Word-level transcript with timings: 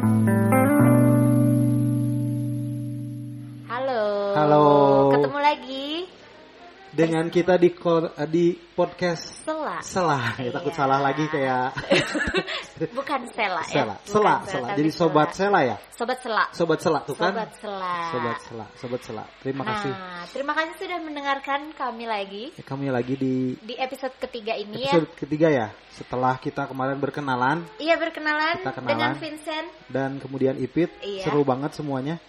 Halo. 0.00 0.41
Dengan 6.92 7.24
kita 7.26 7.56
di 7.56 7.72
ko- 7.72 8.12
di 8.28 8.52
podcast 8.52 9.48
Sela. 9.48 9.80
Selah, 9.80 10.36
ya 10.36 10.52
takut 10.52 10.72
Iya. 10.72 10.78
salah 10.84 11.00
lagi 11.00 11.24
kayak 11.26 11.72
Bukan 12.98 13.20
Sela 13.32 13.64
ya. 13.64 13.72
Sela, 13.72 13.96
Bukan 13.96 14.04
Sela, 14.04 14.34
Sela, 14.44 14.50
Sela. 14.52 14.68
Jadi 14.76 14.90
sobat 14.92 15.28
Sela 15.32 15.60
ya? 15.64 15.76
Sobat 15.96 16.18
Sela. 16.20 16.44
Sobat 16.52 16.78
Sela 16.84 16.98
tuh 17.00 17.16
kan? 17.16 17.32
Sobat 17.32 17.50
Sela. 17.56 17.92
Sobat 18.12 18.38
Sela, 18.44 18.66
Sobat 18.76 19.00
Sela. 19.00 19.24
Terima 19.40 19.62
kasih. 19.64 19.88
Nah, 19.88 20.24
terima 20.28 20.52
kasih 20.52 20.74
sudah 20.76 20.98
mendengarkan 21.00 21.60
kami 21.72 22.04
lagi 22.04 22.44
Ya, 22.52 22.64
kami 22.64 22.86
lagi 22.92 23.14
di 23.16 23.34
di 23.56 23.74
episode 23.80 24.12
ketiga 24.18 24.52
ini 24.52 24.84
episode 24.84 25.08
ketiga 25.16 25.48
ya. 25.48 25.66
Setelah 25.92 26.36
kita 26.36 26.68
kemarin 26.68 27.00
berkenalan 27.00 27.64
ya. 27.78 27.92
Iya 27.92 27.94
berkenalan, 27.96 28.60
Kita 28.60 28.72
kenalan. 28.72 28.90
dengan 28.92 29.10
Vincent. 29.16 29.68
dan 29.88 30.10
kemudian 30.20 30.60
Ipit, 30.60 30.92
Iya. 31.00 31.24
seru 31.24 31.40
banget 31.40 31.72
semuanya. 31.72 32.20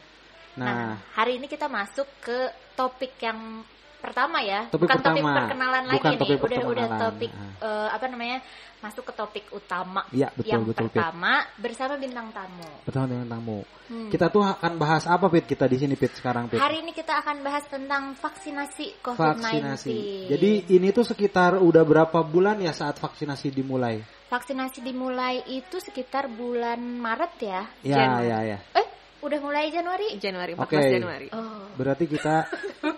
Nah, 0.55 0.69
Nah, 0.69 0.91
hari 1.17 1.41
ini 1.41 1.49
kita 1.49 1.66
masuk 1.66 2.05
ke 2.21 2.39
topik 2.77 3.17
yang 3.19 3.66
pertama 4.03 4.43
ya, 4.43 4.67
Topik 4.67 4.84
bukan 4.84 4.99
topik 4.99 5.23
pertama. 5.23 5.38
perkenalan 5.39 5.84
Bukan 5.88 5.95
lagi 5.95 6.17
topik 6.20 6.27
nih, 6.30 6.44
udah 6.44 6.61
udah 6.67 6.88
topik 6.99 7.31
Ah. 7.31 7.63
eh, 7.63 7.88
apa 7.95 8.05
namanya 8.11 8.38
masuk 8.77 9.03
ke 9.07 9.13
topik 9.16 9.45
utama 9.49 10.03
Iya, 10.11 10.27
betul, 10.35 10.52
yang 10.52 10.61
betul, 10.67 10.91
Pit. 10.91 10.99
pertama 10.99 11.34
bersama 11.55 11.95
bintang 11.95 12.27
tamu. 12.30 12.67
bersama 12.84 13.05
dengan 13.08 13.27
tamu. 13.31 13.59
Hmm. 13.84 14.09
Kita 14.11 14.27
tuh 14.27 14.44
akan 14.44 14.71
bahas 14.75 15.03
apa 15.05 15.25
Pit 15.27 15.47
kita 15.47 15.66
di 15.66 15.77
sini 15.77 15.95
Pit 15.95 16.11
sekarang 16.13 16.52
Pit? 16.52 16.59
Hari 16.59 16.84
ini 16.84 16.91
kita 16.91 17.16
akan 17.17 17.39
bahas 17.41 17.63
tentang 17.66 18.11
vaksinasi 18.13 18.99
COVID-19. 18.99 19.39
vaksinasi. 19.39 19.97
Jadi 20.27 20.52
ini 20.70 20.91
tuh 20.91 21.08
sekitar 21.08 21.55
udah 21.58 21.81
berapa 21.81 22.20
bulan 22.22 22.59
ya 22.59 22.72
saat 22.72 22.99
vaksinasi 22.99 23.47
dimulai? 23.49 24.03
vaksinasi 24.25 24.81
dimulai 24.81 25.45
itu 25.45 25.77
sekitar 25.77 26.25
bulan 26.25 26.81
Maret 26.81 27.33
ya. 27.39 27.61
Ya, 27.85 27.95
Januari. 27.95 28.27
ya, 28.27 28.39
ya. 28.44 28.58
Eh, 28.73 28.85
udah 29.23 29.39
mulai 29.39 29.65
Januari? 29.67 30.07
Januari, 30.16 30.52
14 30.53 30.61
Oke. 30.61 30.77
Januari. 30.91 31.27
Oh, 31.31 31.63
Berarti 31.73 32.03
kita 32.05 32.35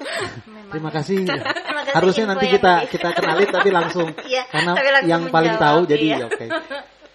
terima 0.72 0.90
kasih. 0.90 1.24
Terima 1.26 1.82
kasih 1.82 1.94
Harusnya 1.94 2.24
info 2.24 2.32
nanti 2.34 2.46
yang 2.46 2.56
kita 2.56 2.74
kita 2.88 3.08
kenalin 3.14 3.48
tapi 3.48 3.70
langsung 3.70 4.08
Iya, 4.32 4.44
karena 4.46 4.72
tapi 4.74 4.90
langsung 4.92 5.12
yang 5.12 5.24
paling 5.30 5.54
menjawab, 5.54 5.66
tahu 5.72 5.80
jadi 5.88 6.06
iya. 6.10 6.18
oke. 6.26 6.46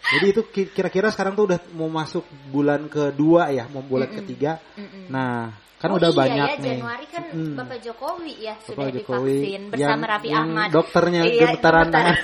Jadi 0.01 0.27
itu 0.27 0.43
ki- 0.45 0.71
kira-kira 0.71 1.09
sekarang 1.09 1.35
tuh 1.35 1.45
udah 1.47 1.59
mau 1.73 1.87
masuk 1.87 2.23
bulan 2.47 2.87
kedua 2.87 3.51
ya, 3.51 3.67
mau 3.67 3.81
bulan 3.81 4.09
ketiga. 4.09 4.59
Mm-mm. 4.75 5.07
Nah, 5.07 5.53
kan 5.77 5.89
Oh 5.89 5.97
udah 5.97 6.09
iya 6.09 6.19
banyak 6.19 6.47
ya, 6.47 6.57
nih. 6.57 6.69
Januari 6.75 7.07
kan 7.07 7.23
Mm. 7.31 7.55
Bapak 7.55 7.79
Jokowi 7.79 8.35
ya 8.41 8.59
Bapak 8.59 8.67
sudah 8.67 8.91
Jokowi 8.91 9.37
divaksin 9.39 9.63
bersama 9.71 9.87
yang- 9.95 10.03
Raffi 10.09 10.29
yang 10.29 10.43
Ahmad. 10.45 10.69
Dokternya 10.71 11.23
Iya, 11.23 11.31
gemetaran 11.39 11.87
gemetaran. 11.87 11.87
tangan. 11.91 12.17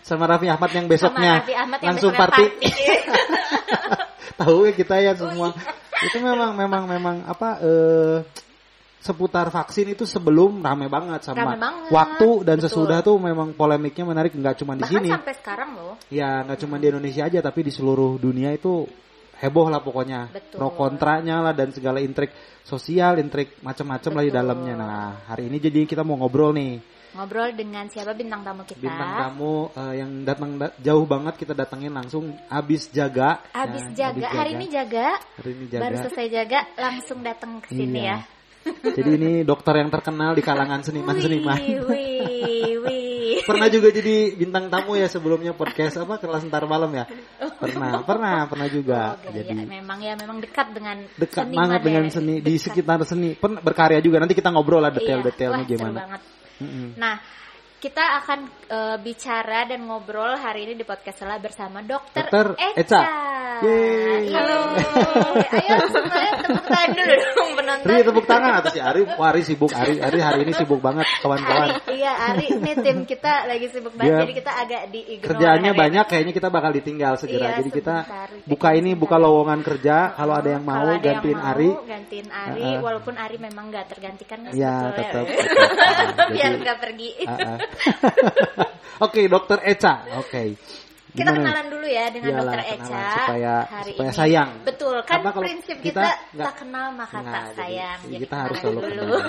sama 0.00 0.24
Raffi 0.24 0.48
Ahmad 0.48 0.70
yang 0.72 0.86
besoknya 0.86 1.28
Sama 1.28 1.38
Raffi 1.38 1.54
Ahmad 1.54 1.78
yang 1.78 1.88
langsung 1.92 2.10
besoknya 2.10 2.24
party. 2.24 2.44
party. 2.48 4.07
Tahu 4.36 4.68
ya 4.68 4.72
kita 4.74 4.94
ya 4.98 5.12
Oh, 5.14 5.24
semua. 5.24 5.48
iya. 5.54 6.06
itu 6.10 6.18
memang 6.22 6.54
memang 6.54 6.82
memang 6.86 7.16
apa 7.26 7.48
eh 7.58 8.16
seputar 8.98 9.46
vaksin 9.48 9.94
itu 9.94 10.02
sebelum 10.02 10.58
rame 10.58 10.90
banget 10.90 11.22
sama 11.22 11.54
Rame 11.54 11.56
banget, 11.56 11.90
waktu 11.94 12.28
dan 12.42 12.58
betul. 12.58 12.66
sesudah 12.66 12.98
tuh 13.00 13.14
memang 13.16 13.54
polemiknya 13.54 14.04
menarik 14.04 14.34
nggak 14.34 14.58
cuma 14.58 14.74
di 14.74 14.82
Bahkan 14.82 14.94
sini. 14.98 15.08
sampai 15.14 15.34
sekarang 15.38 15.70
loh. 15.78 15.94
Ya 16.10 16.42
nggak 16.42 16.58
cuma 16.66 16.82
di 16.82 16.86
Indonesia 16.90 17.22
aja 17.24 17.38
tapi 17.38 17.62
di 17.62 17.70
seluruh 17.70 18.18
dunia 18.18 18.50
itu 18.52 18.90
heboh 19.38 19.70
lah 19.70 19.78
pokoknya. 19.80 20.34
Betul. 20.34 20.58
Pro 20.58 20.74
kontranya 20.74 21.38
lah 21.40 21.54
dan 21.54 21.70
segala 21.70 22.02
intrik 22.02 22.34
sosial, 22.66 23.22
intrik 23.22 23.62
macam-macam 23.62 24.12
lah 24.18 24.24
di 24.26 24.32
dalamnya. 24.34 24.74
Nah, 24.74 25.06
hari 25.30 25.46
ini 25.46 25.62
jadi 25.62 25.86
kita 25.86 26.02
mau 26.02 26.18
ngobrol 26.18 26.50
nih. 26.52 26.97
Ngobrol 27.08 27.50
dengan 27.52 27.88
siapa 27.88 28.12
bintang 28.12 28.44
tamu 28.44 28.62
kita? 28.62 28.78
Bintang 28.78 29.10
tamu 29.16 29.72
eh, 29.72 29.94
yang 29.96 30.10
datang 30.22 30.50
da- 30.56 30.74
jauh 30.76 31.04
banget 31.04 31.34
kita 31.36 31.52
datangin 31.52 31.90
langsung 31.90 32.36
abis 32.46 32.88
jaga. 32.88 33.40
Habis 33.50 33.84
Ya, 33.92 34.12
jaga. 34.12 34.28
abis 34.28 34.36
hari 34.36 34.50
ini 34.54 34.66
jaga. 34.68 35.06
Hari 35.36 35.50
ini 35.52 35.64
jaga. 35.66 35.82
Baru 35.82 35.96
selesai 36.02 36.26
jaga 36.28 36.58
langsung 36.74 37.18
datang 37.20 37.50
ke 37.58 37.68
sini 37.70 38.00
Iya. 38.04 38.18
ya. 38.18 38.18
Jadi 38.68 39.10
ini 39.16 39.30
dokter 39.42 39.72
yang 39.76 39.88
terkenal 39.88 40.36
di 40.36 40.44
kalangan 40.44 40.84
seniman-seniman. 40.84 41.56
Wih, 41.56 41.80
wih, 41.88 42.72
wih. 42.84 43.36
pernah 43.40 43.64
juga 43.66 43.88
jadi 43.88 44.36
bintang 44.36 44.68
tamu 44.68 44.92
ya 44.92 45.08
sebelumnya 45.08 45.56
podcast 45.56 45.96
apa 45.96 46.20
kelas 46.20 46.44
ntar 46.44 46.68
malam 46.68 46.92
ya. 46.92 47.08
Pernah, 47.56 48.04
pernah, 48.04 48.44
pernah 48.44 48.68
juga. 48.68 49.16
Oh, 49.18 49.32
jadi 49.32 49.56
gaya. 49.56 49.64
memang 49.64 49.98
ya 49.98 50.12
memang 50.14 50.38
dekat 50.38 50.68
dengan 50.70 51.00
dekat 51.16 51.48
banget 51.48 51.80
ya. 51.80 51.86
dengan 51.88 52.04
seni 52.12 52.34
di 52.38 52.54
Dekat. 52.54 52.64
sekitar 52.68 52.98
seni. 53.02 53.32
Pernah 53.34 53.58
berkarya 53.58 53.98
juga. 53.98 54.20
Nanti 54.20 54.36
kita 54.36 54.52
ngobrol 54.52 54.78
lah 54.78 54.92
Iya. 54.92 55.00
detail-detailnya 55.00 55.48
Wah, 55.54 55.64
seru 55.64 55.72
gimana. 55.72 55.98
banget. 55.98 56.20
Mm-mm. 56.60 56.96
Nah, 56.96 57.20
kita 57.78 58.02
akan 58.18 58.38
eh, 58.66 58.96
bicara 58.98 59.62
dan 59.62 59.86
ngobrol 59.86 60.34
hari 60.34 60.66
ini 60.66 60.74
di 60.74 60.82
podcast 60.82 61.22
Sela 61.22 61.38
bersama 61.38 61.78
Dokter, 61.78 62.26
Dokter 62.26 62.58
Eca. 62.74 63.02
Yeay. 63.58 64.30
Halo. 64.34 64.70
Ayo 65.50 65.74
semuanya 65.90 66.32
tepuk 66.38 66.62
tangan 66.62 66.90
dulu 66.94 67.14
dong 67.34 67.50
penonton. 67.58 67.86
Ri 67.90 67.98
tepuk 68.06 68.26
tangan 68.26 68.52
atau 68.62 68.70
si 68.70 68.78
Ari? 68.78 69.02
Wah, 69.18 69.34
Ari 69.34 69.42
sibuk. 69.42 69.74
Ari, 69.74 69.98
Ari 69.98 70.18
hari 70.22 70.46
ini 70.46 70.52
sibuk 70.54 70.78
banget 70.78 71.06
kawan-kawan. 71.18 71.82
Iya 71.90 72.12
Ari, 72.30 72.54
ini 72.54 72.72
tim 72.78 73.02
kita 73.02 73.50
lagi 73.50 73.66
sibuk 73.74 73.98
banget, 73.98 74.14
Dia 74.14 74.22
jadi 74.22 74.34
kita 74.38 74.52
agak 74.54 74.82
di 74.94 75.00
Kerjaannya 75.18 75.72
banyak, 75.74 76.04
kayaknya 76.06 76.32
kita 76.34 76.48
bakal 76.54 76.70
ditinggal 76.70 77.18
segera. 77.18 77.50
Iya, 77.50 77.56
Jadi 77.58 77.70
kita 77.74 77.94
sebentar. 78.06 78.28
buka 78.46 78.68
ini, 78.78 78.90
buka 78.94 79.16
lowongan 79.18 79.60
kerja. 79.66 80.14
Kalau 80.14 80.34
ada 80.38 80.50
yang 80.54 80.62
mau, 80.62 80.78
ada 80.86 80.94
yang 80.94 81.02
gantiin 81.02 81.38
mau, 81.38 81.50
Ari. 81.50 81.70
gantiin 81.82 82.28
Ari, 82.30 82.62
Uh-uh. 82.62 82.78
walaupun 82.78 83.14
Ari 83.18 83.36
memang 83.42 83.74
nggak 83.74 83.86
tergantikan 83.90 84.38
kan 84.46 84.52
Ya, 84.54 84.94
sebetulnya. 84.94 85.02
tetap. 85.02 85.24
tetap. 86.14 86.26
biar 86.30 86.52
nggak 86.62 86.78
pergi. 86.78 87.10
Ah, 87.26 87.34
ah. 87.34 87.58
Oke, 89.04 89.20
Dokter 89.26 89.58
Eca. 89.62 89.94
Oke. 90.18 90.58
Kita 91.08 91.24
Gimana 91.24 91.30
nih? 91.32 91.40
kenalan 91.40 91.66
dulu 91.72 91.86
ya 91.88 92.04
dengan 92.12 92.30
Iyalah, 92.30 92.42
Dokter 92.44 92.62
Eca 92.68 93.02
supaya- 93.16 93.64
hari 93.66 93.90
supaya 93.90 94.10
ini. 94.10 94.18
sayang. 94.18 94.50
Betul, 94.60 94.96
kan 95.00 95.08
Karena 95.08 95.30
kalau 95.32 95.44
prinsip 95.48 95.76
kita 95.80 96.02
kita, 96.04 96.44
tak 96.44 96.54
kenal 96.58 96.86
maka 96.92 97.16
Nah, 97.18 97.32
tak 97.32 97.44
sayang. 97.56 97.98
jadi 98.04 98.12
Jadi, 98.12 98.22
kita 98.22 98.36
harus 98.38 98.56
selalu 98.60 98.80
dulu. 98.84 99.02
kenal. 99.16 99.20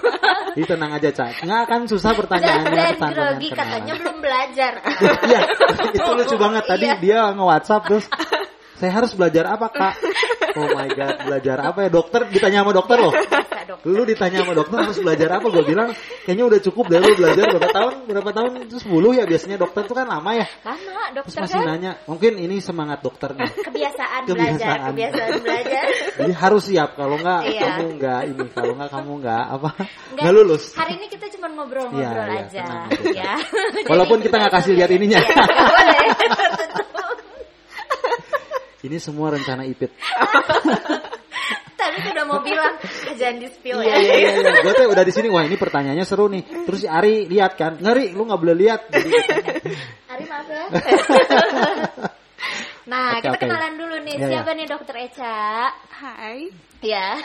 Jadi 0.49 0.65
tenang 0.67 0.91
aja, 0.91 1.09
Ca. 1.09 1.25
Nggak 1.39 1.59
akan 1.65 1.81
susah 1.87 2.11
pertanyaannya 2.13 2.71
dan 2.75 3.09
grogi 3.09 3.49
katanya 3.49 3.93
belum 3.95 4.17
belajar. 4.19 4.73
Iya, 5.29 5.41
itu 5.89 6.09
lucu 6.11 6.35
banget. 6.35 6.63
Tadi 6.67 6.85
Iya. 6.85 6.95
dia 6.99 7.19
nge-WhatsApp 7.31 7.81
terus 7.85 8.05
saya 8.75 8.91
harus 8.93 9.11
belajar 9.13 9.43
apa, 9.49 9.67
Kak? 9.69 9.93
Oh 10.55 10.67
my 10.67 10.87
god, 10.89 11.15
belajar 11.25 11.57
apa 11.63 11.79
ya? 11.83 11.89
Dokter 11.89 12.21
ditanya 12.27 12.61
sama 12.61 12.71
dokter 12.73 12.97
loh. 12.97 13.13
Bisa 13.69 13.85
dok. 13.85 13.93
Lu 13.93 14.01
ditanya 14.01 14.37
sama 14.41 14.53
dokter 14.57 14.77
harus 14.81 14.97
belajar 14.97 15.29
apa? 15.37 15.45
Gue 15.53 15.63
bilang 15.67 15.89
kayaknya 16.25 16.45
udah 16.49 16.59
cukup 16.65 16.85
deh 16.89 16.97
lu 16.97 17.11
belajar 17.13 17.43
berapa 17.53 17.69
tahun? 17.69 17.93
Berapa 18.09 18.31
tahun? 18.33 18.51
Itu 18.65 18.77
10 18.81 19.17
ya 19.21 19.23
biasanya 19.29 19.57
dokter 19.61 19.81
tuh 19.85 19.93
kan 19.93 20.07
lama 20.09 20.31
ya. 20.33 20.45
Lama 20.65 20.93
Terus 21.09 21.13
dokter 21.13 21.41
masih 21.45 21.57
kan 21.61 21.65
nanya, 21.69 21.91
mungkin 22.09 22.33
ini 22.41 22.55
semangat 22.61 22.99
dokternya. 23.05 23.45
kebiasaan, 23.69 24.21
belajar, 24.25 24.57
Kebiasaan. 24.57 24.89
kebiasaan 24.93 25.31
belajar. 25.45 25.83
Jadi 26.17 26.33
harus 26.33 26.63
siap 26.65 26.89
kalau 26.97 27.15
nggak 27.21 27.41
Iya. 27.49 27.61
kamu 27.61 27.85
nggak 28.01 28.21
ini, 28.29 28.45
kalau 28.53 28.73
nggak 28.77 28.89
kamu 28.93 29.11
nggak 29.21 29.43
apa 29.57 29.69
Nggak, 30.17 30.31
lulus. 30.33 30.63
Hari 30.73 30.93
ini 30.97 31.05
kita 31.09 31.25
cuma 31.37 31.47
ngobrol-ngobrol 31.53 32.25
iya, 32.29 32.45
aja, 32.45 32.65
aja. 32.89 33.13
ya. 33.13 33.33
Walaupun 33.85 34.17
Jadi 34.21 34.25
kita 34.29 34.35
nggak 34.41 34.53
kasih 34.57 34.71
lihat 34.73 34.89
ininya. 34.93 35.19
Boleh. 35.21 36.09
Ini 38.79 38.95
semua 38.95 39.35
rencana 39.35 39.67
Ipit. 39.67 39.91
Tadi 41.79 42.11
udah 42.11 42.25
mau 42.27 42.43
bilang 42.43 42.75
"Ah, 42.75 43.15
jangan 43.15 43.39
di 43.39 43.47
spill 43.47 43.79
Iya 43.79 43.87
ya. 43.87 43.95
iya 44.03 44.13
iya. 44.19 44.31
iya. 44.35 44.51
Gue 44.59 44.73
tuh 44.75 44.87
udah 44.91 45.03
di 45.07 45.13
sini. 45.15 45.31
Wah 45.31 45.47
ini 45.47 45.55
pertanyaannya 45.55 46.03
seru 46.03 46.27
nih. 46.27 46.43
Terus 46.67 46.79
si 46.83 46.87
Ari 46.91 47.25
lihat 47.25 47.55
kan, 47.55 47.79
ngeri 47.79 48.11
lu 48.11 48.27
nggak 48.27 48.39
boleh 48.39 48.55
lihat. 48.59 48.91
Jadi, 48.91 49.09
Ari 50.11 50.23
maaf 50.27 50.47
ya. 50.47 50.65
Nah, 52.89 53.21
Oke, 53.21 53.29
kita 53.29 53.37
oke. 53.37 53.45
kenalan 53.45 53.73
dulu 53.77 53.95
nih. 54.01 54.15
Iya, 54.17 54.27
Siapa 54.33 54.51
nih 54.57 54.65
Dokter 54.65 54.95
Eca? 54.97 55.69
Hai. 55.93 56.49
Ya. 56.79 57.19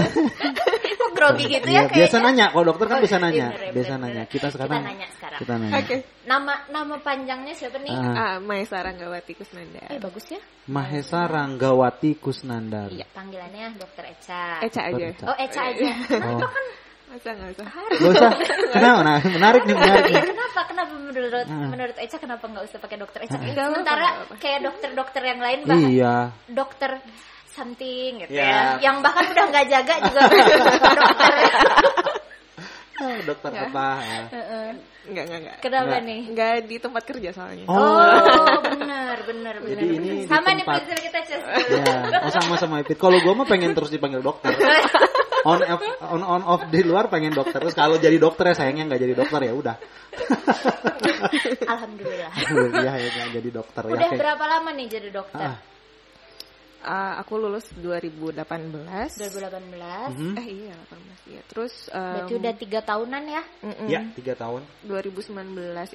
Kok 1.00 1.10
grogi 1.12 1.44
gitu 1.46 1.66
Iya, 1.66 1.84
ya 1.84 1.92
biasa 1.92 2.16
kayaknya? 2.16 2.24
nanya. 2.24 2.46
Kalau 2.48 2.64
dokter 2.64 2.86
kan 2.86 2.96
Oh, 2.96 3.02
biasa 3.02 3.16
iya, 3.16 3.22
nanya. 3.22 3.46
bener, 3.50 3.70
Biasa 3.70 3.84
bener, 3.86 4.00
nanya. 4.00 4.14
bener. 4.16 4.32
Kita 4.32 4.46
sekarang 4.48 4.72
Kita 4.72 4.86
nanya 4.86 5.06
sekarang. 5.12 5.38
Kita 5.38 5.52
nanya. 5.54 5.74
Oke. 5.76 5.96
Nama 6.24 6.52
nama 6.68 6.94
panjangnya 6.98 7.52
siapa 7.52 7.76
nih? 7.78 7.92
Ah, 7.92 8.16
Ah, 8.16 8.36
Maesa 8.40 8.78
Ranggawati 8.80 9.32
Kusnandar. 9.34 9.88
Eh 9.88 9.98
bagus 9.98 10.24
ya. 10.26 10.40
Mahesa 10.66 11.20
Ranggawati 11.26 12.10
Kusnandar. 12.16 12.88
Iya, 12.88 13.06
panggilannya 13.10 13.64
Dokter 13.76 14.04
Eca. 14.08 14.44
Eca 14.62 14.80
aja. 14.82 15.04
Eca. 15.06 15.24
Oh, 15.26 15.36
Eca 15.36 15.60
aja. 15.66 15.90
Oh. 16.24 16.50
Masa 17.04 17.30
nggak 17.30 17.50
usah? 17.52 17.66
Gak 17.68 18.10
usah. 18.10 18.30
Kenapa? 18.72 19.00
Nah, 19.04 19.16
menarik 19.22 19.62
nih, 19.62 19.76
menarik 19.76 20.02
Iya, 20.02 20.16
nih. 20.16 20.24
kenapa? 20.26 20.60
Kenapa 20.64 20.92
menurut 20.96 21.46
Ah. 21.46 21.68
menurut 21.68 21.96
Eca 22.00 22.16
kenapa 22.16 22.44
nggak 22.48 22.64
usah 22.64 22.78
pakai 22.80 22.96
Dokter 22.96 23.20
Eca? 23.22 23.36
Ah. 23.36 23.42
Apa-apa, 23.44 23.60
Sementara 23.68 24.06
kayak 24.40 24.60
dokter-dokter 24.64 25.22
yang 25.22 25.38
lain 25.38 25.58
bahkan 25.62 25.90
Iya. 25.92 26.14
dokter 26.48 26.90
something 27.54 28.10
gitu 28.20 28.30
Ya. 28.30 28.44
ya. 28.44 28.60
Yang 28.82 28.96
bahkan 29.00 29.24
udah 29.26 29.44
nggak 29.46 29.66
jaga 29.68 29.94
juga 30.02 30.20
dokter. 30.28 30.58
Ah, 32.94 33.18
Dokter 33.20 33.50
Ya. 33.50 33.62
apa? 33.66 33.86
ya. 33.98 34.22
Heeh. 34.30 34.68
Enggak, 35.04 35.24
enggak, 35.26 35.38
enggak. 35.42 35.56
Kenapa 35.60 35.84
Nggak. 35.84 36.02
nih? 36.04 36.20
Enggak 36.24 36.52
di 36.64 36.76
tempat 36.78 37.02
kerja 37.04 37.30
soalnya. 37.30 37.64
Oh. 37.66 37.74
Oh, 37.74 38.58
benar, 38.64 39.16
benar, 39.22 39.54
benar. 39.58 39.68
Jadi 39.68 39.86
ini 39.92 40.08
sama 40.24 40.48
nih 40.48 40.62
tempat- 40.62 40.78
prinsip 40.80 40.98
kita 41.02 41.20
Cez. 41.26 41.42
Ya, 41.68 42.22
oh 42.22 42.30
sama 42.32 42.54
sama 42.56 42.74
Ipit. 42.80 42.96
Kalau 42.96 43.18
gue 43.18 43.32
mah 43.32 43.44
pengen 43.44 43.74
terus 43.74 43.90
dipanggil 43.90 44.20
dokter. 44.20 44.54
On 45.44 45.60
off, 45.60 45.82
on 46.00 46.22
on 46.24 46.40
off 46.42 46.72
di 46.72 46.80
luar 46.80 47.12
pengen 47.12 47.28
dokter. 47.30 47.60
Terus 47.60 47.76
kalau 47.76 48.00
jadi 48.00 48.16
dokter 48.16 48.48
ya 48.48 48.56
sayangnya 48.56 48.88
nggak 48.88 49.00
jadi 49.02 49.14
dokter 49.14 49.40
ya 49.42 49.52
udah. 49.52 49.76
Alhamdulillah. 51.66 52.32
Iya 52.72 52.92
ya 52.96 53.08
nggak 53.12 53.28
jadi 53.34 53.48
dokter 53.52 53.82
ya. 53.84 53.92
Udah 53.92 54.08
oke. 54.08 54.16
berapa 54.16 54.44
lama 54.48 54.70
nih 54.72 54.86
jadi 54.88 55.08
dokter? 55.12 55.44
Ah. 55.44 55.56
Uh, 56.84 57.14
aku 57.16 57.40
lulus 57.40 57.64
2018. 57.72 58.36
2018. 59.16 60.12
Mhm. 60.12 60.34
Eh 60.36 60.46
iya 60.46 60.76
18 60.76 61.32
ya. 61.32 61.40
Terus 61.48 61.88
um, 61.88 61.98
Berarti 61.98 62.34
udah 62.36 62.52
tiga 62.54 62.80
tahunan 62.80 63.22
ya? 63.24 63.42
mm-mm, 63.64 63.88
Ya, 63.88 64.00
tiga 64.12 64.36
tahun. 64.36 64.62
2019 64.84 65.32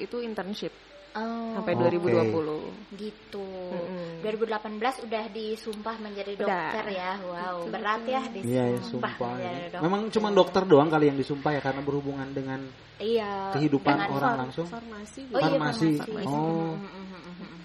itu 0.02 0.18
internship 0.20 0.74
Oh, 1.10 1.58
sampai 1.58 1.74
Oke. 1.74 1.98
2020. 2.06 2.70
gitu. 2.94 3.42
Mm-mm. 3.42 4.22
2018 4.22 5.10
udah 5.10 5.24
disumpah 5.30 5.96
menjadi 5.98 6.38
Udah. 6.38 6.46
dokter 6.46 6.86
ya. 6.94 7.12
Wow, 7.18 7.66
berat 7.66 8.02
ya 8.06 8.22
disumpah. 8.30 8.46
Iya, 8.46 8.64
ya, 8.70 8.80
sumpah. 8.86 9.14
ya. 9.18 9.52
dokter. 9.74 9.80
Memang 9.82 10.02
cuma 10.14 10.30
dokter 10.30 10.64
doang 10.70 10.86
kali 10.88 11.10
yang 11.10 11.18
disumpah 11.18 11.52
ya 11.58 11.62
karena 11.62 11.82
berhubungan 11.82 12.30
dengan 12.30 12.62
Iya. 13.02 13.58
kehidupan 13.58 13.90
dengan 13.96 14.10
orang 14.12 14.34
langsung. 14.48 14.70
Farmasi 14.70 15.34
Oh 15.34 15.42
iya, 15.42 15.58
Farmasi. 15.58 15.90
farmasi. 15.98 16.30
Oh. 16.30 16.78
Mm, 16.78 16.86
mm, 16.86 16.94
mm, 16.94 17.22
mm, 17.26 17.36
mm. 17.42 17.59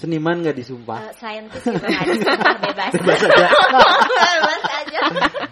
Seniman 0.00 0.40
nggak 0.40 0.56
disumpah. 0.56 0.96
Eh, 0.96 1.12
scientist 1.12 1.64
bebas. 1.68 2.92
Bebas 3.04 3.20
aja. 3.20 3.46
bebas 4.32 4.62
aja. 4.64 5.00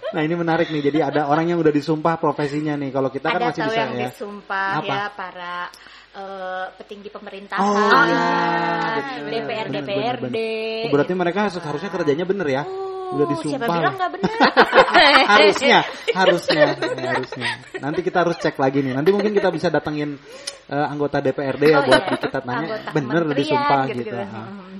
Nah 0.08 0.22
ini 0.24 0.34
menarik 0.34 0.72
nih. 0.72 0.82
Jadi 0.88 0.98
ada 1.04 1.28
orang 1.28 1.52
yang 1.52 1.60
udah 1.60 1.68
disumpah 1.68 2.16
profesinya 2.16 2.72
nih. 2.74 2.88
Kalau 2.88 3.12
kita 3.12 3.28
kan 3.28 3.36
Ada 3.36 3.48
masih 3.52 3.60
tahu 3.60 3.68
bisa 3.68 3.80
yang 3.84 3.92
ya. 3.92 4.08
disumpah 4.08 4.70
Apa? 4.80 4.88
ya 4.88 5.02
para 5.12 5.54
eh, 6.16 6.64
petinggi 6.80 7.08
pemerintahan, 7.12 7.60
Oh, 7.60 7.76
iya, 7.76 8.24
bener. 8.96 9.28
DPR 9.28 9.66
Bener, 9.68 9.82
DPRD. 9.84 9.84
bener, 9.84 10.16
bener. 10.24 10.80
Oh, 10.80 10.90
berarti 10.96 11.12
mereka 11.12 11.40
seharusnya 11.52 11.90
kerjanya 11.92 12.24
bener 12.24 12.48
ya. 12.48 12.62
Oh, 12.64 12.97
udah 13.08 13.26
Siapa 13.26 13.34
disumpah. 13.40 13.76
bilang 13.78 13.94
nggak 13.96 14.10
benar? 14.16 14.36
harusnya, 15.32 15.78
harusnya, 16.18 16.64
ya, 16.76 17.08
harusnya. 17.14 17.48
Nanti 17.80 18.00
kita 18.04 18.18
harus 18.26 18.36
cek 18.40 18.56
lagi 18.56 18.78
nih. 18.84 18.92
Nanti 18.92 19.10
mungkin 19.14 19.32
kita 19.32 19.48
bisa 19.48 19.68
datengin 19.68 20.16
eh, 20.68 20.86
anggota 20.88 21.20
DPRD 21.24 21.62
ya 21.68 21.78
Oh, 21.80 21.84
buat 21.88 22.02
iya. 22.04 22.16
kita 22.20 22.38
tanya 22.44 22.66
Anggota 22.68 22.90
bener 22.92 23.20
udah 23.24 23.36
disumpah 23.36 23.82
gitu. 23.88 23.94
gitu-gitu. 24.04 24.16
Ah. 24.18 24.44
Hmm. 24.48 24.78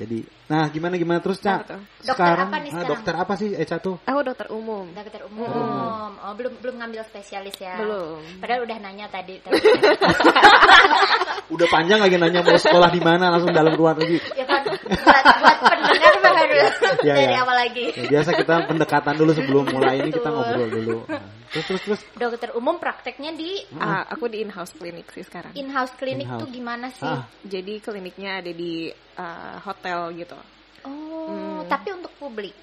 Jadi, 0.00 0.18
nah 0.50 0.66
gimana 0.66 0.98
gimana 0.98 1.22
terus 1.22 1.38
Cak? 1.38 1.62
Dokter 2.02 2.34
apa 2.34 2.58
nih 2.58 2.68
ah, 2.68 2.74
sekarang? 2.74 2.90
dokter 2.90 3.14
apa 3.14 3.32
sih 3.34 3.54
Eca 3.54 3.76
tuh? 3.78 4.02
Aku 4.02 4.20
dokter 4.20 4.50
umum. 4.50 4.90
Dokter 4.90 5.22
umum. 5.24 5.46
umum. 5.46 6.10
Oh, 6.18 6.34
belum 6.34 6.58
belum 6.58 6.74
ngambil 6.76 7.06
spesialis 7.06 7.54
ya. 7.54 7.78
Belum. 7.78 8.18
Padahal 8.36 8.66
udah 8.66 8.78
nanya 8.80 9.06
tadi. 9.06 9.38
tadi. 9.38 9.54
Udah 11.50 11.66
panjang 11.66 11.98
lagi 11.98 12.14
nanya 12.14 12.40
mau 12.40 12.54
sekolah 12.54 12.88
di 12.88 12.98
mana 12.98 13.26
langsung 13.28 13.50
dalam 13.50 13.74
luar 13.74 13.98
negeri. 13.98 14.22
ya 14.32 14.46
kan 14.46 14.62
buat, 14.62 15.24
buat 15.42 15.58
pendengar 15.60 16.14
mah 16.16 16.34
harus 16.36 16.72
Ya, 17.00 17.14
dari 17.16 17.34
ya. 17.34 17.42
awal 17.42 17.56
lagi. 17.58 17.86
Ya, 17.90 18.04
biasa 18.08 18.30
kita 18.34 18.54
pendekatan 18.66 19.14
dulu 19.16 19.30
sebelum 19.32 19.64
mulai 19.66 19.98
ini 19.98 20.10
kita 20.10 20.28
ngobrol 20.28 20.68
dulu. 20.68 20.98
Nah, 21.06 21.18
terus 21.50 21.64
terus 21.66 21.82
terus. 21.82 22.00
Dokter 22.12 22.54
umum 22.54 22.78
prakteknya 22.78 23.34
di 23.34 23.66
Ah, 23.74 24.06
aku 24.06 24.26
di 24.26 24.40
in-house 24.40 24.70
clinic 24.72 25.10
sih 25.10 25.22
sekarang. 25.22 25.50
in-house 25.54 25.90
klinik 25.96 26.28
In-house. 26.28 26.40
tuh 26.40 26.48
gimana 26.48 26.86
sih? 26.92 27.02
Ah, 27.02 27.26
Jadi 27.42 27.80
kliniknya 27.80 28.38
ada 28.38 28.52
di 28.52 28.86
uh, 29.16 29.56
hotel 29.60 30.14
gitu. 30.14 30.38
Oh, 30.84 31.28
Hmm. 31.28 31.68
tapi 31.68 31.88
untuk 31.92 32.12
publik. 32.16 32.56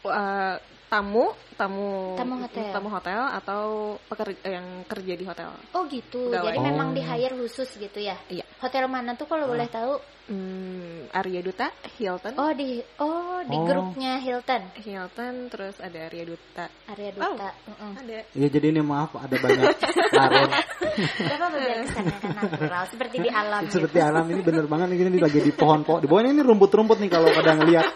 Uh, 0.00 0.56
tamu, 0.88 1.34
tamu, 1.54 2.16
Tamu 2.16 2.34
hotel. 2.40 2.70
tamu 2.72 2.88
hotel 2.88 3.20
atau 3.34 3.62
pekerja 4.08 4.40
yang 4.46 4.66
kerja 4.86 5.12
di 5.14 5.24
hotel. 5.26 5.50
Oh 5.74 5.84
gitu. 5.84 6.30
Pegawai. 6.32 6.48
Jadi 6.48 6.58
memang 6.64 6.88
Oh. 6.90 6.96
di 6.96 7.02
hire 7.02 7.34
khusus 7.34 7.68
gitu 7.76 7.98
ya. 7.98 8.16
Iya. 8.28 8.46
Hotel 8.58 8.88
mana 8.88 9.12
tuh 9.12 9.26
kalau 9.26 9.50
boleh 9.50 9.68
tahu? 9.68 10.00
Hmm, 10.28 11.08
Arya 11.08 11.40
Duta, 11.40 11.72
Hilton, 11.96 12.36
Oh 12.36 12.52
di 12.52 12.84
oh 13.00 13.40
di 13.48 13.56
Oh. 13.56 13.64
grupnya 13.64 14.20
Hilton. 14.20 14.60
Hilton, 14.76 15.48
terus 15.48 15.80
ada 15.80 16.04
Arya 16.04 16.28
Duta. 16.28 16.68
Arya 16.84 17.16
Oh. 17.16 17.32
Duta. 17.32 17.48
Mm-mm. 17.64 17.92
Ada. 17.96 18.18
ya 18.36 18.46
jadi 18.52 18.66
ini 18.68 18.84
maaf 18.84 19.16
ada 19.16 19.32
banyak 19.40 19.72
apa-apa 20.12 21.46
biar 21.48 21.78
kesannya 21.88 22.16
kan 22.20 22.30
natural 22.36 22.84
seperti 22.92 23.16
di 23.24 23.30
alam 23.32 23.62
Seperti 23.72 23.98
gitu. 23.98 24.08
alam 24.08 24.24
ini 24.28 24.40
bener 24.44 24.64
banget 24.68 24.88
ini 24.92 25.16
lagi 25.16 25.40
di 25.40 25.52
pohon-pohon. 25.56 26.00
Di 26.04 26.08
bawah 26.12 26.22
ini 26.28 26.42
rumput-rumput 26.44 27.00
nih 27.00 27.08
kalau 27.08 27.28
pada 27.32 27.50
ngelihat. 27.56 27.86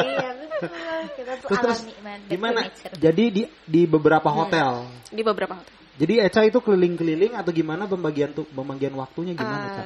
iya 0.00 0.28
betul. 0.32 0.68
Kita 1.16 1.32
tuh 1.44 1.48
Terus 1.60 1.78
alami 1.84 1.94
man. 2.00 2.18
Gimana? 2.24 2.60
Jadi 2.96 3.24
di 3.28 3.42
di 3.68 3.82
beberapa 3.84 4.28
hotel. 4.32 4.88
Di 5.12 5.20
beberapa 5.20 5.60
hotel. 5.60 5.74
Jadi 5.96 6.14
Eca 6.20 6.40
itu 6.44 6.58
keliling-keliling 6.60 7.32
atau 7.36 7.52
gimana 7.52 7.88
pembagian 7.88 8.32
tuh 8.36 8.44
pembagian 8.52 8.92
waktunya 8.96 9.32
gimana 9.32 9.64
Eca? 9.72 9.84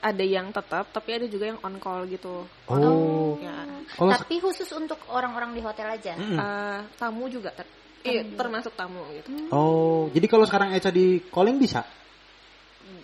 Ada 0.00 0.24
yang 0.24 0.48
tetap, 0.48 0.88
tapi 0.96 1.12
ada 1.12 1.28
juga 1.28 1.52
yang 1.52 1.60
on 1.60 1.76
call 1.76 2.08
gitu. 2.08 2.48
Oh. 2.72 3.36
Ya. 3.36 3.68
Kalau 3.92 4.16
Tapi 4.16 4.40
khusus 4.40 4.68
untuk 4.72 4.96
orang-orang 5.12 5.52
di 5.52 5.60
hotel 5.60 5.92
aja. 5.92 6.16
Mm-mm. 6.16 6.40
Uh, 6.40 6.80
tamu 6.96 7.28
juga 7.28 7.52
ter 7.52 7.68
iya, 8.08 8.24
termasuk 8.32 8.72
tamu 8.72 9.04
gitu. 9.12 9.28
Oh, 9.52 10.08
jadi 10.08 10.24
kalau 10.24 10.48
sekarang 10.48 10.72
Eca 10.72 10.88
di 10.88 11.20
calling 11.28 11.60
bisa? 11.60 11.84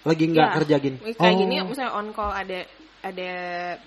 Lagi 0.08 0.24
nggak 0.24 0.48
Ya, 0.48 0.56
kerja 0.56 0.74
gini? 0.80 0.98
Kayak 1.12 1.34
oh. 1.36 1.40
gini 1.44 1.54
misalnya 1.68 1.92
on 2.00 2.08
call 2.16 2.32
ada 2.32 2.64
ada 3.04 3.30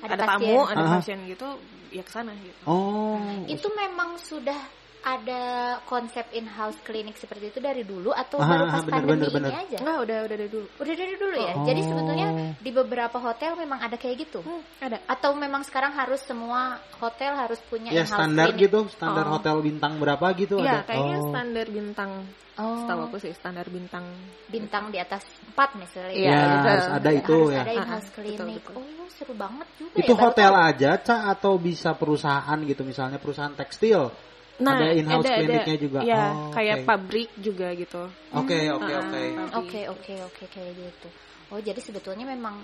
Ada 0.05 0.13
ada, 0.13 0.25
pasien. 0.29 0.37
tamu, 0.37 0.57
ada 0.69 0.83
pasien 1.01 1.19
gitu, 1.25 1.47
ya 1.89 2.03
ke 2.05 2.11
sana 2.13 2.31
gitu. 2.37 2.61
Oh. 2.69 3.17
Itu 3.49 3.73
memang 3.73 4.21
sudah 4.21 4.59
ada 4.99 5.43
konsep 5.87 6.27
in-house 6.35 6.75
klinik 6.83 7.15
seperti 7.15 7.49
itu 7.49 7.59
dari 7.59 7.87
dulu 7.87 8.11
atau 8.11 8.35
Ah, 8.37 8.45
baru 8.45 8.63
pas 8.67 8.83
bener, 8.83 8.91
pandemi 8.91 9.09
bener, 9.15 9.27
ini 9.27 9.35
bener. 9.39 9.51
aja? 9.55 9.77
Enggak, 9.79 9.97
udah 10.03 10.17
udah 10.27 10.37
dari 10.37 10.49
dulu. 10.51 10.67
Udah 10.75 10.95
dari 10.95 11.15
dulu 11.15 11.35
ya. 11.35 11.53
Oh. 11.55 11.63
Jadi 11.63 11.81
sebetulnya 11.81 12.27
di 12.59 12.71
beberapa 12.71 13.17
hotel 13.17 13.51
memang 13.55 13.79
ada 13.79 13.95
kayak 13.95 14.15
gitu. 14.27 14.39
Hmm, 14.43 14.59
ada. 14.77 14.97
Atau 15.07 15.31
memang 15.33 15.63
sekarang 15.63 15.95
harus 15.95 16.19
semua 16.21 16.61
hotel 16.99 17.31
harus 17.31 17.59
punya 17.65 17.89
Ya 17.89 18.03
in-house 18.03 18.11
standar 18.11 18.47
klinik? 18.51 18.63
gitu, 18.67 18.79
standar 18.91 19.25
Oh. 19.25 19.39
hotel 19.39 19.55
bintang 19.59 19.95
berapa 19.97 20.25
gitu 20.35 20.59
Iya, 20.59 20.83
ada? 20.83 20.87
kayaknya 20.87 21.17
oh. 21.17 21.27
standar 21.31 21.65
bintang. 21.67 22.11
Oh, 22.59 22.75
Setahu 22.83 23.01
aku 23.07 23.17
sih 23.23 23.31
standar 23.31 23.63
bintang. 23.71 24.03
bintang 24.51 24.91
di 24.91 24.99
atas 24.99 25.23
4 25.47 25.79
misalnya. 25.79 26.11
Iya, 26.11 26.27
Ya, 26.27 26.39
betul. 26.43 26.67
harus 26.67 26.87
ada 26.91 27.09
itu 27.15 27.31
harus 27.39 27.55
ya. 27.55 27.61
ada 27.63 27.71
in-house 27.71 27.87
Ah, 27.87 27.95
ah, 27.95 28.03
betul, 28.19 28.35
klinik. 28.35 28.63
betul. 28.67 28.75
Oh, 28.83 29.07
seru 29.15 29.33
banget 29.33 29.67
juga 29.79 29.95
Itu 29.95 30.11
ya. 30.11 30.19
hotel 30.19 30.53
aja, 30.59 30.91
Ca, 30.99 31.15
atau 31.31 31.53
bisa 31.55 31.95
perusahaan 31.95 32.59
gitu, 32.59 32.81
misalnya 32.83 33.15
perusahaan 33.15 33.55
tekstil. 33.55 34.11
Nah, 34.59 34.75
Ada 34.75 34.87
in-house 34.91 35.23
ada, 35.23 35.31
ada. 35.31 35.39
kliniknya 35.39 35.77
juga. 35.79 35.99
Ya, 36.03 36.23
Oh, 36.35 36.51
kayak 36.51 36.77
pabrik 36.83 37.31
juga 37.39 37.71
gitu. 37.79 38.01
Oke, 38.35 38.59
oke, 38.67 38.91
Ah, 38.91 38.99
oke. 38.99 39.23
Oke, 39.55 39.81
oke, 39.87 40.13
oke 40.27 40.43
kayak 40.51 40.73
gitu. 40.75 41.07
Oh, 41.49 41.59
jadi 41.63 41.79
sebetulnya 41.79 42.27
memang 42.27 42.61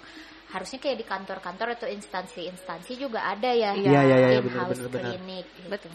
harusnya 0.51 0.77
kayak 0.77 0.97
di 1.01 1.05
kantor-kantor 1.07 1.67
atau 1.79 1.87
instansi-instansi 1.89 2.99
juga 2.99 3.23
ada 3.25 3.49
ya. 3.49 3.73
Iya, 3.73 3.91
iya, 3.91 4.01
iya, 4.05 4.15
iya, 4.37 4.39
in-house 4.43 4.77
benar, 4.77 4.91
benar. 4.91 5.11
klinik. 5.15 5.45
gitu. 5.55 5.67
Betul. 5.71 5.91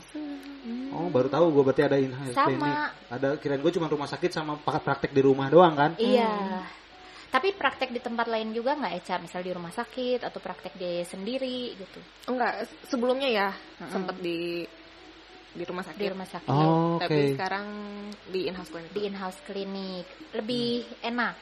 Oh, 0.91 1.07
baru 1.13 1.29
tahu 1.31 1.45
gue 1.55 1.63
berarti 1.69 1.83
ada 1.87 1.97
in-house 2.01 2.35
Sama. 2.35 2.49
klinik. 2.49 2.77
Ada 3.13 3.29
kirain 3.39 3.61
gue 3.63 3.73
cuma 3.77 3.87
rumah 3.87 4.09
sakit 4.09 4.31
sama 4.33 4.57
praktek 4.59 5.13
di 5.13 5.21
rumah 5.23 5.47
doang 5.53 5.77
kan? 5.77 5.91
Iya. 6.01 6.65
Tapi 7.31 7.55
praktek 7.55 7.95
di 7.95 8.03
tempat 8.03 8.27
lain 8.27 8.51
juga 8.51 8.75
nggak 8.75 8.95
Eca? 9.05 9.23
Misal 9.23 9.47
di 9.47 9.55
rumah 9.55 9.71
sakit 9.71 10.27
atau 10.27 10.43
praktek 10.43 10.75
di 10.75 11.07
sendiri 11.07 11.79
gitu. 11.79 12.01
Enggak, 12.27 12.67
sebelumnya 12.91 13.31
ya 13.31 13.49
sempat 13.87 14.19
di 14.19 14.67
di 15.51 15.65
rumah 15.65 15.83
sakit. 15.83 15.99
Di 15.99 16.09
rumah 16.09 16.29
sakit. 16.29 16.51
Oh, 16.51 16.97
oke. 16.97 17.05
Tapi 17.05 17.35
sekarang 17.35 17.67
di 18.29 18.41
in-house 18.47 18.71
clinic. 18.71 18.91
Di 18.93 19.01
in-house 19.05 19.41
klinik. 19.43 20.07
Lebih 20.33 20.69
enak. 21.03 21.37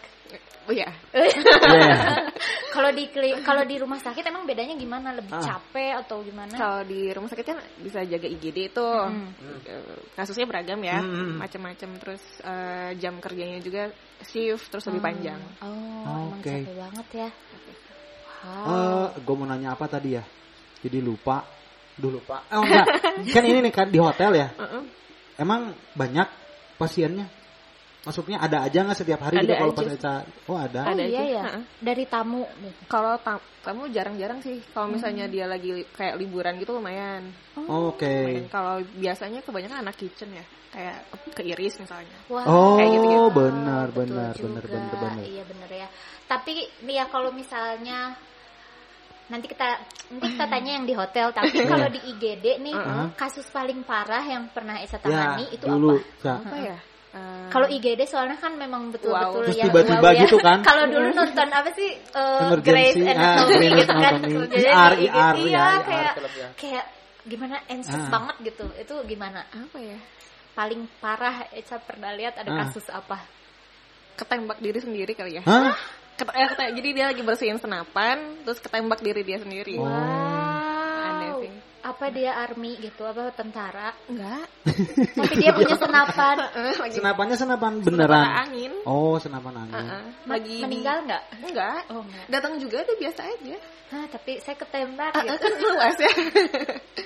Oh 0.69 0.77
ya, 0.77 0.85
Iya. 1.17 2.29
Kalau 2.69 2.93
di 2.93 3.09
kalau 3.41 3.65
di 3.65 3.81
rumah 3.81 3.97
sakit 3.97 4.21
emang 4.21 4.45
bedanya 4.45 4.77
gimana? 4.77 5.17
Lebih 5.17 5.33
Ah. 5.33 5.41
capek 5.57 6.05
atau 6.05 6.21
gimana? 6.21 6.53
kalau 6.53 6.85
di 6.85 7.09
rumah 7.09 7.33
sakit 7.33 7.47
kan 7.49 7.57
bisa 7.81 8.05
jaga 8.05 8.29
IGD 8.29 8.69
itu. 8.69 8.85
Hmm. 8.85 9.33
Eh, 9.65 10.05
Kasusnya 10.13 10.45
beragam 10.45 10.77
ya, 10.85 11.01
Hmm. 11.01 11.41
macam-macam. 11.41 11.91
Terus 11.97 12.21
eh, 12.45 12.91
jam 13.01 13.17
kerjanya 13.17 13.65
juga 13.65 13.89
shift 14.21 14.69
terus 14.69 14.85
lebih 14.85 15.01
panjang. 15.01 15.41
Oh, 15.65 16.29
emang 16.29 16.45
Oke. 16.45 16.53
capek 16.53 16.77
banget 16.77 17.09
ya. 17.17 17.29
Wow. 18.39 18.69
Eh, 18.69 19.07
gue 19.19 19.35
mau 19.35 19.49
nanya 19.49 19.73
apa 19.73 19.89
tadi 19.89 20.15
ya? 20.15 20.25
Jadi 20.79 20.99
lupa. 21.01 21.43
Duh 21.99 22.11
lupa. 22.11 22.47
Oh 22.51 22.63
enggak. 22.63 22.87
kan 23.35 23.43
ini 23.43 23.59
nih 23.61 23.73
kan 23.75 23.87
di 23.89 23.99
hotel 23.99 24.31
ya. 24.33 24.49
Heeh. 24.55 24.83
Emang 25.37 25.71
banyak 25.93 26.27
pasiennya? 26.75 27.27
Maksudnya 27.99 28.39
ada 28.41 28.63
aja 28.63 28.87
nggak 28.87 28.97
setiap 28.97 29.21
hari 29.21 29.37
Ada 29.37 29.45
gitu 29.45 29.55
kalau 29.59 29.75
aja. 29.75 29.81
pas 29.83 29.91
Eca? 29.93 30.15
Oh 30.47 30.57
ada. 30.57 30.81
Oh 30.87 30.93
ada 30.95 31.05
iya 31.05 31.21
aja. 31.21 31.35
ya. 31.35 31.43
Heeh. 31.45 31.63
Dari 31.83 32.05
tamu. 32.07 32.47
gitu. 32.57 32.79
Kalau 32.87 33.19
tam- 33.21 33.43
kamu 33.61 33.91
jarang-jarang 33.91 34.41
sih. 34.41 34.63
Kalau 34.71 34.89
misalnya 34.89 35.27
Hmm. 35.29 35.35
dia 35.35 35.45
lagi 35.45 35.71
li- 35.75 35.89
kayak 35.91 36.15
liburan 36.17 36.57
gitu 36.57 36.73
lumayan. 36.73 37.29
Oh, 37.59 37.93
Oke. 37.93 38.07
Lumayan. 38.09 38.49
Kalau 38.49 38.75
biasanya 38.97 39.41
kebanyakan 39.43 39.79
anak 39.83 39.99
kitchen 39.99 40.31
ya, 40.33 40.45
kayak 40.71 40.97
keiris 41.35 41.77
misalnya. 41.77 42.17
Wah. 42.27 42.47
Oh, 42.47 42.79
Kayak 42.79 42.91
gitu-gitu. 42.97 43.29
benar, 43.35 43.87
betul 43.91 44.01
benar, 44.09 44.33
juga. 44.33 44.47
benar, 44.47 44.65
benar, 44.65 44.95
benar. 44.97 45.25
Iya 45.27 45.43
benar 45.45 45.71
ya. 45.75 45.89
Tapi 46.25 46.53
nih 46.87 46.97
ya 46.97 47.07
kalau 47.11 47.31
misalnya 47.31 47.99
nanti 49.29 49.47
kita 49.47 49.69
nanti 50.09 50.27
kita 50.35 50.47
tanya 50.49 50.71
yang 50.81 50.85
di 50.85 50.95
hotel. 50.97 51.33
Tapi 51.33 51.65
kalau 51.65 51.89
di 51.89 52.01
IGD 52.05 52.47
nih 52.61 52.75
Uh-huh. 52.75 53.09
kasus 53.15 53.47
paling 53.49 53.85
parah 53.85 54.25
yang 54.25 54.49
pernah 54.53 54.81
Esa 54.81 54.97
Ya, 54.97 55.05
tangani 55.05 55.45
itu 55.53 55.65
dulu, 55.65 55.97
apa? 56.25 56.41
Apa 56.45 56.57
ya? 56.57 56.77
Eh, 57.09 57.49
Kalau 57.49 57.65
IGD 57.65 58.05
soalnya 58.05 58.37
kan 58.37 58.53
memang 58.53 58.93
betul-betul 58.93 59.49
Wow. 59.49 59.57
Ya 59.57 59.65
tiba-tiba 59.65 60.05
wow 60.05 60.13
ya. 60.13 60.23
gitu 60.29 60.37
kan? 60.45 60.59
Kalau 60.69 60.85
dulu 60.85 61.09
nonton 61.17 61.49
apa 61.49 61.71
sih 61.73 61.89
uh, 62.13 62.53
Emergency, 62.53 62.69
Grey's 62.69 62.97
ah, 63.01 63.13
Anatomy 63.17 63.57
Grey's 63.57 63.79
gitu 63.81 63.95
kan. 63.97 64.13
Jadi 64.53 64.69
IR, 64.69 64.93
iya, 65.01 65.09
ya, 65.09 65.25
IR 65.33 65.81
kayak 65.89 66.13
ya. 66.37 66.49
kayak 66.61 66.85
gimana 67.25 67.57
anxious 67.69 68.05
Ah. 68.05 68.13
banget 68.13 68.37
gitu. 68.53 68.67
Itu 68.77 68.95
gimana? 69.05 69.41
apa 69.49 69.79
ya? 69.81 69.99
Paling 70.53 70.81
parah 71.01 71.49
Eca 71.53 71.81
pernah 71.81 72.13
lihat 72.13 72.37
ada 72.37 72.51
Ah. 72.53 72.59
kasus 72.69 72.85
apa? 72.93 73.17
Ketembak 74.19 74.59
diri 74.61 74.79
sendiri 74.83 75.13
kali 75.15 75.39
ya. 75.39 75.43
Hah? 75.49 75.73
Ket- 76.19 76.35
eh, 76.35 76.47
kete- 76.49 76.75
jadi 76.75 76.89
dia 76.91 77.05
lagi 77.07 77.23
bersihin 77.23 77.57
senapan, 77.57 78.19
terus 78.43 78.59
ketembak 78.59 78.99
diri 78.99 79.23
dia 79.23 79.39
sendiri. 79.39 79.79
Wow. 79.79 79.87
Aneh 81.01 81.31
sih. 81.41 81.51
Ap- 81.51 81.67
apa 81.89 82.11
dia 82.11 82.37
army 82.37 82.77
gitu 82.77 83.01
apa 83.03 83.31
tentara 83.31 83.95
Enggak. 84.05 84.45
tapi 85.17 85.35
dia 85.39 85.51
punya 85.51 85.73
senapan 85.73 86.37
lagi 86.83 86.97
Senapannya 87.01 87.33
senapan 87.35 87.73
senapan 87.79 87.87
beneran. 87.87 88.27
angin. 88.45 88.73
Oh, 88.83 89.17
senapan 89.17 89.55
angin. 89.57 89.75
Heeh. 89.79 90.03
Ma- 90.21 90.35
Lagi 90.35 90.57
meninggal 90.61 90.97
nggak 91.07 91.23
Enggak. 91.41 91.81
oh 91.89 92.03
enggak 92.03 92.27
Datang 92.29 92.53
juga 92.59 92.77
udah 92.83 92.97
biasa 92.99 93.21
aja. 93.25 93.57
Hah, 93.89 94.05
tapi 94.07 94.33
saya 94.39 94.53
ketembak 94.55 95.11
Ah, 95.11 95.23
gitu 95.23 95.35
kan 95.39 95.53
luas 95.57 95.97
ya. 95.97 96.13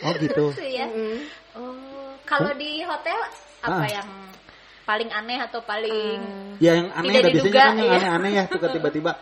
Oh, 0.03 0.13
gitu. 0.19 0.45
Ya 0.59 0.87
Mm. 0.89 1.19
oh 1.55 1.77
kalau 2.25 2.51
di 2.53 2.83
hotel 2.83 3.19
apa 3.61 3.77
Ah. 3.79 3.91
yang 3.93 4.09
paling 4.83 5.09
aneh 5.09 5.39
atau 5.39 5.61
paling 5.63 6.21
Ya 6.59 6.75
yang 6.75 6.91
aneh 6.91 7.11
Tidak 7.11 7.21
ada 7.21 7.29
biasanya 7.29 7.45
diduga, 7.45 7.61
kan 7.61 7.75
yang 7.75 7.87
iya. 7.87 7.99
aneh-aneh 7.99 8.31
ya 8.33 8.45
suka 8.47 8.67
tiba-tiba. 8.77 9.13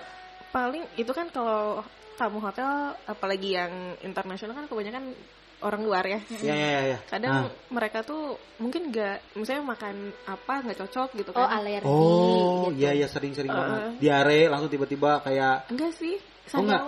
Paling 0.50 0.82
itu 0.94 1.12
kan 1.12 1.26
kalau 1.28 1.80
tamu 2.14 2.38
hotel 2.38 2.68
apalagi 3.04 3.54
yang 3.54 3.72
internasional 4.00 4.52
kan 4.52 4.66
kebanyakan 4.66 5.14
orang 5.60 5.80
luar 5.80 6.04
ya. 6.04 6.20
Ya 6.40 6.52
ya 6.52 6.68
ya. 6.70 6.82
ya. 6.86 6.98
Kadang 7.06 7.32
Ah. 7.32 7.48
mereka 7.68 8.00
tuh 8.00 8.34
mungkin 8.56 8.88
nggak, 8.88 9.36
misalnya 9.36 9.64
makan 9.68 9.96
apa 10.24 10.54
nggak 10.64 10.78
cocok 10.80 11.08
gitu 11.14 11.30
oh 11.30 11.38
kan. 11.38 11.52
alergi 11.54 11.84
Oh, 11.84 12.68
gitu. 12.68 12.80
iya 12.80 12.96
ya 12.96 13.06
sering-sering 13.06 13.48
Uh-uh. 13.48 13.60
banget. 13.60 13.80
Diare 14.00 14.40
langsung 14.48 14.68
tiba-tiba 14.68 15.20
kayak 15.20 15.68
Enggak 15.68 15.92
sih, 15.92 16.16
Oh, 16.50 16.64
enggak. 16.64 16.80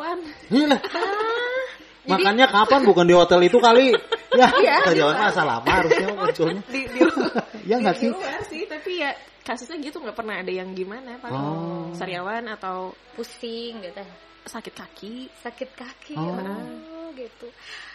Ini 0.49 0.65
lah. 0.67 0.81
Makannya 2.03 2.47
kapan 2.51 2.81
bukan 2.83 3.05
di 3.07 3.15
hotel 3.15 3.41
itu 3.47 3.59
kali? 3.59 3.93
Ya, 4.33 4.49
Iya, 4.49 5.13
mah 5.13 5.29
asal 5.29 5.45
lama 5.45 5.69
harusnya 5.69 6.09
munculnya. 6.17 6.65
di 6.73 6.89
di, 6.89 7.01
Ya 7.69 7.77
nggak 7.77 8.01
di 8.01 8.01
sih? 8.01 8.09
luar 8.09 8.41
sih, 8.49 8.65
tapi 8.65 9.05
ya 9.05 9.13
kasusnya 9.45 9.77
gitu 9.85 10.01
nggak 10.01 10.17
pernah 10.17 10.41
ada 10.41 10.49
yang 10.49 10.73
gimana 10.73 11.21
paling 11.21 11.37
Oh. 11.37 11.93
sariawan 11.93 12.49
atau 12.49 12.97
pusing 13.13 13.85
gitu 13.85 14.01
sakit 14.49 14.73
kaki. 14.73 15.29
sakit 15.37 15.71
kaki 15.77 16.17
Oh. 16.17 16.33
oh, 16.33 17.13
gitu 17.13 17.45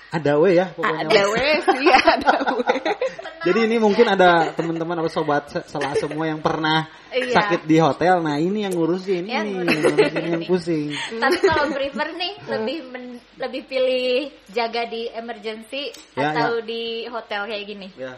Ada 0.08 0.40
we 0.40 0.56
ya 0.56 0.72
pokoknya. 0.72 1.04
Ada 1.06 1.22
weh 1.28 1.56
sih, 1.60 1.88
ada 2.16 2.32
weh. 2.56 2.80
Jadi 3.48 3.60
ini 3.64 3.76
mungkin 3.78 4.08
ada 4.08 4.52
teman-teman 4.52 5.00
atau 5.00 5.12
sobat 5.14 5.48
salah 5.66 5.96
semua 5.96 6.26
yang 6.26 6.40
pernah 6.40 6.88
Iya. 7.08 7.34
sakit 7.34 7.62
di 7.64 7.78
hotel. 7.78 8.20
Nah 8.20 8.36
ini 8.38 8.64
yang 8.64 8.72
ngurusin 8.72 9.24
Yang 9.24 9.48
ini, 9.48 9.52
ngurusin. 9.54 9.68
yang 9.68 9.84
ngurusin 9.84 10.26
yang 10.28 10.44
pusing. 10.44 10.88
tapi 11.24 11.38
kalau 11.42 11.66
prefer 11.70 12.08
nih 12.14 12.34
lebih 12.46 12.78
men- 12.86 13.22
lebih 13.36 13.62
pilih 13.66 14.12
jaga 14.48 14.84
di 14.86 15.08
emergency 15.10 15.84
Ya, 16.14 16.32
atau 16.32 16.60
di 16.62 17.04
hotel 17.06 17.42
kayak 17.46 17.66
gini 17.66 17.88
Ya. 17.96 18.16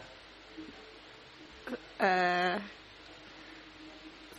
Eh, 2.00 2.55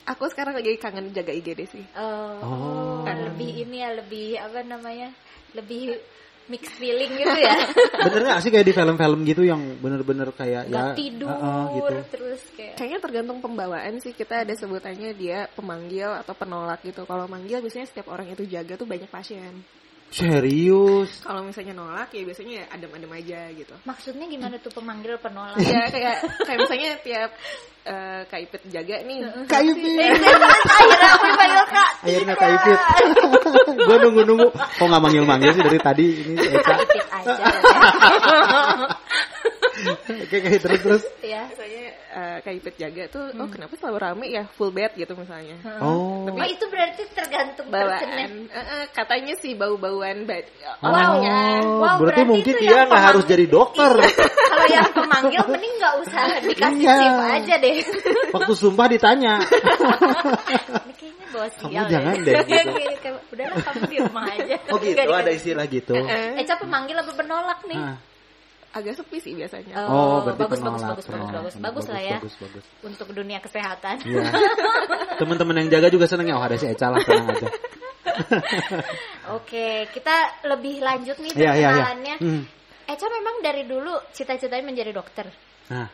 aku 0.04 0.24
sekarang 0.28 0.56
lagi 0.56 0.74
kangen 0.76 1.10
jaga 1.10 1.30
IGD 1.30 1.60
sih. 1.68 1.84
oh, 1.92 2.34
Oh. 2.40 3.04
lebih 3.04 3.64
ini 3.64 3.78
ya 3.78 3.90
lebih 3.92 4.34
apa 4.34 4.60
namanya 4.62 5.12
lebih 5.52 5.94
mix 6.50 6.66
feeling 6.74 7.14
gitu 7.14 7.38
ya 7.38 7.56
Bener 8.10 8.20
gak 8.26 8.42
sih 8.42 8.50
kayak 8.50 8.66
di 8.66 8.74
film-film 8.74 9.20
gitu 9.22 9.42
yang 9.46 9.60
bener-bener 9.78 10.28
kayak 10.34 10.66
nggak 10.66 10.88
ya 10.90 10.98
tidur 10.98 11.30
uh-uh, 11.30 11.64
gitu. 11.78 11.94
terus 12.10 12.40
kayak 12.58 12.74
Kayaknya 12.80 13.00
tergantung 13.04 13.44
pembawaan 13.44 14.00
sih. 14.00 14.16
Kita 14.16 14.40
ada 14.40 14.56
sebutannya 14.56 15.12
dia 15.12 15.44
pemanggil 15.52 16.08
atau 16.24 16.32
penolak 16.32 16.80
gitu. 16.80 17.04
Kalau 17.04 17.28
manggil 17.28 17.60
biasanya 17.60 17.92
setiap 17.92 18.08
orang 18.08 18.32
itu 18.32 18.48
jaga 18.48 18.80
tuh 18.80 18.88
banyak 18.88 19.04
pasien. 19.12 19.60
Serius. 20.10 21.22
Kalau 21.22 21.46
misalnya 21.46 21.70
nolak 21.70 22.10
ya 22.10 22.26
biasanya 22.26 22.52
ya 22.60 22.64
adem-adem 22.74 23.12
aja 23.14 23.40
gitu. 23.54 23.74
maksudnya 23.86 24.26
gimana 24.26 24.58
tuh 24.58 24.74
pemanggil 24.74 25.14
penolak 25.22 25.54
ya 25.62 25.86
kayak 25.86 26.18
kayak 26.42 26.58
misalnya 26.66 26.90
tiap 27.06 27.30
eh, 27.86 28.20
Kak 28.26 28.40
Ipit 28.42 28.62
jaga 28.74 29.06
nih. 29.06 29.18
Kaipit. 29.46 30.18
akhirnya 30.18 31.08
aku 31.14 31.26
dipanggil 31.30 31.64
kak 31.70 31.90
Akhirnya 32.02 32.34
kaipit. 32.34 32.80
Gue 33.86 33.96
nunggu-nunggu. 34.02 34.48
Kok 34.52 34.86
gak 34.90 35.02
manggil-manggil 35.02 35.50
sih 35.54 35.62
dari 35.62 35.78
tadi 35.78 36.06
ini. 36.26 36.34
Ipit 36.36 37.06
aja 37.08 37.34
Oke, 39.80 40.36
oke, 40.36 40.56
terus-terus. 40.58 41.02
ya 41.22 41.48
Misalnya 41.48 41.84
eh, 42.10 42.36
Kak 42.42 42.76
jaga 42.76 43.02
tuh, 43.08 43.24
oh 43.34 43.48
kenapa 43.48 43.72
selalu 43.76 43.98
rame 43.98 44.26
ya 44.28 44.44
full 44.54 44.70
bed 44.70 44.92
gitu 44.94 45.12
misalnya. 45.14 45.56
Oh. 45.80 46.28
Oh 46.28 46.46
itu 46.46 46.64
berarti 46.68 47.02
tergantung. 47.12 47.66
Bawaan, 47.70 48.08
Eh, 48.46 48.58
eh, 48.58 48.84
katanya 48.90 49.34
sih 49.38 49.54
bau-bauan 49.54 50.26
bed. 50.26 50.44
Oh, 50.82 50.90
orangnya. 50.90 51.38
Wow, 51.62 52.02
berarti 52.02 52.02
berarti 52.02 52.22
mungkin 52.26 52.54
dia 52.58 52.78
nggak 52.84 53.02
harus 53.02 53.24
jadi 53.24 53.44
dokter. 53.46 53.92
Kalau 54.50 54.66
yang 54.66 54.90
pemanggil 54.92 55.42
mending 55.48 55.74
nggak 55.78 55.94
usah 56.04 56.22
dikasih 56.42 56.84
Iya. 56.84 56.96
tip 56.98 57.16
aja 57.20 57.54
deh. 57.56 57.76
Waktu 58.34 58.52
sumpah 58.54 58.86
ditanya. 58.90 59.34
Ini 59.40 60.92
kayaknya 60.96 61.26
bawa 61.30 61.46
Kamu 61.48 61.70
sial 61.70 61.86
jangan 61.88 62.14
ya. 62.18 62.24
deh, 62.26 62.34
gitu. 62.90 63.10
Udahlah 63.30 63.58
kamu 63.62 63.82
di 63.86 63.96
rumah 64.02 64.24
aja. 64.28 64.56
Oh 64.70 64.78
gitu, 64.78 64.98
ada 64.98 65.22
dikasih. 65.22 65.36
istilah 65.38 65.66
gitu. 65.70 65.94
Eh, 65.94 66.40
Eca 66.42 66.54
pemanggil 66.58 66.96
apa 66.98 67.12
penolak 67.14 67.60
nih? 67.64 67.80
Agak 68.70 68.94
sepi 68.94 69.18
sih 69.18 69.32
biasanya. 69.34 69.82
Oh, 69.84 70.22
berarti 70.22 70.46
bagus, 70.46 70.58
bagus, 70.58 70.60
penolak, 70.62 70.78
bagus, 70.78 70.86
bagus, 70.86 71.06
penolak. 71.10 71.32
bagus, 71.34 71.54
bagus 71.58 71.86
lah 71.90 72.02
ya 72.02 72.18
Bagus, 72.22 72.34
bagus. 72.38 72.64
untuk 72.86 73.08
dunia 73.10 73.38
kesehatan. 73.42 73.96
Iya. 74.06 74.30
Teman-teman 75.20 75.54
yang 75.58 75.68
jaga 75.74 75.88
juga 75.90 76.06
seneng 76.06 76.30
ya. 76.30 76.38
Oh 76.38 76.44
ada 76.46 76.54
si 76.54 76.70
Eca 76.70 76.86
lah, 76.94 77.02
tenang 77.02 77.34
aja. 77.34 77.48
Oke, 79.36 79.90
kita 79.90 80.16
lebih 80.46 80.78
lanjut 80.80 81.16
nih 81.18 81.32
iya, 81.34 81.52
iya. 81.54 81.68
perkenalannya. 81.70 82.14
Hmm. 82.22 82.42
Eca 82.86 83.06
memang 83.06 83.34
dari 83.42 83.62
dulu 83.66 83.94
cita-citanya 84.10 84.62
menjadi 84.62 84.90
dokter. 84.94 85.26
Nah, 85.70 85.88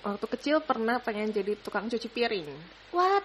Waktu 0.00 0.26
kecil 0.32 0.56
pernah 0.64 0.96
pengen 0.96 1.28
jadi 1.28 1.60
tukang 1.60 1.84
cuci 1.84 2.08
piring. 2.08 2.48
What? 2.96 3.20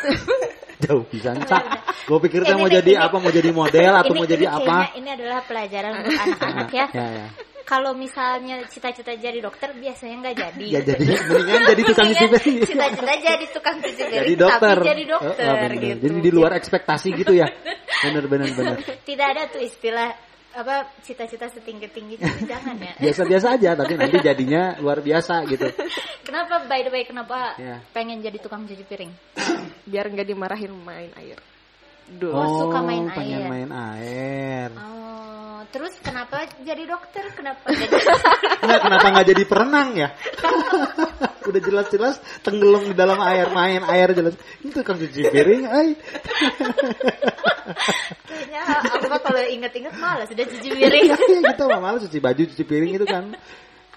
jauh 0.88 1.04
bisa 1.04 1.36
Cak. 1.36 1.64
Gue 2.08 2.16
pikir 2.24 2.48
Ini 2.48 2.56
mau 2.56 2.64
jadi 2.64 2.92
ini- 2.96 2.96
apa, 2.96 3.16
mau 3.20 3.28
jadi 3.28 3.52
model 3.52 3.92
atau 3.92 4.16
ini, 4.16 4.20
mau 4.20 4.24
jadi 4.24 4.44
ini 4.48 4.56
apa. 4.56 4.64
kayaknya 4.64 4.88
ini 4.96 5.08
adalah 5.12 5.40
pelajaran 5.44 5.92
untuk 6.00 6.16
anak-anak 6.16 6.70
ya. 6.72 6.86
Ya, 6.96 7.06
ya. 7.12 7.26
Kalau 7.68 7.92
misalnya 7.92 8.64
cita-cita 8.64 9.12
jadi 9.12 9.44
dokter 9.44 9.76
biasanya 9.76 10.16
nggak 10.24 10.36
jadi. 10.40 10.66
Ya 10.72 10.80
jadi 10.80 11.04
mendingan 11.04 11.62
jadi 11.68 11.82
tukang 11.84 12.08
cuci 12.08 12.24
piring. 12.32 12.56
Cita-cita 12.64 13.14
jadi 13.20 13.44
tukang 13.52 13.76
cuci 13.76 14.02
piring, 14.02 14.20
Jadi 14.24 14.32
dokter. 14.34 14.72
tapi 14.72 14.88
jadi 14.88 15.04
dokter 15.04 15.44
Oh, 15.44 15.52
oh, 15.52 15.56
bener. 15.60 15.72
gitu. 15.76 16.00
Jadi 16.00 16.16
di 16.24 16.30
luar 16.32 16.52
ekspektasi 16.56 17.08
gitu 17.12 17.32
ya. 17.36 17.46
Bener 18.00 18.24
bener 18.24 18.48
bener. 18.56 18.76
Tidak 19.04 19.26
ada 19.28 19.42
tuh 19.46 19.60
istilah 19.60 20.08
apa 20.48 20.96
cita-cita 21.04 21.44
setinggi 21.46 21.92
tinggi 21.92 22.16
jangan 22.50 22.80
ya. 22.80 22.96
Biasa-biasa 22.96 23.60
aja 23.60 23.70
tapi 23.76 23.92
nanti 23.94 24.16
jadinya 24.18 24.80
luar 24.80 25.04
biasa 25.04 25.44
gitu. 25.44 25.68
Kenapa 26.24 26.64
by 26.64 26.80
the 26.82 26.90
way 26.90 27.04
kenapa 27.04 27.52
Ya. 27.60 27.84
pengen 27.92 28.24
jadi 28.24 28.40
tukang 28.40 28.64
cuci 28.64 28.80
piring? 28.80 29.12
Biar 29.92 30.08
nggak 30.08 30.24
dimarahin 30.24 30.72
main 30.72 31.12
air. 31.20 31.36
Duh. 32.08 32.32
Oh, 32.32 32.64
suka 32.64 32.80
main 32.80 33.12
pengen 33.12 33.44
air. 33.44 33.48
main 33.52 33.68
air. 33.68 34.68
Oh, 34.72 35.27
terus 35.68 35.94
kenapa 36.00 36.48
jadi 36.64 36.82
dokter? 36.88 37.28
Kenapa 37.36 37.68
jadi 37.68 37.92
Nggak, 38.64 38.80
kenapa 38.84 39.06
nggak 39.12 39.26
jadi 39.32 39.42
perenang 39.44 39.88
ya? 39.96 40.08
Udah 41.48 41.60
jelas-jelas 41.64 42.20
tenggelam 42.44 42.92
di 42.92 42.94
dalam 42.96 43.16
air, 43.24 43.48
main 43.52 43.80
air 43.88 44.12
jelas. 44.12 44.36
Ini 44.60 44.70
tukang 44.72 45.00
cuci 45.00 45.32
piring, 45.32 45.64
ay. 45.64 45.88
kayaknya 48.28 48.62
aku 48.80 49.16
kalau 49.20 49.42
inget-inget 49.44 49.94
malas 49.96 50.28
sudah 50.28 50.44
cuci 50.44 50.68
piring. 50.72 51.04
Iya 51.08 51.38
gitu, 51.52 51.64
mah 51.68 51.80
malas 51.80 52.00
cuci 52.08 52.18
baju, 52.20 52.42
cuci 52.48 52.64
piring 52.64 52.92
itu 52.96 53.06
kan. 53.08 53.24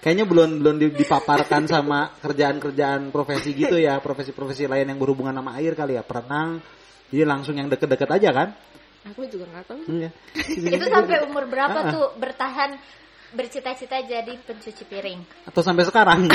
Kayaknya 0.02 0.24
belum 0.26 0.50
belum 0.64 0.76
di- 0.82 0.96
dipaparkan 0.98 1.70
sama 1.70 2.10
kerjaan-kerjaan 2.18 3.14
profesi 3.14 3.54
gitu 3.54 3.78
ya, 3.78 4.02
profesi-profesi 4.02 4.66
lain 4.66 4.90
yang 4.90 4.98
berhubungan 4.98 5.36
sama 5.36 5.54
air 5.60 5.78
kali 5.78 5.94
ya, 5.94 6.02
perenang. 6.02 6.58
Jadi 7.12 7.22
langsung 7.28 7.54
yang 7.54 7.68
deket-deket 7.68 8.08
aja 8.08 8.30
kan? 8.34 8.48
Aku 9.10 9.26
juga 9.26 9.50
nggak 9.50 9.64
tahu. 9.66 9.80
Iya. 9.90 10.10
Itu 10.78 10.86
sampai 10.86 11.26
umur 11.26 11.50
berapa 11.50 11.74
Ah, 11.74 11.86
ah. 11.88 11.92
tuh 11.92 12.06
bertahan 12.16 12.70
bercita-cita 13.32 13.98
jadi 14.04 14.32
pencuci 14.38 14.84
piring? 14.86 15.48
Atau 15.48 15.64
sampai 15.64 15.82
sekarang? 15.82 16.28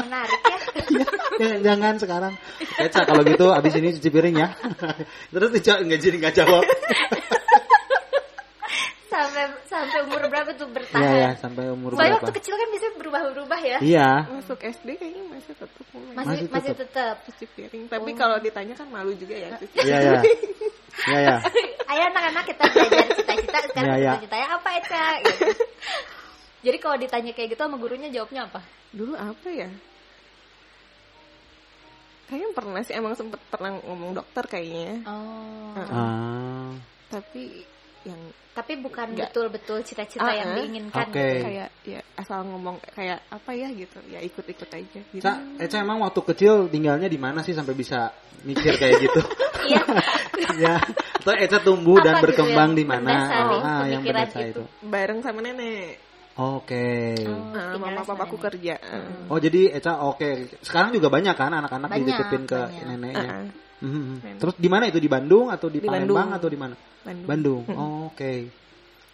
Menarik 0.00 0.40
ya. 0.42 0.58
Ya, 1.40 1.58
Jangan 1.60 1.94
sekarang. 1.98 2.34
Eca 2.78 3.02
kalau 3.04 3.22
gitu 3.22 3.50
abis 3.50 3.72
ini 3.76 3.94
cuci 3.94 4.08
piring 4.10 4.36
ya. 4.36 4.48
Terus 5.32 5.50
Eca 5.54 5.74
nggak 5.80 6.00
jadi 6.00 6.16
nggak 6.18 6.34
jawab. 6.34 6.64
Sampai 9.12 9.44
sampai 9.68 9.98
umur 10.08 10.20
berapa 10.26 10.50
tuh 10.56 10.64
Iya 10.64 10.74
bertahan? 10.74 11.04
ya 11.12 11.30
sampai 11.36 11.64
umur 11.68 11.92
Soalnya 11.92 12.16
berapa? 12.16 12.24
waktu 12.24 12.32
kecil 12.40 12.54
kan 12.56 12.68
bisa 12.72 12.86
berubah-ubah 12.96 13.60
ya. 13.60 13.78
Iya. 13.84 14.10
Masuk 14.32 14.58
SD 14.58 14.88
kayaknya 14.96 15.22
masih 15.28 15.52
tetap 15.52 15.84
mulai 15.92 16.12
Masih 16.16 16.28
Masih 16.32 16.46
masih 16.48 16.72
tetap. 16.72 16.88
tetap. 16.88 17.16
cuci 17.28 17.44
piring. 17.52 17.84
Tapi 17.86 18.10
kalau 18.16 18.36
ditanya 18.40 18.74
kan 18.74 18.88
malu 18.88 19.12
juga 19.12 19.36
ya. 19.36 19.50
cuci 19.60 19.76
Iya 19.78 19.98
ya. 20.00 20.20
Iya 21.04 21.18
ya. 21.20 21.36
Ayo 21.92 22.02
anak-anak 22.08 22.44
kita 22.48 22.64
belajar 22.64 23.04
cita-cita 23.12 23.58
sekarang 23.68 23.84
Iya, 23.84 23.96
iya. 24.00 24.12
cita-citanya 24.16 24.46
apa 24.56 24.68
Eca? 24.80 25.04
Gitu. 25.20 25.44
Jadi 26.62 26.76
kalau 26.80 26.96
ditanya 26.96 27.30
kayak 27.32 27.48
gitu 27.52 27.60
sama 27.60 27.76
gurunya 27.76 28.08
jawabnya 28.08 28.48
apa? 28.48 28.60
Dulu 28.90 29.12
apa 29.12 29.48
ya? 29.52 29.68
Kayaknya 32.26 32.48
pernah 32.56 32.80
sih 32.80 32.94
emang 32.96 33.12
sempet 33.12 33.40
pernah 33.52 33.76
ngomong 33.82 34.16
dokter 34.16 34.44
kayaknya. 34.48 35.04
Oh. 35.04 35.76
Ah. 35.76 36.72
Tapi 37.12 37.60
yang 38.08 38.20
Tapi 38.52 38.76
bukan 38.76 39.16
betul-betul 39.16 39.80
cita-cita 39.80 40.22
Ah, 40.22 40.36
yang 40.36 40.48
ah. 40.52 40.56
diinginkan 40.60 41.08
Oke. 41.08 41.16
gitu. 41.16 41.40
kayak 41.42 41.68
ya 41.82 42.00
asal 42.14 42.44
ngomong 42.44 42.76
kayak 42.92 43.24
apa 43.26 43.50
ya 43.52 43.72
gitu. 43.72 43.96
Ya 44.06 44.20
ikut-ikut 44.20 44.68
aja 44.68 45.00
gitu. 45.02 45.22
Ca, 45.22 45.32
Eca 45.56 45.76
emang 45.80 46.04
waktu 46.04 46.20
kecil 46.22 46.68
tinggalnya 46.68 47.08
di 47.08 47.16
mana 47.16 47.40
sih 47.40 47.52
sampai 47.52 47.72
bisa 47.72 48.12
mikir 48.42 48.76
kayak 48.76 48.96
gitu? 49.00 49.20
Iya. 49.62 49.78
ya. 50.58 50.74
Atau 51.16 51.32
Eca 51.32 51.62
tumbuh 51.62 51.96
dan 51.96 52.18
Apa 52.18 52.26
gitu 52.26 52.42
berkembang 52.42 52.74
yang 52.74 52.76
di 52.76 52.84
mana? 52.84 53.06
mendasari 53.06 53.56
Ah, 53.56 53.82
yang 53.86 54.02
pemikiran 54.02 54.20
mendasari 54.20 54.42
itu? 54.44 54.50
itu. 54.52 54.62
Bareng 54.84 55.20
sama 55.22 55.40
nenek. 55.40 55.94
Oke. 56.34 57.14
Oh, 57.22 57.52
Nah, 57.52 57.76
mama 57.76 58.02
papaku 58.02 58.36
kerja. 58.36 58.74
Oh 59.28 59.36
jadi 59.36 59.70
Eca 59.70 60.02
oke. 60.02 60.60
Sekarang 60.60 60.90
juga 60.90 61.08
banyak 61.08 61.32
kan 61.32 61.52
anak-anak 61.54 61.88
Banyak, 61.88 62.04
dititipin 62.04 62.42
ke 62.44 62.58
banyak. 62.58 62.84
neneknya. 62.86 63.22
Ah, 63.22 63.38
Mhm. 63.38 63.61
Nenek. 63.82 64.38
Terus 64.38 64.54
di 64.56 64.68
mana 64.70 64.86
itu 64.86 65.02
di 65.02 65.10
Bandung 65.10 65.50
atau 65.50 65.66
di, 65.66 65.82
Di 65.82 65.86
Palembang 65.86 66.30
Bandung. 66.30 66.38
atau 66.38 66.48
di 66.48 66.58
mana? 66.58 66.74
Bandung. 67.02 67.26
Bandung. 67.26 67.62
Oh, 67.74 68.14
Oke. 68.14 68.62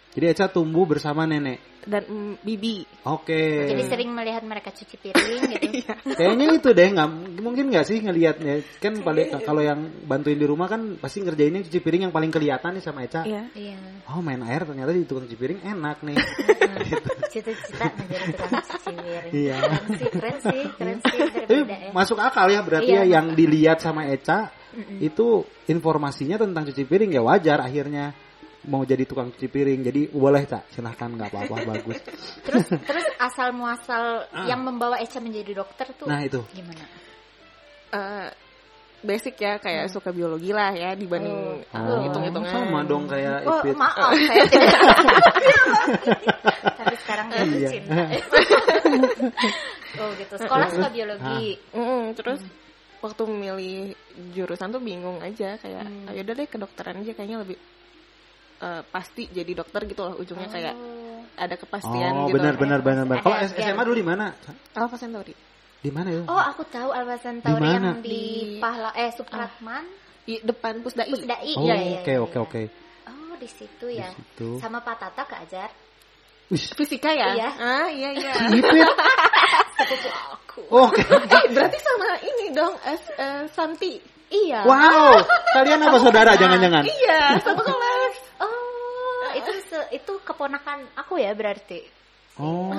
Jadi 0.09 0.25
Eca 0.25 0.49
tumbuh 0.49 0.89
bersama 0.89 1.29
nenek. 1.29 1.61
Dan 1.85 2.01
mm, 2.05 2.33
bibi. 2.41 2.81
Oke. 3.05 3.69
Jadi 3.69 3.83
sering 3.87 4.09
melihat 4.11 4.41
mereka 4.41 4.73
cuci 4.73 4.95
piring 4.97 5.41
gitu. 5.53 5.67
Iya. 5.79 5.95
Kayaknya 6.17 6.45
itu 6.59 6.69
deh 6.73 6.87
nggak 6.91 7.09
mungkin 7.39 7.65
nggak 7.69 7.85
sih 7.87 7.97
ngelihatnya 8.01 8.53
kan 8.81 8.99
paling 9.05 9.31
kalau 9.45 9.61
yang 9.61 9.85
bantuin 10.05 10.35
di 10.35 10.43
rumah 10.49 10.65
kan 10.65 10.97
pasti 10.97 11.21
ngerjainnya 11.21 11.61
cuci 11.65 11.79
piring 11.79 12.01
yang 12.09 12.13
paling 12.13 12.33
kelihatan 12.33 12.73
nih 12.77 12.83
sama 12.83 13.05
Eca. 13.05 13.21
Iya. 13.23 13.53
Iya. 13.53 13.77
Oh 14.09 14.19
main 14.19 14.41
air 14.43 14.65
ternyata 14.65 14.91
di 14.91 15.05
tukang 15.05 15.29
cuci 15.29 15.37
piring 15.37 15.59
enak 15.61 15.97
nih. 16.03 16.17
Cita-cita 17.33 17.85
menjadi 17.93 18.27
tukang 18.33 18.51
cuci 18.65 18.91
piring. 18.97 19.31
Iya. 19.31 19.57
Keren 19.61 19.85
sih, 19.93 20.09
keren 20.09 20.37
sih, 20.41 20.61
keren 20.73 20.97
sih. 21.05 21.19
Tapi 21.45 21.57
Berbeda 21.63 21.77
ya. 21.79 21.91
masuk 21.93 22.17
akal 22.17 22.47
ya 22.49 22.61
berarti 22.65 22.91
Iya, 22.91 23.03
ya 23.05 23.13
yang 23.21 23.25
dilihat 23.37 23.77
sama 23.79 24.09
Eca 24.09 24.49
itu 24.99 25.43
informasinya 25.65 26.37
tentang 26.37 26.65
cuci 26.65 26.83
piring 26.83 27.11
ya 27.11 27.21
wajar 27.21 27.59
akhirnya 27.59 28.13
mau 28.61 28.83
jadi 28.83 29.03
tukang 29.03 29.31
cuci 29.31 29.47
piring. 29.47 29.79
Jadi 29.81 30.01
boleh 30.11 30.43
Cak, 30.43 30.67
silahkan 30.69 31.09
nggak 31.09 31.31
apa-apa 31.31 31.55
bagus. 31.71 31.97
Terus 32.43 32.65
terus 32.89 33.05
asal 33.17 33.49
muasal 33.51 34.27
yang 34.45 34.61
membawa 34.61 34.99
Eca 34.99 35.17
menjadi 35.17 35.57
dokter 35.57 35.87
tuh 35.95 36.05
Ah. 36.05 36.15
Nah 36.15 36.19
itu. 36.21 36.39
gimana? 36.51 36.83
Eh, 37.89 38.29
basic 38.99 39.39
ya 39.39 39.55
kayak 39.57 39.87
suka 39.87 40.11
biologi 40.11 40.51
lah 40.51 40.75
ya 40.75 40.91
dibanding 40.91 41.63
Oh. 41.71 41.79
uh, 41.79 42.03
hitung-hitungan. 42.03 42.51
sama 42.51 42.83
dong 42.83 43.07
kayak 43.07 43.47
Oh, 43.47 43.63
Ipit. 43.63 43.75
maaf, 43.79 44.11
saya 44.11 44.43
tidak. 44.43 44.75
Tapi 46.79 46.95
sekarang 46.99 47.25
jatuh 47.31 47.55
Iya. 47.55 47.69
cinta. 47.71 48.03
oh 49.99 50.09
gitu. 50.15 50.33
Sekolah 50.35 50.67
suka 50.67 50.89
biologi. 50.91 51.55
Mm, 51.71 52.03
terus 52.13 52.39
waktu 52.99 53.21
memilih 53.25 53.95
jurusan 54.31 54.69
tuh 54.69 54.79
bingung 54.79 55.19
aja 55.19 55.55
kayak 55.55 55.83
Hmm. 55.83 56.05
"Ah, 56.05 56.13
yaudah 56.13 56.33
deh 56.35 56.45
kedokteran 56.45 56.99
aja 56.99 57.11
kayaknya 57.13 57.39
lebih 57.39 57.57
eh, 58.59 58.81
pasti 58.85 59.23
jadi 59.25 59.55
dokter 59.55 59.87
gitu 59.87 60.03
loh 60.03 60.19
ujungnya 60.19 60.47
kayak 60.47 60.75
Oh. 60.75 61.23
ada 61.35 61.55
kepastian 61.55 62.11
Oh 62.13 62.27
gitu. 62.27 62.35
benar 62.35 62.59
benar 62.59 62.79
benar 62.83 63.05
benar. 63.05 63.23
Kalau 63.23 63.37
SMA 63.39 63.81
dulu 63.83 63.95
di 63.95 64.03
mana? 64.03 64.35
Alpha 64.75 64.99
Centauri. 64.99 65.31
Di 65.79 65.91
mana 65.95 66.11
ya? 66.11 66.27
Oh, 66.27 66.35
aku 66.35 66.67
tahu 66.67 66.91
Alfa 66.91 67.15
Di 67.15 67.23
Centauri 67.23 67.63
yang 67.63 68.03
di 68.03 68.11
Di- 68.11 68.59
Pahla 68.59 68.91
eh 68.91 69.15
Supratman, 69.15 69.87
Di 70.27 70.43
depan 70.43 70.83
Pusdai. 70.83 71.07
Pusdai. 71.07 71.55
Oh 71.55 71.63
Iya, 71.63 71.75
iya, 71.79 71.99
oke 72.03 72.11
iya, 72.11 72.19
oke 72.19 72.37
oke. 72.37 72.61
Oh, 73.07 73.35
di 73.39 73.47
situ 73.47 73.87
ya. 73.87 74.11
situ. 74.11 74.59
Sama 74.59 74.83
Pak 74.83 74.95
Tata 74.99 75.23
keajar. 75.23 75.71
Fisika 76.51 77.15
ya? 77.15 77.31
Iya. 77.31 77.49
Ah, 77.55 77.87
iya 77.87 78.09
iya. 78.11 78.33
Ipit. 79.79 80.01
Oh, 80.69 80.85
Oke. 80.85 81.01
Eh, 81.39 81.45
berarti 81.49 81.77
sama 81.79 82.07
ini 82.19 82.45
dong, 82.51 82.75
eh, 82.83 82.97
eh, 83.15 83.43
Santi. 83.49 83.95
Iya. 84.29 84.61
Wow, 84.61 85.25
kalian 85.55 85.81
apa 85.81 85.97
saudara 85.97 86.37
jangan-jangan? 86.37 86.85
Iya, 86.85 87.41
satu 87.41 87.65
kelas. 87.65 88.15
Oh, 88.37 89.25
itu 89.33 89.51
se- 89.65 89.89
itu 89.89 90.13
keponakan 90.21 90.85
aku 90.93 91.17
ya 91.17 91.33
berarti. 91.33 91.81
Oh, 92.37 92.69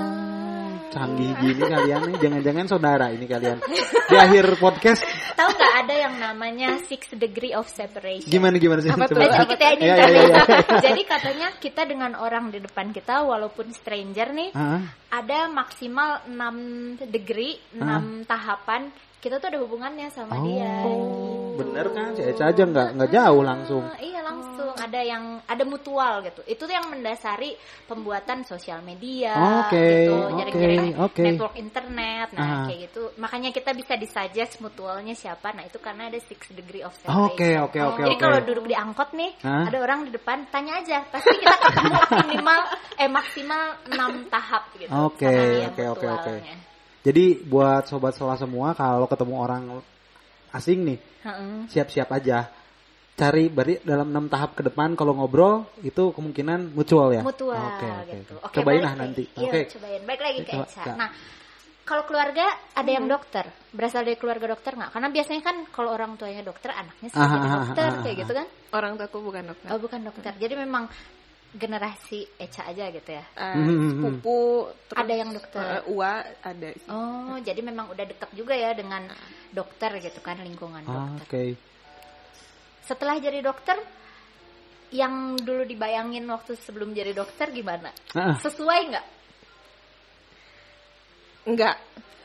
canggih 0.91 1.31
gini 1.39 1.63
kalian 1.63 2.01
nih. 2.11 2.17
Jangan-jangan 2.19 2.67
saudara 2.67 3.07
ini 3.15 3.25
kalian. 3.25 3.59
Di 4.11 4.17
akhir 4.19 4.59
podcast 4.59 5.01
Tahu 5.41 5.57
nggak 5.57 5.75
ada 5.87 5.95
yang 5.97 6.15
namanya 6.21 6.69
six 6.85 7.09
degree 7.17 7.57
of 7.57 7.65
separation? 7.65 8.29
gimana 8.29 8.61
gimana 8.61 8.85
sih? 8.85 8.93
Apa 8.93 9.09
tuh? 9.09 9.25
Ya 9.25 9.73
ini 9.73 9.89
Iya, 9.89 9.95
iya, 9.97 9.97
ya. 9.97 10.05
iya, 10.13 10.23
iya. 10.29 10.45
Jadi 10.91 11.03
katanya 11.09 11.49
kita 11.57 11.89
dengan 11.89 12.13
orang 12.19 12.53
di 12.53 12.61
depan 12.61 12.93
kita 12.93 13.25
walaupun 13.25 13.73
stranger 13.73 14.37
nih 14.37 14.51
Hah? 14.53 14.85
ada 15.09 15.49
maksimal 15.49 16.29
6 16.29 17.09
degree, 17.09 17.57
6 17.73 18.29
tahapan 18.29 18.93
kita 19.21 19.37
tuh 19.37 19.49
ada 19.53 19.61
hubungannya 19.61 20.09
sama 20.13 20.33
dia. 20.45 20.81
Oh, 20.85 21.53
bener 21.61 21.93
kan? 21.93 22.17
Eca 22.17 22.53
aja 22.53 22.63
nggak 22.65 22.89
nggak 22.97 23.11
jauh 23.13 23.43
langsung. 23.45 23.85
Iya 24.01 24.21
langsung 24.25 24.50
ada 24.77 25.01
yang 25.03 25.43
ada 25.45 25.65
mutual 25.65 26.23
gitu. 26.23 26.41
Itu 26.45 26.67
tuh 26.67 26.75
yang 26.75 26.87
mendasari 26.87 27.57
pembuatan 27.85 28.47
sosial 28.47 28.79
media 28.81 29.35
Oke, 29.67 29.81
gitu, 30.07 30.15
jaring-jaring 30.39 30.87
oke. 30.99 31.23
network 31.23 31.55
internet. 31.57 32.29
Nah, 32.35 32.45
Ah. 32.45 32.65
kayak 32.71 32.79
gitu. 32.91 33.03
Makanya 33.19 33.51
kita 33.51 33.71
bisa 33.73 33.95
disuggest 33.97 34.61
mutualnya 34.61 35.15
siapa. 35.15 35.51
Nah, 35.51 35.67
itu 35.67 35.83
karena 35.83 36.07
ada 36.07 36.19
six 36.23 36.51
degree 36.53 36.85
of 36.85 36.95
separation. 36.95 37.27
Oke, 37.35 37.51
oke, 37.59 37.79
oke, 37.81 38.01
Jadi 38.07 38.15
oke. 38.15 38.23
kalau 38.23 38.39
duduk 38.45 38.65
di 38.67 38.77
angkot 38.77 39.11
nih, 39.17 39.31
Hah? 39.43 39.67
ada 39.67 39.79
orang 39.81 40.07
di 40.07 40.11
depan, 40.15 40.47
tanya 40.53 40.79
aja. 40.79 41.03
Pasti 41.09 41.31
kita 41.35 41.57
ketemu 41.59 41.91
minimal 42.31 42.61
eh 43.01 43.11
maksimal 43.11 43.63
6 43.89 44.29
tahap 44.31 44.63
gitu. 44.77 44.91
Oke, 44.93 45.35
oke, 45.73 45.83
oke, 45.97 46.07
oke. 46.07 46.35
Jadi 47.01 47.25
buat 47.49 47.89
sobat 47.89 48.13
sola 48.13 48.37
semua 48.37 48.77
kalau 48.77 49.09
ketemu 49.09 49.35
orang 49.41 49.63
asing 50.53 50.85
nih, 50.85 50.99
siap-siap 51.73 52.13
aja. 52.13 52.60
Cari 53.21 53.53
berarti 53.53 53.85
dalam 53.85 54.09
enam 54.09 54.27
tahap 54.33 54.57
ke 54.57 54.65
depan 54.65 54.97
kalau 54.97 55.13
ngobrol 55.13 55.69
itu 55.85 56.09
kemungkinan 56.17 56.73
mutual 56.73 57.13
ya. 57.13 57.21
mutual 57.21 57.61
Oke, 57.77 57.85
oke. 57.85 58.17
gitu. 58.17 58.35
oke. 58.41 58.45
Oke, 58.49 58.57
Cobain 58.65 58.81
lah 58.81 58.95
nanti. 58.97 59.23
Iya, 59.37 59.53
Oke. 59.53 59.61
cobain. 59.77 60.01
Baik 60.09 60.21
lagi 60.25 60.39
ke. 60.41 60.55
Kak. 60.57 60.97
Nah, 60.97 61.09
kalau 61.85 62.03
keluarga 62.09 62.47
ada 62.73 62.89
yang 62.89 63.05
dokter, 63.05 63.45
berasal 63.77 64.09
dari 64.09 64.17
keluarga 64.17 64.57
dokter 64.57 64.73
nggak? 64.73 64.91
Karena 64.95 65.09
biasanya 65.13 65.43
kan 65.45 65.57
kalau 65.69 65.91
orang 65.93 66.17
tuanya 66.17 66.41
dokter, 66.41 66.73
anaknya 66.73 67.09
sih 67.13 67.19
Ah, 67.21 67.29
jadi 67.29 67.45
ah, 67.45 67.61
dokter 67.61 67.85
ah, 67.85 68.01
kayak 68.01 68.09
ah, 68.09 68.21
gitu 68.25 68.33
kan? 68.33 68.47
Orang 68.73 68.93
tuaku 68.97 69.19
bukan 69.21 69.43
dokter. 69.53 69.69
Oh, 69.69 69.79
bukan 69.79 70.01
dokter. 70.01 70.33
Jadi 70.41 70.55
memang 70.57 70.85
generasi 71.51 72.31
Eca 72.39 72.63
aja 72.71 72.85
gitu 72.89 73.11
ya. 73.11 73.25
Hmm. 73.35 73.67
sepupu 73.91 74.71
terus, 74.87 74.97
Ada 75.03 75.13
yang 75.13 75.31
dokter. 75.35 75.61
eh, 75.61 75.83
Ua 75.91 76.13
ada 76.41 76.69
sih. 76.73 76.89
Oh, 76.89 77.37
jadi 77.43 77.61
memang 77.61 77.91
udah 77.91 78.05
dekat 78.07 78.31
juga 78.33 78.55
ya 78.55 78.71
dengan 78.73 79.11
dokter 79.51 79.91
gitu 79.99 80.23
kan 80.23 80.39
lingkungan 80.41 80.87
Ah, 80.87 81.11
dokter. 81.19 81.27
Oke. 81.27 81.45
Setelah 82.91 83.23
jadi 83.23 83.39
dokter, 83.39 83.79
yang 84.91 85.39
dulu 85.39 85.63
dibayangin 85.63 86.27
waktu 86.27 86.59
sebelum 86.59 86.91
jadi 86.91 87.15
dokter 87.15 87.55
gimana? 87.55 87.95
Ah. 88.11 88.35
Sesuai 88.35 88.91
nggak? 88.91 89.07
Enggak. 91.47 91.77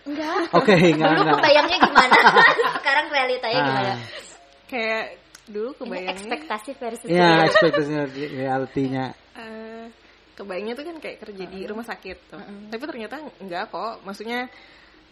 Enggak. 0.05 0.49
Oke, 0.53 0.73
enggak 0.73 1.09
Dulu 1.13 1.21
enggak. 1.21 1.35
kebayangnya 1.37 1.77
gimana? 1.81 2.17
Sekarang 2.81 3.05
realitanya 3.09 3.59
gimana? 3.61 3.91
Ah. 3.93 3.97
Kayak 4.65 5.03
dulu 5.45 5.69
Ini 5.69 5.77
kebayangnya 5.77 6.13
ekspektasi 6.17 6.71
versus 6.81 7.07
Ya, 7.07 7.29
ekspektasi 7.45 7.91
realitinya. 8.33 9.05
eh, 9.37 9.85
kebayangnya 10.33 10.73
tuh 10.73 10.85
kan 10.89 10.97
kayak 10.97 11.17
kerja 11.21 11.43
di 11.45 11.59
rumah 11.69 11.85
sakit 11.85 12.17
tuh. 12.33 12.41
Tapi 12.73 12.83
ternyata 12.89 13.15
enggak 13.37 13.69
kok. 13.69 14.01
Maksudnya 14.01 14.49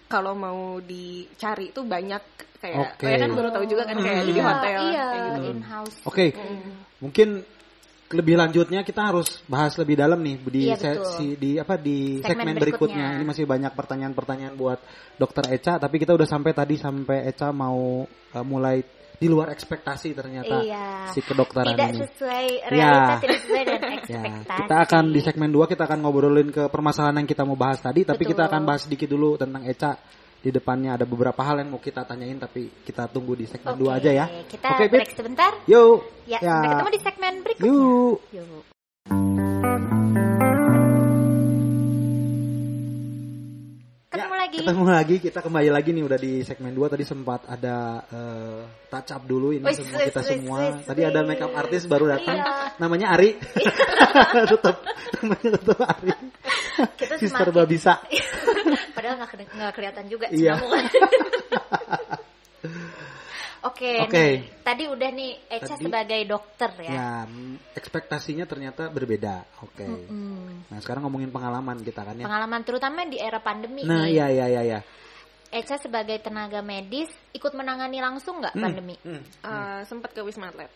kalau 0.08 0.34
mau 0.34 0.78
dicari 0.80 1.74
tuh 1.74 1.84
banyak 1.88 2.24
kayak 2.62 2.78
Oke. 2.80 3.04
kayak 3.04 3.20
kan 3.28 3.32
baru 3.36 3.50
tahu 3.52 3.66
juga 3.68 3.84
kan 3.84 3.98
kayak 4.00 4.24
di 4.24 4.34
Iya, 4.34 4.44
hotel 4.46 4.82
iya, 4.88 5.06
kayak 5.10 5.26
gitu. 5.28 5.50
in 5.52 5.60
house. 5.64 5.96
Oke. 6.08 6.26
Mungkin 7.04 7.30
lebih 8.14 8.36
lanjutnya 8.38 8.86
kita 8.86 9.10
harus 9.10 9.42
bahas 9.50 9.74
lebih 9.82 9.98
dalam 9.98 10.22
nih 10.22 10.38
di 10.46 10.62
Iya, 10.70 10.78
sesi 10.78 11.34
di 11.34 11.58
apa 11.58 11.76
di 11.82 12.22
Segmen 12.22 12.54
segmen, 12.54 12.62
berikutnya. 12.62 12.94
berikutnya. 13.10 13.18
Ini 13.20 13.24
masih 13.26 13.46
banyak 13.50 13.72
pertanyaan-pertanyaan 13.74 14.54
buat 14.54 14.80
Dokter 15.18 15.50
Eca, 15.50 15.82
tapi 15.82 15.98
kita 15.98 16.14
udah 16.14 16.28
sampai 16.30 16.52
tadi 16.54 16.78
sampai 16.78 17.26
Eca 17.28 17.50
mau 17.50 18.06
uh, 18.06 18.46
mulai 18.46 18.86
di 19.24 19.32
luar 19.32 19.48
ekspektasi 19.50 20.12
ternyata 20.12 20.60
Iya. 20.60 21.08
si 21.10 21.24
kedokteran 21.24 21.72
Tidak 21.72 21.90
ini. 21.90 22.00
sesuai 22.04 22.46
Ya. 22.52 22.68
realitas, 22.68 23.18
tidak 23.24 23.38
sesuai 23.40 23.64
dengan 23.64 23.82
Ya, 23.88 23.98
ekspektasi. 24.04 24.60
kita 24.60 24.76
akan 24.84 25.04
di 25.08 25.20
segmen 25.24 25.50
2 25.50 25.72
kita 25.72 25.84
akan 25.88 26.00
ngobrolin 26.04 26.50
ke 26.52 26.64
permasalahan 26.68 27.24
yang 27.24 27.30
kita 27.30 27.42
mau 27.42 27.56
bahas 27.56 27.80
tadi, 27.80 28.04
tapi 28.04 28.20
Betul. 28.20 28.32
kita 28.36 28.44
akan 28.46 28.62
bahas 28.68 28.82
sedikit 28.84 29.08
dulu 29.08 29.40
tentang 29.40 29.64
Eca. 29.64 29.96
Di 30.44 30.52
depannya 30.52 31.00
ada 31.00 31.08
beberapa 31.08 31.40
hal 31.40 31.64
yang 31.64 31.72
mau 31.72 31.80
kita 31.80 32.04
tanyain 32.04 32.36
tapi 32.36 32.68
kita 32.84 33.08
tunggu 33.08 33.32
di 33.32 33.48
segmen 33.48 33.80
Oke, 33.80 33.88
2 33.88 33.96
aja 33.96 34.12
ya. 34.12 34.26
Kita 34.44 34.76
Oke, 34.76 34.92
break 34.92 35.08
Pit. 35.08 35.16
sebentar. 35.16 35.56
Yuk. 35.72 36.04
Ya, 36.28 36.44
sampai 36.44 36.68
ketemu 36.68 36.92
di 36.92 37.00
segmen 37.00 37.34
berikutnya. 37.40 37.72
Yuk. 37.72 38.18
Yuk. 38.36 40.43
Ketemu 44.14 44.36
lagi. 44.38 44.56
Ya, 44.56 44.62
Ketemu 44.62 44.86
lagi, 44.86 45.16
kita 45.18 45.40
kembali 45.42 45.70
lagi 45.74 45.90
nih 45.90 46.04
udah 46.06 46.20
di 46.22 46.46
segmen 46.46 46.70
2 46.70 46.86
tadi 46.86 47.02
sempat 47.02 47.50
ada 47.50 47.98
eh, 48.06 48.62
touch 48.86 49.10
up 49.10 49.26
dulu 49.26 49.50
ini 49.50 49.66
semua 49.74 50.00
kita 50.06 50.22
semua. 50.22 50.58
Tadi 50.86 51.02
ada 51.02 51.26
makeup 51.26 51.50
artis 51.52 51.90
baru 51.90 52.14
datang, 52.14 52.38
Iya. 52.38 52.78
namanya 52.78 53.18
Ari. 53.18 53.34
tetap 54.54 54.76
namanya 55.18 55.50
tetap 55.58 55.78
Ari. 55.82 56.12
Kita 56.94 57.14
Sister 57.18 57.50
semakin- 57.50 57.58
Babisa. 57.58 57.94
Padahal 58.96 59.16
nggak 59.18 59.74
kelihatan 59.74 60.06
juga. 60.06 60.30
Iya. 60.30 60.62
Oke, 63.64 63.96
Oke. 63.98 64.12
nih. 64.12 64.36
tadi 64.60 64.84
udah 64.86 65.10
nih 65.10 65.32
Eca 65.48 65.72
Tadi- 65.72 65.84
sebagai 65.84 66.22
dokter 66.28 66.72
ya. 66.84 66.92
Ya, 66.92 67.12
mm, 67.24 67.72
ekspektasinya 67.74 68.44
ternyata 68.44 68.88
berbeda. 68.88 69.48
Oke. 69.62 69.88
Hmm. 69.88 70.68
Nah, 70.68 70.80
sekarang 70.80 71.08
ngomongin 71.08 71.32
pengalaman 71.32 71.80
kita 71.80 72.04
kan 72.04 72.20
ya. 72.20 72.28
Pengalaman 72.28 72.62
terutama 72.62 73.08
di 73.08 73.16
era 73.16 73.40
pandemi 73.40 73.82
Nah, 73.82 74.04
nih. 74.04 74.20
iya 74.20 74.26
iya 74.30 74.46
iya 74.50 74.62
iya. 74.66 74.80
Eca 75.48 75.78
sebagai 75.78 76.18
tenaga 76.18 76.60
medis 76.60 77.08
ikut 77.32 77.54
menangani 77.54 78.02
langsung 78.02 78.42
nggak 78.42 78.52
Hmm, 78.52 78.64
pandemi? 78.64 78.96
hmm. 79.00 79.22
Eh, 79.46 79.80
sempat 79.86 80.12
ke 80.12 80.20
Wisma 80.20 80.50
Atlet. 80.50 80.68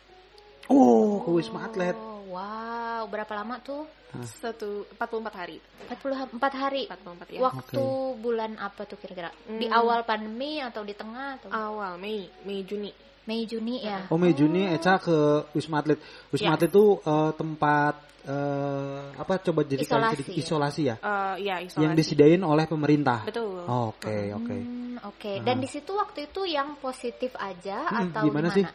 Oh, 0.68 1.24
ke 1.24 1.30
Wisma 1.32 1.66
Atlet. 1.66 1.96
Oh, 1.96 2.28
wow, 2.30 3.08
berapa 3.08 3.32
lama 3.34 3.60
tuh? 3.60 3.88
Satu 4.18 4.84
44 4.92 5.32
hari. 5.32 5.58
44 5.88 6.38
hari. 6.54 6.84
44 6.88 7.28
ya. 7.30 7.40
Waktu 7.42 7.84
bulan 8.18 8.56
apa 8.58 8.84
tuh 8.84 8.96
kira-kira? 8.96 9.30
Di 9.46 9.64
Hmm. 9.64 9.78
awal 9.78 10.04
pandemi 10.04 10.60
atau 10.60 10.82
di 10.82 10.92
tengah 10.92 11.38
atau 11.38 11.50
Awal 11.50 11.96
Mei, 11.98 12.28
Mei 12.44 12.64
Juni. 12.64 12.92
Mei 13.24 13.44
Juni 13.44 13.84
ya? 13.84 14.08
Oh 14.08 14.16
Mei 14.16 14.32
Juni 14.32 14.64
Eca 14.66 14.96
ke 14.98 15.16
Wisma 15.52 15.80
Atlet. 15.80 16.00
Wisma 16.32 16.52
Iya. 16.52 16.58
Atlet 16.58 16.72
itu 16.72 16.86
eh, 16.98 17.32
tempat 17.34 17.96
eh, 18.24 19.04
apa 19.14 19.34
coba 19.38 19.62
jadi 19.64 19.84
Isolasi 19.84 20.12
sedikit 20.16 20.32
ya? 20.32 20.40
isolasi 20.42 20.82
ya? 20.84 20.96
Eh 20.98 21.36
ya, 21.44 21.56
isolasi. 21.60 21.84
Yang 21.84 21.94
disediain 21.98 22.42
oleh 22.42 22.66
pemerintah. 22.66 23.24
Betul. 23.24 23.64
Oh, 23.64 23.92
Oke, 23.92 24.32
oke. 24.34 24.56
Hmm, 24.58 24.96
Oke, 25.06 25.40
dan 25.42 25.60
di 25.60 25.68
situ 25.68 25.92
waktu 25.94 26.26
itu 26.26 26.44
yang 26.44 26.76
positif 26.78 27.36
aja 27.36 27.86
Hmm, 27.86 28.10
atau 28.10 28.24
gimana 28.26 28.48
gimana? 28.50 28.56
sih? 28.56 28.66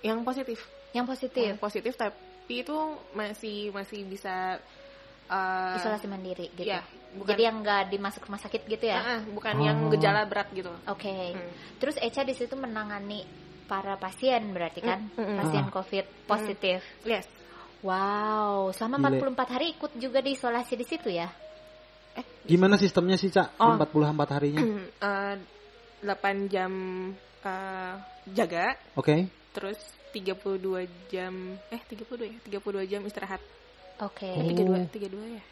Yang 0.00 0.18
positif. 0.22 0.58
Yang 0.96 1.06
positif, 1.12 1.44
Yang 1.46 1.60
positif 1.60 1.92
tapi 1.94 2.14
itu 2.56 2.76
masih 3.12 3.68
masih 3.70 4.00
bisa 4.02 4.56
eh, 5.26 5.76
isolasi 5.76 6.06
mandiri 6.06 6.48
gitu. 6.54 6.64
Iya, 6.64 6.80
bukan- 7.12 7.28
Jadi 7.28 7.42
yang 7.42 7.56
nggak 7.60 7.82
dimasuk 7.90 8.22
rumah 8.22 8.38
sakit 8.38 8.62
gitu 8.64 8.86
ya? 8.86 8.96
ah, 8.96 9.20
bukan 9.26 9.54
Oh. 9.54 9.64
yang 9.64 9.78
gejala 9.90 10.22
berat 10.24 10.48
gitu. 10.50 10.70
Oke. 10.86 11.34
Hmm. 11.34 11.50
Terus 11.76 11.98
Eca 11.98 12.22
di 12.22 12.32
situ 12.32 12.54
menangani 12.54 13.26
para 13.66 13.98
pasien 13.98 14.54
berarti 14.54 14.78
kan? 14.80 15.10
Mm, 15.10 15.18
mm, 15.18 15.26
mm. 15.26 15.36
Pasien 15.36 15.64
Ah. 15.66 15.72
COVID 15.74 16.04
positif. 16.24 16.78
Yes. 17.02 17.26
Wow, 17.82 18.70
selama 18.70 19.02
Gile. 19.04 19.18
44 19.20 19.50
hari 19.52 19.66
ikut 19.74 19.92
juga 19.94 20.18
diisolasi 20.18 20.74
di 20.74 20.82
situ 20.82 21.10
ya? 21.10 21.28
Gimana 22.42 22.78
sistemnya 22.78 23.14
sih, 23.14 23.28
Cak? 23.28 23.58
Oh. 23.58 23.74
44 23.74 24.30
harinya? 24.32 24.62
Eh, 25.02 25.34
8 26.00 26.46
jam 26.46 26.72
eh, 27.42 27.94
jaga, 28.28 28.78
Oke. 28.94 29.26
terus 29.50 29.78
32 30.16 31.12
jam 31.12 31.32
eh 31.68 31.80
32 31.84 32.24
ya, 32.24 32.36
32 32.48 32.88
jam 32.88 33.02
istirahat. 33.04 33.44
Oke. 34.00 34.28
Eh, 34.28 34.48
32, 34.56 34.88
32 34.88 35.36
ya. 35.36 35.44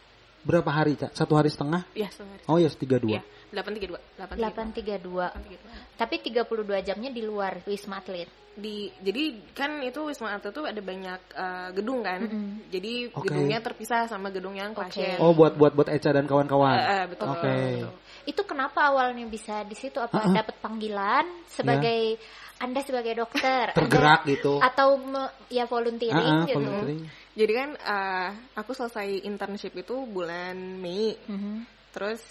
Berapa 0.44 0.68
hari, 0.68 0.92
Cak? 1.00 1.16
Satu 1.16 1.40
hari 1.40 1.48
setengah? 1.48 1.88
Ya, 1.96 2.12
sehari. 2.12 2.44
Oh, 2.44 2.60
ya, 2.60 2.68
tiga 2.68 3.00
dua. 3.00 3.16
Iya, 3.16 3.22
832. 3.64 3.96
832. 4.20 5.32
832. 5.32 5.96
Tapi 5.96 6.14
32 6.20 6.84
jamnya 6.84 7.10
di 7.12 7.22
luar 7.24 7.64
Wisma 7.64 8.04
Atlet. 8.04 8.28
Di 8.54 8.92
jadi 9.00 9.40
kan 9.56 9.80
itu 9.80 10.04
Wisma 10.04 10.36
Atlet 10.36 10.52
tuh 10.52 10.68
ada 10.68 10.76
banyak 10.84 11.20
eh, 11.32 11.68
gedung 11.72 12.04
kan. 12.04 12.28
Mm-mm. 12.28 12.68
Jadi 12.68 13.08
Oke. 13.16 13.32
gedungnya 13.32 13.64
terpisah 13.64 14.04
sama 14.04 14.28
gedung 14.28 14.52
yang 14.52 14.76
Oke. 14.76 14.92
pasien. 14.92 15.16
Oh, 15.16 15.32
buat 15.32 15.56
buat 15.56 15.72
buat 15.72 15.88
Eca 15.88 16.12
dan 16.12 16.28
kawan-kawan. 16.28 16.76
Eh, 16.76 16.84
eh, 16.84 17.04
betul. 17.08 17.26
Oke. 17.32 17.48
betul. 17.48 17.92
Itu 18.28 18.42
kenapa 18.44 18.92
awalnya 18.92 19.24
bisa 19.24 19.64
di 19.64 19.72
situ? 19.72 19.96
Apa 19.96 20.28
Uh-uh. 20.28 20.36
dapat 20.36 20.56
panggilan 20.60 21.24
sebagai 21.48 22.20
Anda 22.56 22.80
sebagai 22.80 23.14
dokter? 23.16 23.72
Tergerak 23.78 24.22
Anda- 24.22 24.30
gitu. 24.30 24.52
Atau 24.58 24.96
me- 24.96 25.32
ya 25.46 25.64
volunteering 25.64 26.14
Ah, 26.14 26.42
ah, 26.42 26.46
gitu? 26.46 26.58
volunteering. 26.58 27.00
Jadi 27.34 27.52
kan 27.52 27.68
eh, 27.74 28.28
aku 28.54 28.70
selesai 28.72 29.22
internship 29.22 29.74
itu 29.74 29.94
bulan 30.04 30.54
Mei. 30.54 31.18
Mhm. 31.20 31.66
Terus 31.90 32.22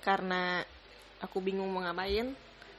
karena 0.00 0.62
aku 1.18 1.38
bingung 1.38 1.66
mau 1.68 1.78
ngapain, 1.80 2.34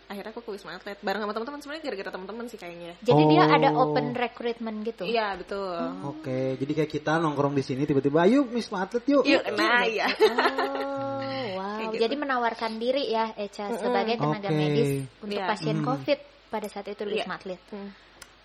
akhirnya 0.06 0.30
aku 0.30 0.44
ke 0.44 0.52
Wisma 0.52 0.76
Atlet 0.76 1.00
bareng 1.00 1.20
sama 1.20 1.32
teman-teman 1.32 1.60
sebenarnya 1.60 1.84
gara-gara 1.86 2.12
teman-teman 2.12 2.46
sih 2.46 2.60
kayaknya. 2.60 2.94
Jadi 3.00 3.24
dia 3.26 3.44
ada 3.46 3.70
Oh. 3.72 3.88
open 3.90 4.12
recruitment 4.12 4.84
gitu? 4.84 5.08
Iya, 5.08 5.36
betul. 5.36 5.80
Oke, 6.06 6.60
jadi 6.60 6.72
kayak 6.78 6.92
kita 6.92 7.16
nongkrong 7.18 7.54
di 7.54 7.64
sini 7.64 7.84
tiba-tiba, 7.84 8.24
ayo 8.24 8.44
Wisma 8.46 8.84
Atlet 8.84 9.08
yuk. 9.08 9.24
Yuk, 9.24 9.44
nah 9.54 9.84
iya. 9.84 10.12
Oh, 10.12 11.48
wow. 11.58 11.80
Gitu. 11.86 11.96
Jadi 11.98 12.16
menawarkan 12.18 12.72
diri 12.76 13.08
ya 13.08 13.32
Eca 13.34 13.72
sebagai 13.74 14.16
tenaga 14.18 14.48
Oke. 14.48 14.54
medis 14.54 14.90
untuk 15.18 15.40
Iya. 15.40 15.48
pasien 15.48 15.80
Hmm. 15.80 15.88
COVID 15.88 16.20
pada 16.54 16.70
saat 16.70 16.86
itu 16.86 17.02
di. 17.10 17.18
Wisma 17.18 17.42
Atlet. 17.42 17.58
Hmm. 17.74 17.90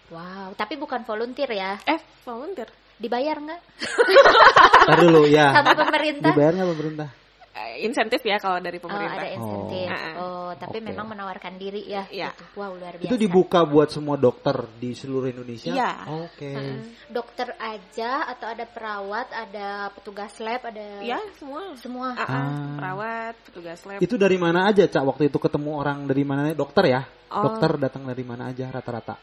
Wow, 0.08 0.56
tapi 0.56 0.80
bukan 0.80 1.04
volunteer 1.04 1.52
ya? 1.52 1.76
Eh, 1.84 2.00
volunteer. 2.24 2.72
Dibayar 2.96 3.36
nggak? 3.36 3.60
Ntar 4.88 4.98
dulu 5.04 5.28
ya. 5.28 5.52
Sama 5.60 5.76
pemerintah? 5.76 6.32
Dibayar 6.32 6.52
nggak 6.56 6.70
pemerintah? 6.72 7.08
Eh, 7.58 7.82
insentif 7.82 8.22
ya 8.22 8.38
kalau 8.38 8.62
dari 8.62 8.78
Oh, 8.78 8.86
pemerintah. 8.86 9.18
ada 9.18 9.28
insentif. 9.34 9.88
Oh. 10.14 10.22
Oh, 10.22 10.50
tapi 10.54 10.78
Oke. 10.78 10.86
memang 10.86 11.06
menawarkan 11.10 11.58
diri 11.58 11.82
ya. 11.84 12.06
Iya. 12.06 12.30
gitu. 12.30 12.44
Wow, 12.54 12.78
luar 12.78 12.94
biasa. 12.94 13.10
Itu 13.10 13.16
dibuka 13.18 13.66
buat 13.66 13.90
semua 13.90 14.14
dokter 14.14 14.54
di 14.78 14.94
seluruh 14.94 15.26
Indonesia? 15.26 15.74
Iya. 15.74 15.90
Oke. 16.24 16.52
Dokter 17.10 17.52
aja 17.58 18.30
atau 18.30 18.46
ada 18.46 18.64
perawat, 18.64 19.26
ada 19.30 19.90
petugas 19.92 20.32
lab, 20.38 20.62
ada 20.64 21.02
Ya, 21.02 21.18
semua. 21.36 21.74
semua. 21.76 22.08
Ah, 22.14 22.22
ah, 22.22 22.30
Ah. 22.30 22.46
perawat, 22.78 23.34
petugas 23.50 23.80
lab. 23.82 23.98
Itu 23.98 24.14
dari 24.14 24.38
mana 24.38 24.70
aja, 24.70 24.86
Cak? 24.86 25.02
Waktu 25.02 25.28
itu 25.28 25.38
ketemu 25.38 25.70
orang 25.74 26.06
dari 26.06 26.22
mana? 26.22 26.54
Dokter 26.54 26.84
ya? 26.86 27.02
Oh. 27.28 27.44
Dokter 27.44 27.76
datang 27.76 28.06
dari 28.06 28.22
mana 28.22 28.48
aja 28.48 28.70
rata-rata? 28.70 29.18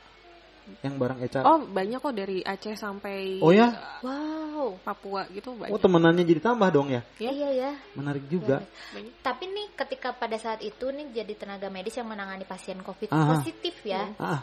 Yang 0.82 0.96
bareng 0.98 1.20
Eca? 1.22 1.40
Oh, 1.46 1.60
banyak 1.66 2.00
kok 2.02 2.16
dari 2.18 2.42
Aceh 2.42 2.76
sampai 2.78 3.38
Oh 3.42 3.54
ya? 3.54 3.70
Wow. 4.02 4.82
Papua 4.82 5.30
gitu 5.30 5.54
banyak. 5.54 5.74
Oh, 5.74 5.80
temenannya 5.82 6.26
jadi 6.26 6.42
tambah 6.42 6.70
dong 6.74 6.90
ya? 6.90 7.02
Ya. 7.22 7.30
Iya 7.30 7.50
ya. 7.54 7.72
Menarik 7.94 8.26
juga. 8.26 8.66
Banyak. 8.94 9.22
Tapi 9.22 9.44
nih 9.50 9.68
ketika 9.78 10.14
pada 10.18 10.38
saat 10.42 10.66
itu 10.66 10.90
nih 10.90 11.14
jadi 11.22 11.34
tenaga 11.38 11.70
medis 11.70 11.94
yang 11.98 12.10
menangani 12.10 12.46
pasien 12.46 12.82
COVID 12.82 13.10
Aha. 13.14 13.38
positif 13.38 13.76
ya. 13.86 14.10
Ah, 14.18 14.42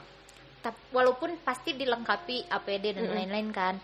Tap- 0.62 0.78
walaupun 0.94 1.34
pasti 1.42 1.74
dilengkapi 1.74 2.46
APD 2.46 2.94
dan 2.94 3.10
lain-lain 3.10 3.50
kan. 3.50 3.74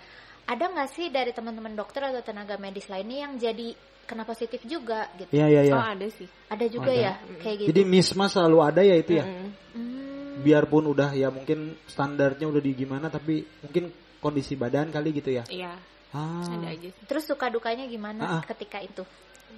Ada 0.49 0.73
nggak 0.73 0.91
sih 0.95 1.13
dari 1.13 1.35
teman-teman 1.35 1.77
dokter 1.77 2.01
atau 2.07 2.25
tenaga 2.25 2.57
medis 2.57 2.89
lainnya 2.89 3.29
yang 3.29 3.37
jadi 3.37 3.77
kena 4.09 4.25
positif 4.25 4.65
juga 4.65 5.05
gitu? 5.21 5.29
iya 5.37 5.47
iya 5.53 5.63
iya. 5.69 5.75
Oh, 5.77 5.85
ada 5.85 6.09
sih. 6.09 6.25
Ada 6.49 6.65
juga 6.73 6.89
Ada. 6.97 7.05
ya 7.05 7.13
kayak 7.45 7.57
gitu. 7.61 7.69
Jadi 7.69 7.83
misma 7.85 8.25
selalu 8.33 8.59
ada 8.65 8.81
ya 8.81 8.97
itu 8.97 9.13
ya? 9.21 9.25
Mm. 9.29 9.49
Hmm, 9.77 10.18
Biarpun 10.39 10.87
udah 10.87 11.11
ya 11.13 11.29
mungkin 11.29 11.59
standarnya 11.85 12.47
udah 12.47 12.59
di 12.59 12.73
gimana 12.73 13.07
tapi 13.07 13.43
mungkin 13.61 13.91
kondisi 14.19 14.55
badan 14.55 14.89
kali 14.89 15.11
gitu 15.13 15.31
ya? 15.33 15.45
Iya, 15.47 15.75
Ah, 16.09 16.41
ada 16.43 16.69
aja 16.69 16.89
sih. 16.89 17.05
Terus 17.05 17.25
suka 17.25 17.47
dukanya 17.47 17.85
gimana 17.85 18.21
Ah, 18.21 18.33
ah. 18.35 18.43
ketika 18.45 18.79
itu 18.79 19.05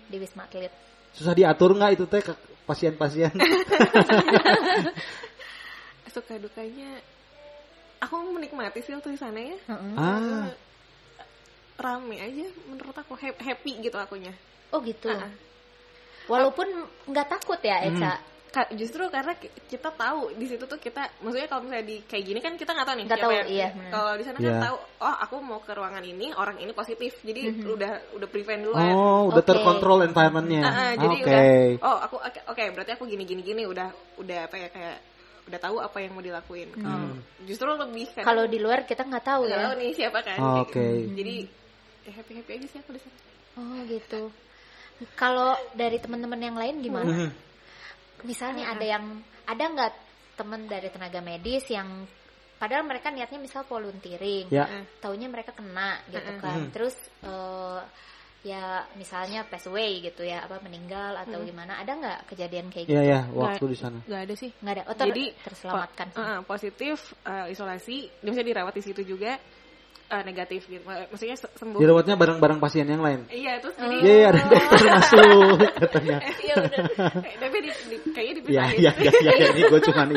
di 0.06 0.16
Wisma 0.16 0.44
Atlet? 0.44 0.72
susah 1.10 1.32
diatur 1.32 1.74
nggak 1.74 1.92
itu 1.92 2.04
teh 2.06 2.20
ke 2.20 2.32
pasien-pasien? 2.64 3.34
Suka 6.08 6.34
dukanya 6.36 6.98
aku 7.98 8.14
menikmati 8.28 8.80
sih 8.80 8.90
waktu 8.90 9.14
di 9.14 9.20
sana 9.20 9.38
ya. 9.38 9.56
Heeh. 9.64 9.92
ah, 9.94 10.50
Rame 11.76 12.16
aja 12.18 12.44
menurut 12.66 12.92
aku 12.92 13.14
hap- 13.16 13.38
happy 13.38 13.80
gitu 13.80 13.96
akunya. 13.96 14.34
Oh 14.68 14.78
gitu. 14.80 15.06
Ah. 15.08 15.30
Walaupun 16.26 16.66
nggak 17.06 17.26
takut 17.30 17.58
ya 17.58 17.78
Eca. 17.84 17.98
Ka- 18.12 18.22
justru 18.72 19.06
karena 19.06 19.32
ki- 19.32 19.46
kita 19.68 19.90
tahu 19.90 20.34
di 20.34 20.42
situ 20.44 20.64
tuh 20.64 20.74
kita 20.76 21.06
maksudnya 21.18 21.46
kalau 21.46 21.62
misalnya 21.62 21.86
di 21.86 21.96
kayak 22.02 22.24
gini 22.24 22.38
kan 22.38 22.52
kita 22.54 22.70
nggak 22.70 22.82
tahu 22.84 22.96
nih 22.96 23.06
siapa 23.06 23.20
tahu, 23.20 23.32
yang- 23.32 23.48
iya, 23.48 23.68
benar. 23.70 23.90
kalau 23.92 24.12
di 24.12 24.24
sana 24.24 24.36
kan 24.36 24.44
Iya. 24.44 24.60
tahu 24.60 24.76
oh 25.00 25.16
aku 25.20 25.34
mau 25.38 25.60
ke 25.60 25.72
ruangan 25.72 26.04
ini 26.04 26.26
orang 26.32 26.56
ini 26.58 26.72
positif 26.72 27.12
jadi 27.20 27.40
udah 27.64 27.92
udah 28.12 28.28
prevent 28.28 28.60
duluan 28.60 28.90
oh 28.90 29.20
udah 29.28 29.38
Oke. 29.38 29.48
terkontrol 29.48 29.98
environmentnya. 30.02 30.60
Ah, 30.60 30.74
ah, 30.74 30.92
jadi 30.94 31.16
Oke. 31.16 31.24
udah 31.24 31.42
oh 31.80 31.98
aku 32.00 32.16
oke 32.18 32.40
oke, 32.48 32.62
berarti 32.72 32.90
aku 32.92 33.04
gini 33.06 33.22
gini 33.24 33.40
gini 33.40 33.62
udah 33.64 33.88
udah 34.16 34.38
apa 34.44 34.56
ya 34.56 34.68
kayak 34.68 34.98
udah 35.46 35.58
tahu 35.58 35.76
apa 35.78 35.96
yang 35.98 36.12
mau 36.12 36.20
dilakuin 36.20 36.68
Kalau- 36.72 37.18
justru 37.40 37.66
lebih 37.68 38.06
kan 38.12 38.22
Kalau 38.24 38.44
di 38.44 38.58
luar 38.58 38.82
kita 38.82 39.02
nggak 39.02 39.24
tahu 39.24 39.42
nggak 39.44 39.56
ya. 39.56 39.64
tahu 39.64 39.74
nih 39.76 39.90
siapa 39.92 40.18
kan 40.20 40.38
Oh, 40.38 40.54
oke. 40.60 40.74
gitu. 40.74 40.82
jadi 41.16 41.34
happy 42.10 42.32
happy 42.36 42.50
aja 42.52 42.66
sih 42.66 42.78
aku 42.78 42.90
di 42.92 43.00
sana 43.00 43.18
Oh 43.52 43.78
gitu. 43.84 44.22
Kalau 45.14 45.54
dari 45.72 45.96
teman-teman 45.96 46.38
yang 46.38 46.54
lain 46.54 46.74
gimana? 46.78 47.08
Mhm. 47.08 47.30
Misalnya 48.22 48.70
ada 48.70 48.84
yang 48.84 49.04
ada 49.44 49.64
nggak 49.66 49.92
teman 50.34 50.64
dari 50.64 50.88
tenaga 50.88 51.20
medis 51.20 51.64
yang 51.68 52.08
padahal 52.56 52.84
mereka 52.84 53.08
niatnya 53.08 53.36
misal 53.36 53.64
volunteering, 53.64 54.48
Ya. 54.48 54.68
taunya 54.98 55.28
mereka 55.28 55.52
kena 55.52 56.00
gitu 56.08 56.32
kan. 56.38 56.68
Terus 56.70 56.96
eh, 57.20 57.80
ya 58.40 58.88
misalnya 58.96 59.44
pass 59.44 59.68
away 59.68 60.00
gitu 60.00 60.24
ya, 60.24 60.44
apa 60.44 60.60
meninggal 60.60 61.12
atau 61.18 61.44
gimana? 61.44 61.76
Ada 61.76 61.92
nggak 61.92 62.18
kejadian 62.28 62.72
kayak 62.72 62.88
Iya 62.88 63.00
gitu? 63.00 63.12
ya, 63.12 63.20
waktu 63.32 63.64
di 63.68 63.76
sana. 63.76 63.98
nggak 64.00 64.22
ada 64.24 64.34
sih 64.34 64.50
Nggak 64.56 64.72
ada. 64.72 64.82
Oh, 64.88 64.96
ter- 64.96 65.08
jadi 65.08 65.24
terselamatkan. 65.44 66.06
po- 66.08 66.20
uh, 66.20 66.40
positif 66.44 66.96
uh, 67.24 67.46
isolasi 67.48 67.96
dia 68.08 68.30
bisa 68.30 68.40
dirawat 68.40 68.72
di 68.72 68.82
situ 68.82 69.04
juga 69.04 69.36
uh, 70.10 70.22
negatif 70.22 70.66
gitu 70.66 70.82
maksudnya 70.84 71.34
se- 71.34 71.54
sembuh 71.54 71.78
Dirawatnya 71.78 72.14
bareng-bareng 72.14 72.58
pasien 72.58 72.84
yang 72.84 73.00
lain. 73.00 73.24
iya 73.30 73.56
terus 73.58 73.74
jadi 73.74 73.96
Iya, 73.96 74.12
iya, 74.12 74.26
ada 74.28 74.40
dokter 74.44 74.78
masuk 74.98 75.56
katanya. 75.78 76.16
iya 76.38 76.54
bener 76.58 76.84
Eh, 77.22 77.34
tapi 77.38 77.56
di, 77.60 77.70
di, 77.86 77.96
kayaknya 78.10 78.32
Ya, 78.50 78.64
dipisahin 78.66 78.76
ya, 78.76 78.92
ya, 78.98 79.12
ya, 79.16 79.32
ya, 79.32 79.46
ini 79.50 79.62
gue 79.64 79.80
cuma. 79.82 80.02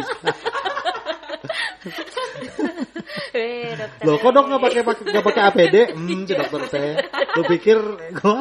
Eh. 3.34 3.74
Loh, 4.06 4.16
kok 4.16 4.32
dok 4.32 4.46
nggak 4.46 4.62
pakai 4.62 4.82
pakai 4.82 5.04
nggak 5.10 5.26
pakai 5.26 5.42
APD? 5.44 5.76
Hmm, 5.98 6.24
si 6.24 6.34
dokter 6.34 6.62
teh. 6.70 6.92
Lu 7.34 7.42
pikir 7.44 7.78
gue 8.14 8.38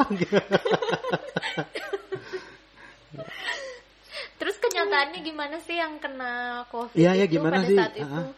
Terus 4.36 4.56
kenyataannya 4.58 5.20
gimana 5.22 5.56
sih 5.62 5.76
yang 5.76 5.96
kena 5.96 6.66
COVID 6.68 6.94
Iya, 6.94 7.10
iya, 7.14 7.24
itu 7.24 7.32
gimana 7.32 7.56
pada 7.56 7.68
sih? 7.68 7.76
saat 7.78 7.92
itu? 7.94 8.04
Ah, 8.04 8.18
ah. 8.20 8.28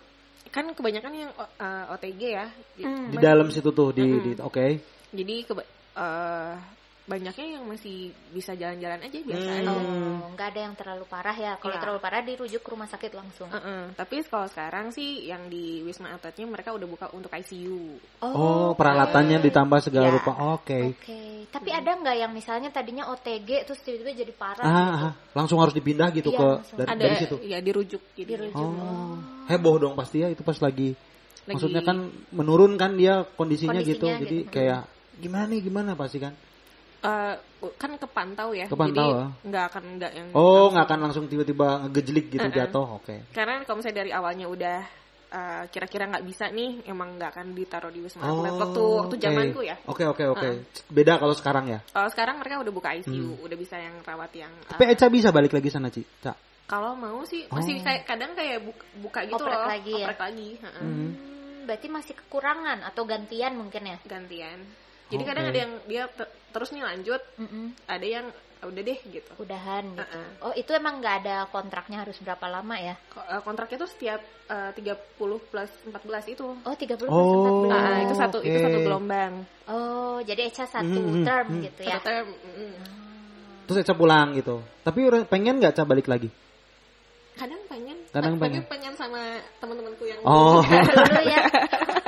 Kan 0.55 0.71
kebanyakan 0.71 1.13
yang 1.19 1.31
uh, 1.35 1.91
OTG 1.99 2.23
ya 2.31 2.47
Hmm. 2.79 3.11
di 3.11 3.19
dalam 3.19 3.51
situ 3.51 3.75
tuh 3.75 3.91
di, 3.91 4.07
di 4.23 4.31
oke. 4.39 4.67
jadi 5.11 5.35
keba- 5.43 5.67
uh, 5.99 6.55
banyaknya 7.05 7.61
yang 7.61 7.65
masih 7.65 7.97
bisa 8.33 8.53
jalan-jalan 8.53 8.97
aja 8.99 9.19
biasa 9.21 9.45
Hmm. 9.47 9.59
aja. 9.61 9.71
Oh, 9.71 10.33
nggak 10.33 10.49
ada 10.51 10.61
yang 10.63 10.75
terlalu 10.75 11.05
parah 11.05 11.33
ya. 11.33 11.53
Kalau 11.55 11.75
Iya. 11.75 11.83
terlalu 11.83 12.01
parah 12.01 12.21
dirujuk 12.21 12.61
ke 12.61 12.71
rumah 12.71 12.87
sakit 12.87 13.13
langsung. 13.13 13.49
Heeh, 13.49 13.93
Tapi 13.95 14.25
kalau 14.25 14.49
sekarang 14.49 14.89
sih 14.89 15.25
yang 15.25 15.47
di 15.47 15.81
Wisma 15.81 16.11
Atletnya 16.11 16.45
mereka 16.45 16.73
udah 16.73 16.87
buka 16.87 17.07
untuk 17.11 17.29
ICU. 17.31 18.01
Oh, 18.23 18.73
peralatannya 18.73 19.37
ditambah 19.39 19.79
segala 19.81 20.09
Ya. 20.09 20.13
rupa. 20.13 20.33
Oke. 20.55 20.97
Oke, 20.97 21.21
tapi 21.51 21.69
ada 21.71 21.93
nggak 21.93 22.17
yang 22.19 22.33
misalnya 22.33 22.69
tadinya 22.69 23.05
OTG 23.07 23.65
terus 23.65 23.79
tiba-tiba 23.79 24.17
jadi 24.17 24.33
parah 24.33 24.65
Ah, 24.65 24.73
gitu? 24.73 25.05
ah, 25.05 25.13
langsung 25.35 25.59
harus 25.61 25.73
dipindah 25.73 26.09
gitu 26.11 26.33
Iya, 26.33 26.41
ke 26.41 26.49
langsung. 26.59 26.79
dari, 26.79 26.89
Ada 26.89 27.03
dari 27.03 27.17
situ. 27.21 27.37
ya 27.43 27.59
dirujuk 27.61 28.03
jadi. 28.15 28.29
Dirujuk. 28.35 28.57
Oh, 28.57 29.21
heboh 29.47 29.77
dong 29.79 29.93
pasti 29.93 30.19
ya 30.19 30.29
itu 30.29 30.41
pas 30.41 30.57
lagi. 30.57 30.97
Lagi- 31.45 31.53
Maksudnya 31.53 31.85
kan 31.85 32.01
menurun 32.31 32.81
kan 32.81 32.97
dia 32.97 33.29
kondisinya, 33.29 33.77
Kondisinya 33.77 33.93
gitu, 33.93 34.07
gitu. 34.09 34.23
jadi 34.25 34.39
kayak 34.49 34.81
gimana 35.15 35.45
nih 35.47 35.61
gimana 35.61 35.93
pasti 35.93 36.17
kan? 36.17 36.33
Eh, 37.05 37.35
kan 37.77 37.93
kepantau 37.95 38.57
ya. 38.57 38.65
Kepantau, 38.65 38.97
jadi 38.97 39.21
ah. 39.21 39.29
nggak 39.45 39.65
akan 39.69 39.85
nggak 40.01 40.13
yang 40.17 40.27
Oh, 40.33 40.73
nggak 40.73 40.85
akan 40.89 41.01
langsung 41.05 41.25
tiba-tiba 41.29 41.85
ngegejlik 41.85 42.33
gitu 42.33 42.49
Eh-eh. 42.49 42.57
jatuh. 42.57 42.97
Oke. 42.97 43.29
Karena 43.31 43.61
kalau 43.63 43.77
misalnya 43.79 43.99
dari 44.01 44.11
awalnya 44.11 44.47
udah 44.49 44.79
eh, 45.29 45.65
kira-kira 45.69 46.07
nggak 46.07 46.25
bisa 46.25 46.49
nih, 46.49 46.87
emang 46.87 47.21
nggak 47.21 47.31
akan 47.37 47.47
ditaruh 47.53 47.91
di 47.91 48.01
wisma 48.01 48.23
atlet 48.23 48.55
waktu 48.55 48.83
waktu 49.03 49.15
zamanku 49.19 49.61
ya. 49.61 49.77
Oke, 49.85 50.07
oke, 50.07 50.25
oke. 50.31 50.49
Beda 50.89 51.19
kalau 51.19 51.35
sekarang 51.35 51.69
ya. 51.69 51.79
Kalau 51.85 52.09
sekarang 52.09 52.39
mereka 52.39 52.63
udah 52.63 52.73
buka 52.73 52.89
ICU, 52.97 53.43
udah 53.43 53.57
bisa 53.59 53.77
yang 53.77 53.99
rawat 54.01 54.31
yang. 54.33 54.53
eh, 54.55 54.69
Tapi 54.73 54.85
Eca 54.89 55.07
bisa 55.11 55.29
balik 55.29 55.53
lagi 55.53 55.69
sana, 55.69 55.91
Ci. 55.91 56.01
Ca. 56.23 56.33
kalau 56.65 56.97
mau 56.97 57.21
sih 57.29 57.45
masih 57.53 57.77
Oh. 57.77 57.85
kayak 57.85 58.03
kadang 58.09 58.33
kayak 58.33 58.65
buka, 58.65 58.85
buka 58.97 59.21
gitu 59.29 59.37
Oprek 59.37 59.53
loh, 59.53 59.69
lagi 59.69 59.93
ya? 59.93 60.07
oprek 60.09 60.21
lagi, 60.25 60.49
heeh. 60.57 60.81
Hmm. 60.81 60.97
Hmm, 61.13 61.61
berarti 61.69 61.87
masih 61.93 62.15
kekurangan 62.17 62.79
atau 62.81 63.03
gantian 63.05 63.53
mungkin 63.53 63.83
ya? 63.85 63.97
gantian. 64.09 64.65
Jadi 65.07 65.21
Oke. 65.21 65.29
kadang 65.29 65.45
ada 65.47 65.59
yang 65.59 65.73
dia 65.85 66.05
te- 66.07 66.27
terus 66.49 66.71
nih 66.71 66.83
lanjut, 66.83 67.21
Mm-mm. 67.37 67.67
ada 67.85 68.07
yang 68.07 68.27
"Ah, 68.57 68.67
udah 68.67 68.81
deh 68.81 68.99
gitu. 69.05 69.31
Udahan 69.37 69.85
gitu. 69.87 70.01
Uh-uh. 70.01 70.27
Oh 70.41 70.53
itu 70.53 70.71
emang 70.71 70.97
nggak 70.97 71.17
ada 71.21 71.37
kontraknya 71.47 72.01
harus 72.01 72.17
berapa 72.17 72.47
lama 72.47 72.73
ya? 72.75 72.97
Ko- 73.07 73.21
eh, 73.23 73.41
Kontraknya 73.41 73.79
tuh 73.79 73.91
setiap 73.91 74.21
eh, 74.47 74.71
30 74.73 75.05
plus 75.43 75.71
14 75.85 75.93
itu. 76.31 76.47
Oh 76.59 76.75
30 76.75 77.05
Oh. 77.05 77.21
plus 77.61 77.69
14. 77.69 77.77
Ah, 77.77 77.99
itu 78.01 78.15
satu 78.15 78.39
itu 78.41 78.57
satu 78.57 78.79
gelombang. 78.81 79.33
Oh 79.67 80.17
jadi 80.21 80.49
Eca 80.49 80.65
satu 80.65 80.97
Hmm, 80.97 81.13
hmm, 81.13 81.25
term 81.25 81.47
hmm. 81.51 81.63
gitu 81.63 81.81
ya? 81.83 81.95
Satu 81.95 82.05
term, 82.07 82.27
mm. 82.33 82.75
Terus 83.65 83.77
Eca 83.81 83.95
pulang 83.95 84.33
gitu. 84.33 84.57
Tapi 84.81 84.99
pengen 85.27 85.57
nggak 85.59 85.75
Ca 85.75 85.85
balik 85.85 86.05
lagi? 86.07 86.29
Kadang 87.35 87.61
pengen, 87.67 87.99
Kadang 88.09 88.39
tapi 88.39 88.43
pengen. 88.47 88.63
pengen 88.65 88.93
sama 88.95 89.19
teman-temanku 89.59 90.05
yang 90.07 90.23
Oh. 90.23 90.63
Dulu 90.89 91.21
ya. 91.27 91.43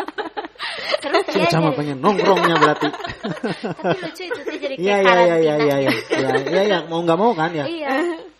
Terus 1.06 1.24
ya 1.28 1.48
jadi- 1.48 1.76
pengen 1.76 1.96
nongkrongnya 1.98 2.56
berarti. 2.56 2.88
tapi 2.88 3.98
lucu 4.02 4.22
itu 4.22 4.40
sih 4.42 4.56
jadi 4.58 4.74
Iya, 4.76 4.96
kayak 4.96 5.00
iya, 5.00 5.14
iya, 5.16 5.16
karantina. 5.16 5.40
iya, 5.40 5.54
iya, 5.56 5.76
iya. 5.76 5.90
Iya, 6.10 6.30
iya, 6.46 6.62
iya, 6.64 6.78
mau 6.86 7.00
nggak 7.00 7.18
mau 7.18 7.32
kan 7.32 7.50
ya. 7.50 7.64
Iya. 7.64 7.90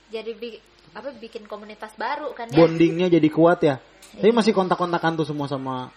Jadi 0.08 0.30
bi- 0.34 0.60
apa 0.92 1.08
bikin 1.12 1.44
komunitas 1.44 1.92
baru 1.94 2.32
kan 2.32 2.48
ya? 2.48 2.56
Bondingnya 2.56 3.06
jadi 3.06 3.28
kuat 3.28 3.60
ya. 3.60 3.76
Tapi 4.16 4.32
masih 4.32 4.52
kontak-kontakan 4.52 5.12
tuh 5.14 5.26
semua 5.26 5.44
sama 5.44 5.92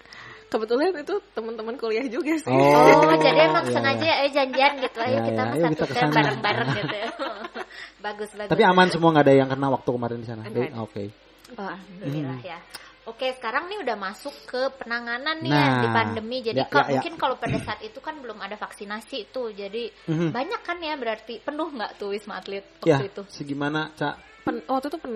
kebetulan 0.50 0.92
itu 0.92 1.16
teman-teman 1.32 1.78
kuliah 1.78 2.04
juga 2.10 2.34
sih. 2.36 2.50
Oh, 2.50 3.14
jadi 3.16 3.48
emang 3.48 3.64
iya, 3.64 3.72
sengaja 3.72 4.02
iya. 4.02 4.16
ya 4.18 4.26
eh, 4.26 4.32
janjian 4.34 4.74
gitu. 4.82 4.98
Ayo 5.00 5.10
Iya, 5.10 5.22
kita 5.24 5.42
iya. 5.46 5.68
kita 5.72 6.06
bareng-bareng 6.10 6.70
gitu. 6.74 6.98
bagus 8.06 8.30
bagus. 8.34 8.50
Tapi 8.50 8.62
aman 8.66 8.88
semua 8.90 9.10
nggak 9.14 9.26
ada 9.30 9.36
yang 9.36 9.48
kena 9.48 9.68
waktu 9.70 9.90
kemarin 9.94 10.18
di 10.20 10.28
sana. 10.28 10.42
Oke. 10.82 11.04
Oh, 11.54 11.64
alhamdulillah 11.64 12.40
ya. 12.42 12.58
Oke, 13.10 13.34
sekarang 13.34 13.66
nih 13.74 13.82
udah 13.82 13.98
masuk 13.98 14.36
ke 14.46 14.62
penanganan 14.78 15.42
nih 15.42 15.50
Nah, 15.50 15.66
ya 15.66 15.72
di 15.82 15.88
pandemi. 15.90 16.38
Jadi 16.46 16.62
ya, 16.62 16.70
kalau 16.70 16.86
ya, 16.86 16.90
ya. 16.90 16.94
mungkin 17.02 17.14
kalau 17.18 17.36
pada 17.42 17.58
saat 17.58 17.82
itu 17.82 17.98
kan 17.98 18.22
belum 18.22 18.38
ada 18.38 18.54
vaksinasi 18.54 19.34
tuh. 19.34 19.50
Jadi 19.50 19.90
Mhm. 20.06 20.30
banyak 20.30 20.62
kan 20.62 20.78
ya 20.78 20.94
berarti 20.94 21.42
penuh 21.42 21.74
nggak 21.74 21.98
tuh 21.98 22.14
wisma 22.14 22.38
atlet 22.38 22.62
waktu 22.86 22.86
Ya, 22.86 23.10
itu? 23.10 23.22
segimana 23.34 23.90
Cak? 23.98 24.30
Pen, 24.46 24.62
waktu 24.70 24.88
itu 24.94 24.98
pen, 25.02 25.16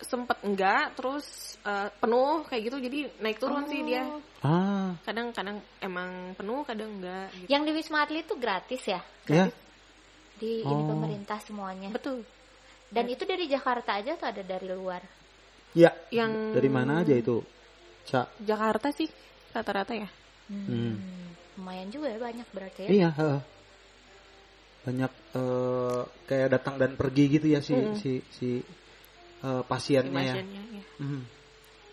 sempet 0.00 0.38
enggak, 0.40 0.96
terus 0.96 1.26
eh, 1.64 1.88
penuh 1.96 2.44
kayak 2.44 2.62
gitu, 2.68 2.76
jadi 2.76 2.98
naik 3.24 3.40
turun 3.40 3.64
sih 3.64 3.80
dia. 3.88 4.04
Ah, 4.44 4.92
Kadang-kadang 5.00 5.56
emang 5.80 6.36
penuh, 6.36 6.60
kadang 6.64 7.00
enggak. 7.00 7.32
Gitu. 7.32 7.48
Yang 7.48 7.62
di 7.64 7.72
wisma 7.72 7.98
atlet 8.04 8.24
itu 8.28 8.36
gratis 8.36 8.82
ya? 8.84 9.00
ya. 9.24 9.48
Di 10.36 10.60
ini 10.60 10.82
Oh. 10.84 10.88
pemerintah 10.92 11.40
semuanya. 11.40 11.88
Betul. 11.88 12.20
Dan 12.92 13.08
itu 13.08 13.24
dari 13.24 13.48
Jakarta 13.48 13.96
aja 13.96 14.12
atau 14.14 14.28
ada 14.28 14.42
dari 14.44 14.68
luar? 14.68 15.00
Ya. 15.74 15.90
Yang 16.14 16.54
Dari 16.54 16.70
mana 16.70 17.02
aja 17.02 17.14
itu? 17.18 17.42
Cak. 18.06 18.38
Jakarta 18.46 18.94
sih 18.94 19.10
rata-rata 19.50 19.92
ya. 19.94 20.08
Hmm. 20.46 20.98
Lumayan 21.58 21.88
juga 21.90 22.10
ya 22.14 22.18
banyak 22.18 22.48
berarti 22.54 22.80
ya. 22.86 22.88
Iya, 22.90 23.08
heeh. 23.14 23.40
Banyak 24.84 25.12
eh, 25.34 26.02
kayak 26.30 26.48
datang 26.54 26.74
dan 26.78 26.94
pergi 26.94 27.24
gitu 27.26 27.46
ya 27.50 27.60
si 27.64 27.74
Mm-mm. 27.74 27.96
si 27.98 28.22
si 28.30 28.62
eh, 29.42 29.62
pasiennya 29.66 30.22
ya. 30.22 30.34
Pasiennya, 30.38 30.62
ya. 30.70 30.84
Mhm. 31.02 31.22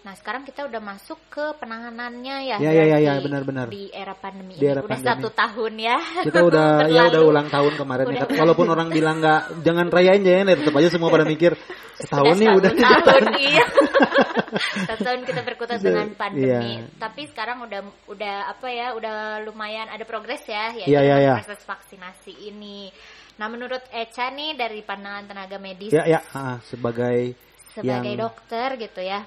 Nah 0.02 0.18
sekarang 0.18 0.42
kita 0.42 0.66
udah 0.66 0.82
masuk 0.82 1.22
ke 1.30 1.46
penanganannya 1.62 2.36
ya. 2.50 2.58
Ya, 2.58 2.72
ya, 2.74 2.84
ya, 2.90 2.98
ya, 2.98 3.12
berarti 3.14 3.26
benar-benar. 3.30 3.66
Di 3.70 3.84
era 3.94 4.18
pandemi 4.18 4.58
Di 4.58 4.66
ini 4.66 4.74
era 4.74 4.82
udah 4.82 4.90
pandemi. 4.90 5.10
satu 5.14 5.28
tahun 5.30 5.74
ya. 5.78 5.98
Kita 6.26 6.40
udah 6.42 6.68
ya 6.98 7.02
udah 7.14 7.22
ulang 7.22 7.48
tahun 7.54 7.74
kemarin 7.78 8.04
ya. 8.04 8.10
Udah 8.10 8.26
ulang. 8.26 8.40
Walaupun 8.42 8.68
orang 8.74 8.88
bilang 8.90 9.16
nggak 9.22 9.42
jangan 9.62 9.86
rayain 9.94 10.22
jangan 10.26 10.50
ya 10.50 10.56
tetap 10.58 10.74
aja 10.74 10.90
semua 10.90 11.10
pada 11.14 11.26
mikir 11.30 11.54
setahun 12.02 12.34
nih 12.34 12.50
udah 12.50 12.72
setahun, 12.74 13.04
tahun 13.06 13.26
iya. 13.38 13.66
Satu 14.90 15.02
tahun 15.06 15.22
kita 15.22 15.42
berkutat 15.46 15.78
dengan 15.80 16.08
pandemi. 16.18 16.82
Iya. 16.82 16.98
Tapi 16.98 17.22
sekarang 17.30 17.58
udah 17.62 17.80
udah 18.10 18.36
apa 18.50 18.68
ya? 18.74 18.88
Udah 18.98 19.46
lumayan 19.46 19.86
ada 19.86 20.02
progres 20.02 20.42
ya 20.50 20.74
ya 20.74 20.86
Iya, 20.90 21.00
iya, 21.06 21.16
dengan 21.22 21.22
iya. 21.22 21.34
proses 21.46 21.62
vaksinasi 21.62 22.34
ini. 22.50 22.90
Nah 23.38 23.48
menurut 23.54 23.86
Eca 23.94 24.34
nih 24.34 24.58
dari 24.58 24.82
pandangan 24.82 25.30
tenaga 25.30 25.62
medis 25.62 25.94
ya 25.94 26.10
ya 26.10 26.20
ah, 26.34 26.58
sebagai 26.66 27.38
sebagai 27.78 28.18
yang- 28.18 28.22
dokter 28.26 28.82
gitu 28.82 29.02
ya. 29.06 29.22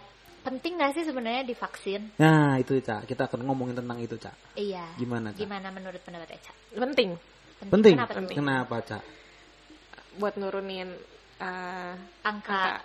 Penting 0.45 0.77
gak 0.77 0.93
sih 0.93 1.09
sebenarnya 1.09 1.43
divaksin? 1.43 2.13
Nah, 2.21 2.61
itu 2.61 2.77
Cak. 2.79 3.09
Kita 3.09 3.27
akan 3.27 3.49
ngomongin 3.49 3.81
tentang 3.81 3.97
itu, 3.97 4.15
Cak. 4.15 4.37
Iya. 4.55 4.85
Gimana, 5.01 5.33
Cak? 5.33 5.41
Gimana 5.41 5.73
menurut 5.73 6.01
pendapat 6.05 6.37
Eca? 6.37 6.53
Penting 6.77 7.17
Penting. 7.65 7.95
Kenapa 7.97 8.13
penting? 8.13 8.37
Kenapa, 8.37 8.77
Cak? 8.85 9.03
buat 10.15 10.39
nurunin 10.39 10.95
eh, 11.43 11.95
Angka 12.23 12.79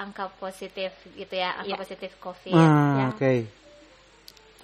angka 0.00 0.32
positif 0.40 0.96
gitu 1.12 1.34
ya, 1.36 1.60
angka 1.60 1.76
Iya. 1.76 1.76
positif 1.76 2.10
COVID. 2.16 2.56
Ah, 2.56 2.96
ya. 2.96 3.06
oke. 3.12 3.32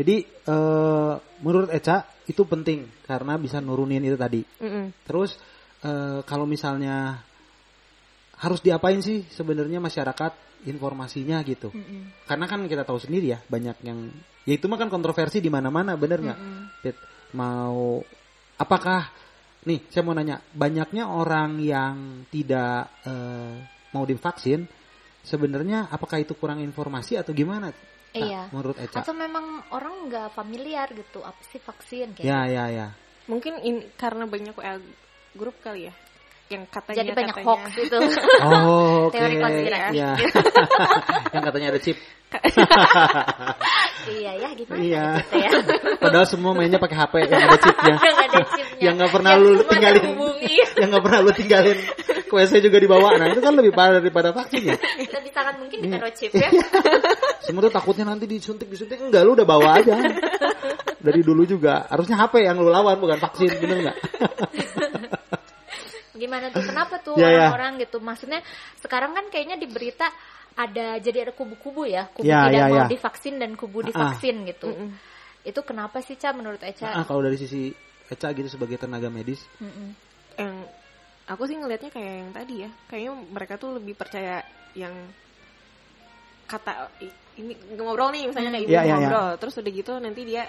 Jadi 0.00 0.16
eh, 0.24 1.12
menurut 1.44 1.68
Eca 1.68 2.08
itu 2.24 2.40
penting 2.48 2.88
karena 3.04 3.36
bisa 3.36 3.60
nurunin 3.60 4.00
itu 4.00 4.16
tadi. 4.16 4.40
mm-mm. 4.40 4.96
Terus 5.04 5.36
eh, 5.84 6.24
kalau 6.24 6.48
misalnya 6.48 7.20
harus 8.36 8.60
diapain 8.60 9.00
sih 9.00 9.24
sebenarnya 9.28 9.80
masyarakat 9.80 10.32
informasinya 10.66 11.40
gitu? 11.42 11.72
Mm-mm. 11.72 12.26
Karena 12.26 12.44
kan 12.44 12.64
kita 12.64 12.82
tahu 12.82 12.98
sendiri 13.00 13.32
ya 13.32 13.38
banyak 13.42 13.76
yang 13.84 14.08
ya 14.44 14.52
itu 14.56 14.66
mah 14.66 14.76
kan 14.76 14.88
kontroversi 14.88 15.40
di 15.40 15.48
mana-mana 15.48 15.96
bener 15.96 16.20
nggak? 16.20 16.38
Fit? 16.82 16.96
Mau 17.32 18.00
apakah 18.56 19.08
nih 19.66 19.82
saya 19.90 20.02
mau 20.06 20.14
nanya 20.14 20.38
banyaknya 20.54 21.10
orang 21.10 21.58
yang 21.58 22.24
tidak 22.30 22.92
eh, 23.04 23.54
mau 23.92 24.04
divaksin 24.04 24.64
sebenarnya 25.22 25.90
apakah 25.90 26.22
itu 26.22 26.38
kurang 26.38 26.62
informasi 26.62 27.18
atau 27.18 27.34
gimana? 27.34 27.72
Cak, 27.72 27.84
Iya. 28.16 28.48
menurut 28.48 28.78
Eca. 28.80 29.04
Atau 29.04 29.12
memang 29.12 29.60
orang 29.76 30.08
nggak 30.08 30.32
familiar 30.32 30.88
gitu 30.94 31.20
apa 31.20 31.36
sih 31.52 31.60
vaksin 31.60 32.16
kayak 32.16 32.24
Ya 32.24 32.40
ya 32.48 32.64
ya. 32.70 32.88
mungkin 33.28 33.58
in, 33.60 33.82
karena 33.98 34.24
banyak 34.24 34.54
WA 34.56 34.78
grup 35.36 35.58
kali 35.60 35.90
ya 35.90 35.94
yang 36.46 36.62
katanya 36.70 36.98
Jadi 37.02 37.10
banyak 37.10 37.34
katanya, 37.34 37.48
hoax 37.50 37.64
itu. 37.74 37.98
Oh, 38.38 39.06
oke. 39.10 39.18
Teori 39.18 39.36
konspirasi. 39.36 39.94
Ya. 39.98 40.10
yang 41.34 41.42
katanya 41.42 41.68
ada 41.74 41.80
chip. 41.82 41.98
iya 44.10 44.32
ya 44.34 44.48
gimana 44.52 44.78
Iya. 44.82 45.06
gitu 45.22 45.36
ya. 45.38 45.50
Padahal 45.98 46.26
semua 46.26 46.52
mainnya 46.54 46.78
pakai 46.78 46.96
HP 46.96 47.14
yang 47.26 47.42
ada 47.42 47.58
chipnya. 47.58 47.94
Yang 47.96 48.18
ada 48.18 48.40
chipnya. 48.46 48.82
Yang 48.82 48.94
nggak 48.98 49.10
pernah 49.10 49.32
Yang 49.32 49.42
lu 49.42 49.62
tinggalin. 49.66 50.02
terhubungi. 50.02 50.54
yang 50.76 50.88
nggak 50.90 51.04
pernah 51.06 51.18
lu 51.22 51.30
tinggalin 51.32 51.78
ke 52.26 52.32
WC 52.34 52.52
juga 52.60 52.78
dibawa. 52.78 53.08
Nah, 53.16 53.26
itu 53.30 53.40
kan 53.40 53.52
lebih 53.54 53.72
parah 53.72 53.98
daripada 53.98 54.28
vaksinnya. 54.30 54.76
Lebih 54.98 55.32
sangat 55.32 55.54
mungkin 55.58 55.78
Iya. 55.80 55.86
ditaruh 55.98 56.14
chip 56.14 56.32
ya. 56.34 56.48
Semua 57.42 57.60
tuh 57.62 57.72
takutnya 57.72 58.04
nanti 58.06 58.26
disuntik 58.26 58.66
disuntik 58.66 58.98
enggak 58.98 59.22
lu 59.22 59.34
udah 59.34 59.46
bawa 59.46 59.78
aja. 59.78 59.94
Dari 60.98 61.22
dulu 61.22 61.46
juga 61.46 61.86
harusnya 61.86 62.18
HP 62.18 62.42
yang 62.42 62.58
lu 62.58 62.70
lawan 62.70 62.98
bukan 62.98 63.18
vaksin, 63.18 63.50
bener 63.62 63.90
nggak? 63.90 63.96
Gimana 66.16 66.50
tuh? 66.50 66.64
Kenapa 66.64 66.96
tuh 67.04 67.16
Ya, 67.22 67.28
ya. 67.28 67.52
orang-orang 67.52 67.84
gitu? 67.84 68.00
Maksudnya 68.00 68.40
sekarang 68.80 69.12
kan 69.12 69.28
kayaknya 69.28 69.60
di 69.60 69.68
berita 69.68 70.08
ada 70.56 70.96
jadi 70.96 71.28
ada 71.28 71.32
kubu-kubu 71.36 71.84
ya, 71.84 72.08
kubu 72.16 72.24
Ya, 72.26 72.48
tidak 72.48 72.64
ya, 72.64 72.66
mau 72.72 72.78
ya. 72.80 72.86
divaksin 72.88 73.34
dan 73.36 73.52
kubu 73.54 73.84
Ah, 73.84 73.86
divaksin 73.92 74.36
gitu. 74.48 74.72
Mm-mm. 74.72 74.90
Itu 75.44 75.60
kenapa 75.62 76.00
sih 76.00 76.16
Ca 76.16 76.32
menurut 76.32 76.64
Eca? 76.64 76.96
Ah, 76.96 77.04
kalau 77.04 77.20
dari 77.20 77.36
sisi 77.36 77.70
Eca 78.08 78.32
gitu 78.32 78.48
sebagai 78.48 78.80
tenaga 78.80 79.12
medis, 79.12 79.44
Mm-mm. 79.60 79.92
yang 80.40 80.64
aku 81.26 81.42
sih 81.44 81.58
ngelihatnya 81.58 81.90
kayak 81.90 82.14
yang 82.22 82.30
tadi 82.32 82.54
ya 82.64 82.70
kayaknya 82.86 83.12
mereka 83.34 83.58
tuh 83.58 83.74
lebih 83.76 83.98
percaya 83.98 84.40
yang 84.78 84.94
kata 86.46 86.86
ini 87.36 87.52
ngobrol 87.74 88.14
nih 88.14 88.30
misalnya 88.30 88.54
kayak 88.54 88.64
ibu 88.64 88.70
iya, 88.70 88.82
iya. 88.86 88.94
ngobrol 88.94 89.28
terus 89.42 89.58
udah 89.58 89.72
gitu 89.74 89.92
nanti 89.98 90.22
dia 90.22 90.46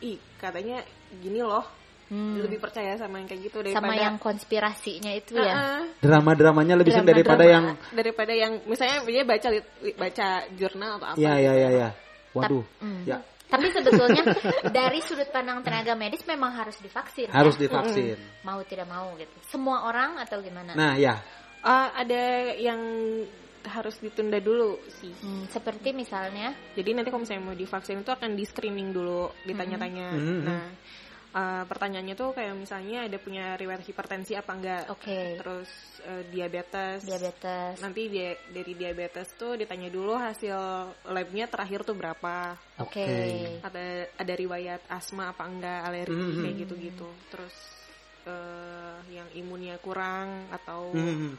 ih 0.00 0.16
katanya 0.40 0.80
gini 1.20 1.44
loh 1.44 1.64
Hmm. 2.04 2.36
lebih 2.36 2.60
percaya 2.60 2.94
sama 2.94 3.16
yang 3.16 3.26
kayak 3.26 3.42
gitu 3.48 3.58
daripada 3.64 3.80
sama 3.80 3.96
yang 3.96 4.16
konspirasinya 4.20 5.12
itu 5.12 5.40
ya. 5.40 5.50
Ah, 5.50 5.60
ah. 5.80 5.82
Drama-dramanya 5.98 6.74
lebih 6.76 6.92
sering 6.92 7.08
Drama- 7.08 7.16
daripada 7.16 7.44
Drama 7.44 7.54
yang 7.54 7.64
daripada 7.90 8.32
yang 8.32 8.52
misalnya 8.64 8.96
dia 9.02 9.22
baca 9.24 9.48
baca 9.96 10.28
jurnal 10.52 10.90
atau 10.96 11.06
apa 11.10 11.16
ya 11.16 11.34
ya 11.36 11.52
ya 11.54 11.70
ya. 11.72 11.88
Waduh. 12.32 12.64
Hmm. 12.78 13.02
Ya, 13.06 13.22
Tapi 13.46 13.70
sebetulnya 13.70 14.22
dari 14.76 15.00
sudut 15.00 15.30
pandang 15.30 15.62
tenaga 15.62 15.94
medis 15.94 16.20
memang 16.24 16.52
harus 16.52 16.76
divaksin. 16.76 17.30
harus 17.30 17.54
ya? 17.56 17.60
divaksin. 17.64 18.18
mau 18.42 18.60
tidak 18.62 18.84
mau 18.84 19.14
gitu. 19.14 19.30
Semua 19.46 19.86
orang 19.86 20.18
atau 20.18 20.42
gimana? 20.42 20.74
Nah, 20.74 20.98
ya. 20.98 21.22
Ah, 21.62 21.94
ada 21.94 22.20
yang 22.52 22.80
harus 23.64 23.96
ditunda 23.96 24.36
dulu 24.36 24.76
sih 24.92 25.08
Hmm, 25.16 25.48
seperti 25.48 25.96
misalnya 25.96 26.52
jadi 26.76 26.92
nanti 26.92 27.08
kalau 27.08 27.24
misalnya 27.24 27.48
mau 27.48 27.56
divaksin 27.56 28.04
itu 28.04 28.12
akan 28.12 28.36
di 28.36 28.44
screening 28.44 28.92
dulu 28.92 29.32
ditanya-tanya 29.40 30.08
Mhm. 30.12 30.38
nah 30.44 30.68
eh, 31.34 31.64
pertanyaannya 31.66 32.14
tuh 32.14 32.30
kayak 32.30 32.54
misalnya 32.54 33.04
ada 33.04 33.18
punya 33.18 33.54
riwayat 33.54 33.82
hipertensi 33.82 34.32
apa 34.32 34.52
enggak 34.54 34.82
oke 34.88 35.18
terus 35.36 35.70
eh, 36.02 36.22
diabetes 36.30 37.02
diabetes. 37.02 37.82
nanti 37.82 38.06
dia 38.06 38.38
dari 38.48 38.72
diabetes 38.72 39.34
tuh 39.34 39.54
ditanya 39.54 39.90
dulu 39.90 40.14
hasil 40.14 40.54
labnya 41.10 41.50
terakhir 41.50 41.82
tuh 41.82 41.94
berapa 41.94 42.54
Oke. 42.78 43.06
ada 43.60 43.84
ada 44.14 44.34
riwayat 44.34 44.86
asma 44.88 45.30
apa 45.30 45.42
enggak 45.42 45.80
alergi 45.82 46.14
Mhm. 46.14 46.40
kayak 46.40 46.56
gitu-gitu 46.62 47.08
terus 47.28 47.54
eh, 48.24 48.98
yang 49.10 49.28
imunnya 49.34 49.76
kurang 49.78 50.48
atau 50.48 50.94
Hmm. 50.94 51.34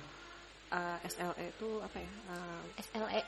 eh, 0.69 0.97
SLE 1.07 1.45
itu 1.49 1.69
apa 1.79 1.97
ya 1.97 2.11
Eh, 2.29 2.83
SLE 2.83 3.21
eh, 3.21 3.23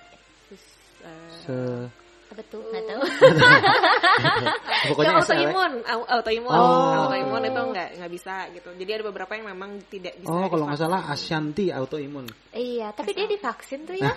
Se- 1.42 2.07
apa 2.28 2.42
tuh? 2.46 2.62
Nggak 2.62 2.84
tahu. 2.86 3.02
pokoknya 4.92 5.14
autoimun, 5.18 5.72
au- 5.84 6.08
autoimun, 6.10 6.52
Oh. 6.52 7.08
autoimun 7.08 7.42
itu 7.44 7.62
nggak 7.72 7.90
nggak 7.98 8.12
bisa 8.12 8.34
gitu. 8.52 8.70
Jadi 8.76 8.92
ada 8.94 9.04
beberapa 9.06 9.32
yang 9.34 9.46
memang 9.48 9.80
tidak 9.88 10.20
bisa. 10.20 10.30
Oh, 10.30 10.48
kalau 10.48 10.68
nggak 10.68 10.80
salah 10.80 11.02
Ashanti 11.08 11.72
autoimun. 11.72 12.28
iya, 12.52 12.90
tapi 12.92 13.14
dia 13.14 13.26
divaksin 13.26 13.86
tuh 13.86 13.96
ya. 13.96 14.12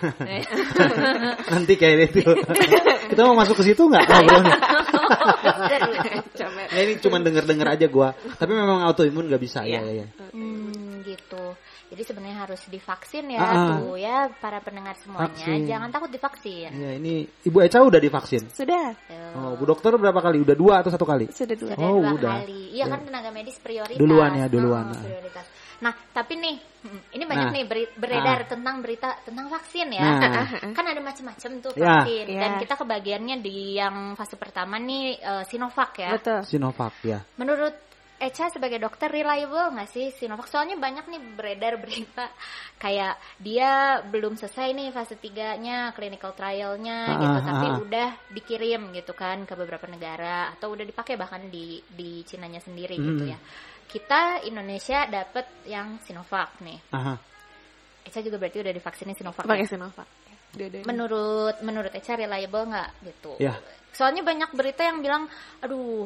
Nanti 1.53 1.73
kayak 1.75 2.11
itu. 2.11 2.21
Kita 3.07 3.21
mau 3.23 3.35
masuk 3.35 3.55
ke 3.57 3.71
situ 3.71 3.85
nggak 3.85 4.03
ngobrolnya? 4.03 4.55
Coba. 6.31 6.61
Nah, 6.67 6.79
ini 6.79 6.93
cuma 6.97 7.17
denger-denger 7.19 7.67
aja 7.69 7.85
gua. 7.87 8.09
Tapi 8.15 8.51
memang 8.51 8.81
autoimun 8.83 9.27
nggak 9.27 9.41
bisa. 9.41 9.63
Ya, 9.63 9.79
Iya. 9.79 9.81
ya, 9.81 9.93
ya. 10.03 10.07
Hmm, 10.31 11.03
gitu. 11.03 11.43
Jadi 11.91 12.07
sebenarnya 12.07 12.47
harus 12.47 12.61
divaksin 12.65 13.27
ya 13.27 13.37
Ah, 13.37 13.51
ah. 13.51 13.67
tuh 13.75 13.99
ya 13.99 14.31
para 14.31 14.63
pendengar 14.63 14.95
semuanya. 14.95 15.27
Vaksin. 15.27 15.67
Jangan 15.67 15.89
takut 15.91 16.07
divaksin. 16.07 16.71
Ya, 16.71 16.91
ini 16.95 17.27
Ibu 17.43 17.57
Eca 17.59 17.83
udah 17.83 17.99
divaksin. 17.99 18.47
Sudah. 18.47 18.95
Oh, 19.35 19.59
Bu 19.59 19.67
Dokter 19.67 19.91
berapa 19.93 20.15
kali? 20.17 20.39
Udah 20.39 20.55
dua 20.55 20.79
atau 20.79 20.87
satu 20.87 21.03
kali? 21.03 21.27
sudah 21.29 21.51
dua. 21.53 21.75
Sudah 21.75 21.83
Oh, 21.83 21.99
dua 21.99 22.15
udah. 22.15 22.31
kali. 22.41 22.71
Iya 22.71 22.87
kan 22.87 23.03
tenaga 23.03 23.29
medis 23.29 23.59
prioritas. 23.59 23.99
Duluan 23.99 24.31
ya, 24.33 24.47
duluan. 24.47 24.87
Oh, 24.87 25.03
prioritas. 25.03 25.45
Nah, 25.81 25.91
tapi 26.13 26.37
nih, 26.37 26.55
hmm, 26.85 27.01
ini 27.11 27.23
banyak 27.25 27.47
Nah. 27.49 27.55
nih 27.57 27.65
beredar 27.97 28.39
Ah. 28.39 28.47
tentang 28.47 28.75
berita 28.79 29.17
tentang 29.25 29.49
vaksin 29.49 29.87
ya. 29.91 30.05
Nah. 30.05 30.47
kan 30.77 30.85
ada 30.85 31.01
macam-macam 31.01 31.51
tuh 31.59 31.71
Ya. 31.75 32.05
vaksin. 32.05 32.25
Ya. 32.29 32.39
Dan 32.39 32.51
kita 32.61 32.73
kebagiannya 32.77 33.35
di 33.41 33.75
yang 33.75 34.13
fase 34.13 34.37
pertama 34.37 34.77
nih 34.77 35.17
eh, 35.17 35.43
Sinovac 35.43 35.91
ya. 35.97 36.15
Betul. 36.15 36.39
Sinovac 36.45 36.95
ya. 37.03 37.19
Menurut 37.35 37.73
Echa 38.21 38.53
sebagai 38.53 38.77
dokter 38.77 39.09
reliable 39.09 39.73
nggak 39.73 39.89
sih 39.89 40.13
Sinovac? 40.13 40.45
Soalnya 40.45 40.77
banyak 40.77 41.09
nih 41.09 41.21
beredar 41.33 41.81
berita 41.81 42.29
kayak 42.83 43.17
dia 43.41 43.97
belum 44.05 44.37
selesai 44.37 44.77
nih 44.77 44.93
fase 44.93 45.17
3-nya 45.17 45.89
clinical 45.97 46.37
trialnya 46.37 47.09
Ah, 47.09 47.17
gitu, 47.17 47.37
ah, 47.41 47.45
tapi 47.49 47.65
ah. 47.65 47.77
udah 47.81 48.09
dikirim 48.29 48.81
gitu 48.93 49.17
kan 49.17 49.41
ke 49.49 49.57
beberapa 49.57 49.89
negara 49.89 50.53
atau 50.53 50.69
udah 50.69 50.85
dipakai 50.85 51.17
bahkan 51.17 51.49
di 51.49 51.81
di 51.89 52.21
Cinanya 52.21 52.61
sendiri 52.61 52.93
gitu 52.93 53.25
Hmm. 53.25 53.33
ya. 53.33 53.39
Kita 53.89 54.45
Indonesia 54.45 55.09
dapat 55.09 55.65
yang 55.65 55.97
Sinovac 56.05 56.61
nih. 56.61 56.77
Aha. 56.93 57.17
Echa 58.05 58.21
juga 58.21 58.37
berarti 58.37 58.61
udah 58.61 58.71
divaksinnya 58.71 59.17
Sinovac. 59.17 59.49
Pakai 59.49 59.65
ya? 59.65 59.73
Sinovac. 59.73 60.07
Menurut 60.85 61.57
menurut 61.65 61.89
Echa 61.89 62.13
reliable 62.13 62.69
nggak 62.69 62.89
gitu? 63.01 63.33
Ya. 63.41 63.57
Soalnya 63.97 64.21
banyak 64.21 64.53
berita 64.53 64.85
yang 64.85 65.01
bilang, 65.01 65.25
aduh 65.59 66.05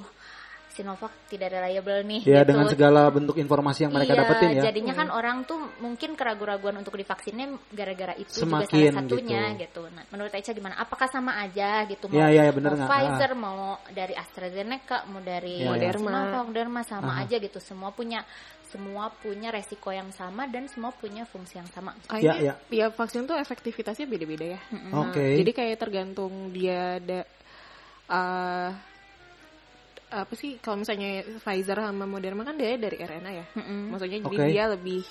Sinovac 0.76 1.32
tidak 1.32 1.56
reliable 1.56 2.04
nih. 2.04 2.22
Ya 2.28 2.44
gitu. 2.44 2.52
dengan 2.52 2.68
segala 2.68 3.08
bentuk 3.08 3.40
informasi 3.40 3.88
yang 3.88 3.96
mereka 3.96 4.12
iya, 4.12 4.20
dapetin 4.28 4.50
ya. 4.52 4.64
jadinya 4.68 4.94
kan 4.94 5.08
orang 5.08 5.48
tuh 5.48 5.56
mungkin 5.80 6.20
keraguan-raguan 6.20 6.76
untuk 6.84 7.00
divaksinnya 7.00 7.56
gara-gara 7.72 8.12
itu 8.20 8.44
Semakin 8.44 8.68
juga 8.68 8.92
salah 8.92 8.96
satunya 9.00 9.42
gitu. 9.56 9.82
Nah, 9.88 10.04
menurut 10.12 10.32
Aicha 10.36 10.52
gimana? 10.52 10.76
Apakah 10.76 11.08
sama 11.08 11.40
aja 11.40 11.88
gitu? 11.88 12.12
Iya, 12.12 12.28
iya, 12.28 12.52
bener 12.52 12.76
mau? 12.76 12.88
Pfizer, 12.92 13.32
mau 13.40 13.80
dari 13.96 14.14
AstraZeneca, 14.20 15.08
mau 15.08 15.24
dari 15.24 15.64
Iya, 15.64 15.72
iya. 15.72 15.72
Moderna. 15.72 16.04
Sinovac, 16.04 16.44
Moderna 16.52 16.82
sama 16.84 17.12
Aha. 17.16 17.24
aja 17.24 17.36
gitu. 17.40 17.60
Semua 17.64 17.96
punya 17.96 18.28
semua 18.76 19.08
punya 19.08 19.56
resiko 19.56 19.88
yang 19.96 20.12
sama 20.12 20.52
dan 20.52 20.68
semua 20.68 20.92
punya 20.92 21.24
fungsi 21.24 21.56
yang 21.64 21.70
sama. 21.72 21.96
Kayaknya 22.12 22.52
Ya, 22.52 22.54
ya, 22.68 22.86
vaksin 22.92 23.24
tuh 23.24 23.40
efektivitasnya 23.40 24.04
beda-beda 24.04 24.60
ya. 24.60 24.62
Nah, 24.76 25.08
Oke. 25.08 25.40
Jadi 25.40 25.52
kayak 25.56 25.78
tergantung 25.80 26.52
dia 26.52 27.00
ada 27.00 27.24
eh, 28.12 28.70
apa 30.24 30.34
sih 30.40 30.56
kalau 30.64 30.80
misalnya 30.80 31.28
Pfizer 31.44 31.76
sama 31.76 32.08
Moderna 32.08 32.48
kan 32.48 32.56
dia 32.56 32.80
dari 32.80 32.96
RNA 32.96 33.32
ya. 33.36 33.46
Mm-mm. 33.60 33.82
Maksudnya 33.92 34.20
jadi 34.24 34.38
Oke. 34.40 34.48
dia 34.48 34.64
lebih 34.72 35.02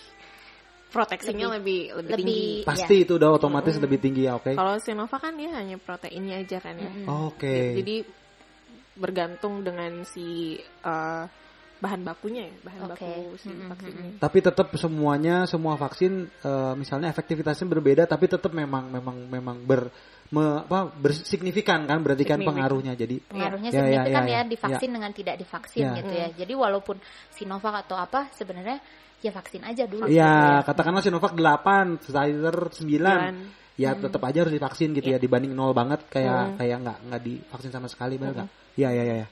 proteksinya 0.94 1.46
lebih 1.58 1.80
lebih, 1.90 2.10
lebih- 2.14 2.16
tinggi. 2.16 2.44
Pasti 2.62 2.94
itu 3.02 3.12
udah 3.18 3.30
otomatis 3.34 3.74
lebih 3.82 3.98
tinggi 3.98 4.30
ya, 4.30 4.38
oke. 4.38 4.54
Kalau 4.54 4.78
Sinovac 4.78 5.20
kan 5.20 5.34
dia 5.34 5.50
hanya 5.50 5.76
proteinnya 5.76 6.38
aja 6.40 6.58
kan 6.62 6.74
ya. 6.78 6.86
Mm-mm. 6.86 7.06
Oke. 7.34 7.74
Jadi 7.82 7.96
bergantung 8.94 9.66
dengan 9.66 10.06
si 10.06 10.54
eh, 10.62 11.24
bahan 11.82 12.00
bakunya 12.06 12.46
ya, 12.48 12.54
bahan 12.64 12.80
Oke. 12.86 12.90
baku 12.94 13.14
si 13.42 13.50
Mm-mm, 13.50 13.68
vaksinnya. 13.74 14.10
Tapi 14.22 14.38
tetap 14.40 14.68
semuanya 14.78 15.44
semua 15.50 15.74
vaksin 15.74 16.30
eh, 16.30 16.74
misalnya 16.78 17.10
efektivitasnya 17.10 17.66
berbeda 17.66 18.06
tapi 18.06 18.30
tetap 18.30 18.54
memang 18.54 18.88
memang 18.88 19.16
memang 19.26 19.56
ber 19.66 19.90
me- 20.32 20.64
apa 20.64 20.88
bersignifikan 20.88 21.84
kan 21.84 22.00
berarti 22.00 22.24
kan 22.24 22.40
pengaruhnya 22.40 22.96
jadi 22.96 23.20
pengaruhnya 23.28 23.70
Ya, 23.70 23.76
ya, 23.76 23.80
signifikan 23.84 24.24
ya, 24.24 24.30
ya, 24.30 24.40
ya. 24.40 24.42
divaksin 24.48 24.90
dengan 24.92 25.10
tidak 25.12 25.34
divaksin 25.36 25.84
Ya. 25.84 25.92
gitu 26.00 26.12
ya. 26.12 26.28
Jadi 26.32 26.52
walaupun 26.56 26.96
Sinovac 27.30 27.84
atau 27.84 27.96
apa 28.00 28.32
sebenarnya 28.32 28.80
ya 29.20 29.30
vaksin 29.32 29.62
aja 29.64 29.84
dulu. 29.88 30.04
ya 30.08 30.60
gitu 30.60 30.68
katakanlah 30.68 31.02
Sinovac 31.04 31.32
8, 31.32 32.00
Pfizer 32.00 32.56
9. 32.68 32.72
Sembilan. 32.72 33.34
Ya 33.74 33.90
tetap 33.98 34.22
aja 34.22 34.46
harus 34.46 34.54
divaksin 34.54 34.94
gitu 34.94 35.10
ya 35.10 35.18
dibanding 35.18 35.50
nol 35.50 35.74
banget 35.74 36.06
kayak 36.06 36.62
kayak 36.62 36.78
nggak 36.78 36.98
nggak 37.10 37.22
divaksin 37.26 37.74
sama 37.74 37.90
sekali 37.90 38.14
benar 38.16 38.46
nggak? 38.46 38.50
Iya 38.78 38.88
iya 38.94 39.04
iya. 39.18 39.28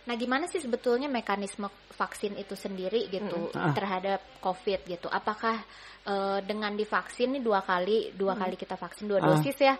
Nah, 0.00 0.18
gimana 0.18 0.50
sih 0.50 0.58
sebetulnya 0.58 1.06
mekanisme 1.06 1.70
vaksin 1.94 2.34
itu 2.34 2.58
sendiri 2.58 3.06
gitu 3.06 3.52
Ah. 3.54 3.70
terhadap 3.70 4.18
COVID 4.42 4.82
gitu? 4.88 5.06
Apakah 5.06 5.62
eh, 6.06 6.38
dengan 6.44 6.72
divaksin 6.72 7.36
nih 7.36 7.42
dua 7.42 7.60
kali, 7.60 8.12
dua 8.14 8.34
kali 8.34 8.56
kita 8.56 8.76
vaksin 8.76 9.08
dua 9.08 9.20
Ah. 9.20 9.26
dosis 9.34 9.56
ya? 9.56 9.74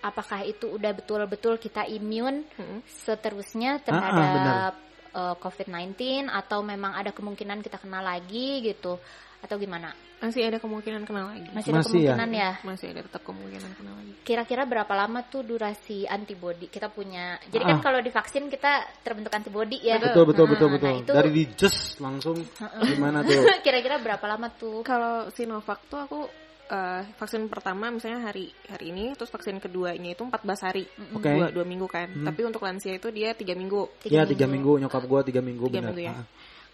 Apakah 0.00 0.44
itu 0.44 0.70
udah 0.70 0.92
betul-betul 0.94 1.58
kita 1.58 1.82
imun 1.88 2.44
Mm-mm. 2.46 2.80
seterusnya 2.86 3.80
Ah, 3.80 3.80
ah, 3.80 3.84
terhadap 3.84 4.72
eh, 5.16 5.34
COVID-19 5.40 6.28
atau 6.28 6.60
memang 6.60 6.92
ada 6.94 7.10
kemungkinan 7.10 7.64
kita 7.64 7.80
kena 7.80 8.04
lagi 8.04 8.60
gitu? 8.62 9.00
Atau 9.46 9.56
gimana? 9.56 9.94
Masih 10.18 10.42
ada 10.42 10.58
kemungkinan 10.58 11.06
kena 11.06 11.30
lagi. 11.30 11.46
Masih, 11.54 11.70
ada 11.70 11.78
Masih 11.78 11.92
ya? 12.02 12.18
kemungkinan 12.18 12.30
ya? 12.34 12.50
Masih 12.66 12.86
ada 12.90 13.00
tetap 13.06 13.22
kemungkinan 13.22 13.70
kena 13.72 13.92
lagi. 13.94 14.12
Kira-kira 14.20 14.62
berapa 14.66 14.90
lama 14.90 15.22
tuh 15.22 15.46
durasi 15.46 16.02
antibody 16.04 16.66
kita 16.66 16.90
punya? 16.90 17.38
Jadi 17.46 17.62
kan 17.62 17.78
Ah. 17.78 17.84
kalau 17.84 18.02
divaksin 18.02 18.50
kita 18.50 18.72
terbentuk 19.00 19.30
antibody 19.30 19.78
ya. 19.78 20.02
Betul 20.02 20.26
betul 20.26 20.44
Nah, 20.44 20.52
betul 20.52 20.66
nah, 20.66 20.74
betul. 20.74 20.92
itu- 20.98 21.14
Dari 21.14 21.30
di 21.30 21.42
just 21.54 21.78
langsung 21.98 22.42
gimana 22.82 23.22
tuh? 23.28 23.38
Kira-kira 23.60 23.96
berapa 23.96 24.24
lama 24.26 24.50
tuh? 24.50 24.82
Kalau 24.82 25.30
Sinovac 25.30 25.78
tuh 25.86 26.00
aku 26.00 26.20
eh, 26.66 27.06
vaksin 27.14 27.46
pertama 27.46 27.94
misalnya 27.94 28.26
hari 28.26 28.50
hari 28.66 28.90
ini, 28.90 29.14
terus 29.14 29.30
vaksin 29.30 29.62
keduanya 29.62 30.10
itu 30.10 30.26
14 30.26 30.58
hari, 30.58 30.82
Oke. 31.14 31.30
dua, 31.30 31.54
dua 31.54 31.62
minggu 31.62 31.86
kan. 31.86 32.10
Hmm. 32.10 32.26
Tapi 32.26 32.42
untuk 32.42 32.58
lansia 32.58 32.98
itu 32.98 33.06
dia 33.14 33.38
tiga 33.38 33.54
minggu. 33.54 34.02
Ya 34.02 34.26
tiga 34.26 34.50
minggu 34.50 34.74
nyokap 34.82 35.06
gua 35.06 35.22
tiga 35.22 35.38
minggu 35.38 35.70
Tiga 35.70 35.78
benar. 35.78 35.94
minggu 35.94 36.02
ya. 36.02 36.14
Ah. 36.18 36.26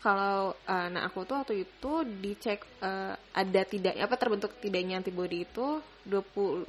Kalau 0.03 0.59
eh, 0.59 0.89
nah 0.91 1.07
aku 1.07 1.23
tuh 1.23 1.39
waktu 1.39 1.63
itu 1.63 1.93
dicek 2.19 2.59
eh, 2.83 3.15
ada 3.15 3.63
tidak 3.63 3.95
apa 3.97 4.15
terbentuk 4.19 4.51
tidaknya 4.59 4.99
antibody 4.99 5.47
itu 5.47 5.79
21 6.05 6.67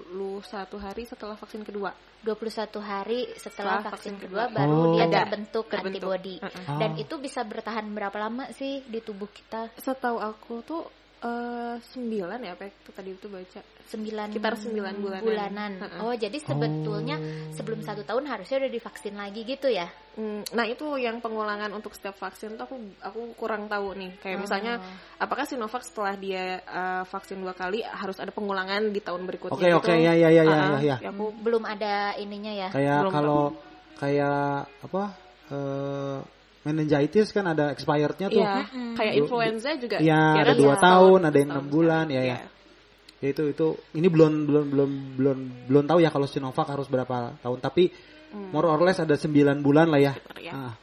hari 0.77 1.04
setelah 1.04 1.34
vaksin 1.34 1.65
kedua. 1.65 1.92
21 2.23 2.40
hari 2.79 3.27
setelah, 3.36 3.84
Setelah 3.84 3.84
vaksin 3.84 4.15
vaksin 4.15 4.15
kedua 4.15 4.48
kedua. 4.48 4.56
baru 4.56 4.77
Oh. 4.79 4.94
dia 4.96 5.04
Ada, 5.04 5.17
terbentuk, 5.27 5.65
terbentuk. 5.67 6.08
antibody. 6.08 6.36
Uh-uh. 6.40 6.77
Dan 6.79 6.92
Oh. 6.96 7.02
itu 7.02 7.15
bisa 7.17 7.42
bertahan 7.44 7.86
berapa 7.90 8.15
lama 8.15 8.48
sih 8.54 8.86
di 8.86 9.00
tubuh 9.02 9.27
kita? 9.27 9.73
Setahu 9.75 10.17
aku 10.17 10.54
tuh 10.63 10.81
eh, 11.24 11.76
9 11.80 12.04
ya 12.38 12.52
apa 12.52 12.67
itu 12.67 12.90
tadi 12.92 13.10
itu 13.12 13.28
baca. 13.28 13.60
9 13.84 14.28
Sekitar 14.28 14.56
sembilan 14.56 14.96
bulanan. 14.98 15.24
bulanan. 15.24 15.71
Uh-uh. 15.78 16.02
Oh, 16.04 16.13
jadi 16.13 16.34
sebetulnya 16.36 17.15
sebelum 17.52 17.80
satu 17.80 18.02
tahun 18.02 18.26
harusnya 18.26 18.60
udah 18.60 18.71
divaksin 18.71 19.13
lagi 19.13 19.42
gitu 19.44 19.67
ya? 19.67 19.86
Hmm, 20.13 20.44
Nah 20.50 20.65
itu 20.65 20.84
yang 20.96 21.19
pengulangan 21.19 21.69
untuk 21.69 21.92
setiap 21.92 22.15
vaksin 22.15 22.54
tuh 22.54 22.65
aku 22.65 22.76
aku 23.00 23.21
kurang 23.36 23.65
tahu 23.65 23.94
nih. 23.94 24.12
Kayak 24.19 24.40
misalnya 24.42 24.74
Oh. 24.76 24.96
apakah 25.19 25.44
Sinovac 25.44 25.82
setelah 25.82 26.13
dia 26.15 26.60
uh, 26.63 27.04
vaksin 27.04 27.38
dua 27.38 27.54
kali 27.54 27.82
harus 27.82 28.17
ada 28.17 28.30
pengulangan 28.30 28.90
di 28.90 29.00
tahun 29.00 29.24
berikutnya? 29.24 29.54
Oke 29.54 29.67
gitu? 29.67 29.78
oke 29.80 29.94
ya 29.96 30.13
ya 30.13 30.30
ya 30.30 30.44
ya 30.44 30.54
Ah, 30.54 30.78
ya. 30.78 30.98
ya. 31.00 31.10
aku 31.10 31.32
Belum 31.36 31.63
ada 31.63 32.13
ininya 32.15 32.52
ya? 32.52 32.67
Kayak 32.69 33.00
Belum 33.00 33.13
kalau 33.13 33.42
kayak 33.96 34.42
apa? 34.82 35.04
eh 35.46 36.17
meningitis 36.64 37.30
kan 37.30 37.46
ada 37.46 37.72
expirednya 37.72 38.28
tuh. 38.28 38.40
Iya, 38.40 38.64
kayak 38.96 39.14
influenza 39.20 39.70
juga. 39.76 40.00
Iya, 40.00 40.22
ya 40.36 40.42
ada 40.44 40.54
kan, 40.56 40.62
dua 40.64 40.76
tahun, 40.80 41.20
ada 41.28 41.38
yang 41.38 41.50
enam 41.52 41.68
bulan, 41.68 42.06
ya, 42.08 42.16
ya. 42.16 42.24
Iya. 42.24 42.38
Ya 43.20 43.28
itu 43.32 43.44
itu 43.48 43.68
ini 43.96 44.12
belum 44.12 44.34
belum 44.44 44.66
belum 44.68 44.92
belum 45.16 45.38
belum 45.72 45.84
tahu 45.88 46.04
ya 46.04 46.12
kalau 46.12 46.28
Sinovac 46.28 46.68
harus 46.68 46.92
berapa 46.92 47.40
tahun 47.40 47.60
tapi 47.64 47.88
more 48.52 48.68
or 48.68 48.84
less 48.84 49.00
ada 49.00 49.16
9 49.16 49.32
bulan 49.64 49.88
lah 49.88 50.00
ya. 50.02 50.12
Sekitar, 50.12 50.40
ya. 50.44 50.52
Ah. 50.52 50.74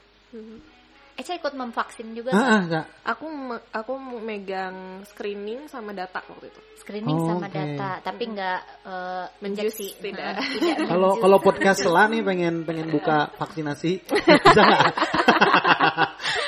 Eca 1.11 1.37
ikut 1.37 1.53
memvaksin 1.53 2.17
juga 2.17 2.33
Ah, 2.33 2.65
nggak? 2.65 2.85
ah. 3.05 3.13
Aku 3.13 3.29
me- 3.29 3.61
aku 3.69 3.93
megang 4.25 5.05
screening 5.05 5.69
sama 5.69 5.93
data 5.93 6.17
waktu 6.25 6.49
itu. 6.49 6.61
Screening 6.81 7.13
Oh, 7.13 7.27
sama 7.29 7.45
oke. 7.45 7.53
data, 7.53 8.01
tapi 8.01 8.23
nggak 8.33 8.59
eh, 8.89 9.25
Menjus, 9.37 9.69
injeksi. 9.77 9.87
tidak. 10.01 10.41
Kalau 10.89 11.21
kalau 11.21 11.37
podcast 11.37 11.85
selah 11.85 12.09
nih 12.09 12.25
pengen 12.25 12.65
pengen 12.65 12.89
buka 12.89 13.29
vaksinasi 13.37 14.01
bisa 14.49 14.61
nggak? 14.65 14.85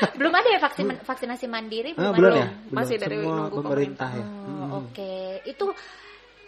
belum 0.19 0.33
ada 0.33 0.47
ya 0.49 0.59
vaksin 0.59 0.87
vaksinasi 1.01 1.45
mandiri 1.47 1.91
Ah, 1.95 2.11
belum, 2.11 2.15
belum 2.15 2.31
ada. 2.31 2.39
ya? 2.39 2.47
Belum. 2.49 2.75
Masih 2.77 2.95
dari 2.97 3.15
Semua 3.17 3.35
nunggu 3.37 3.57
pemerintah 3.59 4.09
ya. 4.11 4.25
Oh, 4.25 4.29
Mm-mm. 4.29 4.69
Oke, 4.83 5.13
itu 5.43 5.65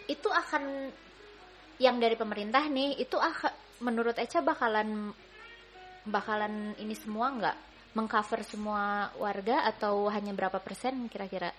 itu 0.06 0.28
akan 0.28 0.62
yang 1.76 1.96
dari 1.98 2.16
pemerintah 2.16 2.62
nih 2.66 2.96
itu 2.96 3.16
akan 3.16 3.52
menurut 3.84 4.16
Eca 4.16 4.40
bakalan 4.40 5.12
bakalan 6.06 6.72
ini 6.78 6.94
semua 6.94 7.34
nggak 7.34 7.56
mengcover 7.92 8.40
semua 8.44 9.08
warga 9.16 9.64
atau 9.66 10.06
hanya 10.08 10.32
berapa 10.32 10.60
persen 10.60 11.08
kira-kira? 11.08 11.50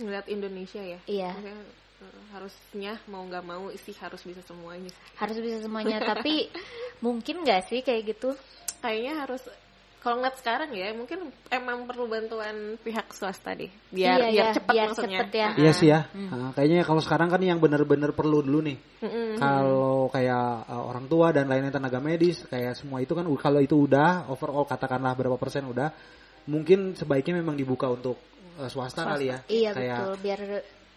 Ngeliat 0.00 0.26
Indonesia 0.26 0.80
ya. 0.80 0.98
Iya. 1.04 1.30
Maksudnya, 1.36 1.56
eh, 2.02 2.22
harusnya 2.32 2.92
mau 3.06 3.22
nggak 3.22 3.44
mau 3.44 3.68
sih 3.76 3.92
harus 4.00 4.20
bisa 4.24 4.40
semuanya. 4.42 4.88
Harus 5.20 5.36
bisa 5.38 5.60
semuanya, 5.60 6.00
tapi 6.10 6.48
mungkin 6.98 7.44
nggak 7.44 7.68
sih 7.68 7.84
kayak 7.84 8.16
gitu? 8.16 8.32
Kayaknya 8.80 9.12
harus 9.22 9.42
kalau 10.02 10.18
ngeliat 10.18 10.34
sekarang 10.42 10.74
ya 10.74 10.90
mungkin 10.98 11.30
emang 11.46 11.86
perlu 11.86 12.10
bantuan 12.10 12.74
pihak 12.82 13.14
swasta 13.14 13.54
deh 13.54 13.70
biar 13.94 14.18
Iya, 14.18 14.26
biar 14.26 14.34
iya, 14.34 14.54
cepat 14.58 14.72
biar 14.74 14.88
maksudnya. 14.90 15.18
cepet 15.22 15.30
ya. 15.30 15.48
Iya 15.54 15.72
sih 15.78 15.88
ya. 15.94 16.00
Ah, 16.10 16.50
kayaknya 16.58 16.82
kalau 16.82 16.98
sekarang 16.98 17.30
kan 17.30 17.38
yang 17.38 17.62
benar-benar 17.62 18.10
perlu 18.10 18.42
dulu 18.42 18.66
nih. 18.66 18.82
Mm-mm. 18.98 19.38
Kalau 19.38 20.10
kayak 20.10 20.66
uh, 20.66 20.82
orang 20.90 21.06
tua 21.06 21.30
dan 21.30 21.46
lainnya 21.46 21.70
tenaga 21.70 22.02
medis, 22.02 22.42
kayak 22.50 22.74
semua 22.74 22.98
itu 22.98 23.14
kan 23.14 23.22
kalau 23.38 23.62
itu 23.62 23.78
udah 23.78 24.26
overall 24.26 24.66
katakanlah 24.66 25.14
berapa 25.14 25.38
persen 25.38 25.70
udah, 25.70 25.94
mungkin 26.50 26.98
sebaiknya 26.98 27.38
memang 27.38 27.54
dibuka 27.54 27.86
untuk 27.86 28.18
uh, 28.58 28.66
swasta, 28.66 29.06
kali 29.06 29.30
ya. 29.30 29.38
Iya 29.46 29.70
kayak, 29.70 29.98
betul, 30.02 30.14
biar 30.18 30.40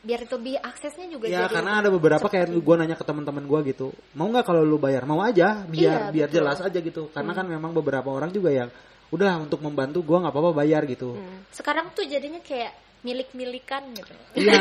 biar 0.05 0.19
itu 0.21 0.33
lebih 0.37 0.55
aksesnya 0.61 1.05
juga 1.09 1.25
Ya 1.25 1.49
jadi 1.49 1.61
karena 1.61 1.81
ada 1.81 1.89
beberapa 1.89 2.25
kayak 2.29 2.53
gue 2.53 2.75
nanya 2.77 2.93
ke 2.93 3.05
teman-teman 3.05 3.41
gue 3.45 3.59
gitu, 3.73 3.87
mau 4.13 4.29
nggak 4.29 4.45
kalau 4.45 4.61
lu 4.65 4.77
bayar? 4.77 5.05
Mau 5.05 5.21
aja, 5.21 5.61
biar 5.65 6.09
Iya, 6.09 6.13
biar 6.13 6.27
betul. 6.29 6.37
jelas 6.41 6.57
aja 6.61 6.77
gitu. 6.81 7.09
Karena 7.13 7.33
kan 7.37 7.45
memang 7.45 7.73
beberapa 7.73 8.09
orang 8.09 8.29
juga 8.29 8.49
yang 8.53 8.69
udah 9.15 9.33
untuk 9.41 9.63
membantu 9.63 10.03
gue 10.03 10.17
nggak 10.19 10.33
apa-apa 10.33 10.51
bayar 10.53 10.83
gitu. 10.85 11.15
sekarang 11.49 11.89
tuh 11.95 12.03
jadinya 12.03 12.43
kayak 12.43 12.75
milik-milikan 13.05 13.85
gitu. 13.93 14.17
Iya, 14.33 14.57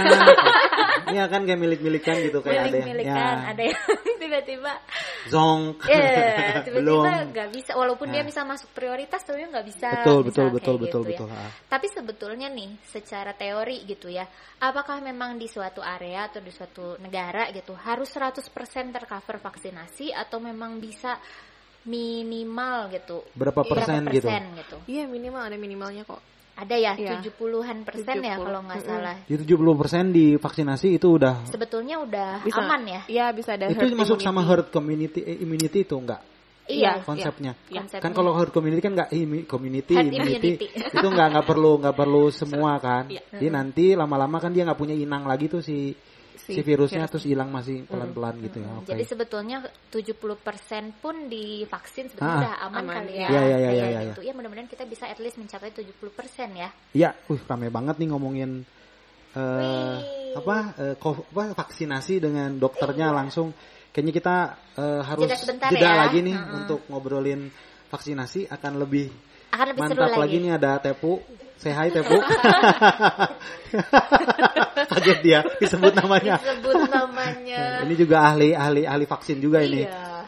iya 1.16 1.24
kan 1.32 1.48
kayak 1.48 1.56
milik-milikan 1.56 2.20
gitu 2.20 2.44
kayak 2.44 2.68
ada 2.68 2.76
yang 2.76 2.92
Milik-milikan, 2.92 3.36
ya, 3.40 3.48
ada 3.56 3.62
yang 3.72 3.80
tiba-tiba 4.20 4.72
zonk, 5.32 5.88
ya 5.88 6.60
belum. 6.68 7.08
tiba-tiba 7.08 7.12
nggak 7.32 7.48
bisa 7.56 7.72
walaupun 7.72 8.12
dia 8.12 8.20
Nah. 8.20 8.28
bisa 8.28 8.44
masuk 8.44 8.68
prioritas 8.76 9.24
tapi 9.24 9.48
nggak 9.48 9.64
bisa 9.64 9.88
Betul, 10.04 10.20
betul, 10.28 10.44
kayak 10.44 10.54
betul, 10.60 10.74
gitu 10.76 10.84
betul, 10.84 11.00
ya. 11.00 11.08
betul. 11.08 11.28
ah. 11.32 11.50
tapi 11.72 11.86
sebetulnya 11.88 12.48
nih 12.52 12.70
secara 12.84 13.32
teori 13.32 13.88
gitu 13.88 14.12
ya 14.12 14.28
apakah 14.60 15.00
memang 15.00 15.40
di 15.40 15.48
suatu 15.48 15.80
area 15.80 16.28
atau 16.28 16.44
di 16.44 16.52
suatu 16.52 17.00
negara 17.00 17.48
gitu 17.48 17.72
harus 17.72 18.12
100% 18.12 18.44
tercover 18.92 19.40
vaksinasi 19.40 20.12
atau 20.12 20.36
memang 20.36 20.76
bisa 20.76 21.16
minimal 21.84 22.88
gitu 22.90 23.24
Berapa 23.32 23.60
persen 23.62 24.04
gitu? 24.08 24.28
gitu 24.28 24.76
Iya 24.86 25.04
minimal 25.04 25.42
ada 25.44 25.56
minimalnya 25.56 26.02
kok. 26.02 26.20
ada 26.54 26.74
ya 26.74 26.94
Iya. 26.94 27.18
70-an 27.18 27.82
persen 27.82 28.16
ya 28.20 28.38
70. 28.38 28.46
kalau 28.46 28.60
nggak 28.62 28.78
Mm-mm. 28.78 28.90
salah 28.94 29.16
Jadi 29.26 29.42
70% 29.42 30.06
di 30.10 30.26
vaksinasi 30.36 30.86
itu 30.92 31.06
udah 31.10 31.34
sebetulnya 31.46 31.96
udah 31.98 32.30
Bisa 32.40 32.62
aman 32.62 32.82
ya 32.84 33.00
Iya 33.06 33.26
bisa 33.30 33.50
ada 33.52 33.66
itu 33.68 33.74
herd 33.76 33.92
masuk 33.92 34.18
sama 34.18 34.38
immunity. 34.38 34.50
herd 34.50 34.66
community 34.70 35.20
eh, 35.20 35.36
immunity 35.40 35.78
itu 35.82 35.96
enggak 35.96 36.22
iya 36.64 37.04
konsepnya. 37.04 37.52
Iya. 37.68 37.84
konsepnya. 37.84 38.00
Kan 38.00 38.12
kalau 38.14 38.32
herd 38.32 38.48
community 38.48 38.80
kan 38.80 38.96
enggak 38.96 39.10
imi- 39.12 39.44
community 39.44 39.92
Herd 39.92 40.08
immunity, 40.08 40.50
immunity. 40.56 40.66
itu 40.96 41.06
enggak 41.06 41.26
enggak 41.28 41.44
perlu 41.44 41.72
enggak 41.76 41.92
perlu 41.94 42.22
semua 42.30 42.72
kan. 42.80 43.04
Iya. 43.04 43.20
Jadi 43.30 43.46
nanti 43.50 43.84
lama-lama 43.92 44.40
kan 44.40 44.48
dia 44.48 44.64
nggak 44.64 44.78
punya 44.78 44.96
inang 44.96 45.28
lagi 45.28 45.44
tuh 45.46 45.60
si 45.60 45.92
si, 46.44 46.52
Si 46.52 46.60
virusnya 46.60 47.02
virus. 47.02 47.10
terus 47.10 47.24
hilang 47.24 47.48
masih 47.48 47.82
pelan-pelan 47.84 48.36
gitu 48.38 48.58
ya. 48.58 48.68
Oke. 48.76 48.86
Jadi 48.86 49.02
sebetulnya 49.02 49.56
70% 49.88 50.20
pun 51.00 51.26
divaksin 51.26 52.04
Ah, 52.04 52.10
sebetulnya 52.10 52.36
udah 52.38 52.54
aman, 52.62 52.80
aman. 52.80 52.94
kali 52.94 53.12
ya. 53.16 53.28
Iya, 53.28 53.40
iya, 53.42 53.56
iya, 53.58 53.70
iya, 53.88 54.00
gitu. 54.08 54.20
Ya 54.20 54.32
mudah-mudahan 54.32 54.68
kita 54.68 54.84
bisa 54.84 55.04
at 55.04 55.16
least 55.16 55.36
mencapai 55.36 55.70
70% 55.70 55.90
ya. 56.54 56.68
Iya, 56.92 57.10
uh 57.24 57.40
rame 57.42 57.68
banget 57.68 57.96
nih 57.96 58.08
ngomongin 58.08 58.50
eh 59.32 59.96
Wih. 59.96 60.36
apa 60.36 60.56
eh, 60.76 60.94
ko- 60.94 61.26
apa 61.26 61.56
vaksinasi 61.56 62.14
dengan 62.20 62.54
dokternya 62.54 63.10
langsung. 63.10 63.50
Kayaknya 63.90 64.12
kita 64.12 64.36
eh, 64.76 65.02
harus 65.02 65.22
Jeda 65.24 65.36
sebentar 65.36 65.68
jeda 65.68 65.86
ya. 65.86 65.94
lagi 66.00 66.18
nih 66.20 66.34
Mm-mm. 66.34 66.58
untuk 66.60 66.80
ngobrolin 66.86 67.50
vaksinasi 67.88 68.46
akan 68.48 68.72
lebih 68.76 69.06
Akan 69.50 69.70
lebih 69.70 69.86
seru 69.86 70.02
Mantap 70.02 70.10
lagi. 70.10 70.20
lagi 70.20 70.36
nih 70.40 70.52
ada 70.52 70.70
Tepu. 70.78 71.12
Say 71.58 71.72
hi 71.72 71.88
Tepu. 71.88 72.14
Kaget 74.90 75.18
dia 75.22 75.40
disebut 75.62 75.94
namanya. 75.94 76.36
Disebut 76.42 76.90
namanya. 76.90 77.62
Ini 77.86 77.94
juga 77.94 78.16
ahli 78.30 78.52
ahli 78.54 78.82
ahli 78.84 79.04
vaksin 79.06 79.38
juga 79.38 79.62
ini. 79.62 79.86
Iya. 79.86 80.26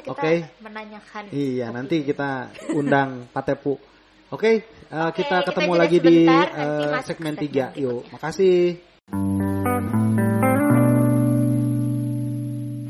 kita 0.00 0.08
Oke. 0.10 0.32
menanyakan. 0.64 1.22
Iya, 1.28 1.66
nanti 1.70 2.02
kita 2.02 2.48
undang 2.72 3.28
Pak 3.30 3.44
Tepu. 3.44 3.76
Oke, 4.30 4.62
eh, 4.64 5.10
kita 5.12 5.42
kita 5.42 5.46
ketemu 5.50 5.72
jeda 5.74 5.82
lagi 5.82 5.98
di 5.98 6.16
sebentar, 6.22 6.46
nanti 6.54 6.84
eh, 6.86 6.92
masuk 6.94 7.06
segmen 7.10 7.34
segmen 7.34 7.74
3. 7.74 7.82
Yuk, 7.82 8.02
makasih. 8.14 8.62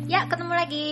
Ya, 0.06 0.20
ketemu 0.28 0.52
lagi. 0.52 0.88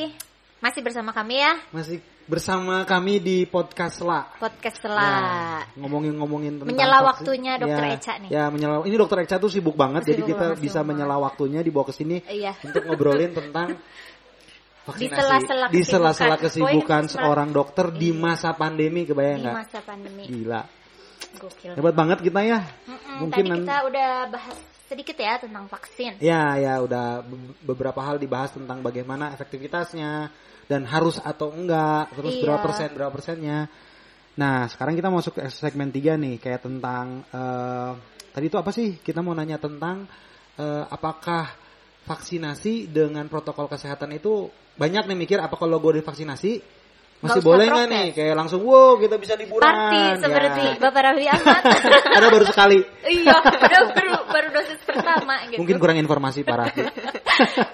Masih 0.58 0.80
bersama 0.82 1.14
kami 1.14 1.38
ya, 1.38 1.52
Masih 1.70 2.02
bersama 2.28 2.84
kami 2.84 3.18
di 3.18 3.36
podcast 3.44 4.04
La. 4.04 4.28
podcast 4.36 4.76
Ya, 4.76 4.84
setelah. 4.84 5.64
ngomongin-ngomongin 5.74 6.60
tentang 6.60 6.68
Menyela 6.68 7.00
vaksin. 7.00 7.08
waktunya 7.10 7.52
Dokter 7.56 7.82
Ya, 7.82 7.94
Eca 7.96 8.12
nih. 8.18 8.28
Ya, 8.28 8.44
menyela. 8.48 8.74
Ini 8.84 8.96
Dokter 8.96 9.18
Eca 9.20 9.36
tuh 9.36 9.48
sibuk 9.48 9.74
banget, 9.74 10.04
jadi 10.04 10.20
Sibuk 10.20 10.30
kita 10.30 10.44
banget, 10.46 10.58
bisa 10.60 10.80
menyela 10.82 11.16
waktunya 11.16 11.60
dibawa 11.60 11.84
ke 11.84 11.94
sini 11.94 12.20
Iya. 12.22 12.52
untuk 12.60 12.84
ngobrolin 12.84 13.32
tentang 13.32 13.80
vaksinasi. 14.86 15.00
Di 15.00 15.08
sela-sela 15.10 15.66
Di 15.68 15.82
sela-sela 15.82 16.36
kesibukan. 16.36 16.44
kesibukan 16.76 17.02
Pokoknya 17.02 17.14
seorang 17.16 17.48
dokter 17.50 17.86
di 17.90 18.08
Iya. 18.10 18.20
masa 18.20 18.48
pandemi, 18.52 19.00
kebayang 19.02 19.32
Di 19.34 19.42
nggak? 19.42 19.56
masa 19.56 19.78
pandemi. 19.80 20.22
Gila, 20.24 20.62
Gokil. 21.38 21.72
hebat 21.74 21.94
banget 21.94 22.18
kita 22.20 22.40
ya. 22.42 22.60
Mm-mm, 22.84 23.16
Mungkin 23.24 23.44
tadi 23.46 23.58
kita 23.58 23.76
udah 23.84 24.10
bahas 24.28 24.56
sedikit 24.88 25.16
ya 25.20 25.36
tentang 25.36 25.68
vaksin. 25.68 26.16
Ya, 26.18 26.56
ya 26.56 26.80
udah 26.80 27.20
be- 27.22 27.54
beberapa 27.62 28.00
hal 28.00 28.16
dibahas 28.16 28.56
tentang 28.56 28.80
bagaimana 28.80 29.30
efektivitasnya 29.36 30.32
dan 30.66 30.82
harus 30.88 31.20
atau 31.20 31.52
enggak, 31.52 32.12
terus 32.16 32.34
Iya. 32.40 32.42
berapa 32.48 32.60
persen 32.64 32.88
berapa 32.96 33.12
persennya. 33.12 33.58
Nah, 34.40 34.66
sekarang 34.72 34.96
kita 34.96 35.12
masuk 35.12 35.36
ke 35.36 35.42
segmen 35.52 35.92
3 35.92 36.16
nih, 36.16 36.40
kayak 36.40 36.64
tentang 36.64 37.20
eh, 37.28 37.92
tadi 38.32 38.46
itu 38.48 38.56
apa 38.56 38.72
sih? 38.72 38.96
Kita 38.98 39.20
mau 39.20 39.36
nanya 39.36 39.60
tentang 39.60 40.08
eh, 40.56 40.84
apakah 40.88 41.52
vaksinasi 42.08 42.88
dengan 42.88 43.28
protokol 43.28 43.68
kesehatan 43.68 44.16
itu 44.16 44.48
banyak 44.80 45.04
nih 45.04 45.18
mikir 45.18 45.38
apa 45.42 45.58
kalau 45.60 45.76
gue 45.76 46.00
divaksinasi 46.00 46.77
masih 47.18 47.42
boleh 47.42 47.66
nggak 47.66 47.86
nih 47.90 48.06
kayak 48.14 48.34
langsung 48.38 48.62
wow 48.62 48.94
kita 48.94 49.18
bisa 49.18 49.34
liburan 49.34 49.66
Party 49.66 49.98
ya. 49.98 50.14
seperti 50.22 50.64
Bapak 50.78 51.02
Raffi 51.02 51.26
Ahmad. 51.26 51.62
Karena 52.14 52.28
baru 52.30 52.46
sekali 52.46 52.78
iya, 53.10 53.36
udah 53.42 53.82
baru 53.90 54.12
baru 54.30 54.48
dosis 54.54 54.78
pertama 54.86 55.34
gitu. 55.50 55.58
mungkin 55.58 55.76
kurang 55.82 55.98
informasi 55.98 56.46
parah 56.46 56.70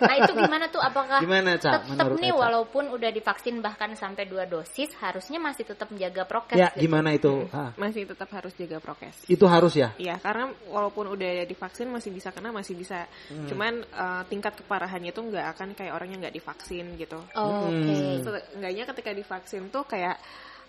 Nah 0.01 0.15
itu 0.21 0.33
gimana 0.37 0.69
tuh? 0.69 0.77
Apakah 0.77 1.25
Gimana, 1.25 1.57
Ca, 1.57 1.81
tetap 1.81 2.05
nih 2.21 2.29
Eca? 2.29 2.37
walaupun 2.37 2.85
udah 2.93 3.09
divaksin 3.09 3.65
bahkan 3.65 3.97
sampai 3.97 4.29
dua 4.29 4.45
dosis, 4.45 4.93
harusnya 5.01 5.41
masih 5.41 5.65
tetap 5.65 5.89
menjaga 5.89 6.29
prokes. 6.29 6.53
ya 6.53 6.69
gitu. 6.77 6.85
gimana 6.85 7.17
itu 7.17 7.49
Ah, 7.49 7.73
Masih 7.81 8.05
tetap 8.05 8.29
harus 8.37 8.53
jaga 8.61 8.77
prokes. 8.85 9.25
itu 9.25 9.45
harus 9.49 9.73
ya 9.73 9.97
Iya, 9.97 10.21
karena 10.21 10.53
walaupun 10.69 11.09
udah 11.09 11.49
divaksin 11.49 11.89
masih 11.89 12.13
bisa 12.13 12.29
kena, 12.29 12.53
masih 12.53 12.77
bisa. 12.77 13.09
Hmm. 13.33 13.49
Cuman 13.49 13.73
eh, 13.85 14.23
tingkat 14.29 14.53
keparahannya 14.61 15.17
tuh 15.17 15.33
nggak 15.33 15.47
akan 15.57 15.69
kayak 15.73 15.93
orang 15.97 16.13
yang 16.13 16.21
nggak 16.21 16.37
divaksin 16.37 17.01
gitu. 17.01 17.17
Oh, 17.33 17.65
Oke. 17.73 17.89
Hmm. 17.89 18.21
Seenggaknya 18.21 18.85
ketika 18.93 19.11
divaksin 19.17 19.34
tuh 19.73 19.83
kayak 19.89 20.17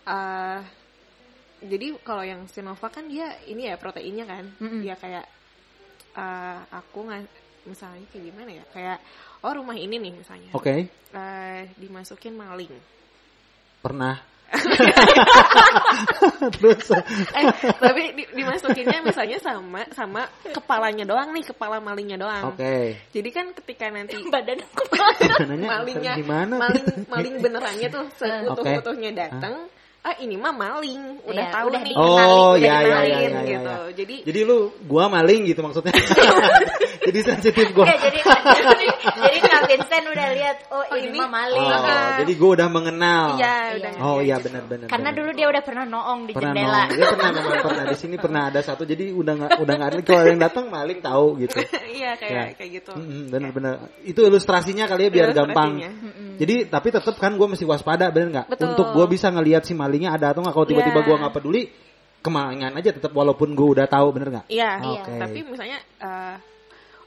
eh 0.05 0.59
jadi 1.65 1.97
kalau 2.05 2.21
yang 2.21 2.45
Sinovac 2.45 2.93
kan 2.99 3.05
dia 3.09 3.31
ini 3.49 3.69
ya 3.69 3.79
proteinnya 3.79 4.25
kan, 4.27 4.45
Mm-mm. 4.61 4.81
dia 4.85 4.93
kayak 4.99 5.25
eh 6.15 6.59
aku 6.71 7.09
nggak 7.09 7.25
misalnya 7.65 8.05
kayak 8.13 8.23
gimana 8.29 8.49
ya, 8.53 8.63
kayak 8.69 8.97
oh 9.41 9.53
rumah 9.55 9.73
ini 9.73 9.97
nih 9.97 10.13
misalnya, 10.13 10.53
oke 10.53 10.69
eh, 10.91 11.61
dimasukin 11.79 12.37
maling. 12.37 12.73
pernah 13.81 14.17
terus 16.55 16.85
eh 17.33 17.43
tapi 17.75 18.03
di- 18.15 18.29
dimasukinnya 18.33 18.99
misalnya 19.01 19.37
sama 19.39 19.81
sama 19.91 20.21
kepalanya 20.45 21.03
doang 21.03 21.33
nih 21.33 21.45
kepala 21.45 21.77
malingnya 21.79 22.17
doang 22.17 22.53
oke 22.53 22.77
jadi 23.11 23.29
kan 23.29 23.51
ketika 23.53 23.89
nanti 23.89 24.15
Badan 24.33 24.59
kepala. 24.73 25.11
Malingnya 25.55 26.13
gimana 26.17 26.55
maling 26.59 26.85
maling 27.07 27.35
benerannya 27.39 27.87
tuh 27.89 28.05
seutuh-utuhnya 28.15 29.11
datang 29.13 29.67
ah 30.05 30.13
ini 30.21 30.37
mah 30.37 30.53
maling 30.53 31.17
udah 31.25 31.45
Iya, 31.49 31.49
tahu 31.49 31.65
udah 31.65 31.81
nih 31.81 31.89
dikenalin, 31.89 32.29
Oh 32.29 32.53
udah 32.53 32.61
ya 32.61 32.75
ya 32.77 32.77
dikenalin 32.77 33.09
ya 33.09 33.25
ya, 33.25 33.41
gitu. 33.41 33.65
ya. 33.65 33.77
Jadi 33.97 34.15
jadi 34.21 34.39
lu 34.45 34.57
gua 34.85 35.09
maling 35.09 35.49
gitu 35.49 35.65
maksudnya. 35.65 35.93
jadi 37.09 37.19
sensitif 37.25 37.73
gua. 37.73 37.89
Oke, 37.89 37.97
jadi 38.05 38.19
jadi, 38.69 38.85
jadi 39.01 39.37
Vincent 39.67 40.05
udah 40.07 40.27
lihat 40.31 40.57
oh, 40.67 40.83
Oh, 40.85 40.95
ini, 40.95 41.07
ini- 41.07 41.17
mah 41.17 41.29
maling. 41.29 41.61
Oh, 41.61 41.73
Ah. 41.75 42.17
jadi 42.17 42.33
gua 42.35 42.49
udah 42.53 42.67
mengenal. 42.67 43.25
iya 43.35 43.45
Iya. 43.45 43.75
udah 43.75 43.91
Oh 43.95 44.13
ngerti 44.15 44.25
iya 44.25 44.35
benar-benar. 44.39 44.87
Karena 44.87 45.09
dulu 45.11 45.29
dia 45.31 45.47
udah 45.47 45.61
pernah 45.61 45.85
noong 45.85 46.19
di 46.21 46.31
pernah 46.31 46.51
jendela. 46.51 46.81
nong. 46.81 46.89
Dia 46.91 47.05
pernah 47.07 47.29
memang 47.31 47.55
pernah 47.61 47.83
di 47.85 47.97
sini 47.97 48.15
pernah 48.15 48.41
ada 48.47 48.59
satu 48.59 48.83
jadi 48.83 49.05
udah 49.11 49.33
nggak 49.35 49.51
udah 49.57 49.73
nggak 49.75 49.89
ada 49.89 49.99
kalau 50.01 50.23
yang 50.25 50.39
datang 50.39 50.65
maling 50.67 50.99
tahu 50.99 51.25
gitu. 51.39 51.57
iya 51.97 52.11
kayak 52.13 52.31
Ya. 52.31 52.43
kayak 52.53 52.71
gitu. 52.73 52.91
Mm-mm, 52.93 53.23
bener-bener. 53.27 53.73
Itu 54.01 54.19
ilustrasinya 54.21 54.85
kali 54.85 55.07
ya 55.07 55.11
biar 55.11 55.29
gampang. 55.31 55.71
Jadi 56.35 56.55
tapi 56.65 56.87
tetap 56.89 57.15
kan 57.15 57.33
gue 57.33 57.47
mesti 57.47 57.63
waspada 57.63 58.09
bener 58.09 58.29
nggak? 58.31 58.47
Untuk 58.55 58.87
gue 58.91 59.05
bisa 59.07 59.27
ngelihat 59.29 59.63
si 59.63 59.71
malingnya 59.71 60.11
ada 60.11 60.31
atau 60.31 60.39
nggak. 60.39 60.53
Kalau 60.53 60.67
tiba-tiba 60.67 60.99
Iya. 60.99 61.05
gue 61.05 61.15
nggak 61.17 61.33
peduli, 61.33 61.61
kemalingan 62.19 62.73
aja 62.73 62.89
tetap 62.89 63.11
walaupun 63.11 63.53
gue 63.53 63.67
udah 63.71 63.85
tahu 63.85 64.07
bener 64.09 64.27
nggak? 64.31 64.45
Iya, 64.47 64.81
Oke. 64.81 65.13
tapi 65.15 65.39
misalnya 65.41 65.77
eh, 65.97 66.35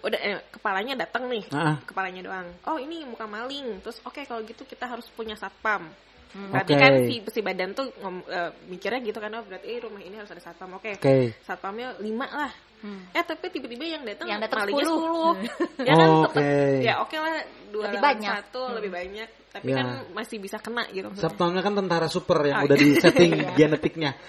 udah 0.09 0.21
eh, 0.21 0.41
kepalanya 0.49 0.95
datang 0.99 1.27
nih, 1.27 1.45
Ah. 1.51 1.77
kepalanya 1.81 2.21
doang. 2.21 2.49
Oh 2.65 2.77
ini 2.77 3.05
muka 3.05 3.25
maling, 3.25 3.81
terus 3.81 4.01
oke 4.01 4.21
kalau 4.23 4.41
gitu 4.43 4.63
kita 4.63 4.85
harus 4.85 5.07
punya 5.09 5.35
satpam. 5.35 5.87
Berarti 6.29 6.73
Oke. 6.73 6.83
kan 6.83 6.93
si, 7.03 7.15
si 7.25 7.41
badan 7.41 7.73
tuh 7.73 7.89
ngom- 7.97 8.27
eh, 8.27 8.53
mikirnya 8.67 9.01
gitu 9.01 9.17
kan, 9.17 9.33
oh 9.33 9.43
berarti 9.43 9.65
eh, 9.67 9.81
rumah 9.81 9.97
ini 9.99 10.13
harus 10.15 10.29
ada 10.29 10.41
satpam. 10.41 10.77
Oke, 10.77 10.93
Oke. 10.95 11.33
satpamnya 11.41 11.97
lima 11.99 12.27
lah. 12.27 12.53
Hmm. 12.79 13.11
Eh 13.11 13.25
tapi 13.25 13.49
tiba-tiba 13.49 13.83
yang 13.83 14.05
datang 14.05 14.29
Yang 14.29 14.41
datang 14.45 14.59
malingnya 14.63 14.87
10. 14.87 15.83
10. 15.83 15.89
ya 15.89 15.93
kan 15.95 16.07
Oh, 16.07 16.23
tetep, 16.23 16.37
oke. 16.39 16.53
ya 16.79 16.95
oke 17.01 17.17
lah 17.17 17.35
dua 17.69 17.85
Lebih 17.89 17.99
banyak. 17.99 18.35
satu 18.39 18.63
lebih 18.71 18.91
banyak, 18.93 19.29
tapi 19.51 19.67
Ya. 19.67 19.77
kan 19.79 19.87
masih 20.13 20.37
bisa 20.39 20.57
kena 20.59 20.85
gitu. 20.89 21.09
maksudnya. 21.09 21.27
Sabtamnya 21.27 21.61
kan 21.61 21.75
tentara 21.75 22.07
super 22.07 22.39
yang 22.45 22.61
Oh, 22.61 22.67
udah 22.69 22.77
di 22.77 22.89
setting 22.95 23.33
Iya. 23.35 23.49
genetiknya. 23.59 24.11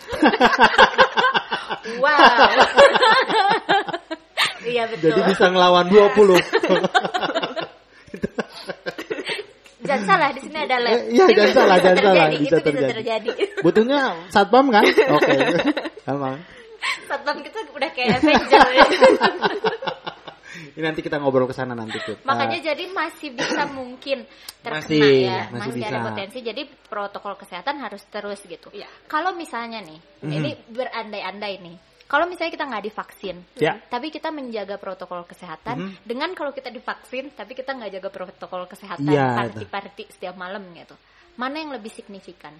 Wow. 1.79 2.19
Iya 4.79 4.87
betul. 4.87 5.11
Jadi 5.11 5.21
bisa 5.27 5.45
ngelawan 5.51 5.85
20. 5.91 6.39
Jangan 9.79 10.03
salah 10.05 10.29
di 10.31 10.41
sini 10.43 10.57
ada 10.59 10.77
lab. 10.77 10.91
Eh, 10.91 11.01
iya, 11.09 11.23
Itu 11.25 11.33
jangan 11.33 11.49
bisa 11.49 11.55
salah, 11.57 11.77
jangan 11.79 11.97
terjadi, 11.97 12.13
salah, 12.13 12.29
Itu 12.29 12.39
bisa 12.39 12.55
bisa 12.55 12.63
terjadi. 12.69 12.93
terjadi. 12.93 13.29
Butuhnya 13.59 13.99
satpam 14.29 14.65
kan? 14.69 14.83
Oke. 15.17 15.33
Emang. 16.05 16.35
Satpam 17.09 17.37
kita 17.41 17.59
udah 17.73 17.89
kayak 17.91 18.21
Avenger 18.21 18.67
ya. 18.69 18.85
Ini 20.77 20.83
nanti 20.85 21.01
kita 21.01 21.17
ngobrol 21.17 21.43
ke 21.43 21.55
sana 21.55 21.73
nanti 21.73 21.97
tuh. 22.05 22.15
Makanya 22.23 22.59
jadi 22.61 22.87
masih 22.87 23.35
bisa 23.35 23.67
mungkin 23.67 24.23
terkena 24.61 24.79
Masih, 24.79 25.11
ya, 25.25 25.39
masih 25.49 25.71
masih, 25.75 25.81
ada 25.83 25.97
bisa. 25.97 26.07
potensi. 26.07 26.37
Jadi 26.39 26.61
protokol 26.87 27.33
kesehatan 27.35 27.75
harus 27.81 28.03
terus 28.07 28.39
gitu. 28.45 28.69
Iya. 28.71 28.87
Kalau 29.07 29.33
misalnya 29.33 29.81
nih, 29.81 29.99
Mhm. 30.23 30.31
ini 30.31 30.51
berandai-andai 30.69 31.55
nih. 31.59 31.75
Kalau 32.09 32.25
misalnya 32.25 32.49
kita 32.49 32.65
nggak 32.65 32.85
divaksin, 32.89 33.37
Ya. 33.61 33.77
tapi 33.85 34.09
kita 34.09 34.33
menjaga 34.33 34.81
protokol 34.81 35.29
kesehatan 35.29 35.77
Mhm. 35.77 36.09
dengan 36.09 36.33
kalau 36.33 36.49
kita 36.49 36.73
divaksin, 36.73 37.29
tapi 37.37 37.53
kita 37.53 37.77
nggak 37.77 38.01
jaga 38.01 38.09
protokol 38.09 38.65
kesehatan, 38.65 39.05
Iya, 39.13 39.37
party-party 39.37 40.09
setiap 40.17 40.33
malam 40.33 40.65
gitu. 40.73 40.97
Mana 41.37 41.61
yang 41.61 41.69
lebih 41.69 41.93
signifikan? 41.93 42.57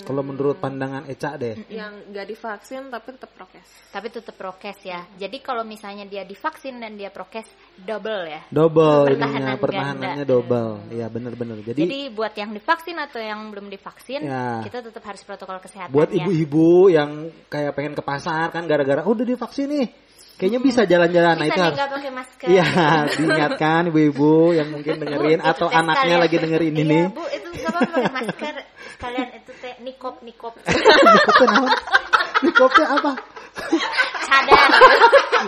Kalau 0.00 0.20
menurut 0.20 0.56
pandangan 0.56 1.04
Eca 1.04 1.36
deh. 1.36 1.68
yang 1.68 2.08
nggak 2.08 2.26
divaksin 2.26 2.88
tapi 2.88 3.12
tetap 3.12 3.30
prokes. 3.32 3.68
Tapi 3.88 4.06
tetap 4.08 4.34
prokes 4.34 4.78
ya. 4.80 5.04
Jadi 5.14 5.36
kalau 5.38 5.62
misalnya 5.62 6.08
dia 6.08 6.22
divaksin 6.22 6.76
dan 6.76 6.96
dia 6.96 7.08
prokes 7.08 7.44
double 7.76 8.24
ya. 8.24 8.40
Double 8.48 9.04
Pertahanan 9.04 9.36
ininya, 9.38 9.54
pertahanannya 9.56 10.14
ganda. 10.18 10.32
double. 10.32 10.70
Iya 10.88 11.06
bener-bener. 11.06 11.56
Jadi, 11.62 11.80
Jadi 11.82 12.00
buat 12.08 12.32
yang 12.32 12.50
divaksin 12.50 12.96
atau 12.96 13.20
yang 13.20 13.40
belum 13.48 13.68
divaksin, 13.68 14.20
Ya. 14.22 14.62
kita 14.62 14.80
tetap 14.80 15.02
harus 15.02 15.20
protokol 15.20 15.58
kesehatan 15.58 15.90
buat 15.90 16.08
ya. 16.08 16.24
ibu-ibu 16.24 16.68
yang 16.88 17.10
kayak 17.46 17.72
pengen 17.72 17.92
ke 17.92 18.00
pasar 18.00 18.48
kan 18.48 18.64
gara-gara 18.64 19.02
oh, 19.02 19.12
udah 19.12 19.24
divaksin 19.24 19.68
nih. 19.68 19.88
Kayaknya 20.32 20.60
bisa 20.60 20.82
jalan-jalan. 20.82 21.34
Nah 21.36 21.44
Bisa 21.44 21.54
itu 21.54 21.60
harus 21.62 21.76
nggak 21.76 21.90
pakai 21.92 22.12
masker. 22.12 22.46
Iya, 22.48 22.66
diingatkan 23.14 23.80
ibu-ibu 23.88 24.32
yang 24.52 24.68
mungkin 24.70 24.94
dengerin 24.98 25.38
Bu, 25.38 25.46
atau 25.46 25.66
anaknya 25.68 25.94
sekalian. 25.94 26.18
lagi 26.24 26.36
dengerin 26.40 26.72
Iya, 26.72 26.82
ini. 26.82 27.00
Bu, 27.12 27.24
itu 27.28 27.48
sama 27.62 27.78
pakai 27.84 28.10
masker. 28.10 28.54
Sekalian 28.92 29.28
itu 29.34 29.51
nikop 29.82 30.22
nikop. 30.22 30.54
Nikopnya 30.66 31.46
naon? 31.50 31.70
Nikopnya 32.42 32.86
apa? 32.94 33.12
Cadar. 34.24 34.68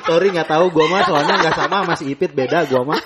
Sorry 0.04 0.28
nggak 0.30 0.48
tahu 0.50 0.64
gua 0.70 0.86
mah 0.90 1.02
soalnya 1.06 1.34
nggak 1.40 1.56
sama 1.56 1.94
si 1.96 2.10
Ipit 2.12 2.34
beda 2.34 2.66
gua 2.68 2.82
mah. 2.84 3.00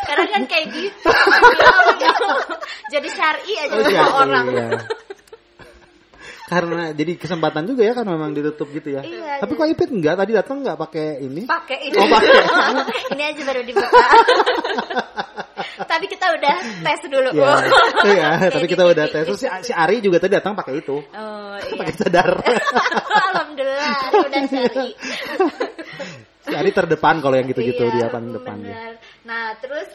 Sekarang 0.00 0.28
kan 0.28 0.42
kayak 0.48 0.66
gitu. 0.74 1.10
Jadi 2.90 3.08
syari 3.14 3.52
aja 3.54 3.70
Oh, 3.70 3.82
sama 3.86 3.92
iya, 3.94 4.02
orang. 4.10 4.46
iya. 4.50 4.68
Karena 6.50 6.90
jadi 6.90 7.14
kesempatan 7.14 7.62
juga 7.62 7.86
ya 7.86 7.94
kan 7.94 8.02
memang 8.02 8.34
ditutup 8.34 8.66
gitu 8.74 8.98
ya. 8.98 9.06
Iya, 9.06 9.38
Tapi 9.38 9.54
kok 9.54 9.70
Ipit 9.70 9.90
enggak 9.94 10.18
tadi 10.18 10.34
datang 10.34 10.66
nggak 10.66 10.74
pakai 10.74 11.22
ini? 11.22 11.46
Pakai 11.46 11.78
ini. 11.86 11.94
Oh, 11.94 12.06
pakai. 12.10 12.34
ini 13.14 13.22
aja 13.22 13.42
baru 13.46 13.60
dibuka. 13.62 13.86
tapi 15.90 16.06
kita 16.06 16.26
udah 16.34 16.56
tes 16.82 17.00
dulu. 17.06 17.30
Ya, 17.38 17.46
Oh. 17.46 17.58
iya, 18.10 18.30
tapi 18.54 18.66
kita 18.66 18.82
udah 18.82 19.06
tes. 19.06 19.22
Terus 19.30 19.38
si, 19.38 19.46
si 19.46 19.72
Ari 19.72 20.02
juga 20.02 20.18
tadi 20.18 20.34
datang 20.34 20.58
pakai 20.58 20.82
itu. 20.82 20.98
Oh 20.98 21.54
iya. 21.54 21.74
Pakai 21.78 21.94
cadar. 21.94 22.28
Alhamdulillah, 23.30 23.94
udah 24.26 24.42
cari. 24.50 24.88
si 26.40 26.50
Ari 26.50 26.70
terdepan 26.74 27.22
kalau 27.22 27.38
yang 27.38 27.46
gitu-gitu 27.46 27.86
Iya, 27.86 27.94
dia 27.94 28.06
paling 28.10 28.34
depan 28.34 28.56
dia. 28.58 28.74
bener. 28.74 28.92
Nah, 29.22 29.54
terus 29.62 29.86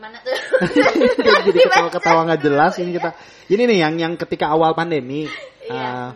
mana 0.00 0.16
tuh? 0.18 0.32
jadi 1.46 1.58
ketawa-ketawa 1.68 2.20
nggak 2.26 2.42
jelas 2.42 2.72
ini 2.80 2.96
kita. 2.96 3.12
Ini 3.46 3.62
nih 3.68 3.78
yang 3.78 3.94
yang 3.96 4.12
ketika 4.16 4.48
awal 4.48 4.72
pandemi. 4.72 5.28
Iya. 5.60 5.76
eh, 5.76 6.08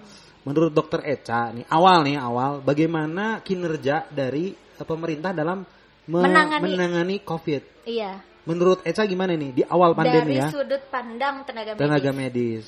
menurut 0.44 0.72
dokter 0.72 1.00
Eca 1.04 1.48
nih 1.50 1.64
awal 1.68 2.04
nih 2.04 2.16
awal 2.16 2.60
bagaimana 2.60 3.40
kinerja 3.40 4.08
dari 4.08 4.50
eh, 4.52 4.84
pemerintah 4.84 5.30
dalam 5.30 5.62
me- 6.04 6.20
Menangani. 6.20 6.64
menangani 6.66 7.16
COVID. 7.20 7.84
iya. 7.86 8.18
Menurut 8.44 8.84
Eca 8.84 9.04
gimana 9.04 9.32
nih 9.32 9.50
di 9.52 9.62
awal 9.64 9.96
pandemi 9.96 10.36
Dari 10.36 10.44
ya 10.44 10.48
sudut 10.52 10.84
pandang 10.88 11.48
tenaga 11.48 11.72
medis. 11.72 11.80
tenaga 11.80 12.10
medis? 12.12 12.66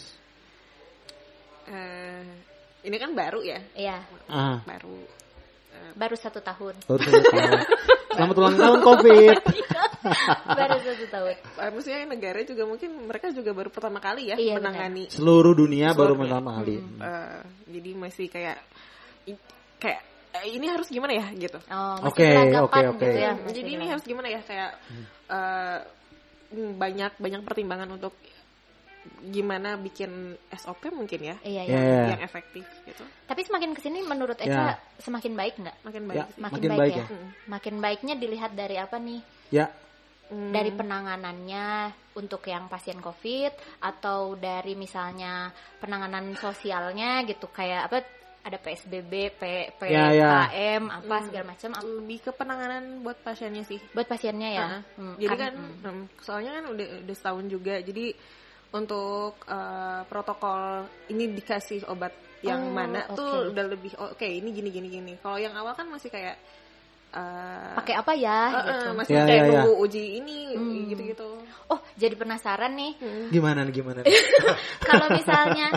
Eh, 1.67 2.23
ini 2.81 2.97
kan 2.97 3.11
baru 3.13 3.43
ya, 3.43 3.61
Iya, 3.75 3.99
Ah, 4.25 4.63
baru. 4.63 5.03
Baru 5.97 6.13
satu 6.15 6.39
tahun. 6.39 6.75
baru 6.85 7.01
satu 7.03 7.25
tahun. 7.27 7.61
Selamat 8.17 8.37
ulang 8.37 8.57
tahun 8.57 8.79
COVID. 8.81 9.37
baru 10.61 10.77
satu 10.79 11.05
tahun. 11.09 11.35
eh, 11.37 11.71
maksudnya 11.73 12.01
negara 12.07 12.41
juga 12.45 12.63
mungkin 12.65 12.91
mereka 13.05 13.33
juga 13.33 13.51
baru 13.53 13.69
pertama 13.69 13.99
kali 13.99 14.33
ya 14.33 14.37
Iya, 14.37 14.57
menangani. 14.57 15.09
Seluruh 15.09 15.53
dunia 15.53 15.93
baru 15.93 16.13
Seluruh 16.13 16.17
dunia. 16.17 16.23
pertama 16.29 16.51
kali. 16.57 16.77
Eh, 16.81 17.39
jadi 17.73 17.91
masih 17.93 18.27
kayak 18.29 18.59
kayak 19.77 20.01
eh, 20.37 20.47
ini 20.53 20.67
harus 20.69 20.89
gimana 20.89 21.13
ya 21.13 21.27
gitu. 21.33 21.59
Oh, 21.69 21.97
Oke, 22.09 22.29
oke, 22.57 22.81
oke. 22.93 23.05
gitu 23.05 23.19
ya. 23.19 23.33
Hmm, 23.35 23.53
jadi 23.53 23.71
ini 23.73 23.85
harus 23.89 24.05
gimana 24.05 24.29
ya 24.29 24.41
kayak 24.41 24.71
mm, 26.53 26.77
banyak 26.77 27.13
banyak 27.19 27.41
pertimbangan 27.43 27.89
untuk 27.91 28.13
gimana 29.25 29.75
bikin 29.75 30.11
SOP 30.51 30.89
mungkin 30.89 31.21
ya 31.25 31.37
Iya, 31.41 31.63
Ya, 31.63 31.79
iya. 31.79 31.79
ya. 31.79 32.07
yang 32.13 32.23
efektif 32.23 32.65
gitu. 32.83 33.05
Tapi 33.25 33.41
semakin 33.43 33.71
ke 33.71 33.81
sini 33.81 34.01
menurut 34.01 34.39
Ya. 34.39 34.47
Eca 34.47 34.63
semakin 34.99 35.33
baik 35.33 35.55
nggak? 35.57 35.77
Makin 35.83 36.03
Ya, 36.03 36.09
baik 36.09 36.19
sih. 36.27 36.37
Makin, 36.37 36.43
Makin 36.43 36.69
baik, 36.69 36.79
baik 36.79 36.93
ya. 36.93 36.99
ya. 36.99 37.07
Hmm. 37.07 37.29
Makin 37.47 37.75
baiknya 37.79 38.15
dilihat 38.15 38.53
dari 38.53 38.77
apa 38.77 38.97
nih? 38.97 39.21
Ya, 39.51 39.67
Hmm. 40.27 40.51
Dari 40.51 40.75
penanganannya 40.75 41.67
untuk 42.15 42.43
yang 42.45 42.67
pasien 42.67 42.99
COVID 42.99 43.53
atau 43.79 44.35
dari 44.35 44.75
misalnya 44.75 45.49
penanganan 45.79 46.35
sosialnya 46.35 47.23
gitu 47.23 47.47
kayak 47.47 47.87
apa 47.87 48.03
ada 48.43 48.59
PSBB, 48.59 49.31
P, 49.33 49.43
Ya, 49.87 50.11
ya. 50.11 50.51
PKM, 50.51 50.83
apa 50.89 51.15
segala 51.21 51.45
macam 51.49 51.71
lebih 51.79 52.19
ke 52.21 52.31
penanganan 52.31 53.03
buat 53.03 53.19
pasiennya 53.21 53.63
sih. 53.65 53.79
buat 53.91 54.07
pasiennya 54.07 54.51
ya. 54.53 54.65
Heeh. 54.65 54.83
Hmm, 54.97 55.15
jadi 55.17 55.31
kan- 55.31 55.39
kan, 55.41 55.55
hmm. 55.55 55.83
hmm, 55.85 56.05
soalnya 56.21 56.53
kan 56.55 56.65
udah 56.71 56.87
udah 57.03 57.15
setahun 57.15 57.47
juga. 57.47 57.75
Jadi 57.81 58.05
untuk 58.73 59.39
eh, 59.47 60.01
protokol 60.07 60.85
ini 61.09 61.31
dikasih 61.31 61.87
obat 61.87 62.13
yang 62.45 62.69
Oh, 62.69 62.75
mana 62.75 63.01
tuh 63.17 63.49
oke. 63.49 63.51
udah 63.55 63.65
lebih 63.67 63.91
oh, 63.97 64.13
oke 64.13 64.27
ini 64.27 64.49
gini 64.51 64.69
gini 64.71 64.89
gini. 64.89 65.13
Kalau 65.19 65.39
yang 65.39 65.55
awal 65.57 65.73
kan 65.73 65.89
masih 65.89 66.13
kayak 66.13 66.37
eh, 67.11 67.75
pakai 67.79 67.95
apa 67.97 68.13
ya 68.13 68.41
eh, 68.53 68.65
gitu. 68.69 68.89
masih 68.93 69.15
Ya, 69.17 69.23
kayak 69.25 69.31
ya, 69.33 69.47
ya. 69.47 69.51
nunggu 69.63 69.73
uji 69.83 70.05
ini 70.21 70.39
Hmm. 70.53 70.89
gitu-gitu. 70.91 71.29
Oh, 71.69 71.81
jadi 71.97 72.15
penasaran 72.15 72.73
nih 72.77 72.93
gimana 73.31 73.65
nih 73.65 73.75
gimana? 73.75 73.99
nih? 74.03 74.13
kalau 74.89 75.07
misalnya 75.11 75.73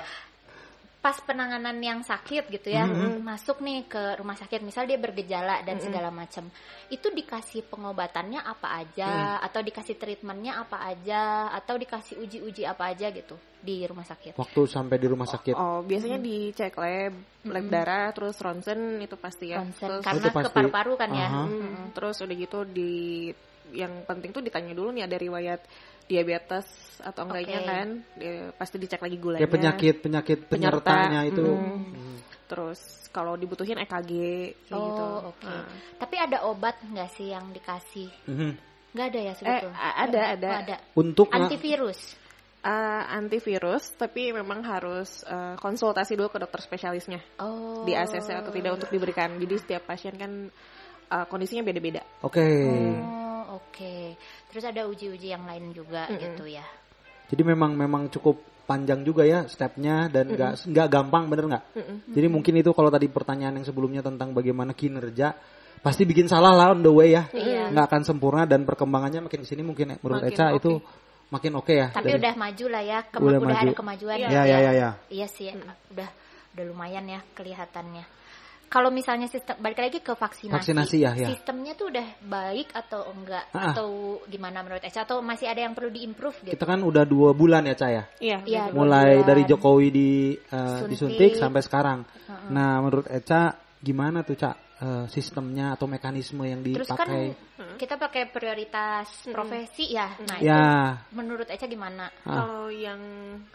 pas 1.00 1.16
penanganan 1.24 1.80
yang 1.80 2.04
sakit 2.04 2.52
gitu 2.52 2.76
ya 2.76 2.84
Mm-hmm. 2.84 3.24
masuk 3.24 3.64
nih 3.64 3.88
ke 3.88 4.20
rumah 4.20 4.36
sakit 4.36 4.60
misal 4.60 4.84
dia 4.84 5.00
bergejala 5.00 5.64
dan 5.64 5.80
segala 5.80 6.12
macam 6.12 6.52
itu 6.90 7.08
dikasih 7.08 7.70
pengobatannya 7.70 8.42
apa 8.42 8.82
aja? 8.82 9.38
Atau 9.46 9.62
dikasih 9.62 9.96
treatmentnya 9.96 10.58
apa 10.58 10.90
aja? 10.90 11.54
Atau 11.54 11.78
dikasih 11.78 12.18
uji-uji 12.18 12.66
apa 12.66 12.90
aja 12.92 13.14
gitu 13.14 13.38
di 13.62 13.86
rumah 13.86 14.04
sakit? 14.04 14.34
Waktu 14.36 14.62
sampai 14.66 14.98
di 14.98 15.08
rumah 15.08 15.30
sakit. 15.30 15.54
Oh, 15.54 15.86
biasanya 15.86 16.18
dicek 16.18 16.74
lab, 16.82 17.14
lab 17.46 17.66
darah, 17.70 18.10
terus 18.10 18.42
ronsen 18.42 18.98
itu 19.00 19.14
pasti 19.22 19.54
ya. 19.54 19.62
Concern, 19.62 20.02
Terus, 20.02 20.04
karena 20.04 20.28
pasti. 20.34 20.46
ke 20.50 20.56
paru-paru 20.58 20.94
kan 20.98 21.10
ya. 21.14 21.28
Aha. 21.30 21.44
Hmm, 21.46 21.94
terus 21.94 22.18
udah 22.26 22.36
gitu 22.36 22.60
di 22.66 22.92
yang 23.70 24.02
penting 24.10 24.34
tuh 24.34 24.42
ditanya 24.42 24.74
dulu 24.74 24.90
nih 24.90 25.06
ada 25.06 25.18
riwayat 25.22 25.62
diabetes 26.10 26.66
atau 27.00 27.22
enggaknya 27.24 27.60
Oke. 27.62 27.70
kan 27.70 27.88
dia 28.18 28.36
pasti 28.52 28.76
dicek 28.76 29.00
lagi 29.00 29.16
gulanya 29.16 29.40
Kayak 29.40 29.54
penyakit 29.54 29.96
penyakit 30.02 30.40
Penyerta. 30.44 30.82
penyertanya 30.84 31.22
itu. 31.24 31.46
Mm. 31.46 31.80
Hmm. 31.94 32.18
terus 32.50 32.82
kalau 33.10 33.34
dibutuhin 33.34 33.78
EKG 33.78 34.12
kayak 34.66 34.74
Oh, 34.74 34.82
gitu 34.84 35.06
oke. 35.30 35.46
Nah. 35.46 35.66
Tapi 35.96 36.16
ada 36.18 36.38
obat 36.44 36.82
nggak 36.82 37.10
sih 37.12 37.30
yang 37.30 37.54
dikasih? 37.54 38.10
Mhm. 38.26 38.52
Nggak 38.90 39.06
ada 39.06 39.20
ya 39.20 39.30
eh 39.30 39.36
sebetulnya? 39.36 39.78
a- 39.78 39.98
ada 40.02 40.22
ada 40.28 40.50
Oh, 40.50 40.60
ada. 40.60 40.76
Untuk 40.96 41.28
nga- 41.30 41.46
Antivirus. 41.46 42.18
Eh, 42.60 43.04
antivirus 43.08 43.96
tapi 43.96 44.34
memang 44.34 44.60
harus 44.62 45.22
eh, 45.24 45.56
konsultasi 45.56 46.18
dulu 46.18 46.28
ke 46.28 46.40
dokter 46.40 46.60
spesialisnya 46.60 47.22
Oh. 47.38 47.86
di 47.86 47.94
ACC 47.94 48.36
atau 48.36 48.52
tidak 48.52 48.76
untuk 48.76 48.90
diberikan 48.90 49.38
jadi 49.38 49.56
setiap 49.56 49.88
pasien 49.88 50.12
kan 50.14 50.50
eh, 51.08 51.26
kondisinya 51.26 51.64
beda-beda 51.64 52.02
Oke. 52.20 52.44
Oh, 52.44 52.94
oke. 53.60 54.16
Terus 54.48 54.64
ada 54.64 54.88
uji-uji 54.88 55.28
yang 55.30 55.44
lain 55.44 55.76
juga 55.76 56.08
Mm-mm. 56.08 56.20
gitu 56.24 56.48
ya. 56.48 56.64
Jadi 57.28 57.42
memang 57.44 57.76
memang 57.76 58.08
cukup 58.08 58.40
panjang 58.64 59.02
juga 59.02 59.26
ya 59.26 59.46
stepnya 59.46 60.08
dan 60.08 60.30
nggak 60.30 60.66
nggak 60.66 60.88
gampang 60.88 61.28
bener 61.28 61.46
nggak? 61.52 61.64
Mm-mm. 61.76 61.98
Jadi 62.16 62.28
mungkin 62.30 62.54
itu 62.58 62.72
kalau 62.72 62.90
tadi 62.90 63.06
pertanyaan 63.06 63.60
yang 63.62 63.66
sebelumnya 63.68 64.02
tentang 64.02 64.32
bagaimana 64.32 64.72
kinerja 64.74 65.34
pasti 65.80 66.04
bikin 66.04 66.28
salah 66.28 66.52
lah 66.52 66.72
on 66.72 66.82
the 66.82 66.90
way 66.90 67.14
ya. 67.14 67.28
Iya. 67.32 67.70
Nggak 67.70 67.86
akan 67.86 68.02
sempurna 68.04 68.44
dan 68.46 68.66
perkembangannya 68.66 69.26
makin 69.26 69.42
ke 69.42 69.48
sini 69.48 69.62
mungkin 69.62 69.96
menurut 70.00 70.24
Makin 70.24 70.34
Eca 70.34 70.46
oke. 70.52 70.58
itu 70.60 70.72
makin 71.30 71.52
oke 71.56 71.74
ya. 71.74 71.88
Tapi 71.94 72.10
Dari- 72.10 72.20
udah 72.20 72.34
maju 72.36 72.66
lah 72.68 72.84
ya, 72.84 73.00
Kema- 73.06 73.22
Udah 73.22 73.40
udah, 73.40 73.50
maju. 73.54 73.66
ada 73.70 73.74
kemajuan 73.78 74.18
Iya. 74.18 74.28
Ya, 74.30 74.44
ya, 74.44 74.58
ya, 74.60 74.72
ya. 74.74 74.90
Iya 75.08 75.28
sih, 75.30 75.54
udah 75.94 76.10
udah 76.58 76.64
lumayan 76.66 77.06
ya 77.06 77.22
kelihatannya. 77.38 78.06
Kalau 78.70 78.88
misalnya 78.88 79.26
sistem 79.26 79.58
balik 79.58 79.82
lagi 79.82 79.98
ke 79.98 80.14
vaksinasi, 80.14 80.54
Vaksinasi 80.54 80.98
ya, 81.02 81.12
ya. 81.12 81.34
sistemnya 81.34 81.74
tuh 81.74 81.90
udah 81.90 82.06
baik 82.22 82.70
atau 82.70 83.02
enggak 83.10 83.50
Ah. 83.50 83.74
atau 83.74 83.90
gimana 84.24 84.62
menurut 84.62 84.80
Eca 84.80 85.04
atau 85.04 85.20
masih 85.20 85.50
ada 85.50 85.66
yang 85.66 85.74
perlu 85.74 85.90
diimprove 85.90 86.38
gitu? 86.46 86.54
Kita 86.54 86.66
kan 86.66 86.80
udah 86.80 87.02
dua 87.02 87.34
bulan 87.34 87.66
ya 87.66 87.74
Ca 87.74 87.88
ya. 87.90 88.04
iya 88.22 88.38
Iya, 88.46 88.70
dua 88.70 88.86
Mulai 88.86 89.10
bulan. 89.18 89.26
dari 89.26 89.44
Jokowi 89.44 89.88
di 89.90 90.10
eh, 90.32 90.54
Suntik. 90.54 90.86
disuntik 90.88 91.32
sampai 91.36 91.62
sekarang. 91.62 92.00
Nah 92.48 92.78
menurut 92.78 93.10
Eca 93.10 93.52
gimana 93.82 94.22
tuh 94.22 94.38
Ca 94.38 94.54
eh, 94.80 95.06
sistemnya 95.10 95.74
atau 95.74 95.90
mekanisme 95.90 96.46
yang 96.46 96.62
Terus 96.62 96.88
kan 96.88 97.04
dipakai? 97.04 97.76
kita 97.76 97.98
pakai 97.98 98.24
prioritas 98.30 99.28
profesi 99.28 99.92
ya. 99.92 100.08
Nah, 100.22 100.38
itu 100.38 100.46
Ya. 100.46 100.94
menurut 101.12 101.50
Eca 101.50 101.66
gimana? 101.66 102.08
Ah. 102.22 102.38
Kalau 102.38 102.70
yang 102.70 103.02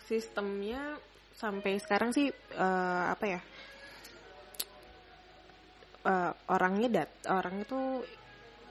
sistemnya 0.04 0.98
sampai 1.32 1.78
sekarang 1.78 2.10
sih 2.10 2.28
eh, 2.28 3.04
apa 3.08 3.24
ya? 3.24 3.40
Eh, 6.04 6.32
orangnya 6.46 6.88
dat 6.92 7.10
orang 7.26 7.60
itu 7.60 7.80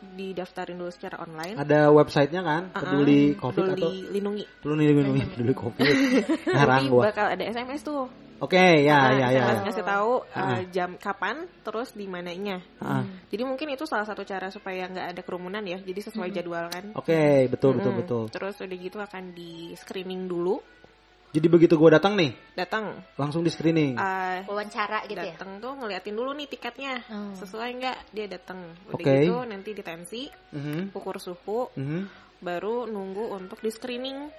didaftarin 0.04 0.76
dulu 0.76 0.92
secara 0.92 1.18
online. 1.18 1.56
Ada 1.56 1.88
websitenya 1.90 2.42
kan? 2.44 2.64
Ah, 2.72 2.82
Peduli 2.84 3.34
COVID 3.34 3.56
peduli 3.58 3.80
atau 3.80 3.92
lindungi. 4.12 4.44
peduli 4.60 4.84
lindungi 4.92 5.24
peduli 5.32 5.54
COVID. 5.56 5.96
Nanti 6.60 6.86
gua. 6.92 7.02
bakal 7.10 7.26
ada 7.32 7.44
SMS 7.44 7.82
tuh. 7.82 8.06
Oke, 8.38 8.60
ya, 8.84 9.00
Nah, 9.08 9.12
ya, 9.16 9.28
ya. 9.32 9.40
SMS 9.40 9.56
ya. 9.56 9.64
ngasih 9.64 9.86
tahu 9.88 10.12
uh, 10.20 10.36
Ah. 10.36 10.60
jam 10.68 10.90
kapan, 11.00 11.36
terus 11.64 11.96
di 11.96 12.06
mananya. 12.06 12.60
Ah. 12.78 13.08
Jadi 13.32 13.44
mungkin 13.48 13.72
itu 13.72 13.88
salah 13.88 14.04
satu 14.04 14.28
cara 14.28 14.52
supaya 14.52 14.84
nggak 14.86 15.08
ada 15.16 15.22
kerumunan 15.24 15.64
ya. 15.64 15.80
Jadi 15.80 16.00
sesuai 16.04 16.28
jadwal 16.30 16.68
kan. 16.68 16.92
Oke, 16.94 17.48
betul, 17.48 17.80
betul, 17.80 17.94
Mm. 17.96 18.00
betul. 18.04 18.24
Terus 18.28 18.60
udah 18.60 18.78
gitu 18.78 19.00
akan 19.00 19.32
di 19.32 19.72
screening 19.74 20.28
dulu. 20.28 20.60
Jadi 21.34 21.48
begitu 21.50 21.74
gue 21.74 21.90
datang 21.90 22.14
nih, 22.14 22.38
Datang, 22.54 22.94
langsung 23.18 23.42
di 23.42 23.50
screening. 23.50 23.98
uh, 23.98 24.46
Wawancara 24.46 25.02
gitu 25.04 25.18
ya? 25.18 25.34
datang 25.34 25.58
tuh 25.58 25.74
ngeliatin 25.74 26.14
dulu 26.14 26.30
nih 26.32 26.46
tiketnya 26.46 27.02
Hmm. 27.04 27.34
sesuai 27.34 27.70
nggak 27.74 27.98
dia 28.14 28.26
datang. 28.30 28.62
Udah 28.86 28.94
Oke. 28.94 29.10
gitu 29.18 29.38
nanti 29.44 29.70
ditensi, 29.72 30.22
Mhm, 30.52 30.94
ukur 30.94 31.18
suhu, 31.18 31.74
mhm. 31.74 32.06
baru 32.38 32.86
nunggu 32.86 33.34
untuk 33.34 33.58
di 33.60 33.70
screening 33.70 34.30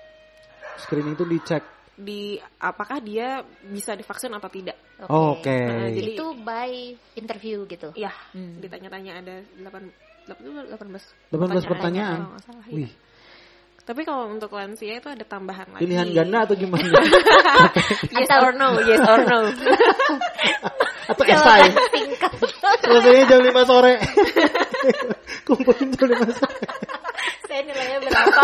Screening 0.76 1.14
itu 1.14 1.26
dicek. 1.26 1.62
di 1.94 2.34
apakah 2.60 2.98
dia 2.98 3.38
bisa 3.64 3.94
divaksin 3.94 4.30
atau 4.30 4.46
tidak. 4.48 4.74
Oke. 5.04 5.46
Nah, 5.46 5.86
jadi- 5.88 6.14
Itu 6.14 6.34
by 6.36 6.74
interview 7.14 7.66
gitu. 7.66 7.90
Ya, 7.94 8.10
Hmm. 8.30 8.58
ditanya-tanya 8.58 9.18
ada 9.18 9.34
8 9.56 9.90
18 10.26 11.02
18 11.28 11.62
pertanyaan. 11.64 12.18
kalau 12.20 12.30
nggak 12.30 12.44
salah, 12.44 12.66
iya. 12.66 12.76
Wih, 12.76 12.90
Tapi 13.84 14.00
kalau 14.08 14.32
untuk 14.32 14.48
lansia 14.56 14.96
itu 14.96 15.08
ada 15.12 15.24
tambahan 15.28 15.68
lagi. 15.76 15.84
pilihan 15.84 16.08
ganda 16.16 16.48
atau 16.48 16.56
gimana? 16.56 16.88
Yes 18.16 18.32
or 18.32 18.56
no, 18.56 18.80
yes 18.80 19.04
or 19.04 19.20
no. 19.28 19.38
atau 21.12 21.24
esai? 21.28 21.68
Selesainya 22.80 23.24
jam 23.28 23.40
5 23.44 23.68
sore. 23.68 24.00
Kumpulin 25.46 25.88
jam 25.92 26.08
5 26.16 26.32
sore. 26.40 26.64
Saya 27.44 27.60
nilainya 27.68 27.98
berapa? 28.08 28.40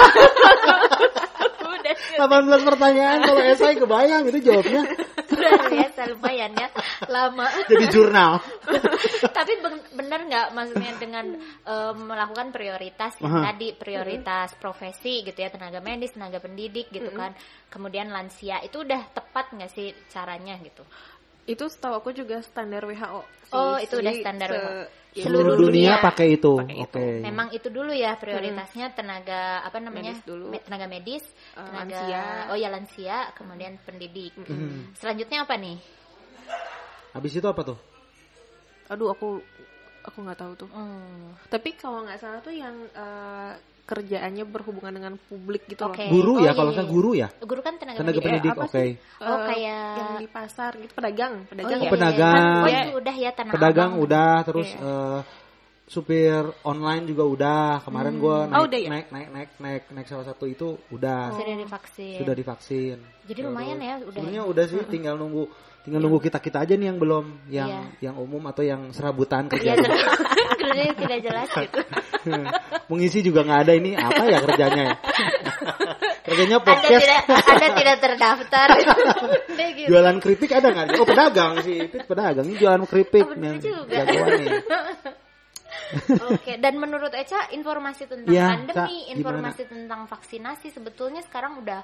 Udah 1.64 1.94
18 2.20 2.68
pertanyaan 2.68 3.18
kalau 3.24 3.40
esai 3.40 3.74
kebayang 3.80 4.28
itu 4.28 4.38
jawabnya. 4.44 4.84
Luar 5.34 5.62
biasa 5.70 6.00
lumayan 6.14 6.52
ya 6.56 6.68
lama. 7.06 7.46
Jadi 7.66 7.84
jurnal. 7.90 8.42
Tapi 9.36 9.52
ben- 9.62 9.86
benar 9.94 10.20
nggak 10.26 10.46
maksudnya 10.52 10.92
dengan 10.98 11.26
eh, 11.66 11.92
melakukan 11.94 12.50
prioritas 12.50 13.16
yang 13.22 13.40
Aha. 13.40 13.52
tadi 13.52 13.74
prioritas 13.74 14.54
profesi 14.58 15.22
gitu 15.22 15.38
ya 15.38 15.50
tenaga 15.50 15.78
medis, 15.78 16.14
tenaga 16.14 16.42
pendidik 16.42 16.90
gitu 16.90 17.10
kan. 17.14 17.34
Kemudian 17.70 18.10
lansia 18.10 18.58
itu 18.64 18.82
udah 18.82 19.10
tepat 19.14 19.54
nggak 19.54 19.70
sih 19.70 19.94
caranya 20.10 20.58
gitu? 20.60 20.82
Itu 21.50 21.64
setahu 21.66 21.94
aku 21.96 22.10
juga 22.12 22.38
standar 22.40 22.82
WHO. 22.82 23.20
sih. 23.44 23.52
Oh, 23.52 23.74
itu 23.76 23.94
udah 23.96 24.14
standar 24.16 24.48
se- 24.48 24.56
WHO. 24.56 24.74
ya, 25.10 25.24
Seluruh 25.26 25.54
dunia 25.58 25.66
dunia 25.66 25.94
pakai 25.98 26.26
itu. 26.32 26.52
pakai 26.54 26.76
itu. 26.78 27.02
Oke. 27.02 27.18
Memang 27.20 27.48
itu 27.50 27.68
dulu 27.68 27.90
ya 27.90 28.14
prioritasnya 28.14 28.86
tenaga 28.90 29.40
apa 29.60 29.78
namanya 29.78 30.14
Medis 30.14 30.22
dulu. 30.22 30.46
Me- 30.48 30.62
tenaga 30.62 30.86
medis, 30.86 31.24
Eh, 31.26 31.58
tenaga 31.58 31.74
lansia. 31.98 32.22
oh 32.46 32.56
ya 32.56 32.68
lansia, 32.68 33.18
kemudian 33.34 33.74
pendidik. 33.80 34.38
Mhm. 34.38 34.94
Selanjutnya 34.94 35.42
apa 35.42 35.54
nih? 35.56 35.76
Habis 37.10 37.32
itu 37.34 37.44
apa 37.44 37.62
tuh? 37.64 37.78
Aduh, 38.86 39.10
aku 39.10 39.42
aku 40.00 40.18
nggak 40.22 40.38
tahu 40.38 40.52
tuh. 40.56 40.70
Hmm. 40.70 41.34
Tapi 41.46 41.74
kalau 41.74 42.06
nggak 42.06 42.18
salah 42.18 42.38
tuh 42.38 42.54
yang 42.54 42.74
eh, 42.86 43.52
kerjaannya 43.90 44.44
berhubungan 44.46 44.92
dengan 44.94 45.12
publik 45.18 45.66
gitu 45.66 45.82
Oke. 45.82 46.06
loh. 46.06 46.14
Guru 46.14 46.32
Oh, 46.38 46.38
ya 46.38 46.42
iya, 46.46 46.52
kalau 46.54 46.70
iya, 46.70 46.78
saya 46.78 46.86
iya. 46.86 46.94
guru 46.94 47.10
ya. 47.18 47.28
Guru 47.42 47.60
kan 47.60 47.74
tenaga, 47.74 47.98
Tenaga 47.98 48.20
pendidik, 48.22 48.50
apa 48.54 48.64
oke. 48.64 48.74
sih? 48.78 48.90
Oh, 49.18 49.26
Eh, 49.26 49.38
kayak- 49.50 49.96
yang 49.98 50.10
di 50.16 50.28
pasar 50.30 50.70
gitu, 50.78 50.92
pedagang, 50.94 51.34
Oh, 51.42 51.48
pedagang. 51.50 51.74
iya, 51.74 51.86
ya? 51.86 51.90
pedagang. 51.90 52.34
Iya, 52.38 52.46
iya. 52.46 52.62
Oh, 52.62 52.68
Iya. 52.70 52.80
itu 52.80 52.92
udah 52.96 53.14
ya 53.18 53.30
tanah 53.34 53.52
Pedagang 53.52 53.90
Abang. 53.92 54.04
udah, 54.06 54.32
terus 54.46 54.68
Iya. 54.70 54.78
eh, 54.80 55.20
supir 55.84 56.42
online 56.62 57.04
juga 57.04 57.24
udah. 57.26 57.82
Kemarin 57.82 58.14
gua 58.16 58.46
naik, 58.46 58.54
Oh, 58.54 58.64
udah 58.64 58.78
ya? 58.78 58.88
naik 58.88 59.06
naik 59.10 59.28
naik 59.28 59.50
naik 59.58 59.82
naik 59.90 60.06
salah 60.06 60.22
satu 60.22 60.46
itu 60.46 60.78
udah 60.88 61.34
sudah 61.34 61.56
divaksin. 61.58 62.16
sudah 62.22 62.34
divaksin. 62.38 62.98
Jadi 63.26 63.40
lumayan 63.42 63.78
ya, 63.78 63.98
udah. 63.98 64.14
Sebenarnya 64.14 64.42
udah 64.46 64.64
sih, 64.66 64.80
tinggal 64.86 65.18
nunggu 65.18 65.50
tinggal 65.90 66.06
nunggu 66.06 66.22
kita 66.22 66.38
kita 66.38 66.62
aja 66.62 66.78
nih 66.78 66.86
yang 66.86 67.02
belum, 67.02 67.26
yang 67.50 67.66
Iya. 67.66 67.82
yang 67.98 68.14
umum 68.22 68.38
atau 68.46 68.62
yang 68.62 68.94
serabutan 68.94 69.50
Iya, 69.50 69.74
kerjanya. 69.74 69.88
kerjanya 70.62 70.94
tidak 70.94 71.18
jelas 71.26 71.48
gitu. 71.66 71.80
Mengisi 72.86 73.18
juga 73.26 73.42
nggak 73.42 73.60
ada 73.66 73.72
ini 73.74 73.98
apa 73.98 74.22
ya 74.22 74.38
kerjanya 74.38 74.82
ya? 74.86 74.94
kerjanya 76.30 76.56
Anda 76.62 76.68
podcast. 76.70 77.02
tidak 77.02 77.22
Anda 77.26 77.68
tidak 77.74 77.96
terdaftar. 77.98 78.68
Gitu. 78.70 79.88
Jualan 79.90 80.16
keripik 80.22 80.50
ada 80.54 80.68
nggak? 80.70 80.86
Oh 80.94 81.06
pedagang 81.10 81.52
sih, 81.66 81.90
Pit 81.90 82.06
pedagang 82.06 82.46
ini 82.46 82.54
jualan 82.54 82.86
keripik. 82.86 83.26
Oh, 83.26 83.34
bener 83.34 83.58
juga. 83.58 83.98
Oke, 86.30 86.54
dan 86.62 86.78
menurut 86.78 87.10
Eca 87.10 87.50
informasi 87.50 88.06
tentang 88.06 88.30
Iya, 88.30 88.46
pandemi, 88.62 89.10
Ca, 89.10 89.10
informasi 89.10 89.62
tentang 89.66 90.06
vaksinasi 90.06 90.70
sebetulnya 90.70 91.18
sekarang 91.26 91.58
udah 91.58 91.82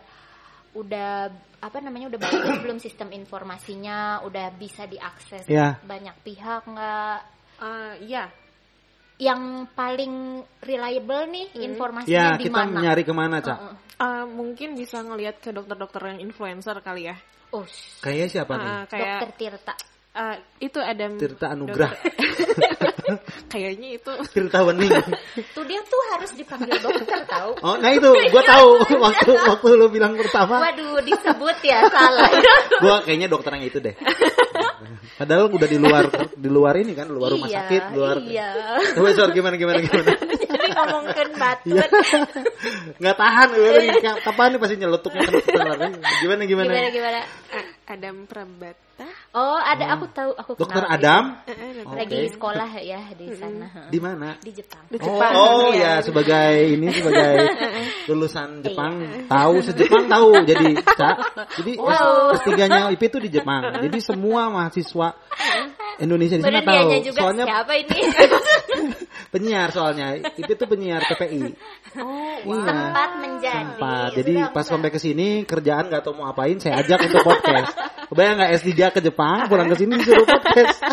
udah 0.77 1.33
apa 1.57 1.79
namanya 1.81 2.07
udah 2.09 2.21
bagus 2.21 2.45
belum 2.63 2.77
sistem 2.77 3.09
informasinya 3.11 4.21
udah 4.23 4.53
bisa 4.55 4.85
diakses 4.85 5.45
Iya. 5.47 5.81
banyak 5.81 6.17
pihak 6.23 6.63
nggak 6.65 7.19
Eh, 7.57 7.95
Iya, 8.05 8.29
yang 9.17 9.65
paling 9.73 10.13
reliable 10.61 11.25
nih 11.27 11.47
Ya 11.51 11.65
informasinya 11.65 12.37
di 12.37 12.45
kita 12.45 12.61
mana? 12.63 12.79
nyari 12.83 13.01
ke 13.01 13.13
mana 13.13 13.41
cak? 13.41 13.57
Heeh. 13.57 13.75
Eh, 13.97 14.25
mungkin 14.29 14.77
bisa 14.77 15.01
ngelihat 15.01 15.41
ke 15.41 15.51
dokter-dokter 15.51 16.05
yang 16.07 16.21
influencer 16.21 16.77
kali 16.81 17.09
ya. 17.09 17.17
Oh, 17.49 17.65
Kayaknya 17.99 18.29
siapa 18.29 18.53
nih? 18.55 18.69
Eh, 18.69 18.83
kayak 18.87 19.09
dokter 19.17 19.31
Tirta. 19.33 19.75
eh, 20.13 20.37
itu 20.61 20.77
ada 20.77 21.05
Tirta 21.17 21.47
Anugrah. 21.49 21.89
dokter- 21.89 22.13
Kayaknya 23.53 23.89
itu 24.01 24.13
Tirta 24.33 24.61
Wening. 24.67 24.91
Tuh 25.55 25.65
dia 25.67 25.81
tuh 25.85 26.01
harus 26.15 26.31
dipanggil 26.35 26.79
dokter 26.81 27.21
tahu. 27.27 27.51
Oh, 27.63 27.77
nah 27.79 27.91
itu 27.93 28.09
gua 28.31 28.43
tahu 28.43 28.69
waktu 29.07 29.31
waktu 29.35 29.69
lu 29.77 29.87
bilang 29.91 30.15
pertama, 30.19 30.63
Waduh, 30.63 31.03
disebut 31.05 31.57
ya 31.63 31.87
salah. 31.91 32.31
gua 32.83 32.97
kayaknya 33.07 33.29
dokter 33.31 33.51
yang 33.55 33.65
itu 33.67 33.79
deh. 33.81 33.95
Padahal 35.17 35.49
udah 35.49 35.69
di 35.69 35.79
luar 35.81 36.05
di 36.37 36.49
luar 36.53 36.75
ini 36.77 36.93
kan, 36.93 37.09
luar 37.09 37.33
rumah 37.33 37.49
Iya, 37.49 37.65
sakit, 37.65 37.83
luar. 37.97 38.17
Iya. 38.21 38.49
Coba 39.01 39.33
gimana 39.33 39.55
gimana 39.57 39.79
gimana? 39.81 40.13
Ngomongin 40.77 41.29
batu. 41.35 41.73
Iya. 41.73 41.87
Nggak 43.01 43.17
tahan 43.17 43.49
gue 43.51 43.71
lagi 43.73 43.91
Ka- 43.99 44.21
kapan 44.23 44.47
nih 44.53 44.61
pasti 44.61 44.75
nyeletuknya 44.77 45.25
kena 45.25 45.41
Gimana 46.21 46.43
gimana? 46.45 46.69
Gimana 46.69 46.89
gimana? 46.93 47.21
Adam 47.87 48.17
Prabata. 48.27 49.07
Oh, 49.31 49.61
ada 49.61 49.93
aku 49.93 50.09
tahu 50.09 50.33
aku 50.33 50.51
Dokter 50.57 50.81
kenal. 50.83 50.97
Adam 50.97 51.25
Eh, 51.45 51.53
eh, 51.53 51.69
Adam. 51.71 51.85
Oke. 51.87 51.97
Lagi 52.01 52.21
sekolah 52.33 52.71
ya 52.81 53.01
di 53.13 53.27
sana. 53.37 53.69
di 53.93 53.99
mana? 54.01 54.29
Di 54.41 54.51
Jepang. 54.51 54.85
Di 54.89 54.97
Oh, 54.97 55.05
Jepang. 55.05 55.33
oh 55.37 55.69
Iya. 55.71 56.01
ya 56.01 56.03
sebagai 56.03 56.51
ini 56.67 56.87
sebagai 56.91 57.33
lulusan 58.09 58.65
Jepang 58.65 58.93
tahu 59.29 59.55
sejepang 59.61 60.05
tahu 60.09 60.29
jadi 60.43 60.67
Cak. 60.81 61.17
jadi 61.61 61.73
Wow. 61.77 62.33
S3-nya 62.41 62.89
IP 62.91 63.03
itu 63.07 63.19
di 63.21 63.31
Jepang. 63.31 63.77
Jadi 63.77 63.99
semua 64.01 64.49
mahasiswa 64.49 65.13
Indonesia 65.99 66.37
di 66.37 66.43
sana 66.43 66.61
tahu. 66.61 66.91
juga 67.01 67.21
Soalnya 67.21 67.45
siapa 67.45 67.73
ini? 67.75 67.99
penyiar 69.33 69.69
soalnya. 69.71 70.07
Itu 70.33 70.65
penyiar 70.65 71.03
PPI. 71.05 71.43
Oh, 71.97 72.37
Iya. 72.37 72.63
Sempat 72.63 73.11
menjadi. 73.17 73.57
Sempat. 73.57 74.09
Jadi 74.15 74.35
Sudah 74.37 74.53
pas 74.53 74.67
sampai 74.67 74.91
ke 74.91 74.99
sini 74.99 75.27
kerjaan 75.43 75.89
nggak 75.89 76.03
tahu 76.03 76.15
mau 76.15 76.29
apain, 76.29 76.57
saya 76.57 76.81
ajak 76.81 77.01
untuk 77.03 77.25
podcast. 77.25 77.73
Kebayang 78.09 78.37
nggak 78.37 78.51
S3 78.57 78.71
ke 78.93 79.01
Jepang, 79.03 79.49
pulang 79.49 79.67
ke 79.67 79.77
sini 79.77 79.97
disuruh 79.97 80.23
podcast. 80.23 80.79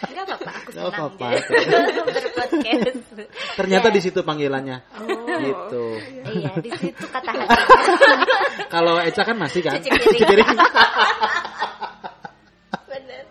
Enggak 0.00 0.24
apa-apa, 0.26 0.50
aku 0.52 0.68
Nggak 0.70 0.84
senang 0.84 0.92
apa-apa. 0.92 1.26
gitu. 1.30 1.52
berpodcast. 2.06 2.96
Ternyata 3.56 3.86
Ya. 3.86 3.92
di 3.92 4.00
situ 4.00 4.20
panggilannya. 4.20 4.76
Gitu. 5.40 5.84
Iya, 6.30 6.50
di 6.58 6.70
situ 6.74 7.04
kata 7.06 7.30
hati. 7.32 7.56
Kalau 8.68 8.96
Eca 8.98 9.22
kan 9.24 9.36
masih 9.36 9.60
kan? 9.62 9.78
Cuci 9.78 9.88
piring. 9.88 10.46
piring. 10.46 10.50
Bener. 12.86 13.22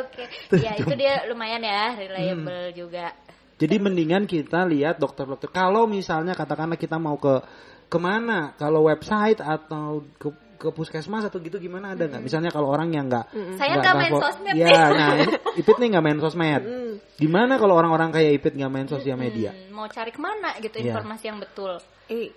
Oke, 0.00 0.24
ya 0.58 0.74
itu 0.74 0.94
dia 0.94 1.22
lumayan 1.26 1.62
ya, 1.62 1.94
reliable 1.94 2.70
Hmm. 2.70 2.76
juga. 2.76 3.06
Jadi 3.54 3.78
mendingan 3.78 4.26
kita 4.26 4.66
lihat 4.66 4.98
dokter-dokter. 4.98 5.46
Kalau 5.48 5.86
misalnya 5.86 6.34
katakanlah 6.34 6.74
kita 6.74 6.98
mau 6.98 7.14
ke 7.14 7.38
ke 7.86 7.98
mana? 8.02 8.50
Kalau 8.58 8.90
website 8.90 9.38
atau 9.38 10.02
ke 10.18 10.28
ke 10.54 10.68
puskesmas 10.70 11.26
atau 11.28 11.38
gitu 11.38 11.60
gimana 11.60 11.92
ada 11.94 12.08
nggak? 12.08 12.22
Misalnya 12.24 12.50
kalau 12.50 12.70
orang 12.72 12.90
yang 12.90 13.06
nggak 13.06 13.30
Saya 13.54 13.78
nggak 13.78 13.94
main 13.94 14.14
sosmed 14.16 14.54
Iya, 14.54 14.74
nih. 14.74 14.96
nah 14.96 15.12
Ipit 15.54 15.76
nih 15.78 15.88
nggak 15.94 16.04
main 16.04 16.18
sosmed. 16.18 16.62
Gimana 17.22 17.58
kalau 17.62 17.74
orang-orang 17.78 18.10
kayak 18.10 18.42
Ipit 18.42 18.54
nggak 18.58 18.72
main 18.72 18.88
sosial 18.90 19.14
media? 19.14 19.54
Hmm, 19.54 19.70
mau 19.70 19.86
cari 19.86 20.10
ke 20.10 20.18
mana 20.18 20.56
gitu 20.58 20.82
Iya. 20.82 20.90
informasi 20.90 21.24
yang 21.30 21.38
betul. 21.38 21.78
Eh, 22.10 22.34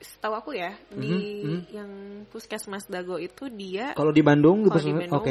setahu 0.00 0.34
aku 0.36 0.50
ya 0.56 0.72
di 0.92 1.12
Mhm, 1.12 1.60
yang 1.72 1.90
Puskesmas 2.28 2.84
Dago 2.88 3.16
itu 3.16 3.48
dia 3.52 3.92
Kalau 3.96 4.12
di 4.12 4.20
Bandung 4.20 4.64
gitu, 4.64 4.76
di 4.76 4.92
oke. 4.92 5.04
Bandung 5.08 5.24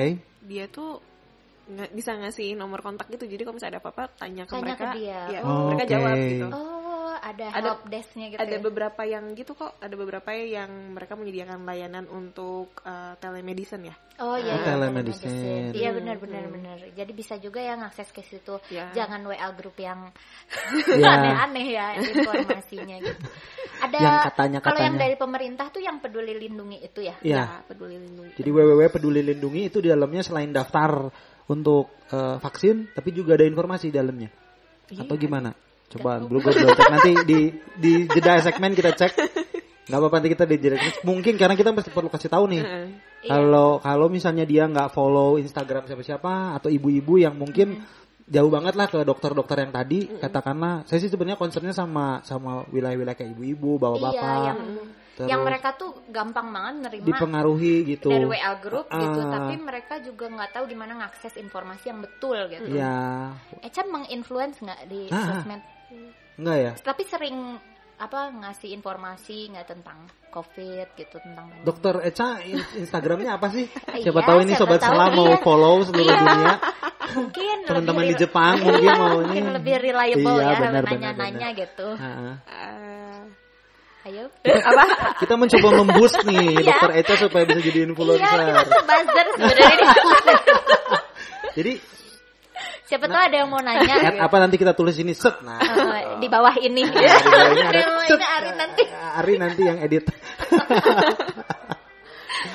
dia 0.45 0.65
tuh 0.69 1.01
bisa 1.91 2.13
ngasih 2.13 2.53
nomor 2.53 2.79
kontak 2.79 3.09
gitu. 3.09 3.25
Jadi 3.25 3.41
kalau 3.41 3.55
misalnya 3.57 3.77
ada 3.77 3.81
apa-apa 3.81 4.03
tanya 4.15 4.43
ke 4.45 4.53
Tanya 4.53 4.63
mereka, 4.71 4.85
ke 4.85 4.97
dia. 4.97 5.19
ya, 5.29 5.39
Oh, 5.41 5.69
mereka 5.69 5.83
oke. 5.83 5.91
jawab 5.91 6.15
gitu. 6.19 6.47
Oh, 6.53 6.73
ada, 7.15 7.45
Ada- 7.49 7.65
help 7.73 7.81
desk-nya 7.89 8.25
gitu. 8.29 8.39
ada 8.39 8.55
ya? 8.55 8.61
beberapa 8.61 9.01
yang 9.01 9.23
gitu 9.33 9.51
kok 9.51 9.71
ada 9.79 9.95
beberapa 9.95 10.29
yang 10.29 10.69
mereka 10.93 11.15
menyediakan 11.15 11.63
layanan 11.63 12.05
untuk 12.05 12.69
uh, 12.83 13.17
telemedicine 13.17 13.89
ya 13.89 13.95
Oh 14.15 14.39
iya, 14.39 14.55
Oh, 14.55 14.61
iya, 14.61 14.63
telemedicine. 14.63 15.75
Iya 15.75 15.89
Hmm, 15.91 15.97
benar 15.99 16.15
benar 16.17 16.43
benar. 16.47 16.77
Jadi 16.87 17.11
bisa 17.11 17.35
juga 17.35 17.59
ya 17.59 17.75
ngakses 17.75 18.15
ke 18.15 18.23
situ. 18.23 18.55
Ya. 18.71 18.87
Jangan 18.95 19.19
WA 19.27 19.43
grup 19.51 19.75
yang 19.75 20.07
Ya. 20.95 21.11
aneh-aneh 21.19 21.67
ya 21.67 21.87
informasinya 21.99 22.95
gitu. 23.03 23.19
Ada 23.83 23.97
Yang 23.99 24.15
katanya- 24.31 24.61
kalau 24.63 24.79
yang 24.79 24.95
dari 24.95 25.15
pemerintah 25.19 25.67
tuh 25.67 25.83
yang 25.83 25.99
peduli 25.99 26.31
lindungi 26.31 26.79
itu 26.79 27.03
ya. 27.03 27.15
Iya. 27.19 27.43
Ya, 27.43 27.45
peduli 27.67 27.99
lindungi 27.99 28.39
Jadi 28.39 28.49
www 28.49 28.81
peduli 28.87 29.19
lindungi 29.19 29.67
itu 29.67 29.83
di 29.83 29.91
dalamnya 29.91 30.23
selain 30.23 30.55
daftar 30.55 31.11
untuk 31.49 31.93
eh, 32.09 32.37
vaksin, 32.41 32.89
tapi 32.93 33.13
juga 33.13 33.37
ada 33.37 33.45
informasi 33.45 33.89
di 33.89 33.95
dalamnya. 33.95 34.29
Iya. 34.89 35.05
Atau 35.05 35.15
gimana? 35.17 35.53
Coba 35.89 36.17
belum 36.17 36.41
cek 36.41 36.89
nanti 36.89 37.11
di 37.29 37.39
di 37.77 37.93
jeda 38.09 38.41
segmen 38.41 38.73
kita 38.73 38.93
cek. 38.97 39.13
Nggak 39.85 39.99
apa-apa 40.01 40.15
nanti 40.17 40.29
kita 40.33 40.45
di 40.49 40.57
jeda 40.57 40.77
mungkin 41.05 41.37
karena 41.37 41.53
kita 41.53 41.69
mesti 41.69 41.93
perlu 41.93 42.09
kasih 42.09 42.29
tahu 42.33 42.45
nih. 42.49 42.61
Heeh. 42.65 42.87
Iya. 43.25 43.29
Kalau 43.29 43.77
kalau 43.81 44.07
misalnya 44.09 44.45
dia 44.45 44.65
nggak 44.65 44.93
follow 44.93 45.37
Instagram 45.37 45.85
siapa-siapa 45.85 46.57
atau 46.57 46.69
ibu-ibu 46.73 47.21
yang 47.21 47.37
mungkin 47.37 47.85
jauh 48.25 48.49
banget 48.49 48.73
lah 48.73 48.89
ke 48.89 49.05
dokter-dokter 49.05 49.61
yang 49.61 49.69
tadi 49.69 50.09
katakanlah 50.17 50.81
saya 50.89 50.97
sih 50.97 51.13
sebenarnya 51.13 51.37
concernnya 51.37 51.77
sama 51.77 52.25
sama 52.25 52.65
wilayah-wilayah 52.73 53.13
kayak 53.13 53.37
ibu-ibu, 53.37 53.77
bapak-bapak. 53.77 54.17
Iya, 54.17 54.49
yang 54.49 54.59
terus 55.15 55.25
yang 55.25 55.41
mereka 55.41 55.73
tuh 55.73 56.03
gampang 56.07 56.47
banget 56.47 56.75
nerima 56.83 57.07
dipengaruhi 57.09 57.75
gitu. 57.87 58.07
dari 58.07 58.27
WA 58.27 58.53
grup 58.57 58.87
gitu, 58.87 59.19
Ah. 59.19 59.31
tapi 59.33 59.53
mereka 59.57 59.97
juga 59.99 60.27
nggak 60.27 60.51
tahu 60.51 60.63
gimana 60.65 60.93
ngakses 60.99 61.33
informasi 61.35 61.87
yang 61.87 61.99
betul 61.99 62.37
gitu. 62.47 62.67
Ya, 62.69 63.31
Echa 63.59 63.81
menginfluence 63.83 64.59
nggak 64.59 64.81
di 64.85 65.07
Ah. 65.07 65.23
sosmed? 65.33 65.61
enggak 66.35 66.57
ya? 66.57 66.71
Tapi 66.77 67.03
sering 67.05 67.37
apa 67.95 68.27
ngasih 68.27 68.75
informasi 68.75 69.55
nggak 69.55 69.71
tentang 69.71 70.03
COVID 70.27 70.87
gitu 70.93 71.15
tentang 71.15 71.47
pandemi. 71.47 71.63
Dokter 71.63 71.95
Eca 72.03 72.43
in- 72.43 72.67
Instagramnya 72.75 73.39
apa 73.39 73.47
sih? 73.49 73.71
Iya, 73.95 74.11
Siapa 74.11 74.19
tahu 74.21 74.37
ini 74.43 74.51
siapa 74.51 74.59
sobat 74.67 74.79
tahu, 74.83 74.91
salah 74.91 75.07
mau 75.09 75.31
iya. 75.31 75.39
follow 75.39 75.75
seluruh 75.81 76.03
Iya. 76.05 76.19
dunia. 76.19 76.55
mungkin 77.15 77.57
Teman-teman 77.63 78.03
di 78.05 78.15
Jepang 78.17 78.55
mungkin 78.59 78.89
mau 78.91 79.07
mungkin 79.23 79.43
lebih 79.55 79.75
reliable 79.79 80.35
Iya, 80.35 80.43
ya 80.43 80.59
benar, 80.59 80.83
nanya-nanya 80.83 81.47
gitu. 81.55 81.87
Ha-ha. 81.95 82.31
Eh, 84.05 84.13
Ayo. 84.13 84.29
apa 84.61 84.83
Kita 85.17 85.33
mencoba 85.33 85.67
memboost 85.75 86.21
nih 86.23 86.45
Iya. 86.55 86.77
Dokter 86.77 86.91
Eca 86.95 87.13
supaya 87.17 87.43
bisa 87.43 87.57
jadi 87.59 87.79
Iya, 87.79 87.87
influencer. 87.87 88.37
kita 88.37 88.61
tuh 88.63 88.83
buzzer 88.83 89.25
sebenarnya. 89.33 89.89
Jadi 91.57 91.73
Siapa 92.85 93.05
tahu 93.07 93.17
ada 93.17 93.33
yang 93.33 93.49
mau 93.49 93.57
nanya. 93.57 93.81
gitu. 93.81 94.21
apa 94.21 94.35
nanti 94.37 94.55
kita 94.55 94.77
tulis 94.77 94.93
ini 94.99 95.17
set 95.17 95.41
nah. 95.41 95.57
Eh, 95.57 96.21
di 96.21 96.27
bawah 96.27 96.53
ini. 96.55 96.85
Nah, 96.85 96.93
di 96.93 97.25
bawah 97.25 97.49
ini 97.49 97.61
ada 97.63 97.81
set. 98.05 98.13
ini 98.13 98.25
Ari 98.29 98.51
nanti. 98.53 98.83
Ari 98.93 99.33
nanti 99.41 99.61
yang 99.63 99.77
edit. 99.81 100.05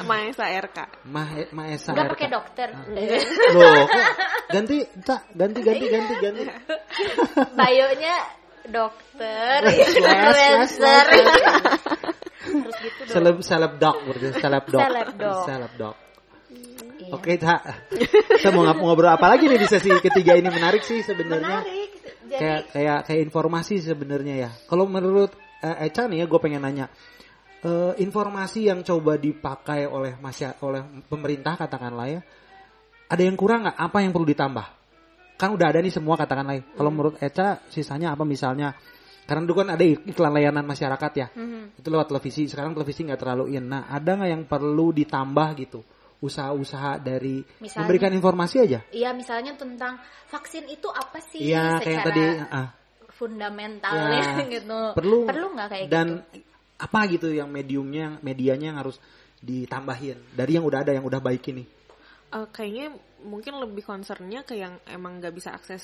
Maesa 0.01 0.47
RK 0.49 0.79
Mah 1.07 1.29
Maesa 1.51 1.91
Enggak 1.93 2.07
RK. 2.07 2.13
pakai 2.15 2.29
dokter. 2.31 2.69
Loh, 3.53 3.75
kok 3.85 3.87
ganti, 4.49 4.77
tak, 5.03 5.21
ganti, 5.35 5.61
ganti, 5.61 5.87
ganti, 5.87 6.15
ganti. 6.17 6.45
Bayonya 7.53 8.15
dokter, 8.69 9.59
influencer. 9.71 11.05
gitu 12.81 13.01
dong. 13.07 13.13
Seleb, 13.13 13.37
seleb 13.45 13.73
dog 13.77 13.97
berarti, 14.09 14.29
seleb 14.41 14.65
dog. 14.67 14.81
Seleb. 14.81 15.09
Seleb 15.47 15.73
dog. 15.77 15.97
Iya. 17.01 17.13
Oke, 17.15 17.33
Cak. 17.39 17.61
Kita 18.41 18.51
mau 18.53 18.65
ngobrol 18.67 19.13
apa 19.13 19.27
lagi 19.31 19.47
nih 19.47 19.61
di 19.61 19.69
sesi 19.69 19.91
ketiga 20.03 20.37
ini 20.37 20.49
menarik 20.51 20.83
sih 20.83 21.01
sebenarnya. 21.05 21.63
Menarik. 21.63 21.91
Jadi 22.31 22.39
Kayak 22.39 22.61
kayak 22.71 22.99
kayak 23.11 23.21
informasi 23.27 23.75
sebenarnya 23.83 24.35
ya. 24.49 24.51
Kalau 24.71 24.87
menurut 24.87 25.35
eh, 25.63 25.91
Eca 25.91 26.07
nih 26.07 26.23
ya, 26.23 26.27
gue 26.31 26.41
pengen 26.41 26.63
nanya. 26.63 26.87
Eh, 27.61 27.93
informasi 28.01 28.73
yang 28.73 28.81
coba 28.81 29.21
dipakai 29.21 29.85
oleh 29.85 30.17
masya 30.17 30.57
oleh 30.65 30.81
pemerintah 31.11 31.61
katakanlah 31.61 32.09
ya, 32.09 32.21
ada 33.11 33.23
yang 33.23 33.37
kurang 33.37 33.67
nggak? 33.67 33.77
Apa 33.77 34.01
yang 34.01 34.15
perlu 34.15 34.31
ditambah? 34.31 34.80
Kan 35.41 35.57
udah 35.57 35.73
ada 35.73 35.81
nih 35.81 35.89
semua 35.89 36.15
katakanlah. 36.15 36.55
ya. 36.55 36.63
Kalau 36.77 36.91
menurut 36.93 37.17
Eca 37.17 37.65
sisanya 37.67 38.13
apa 38.13 38.29
misalnya? 38.29 38.77
Karena 39.25 39.47
dulu 39.47 39.65
kan 39.65 39.73
ada 39.73 39.81
iklan 39.81 40.29
layanan 40.31 40.67
masyarakat 40.67 41.13
ya. 41.17 41.27
Mhm. 41.33 41.81
Itu 41.81 41.89
lewat 41.89 42.13
televisi. 42.13 42.45
Sekarang 42.45 42.77
televisi 42.77 43.09
nggak 43.09 43.17
terlalu 43.17 43.57
in. 43.57 43.65
Nah, 43.65 43.89
ada 43.89 44.13
nggak 44.13 44.29
yang 44.29 44.43
perlu 44.45 44.93
ditambah 44.93 45.49
gitu? 45.57 45.81
Usaha-usaha 46.21 47.01
dari 47.01 47.41
Misalnya? 47.57 47.89
memberikan 47.89 48.13
informasi 48.13 48.57
aja. 48.61 48.85
Iya, 48.93 49.17
misalnya 49.17 49.57
tentang 49.57 49.97
vaksin 50.29 50.69
itu 50.69 50.85
apa 50.87 51.17
sih 51.25 51.49
Iya, 51.49 51.81
kayak 51.81 51.89
yang 51.89 52.05
tadi. 52.05 52.23
ah. 52.53 52.69
fundamentalnya 53.11 54.21
Ya, 54.21 54.45
gitu. 54.61 54.81
perlu 54.97 55.29
perlu 55.29 55.53
nggak 55.53 55.69
kayak 55.69 55.87
dan 55.89 56.25
gitu? 56.25 56.41
apa 56.81 57.01
gitu 57.09 57.29
yang 57.29 57.49
mediumnya 57.49 58.17
medianya 58.21 58.73
yang 58.73 58.81
harus 58.81 58.97
ditambahin 59.39 60.17
dari 60.33 60.57
yang 60.57 60.65
udah 60.65 60.81
ada 60.81 60.93
yang 60.93 61.05
udah 61.05 61.21
baik 61.21 61.45
ini 61.53 61.65
Eh, 62.31 62.47
kayaknya 62.55 62.95
mungkin 63.27 63.59
lebih 63.59 63.83
concernnya 63.83 64.47
ke 64.47 64.55
yang 64.55 64.79
emang 64.87 65.19
nggak 65.19 65.35
bisa 65.35 65.51
akses 65.51 65.83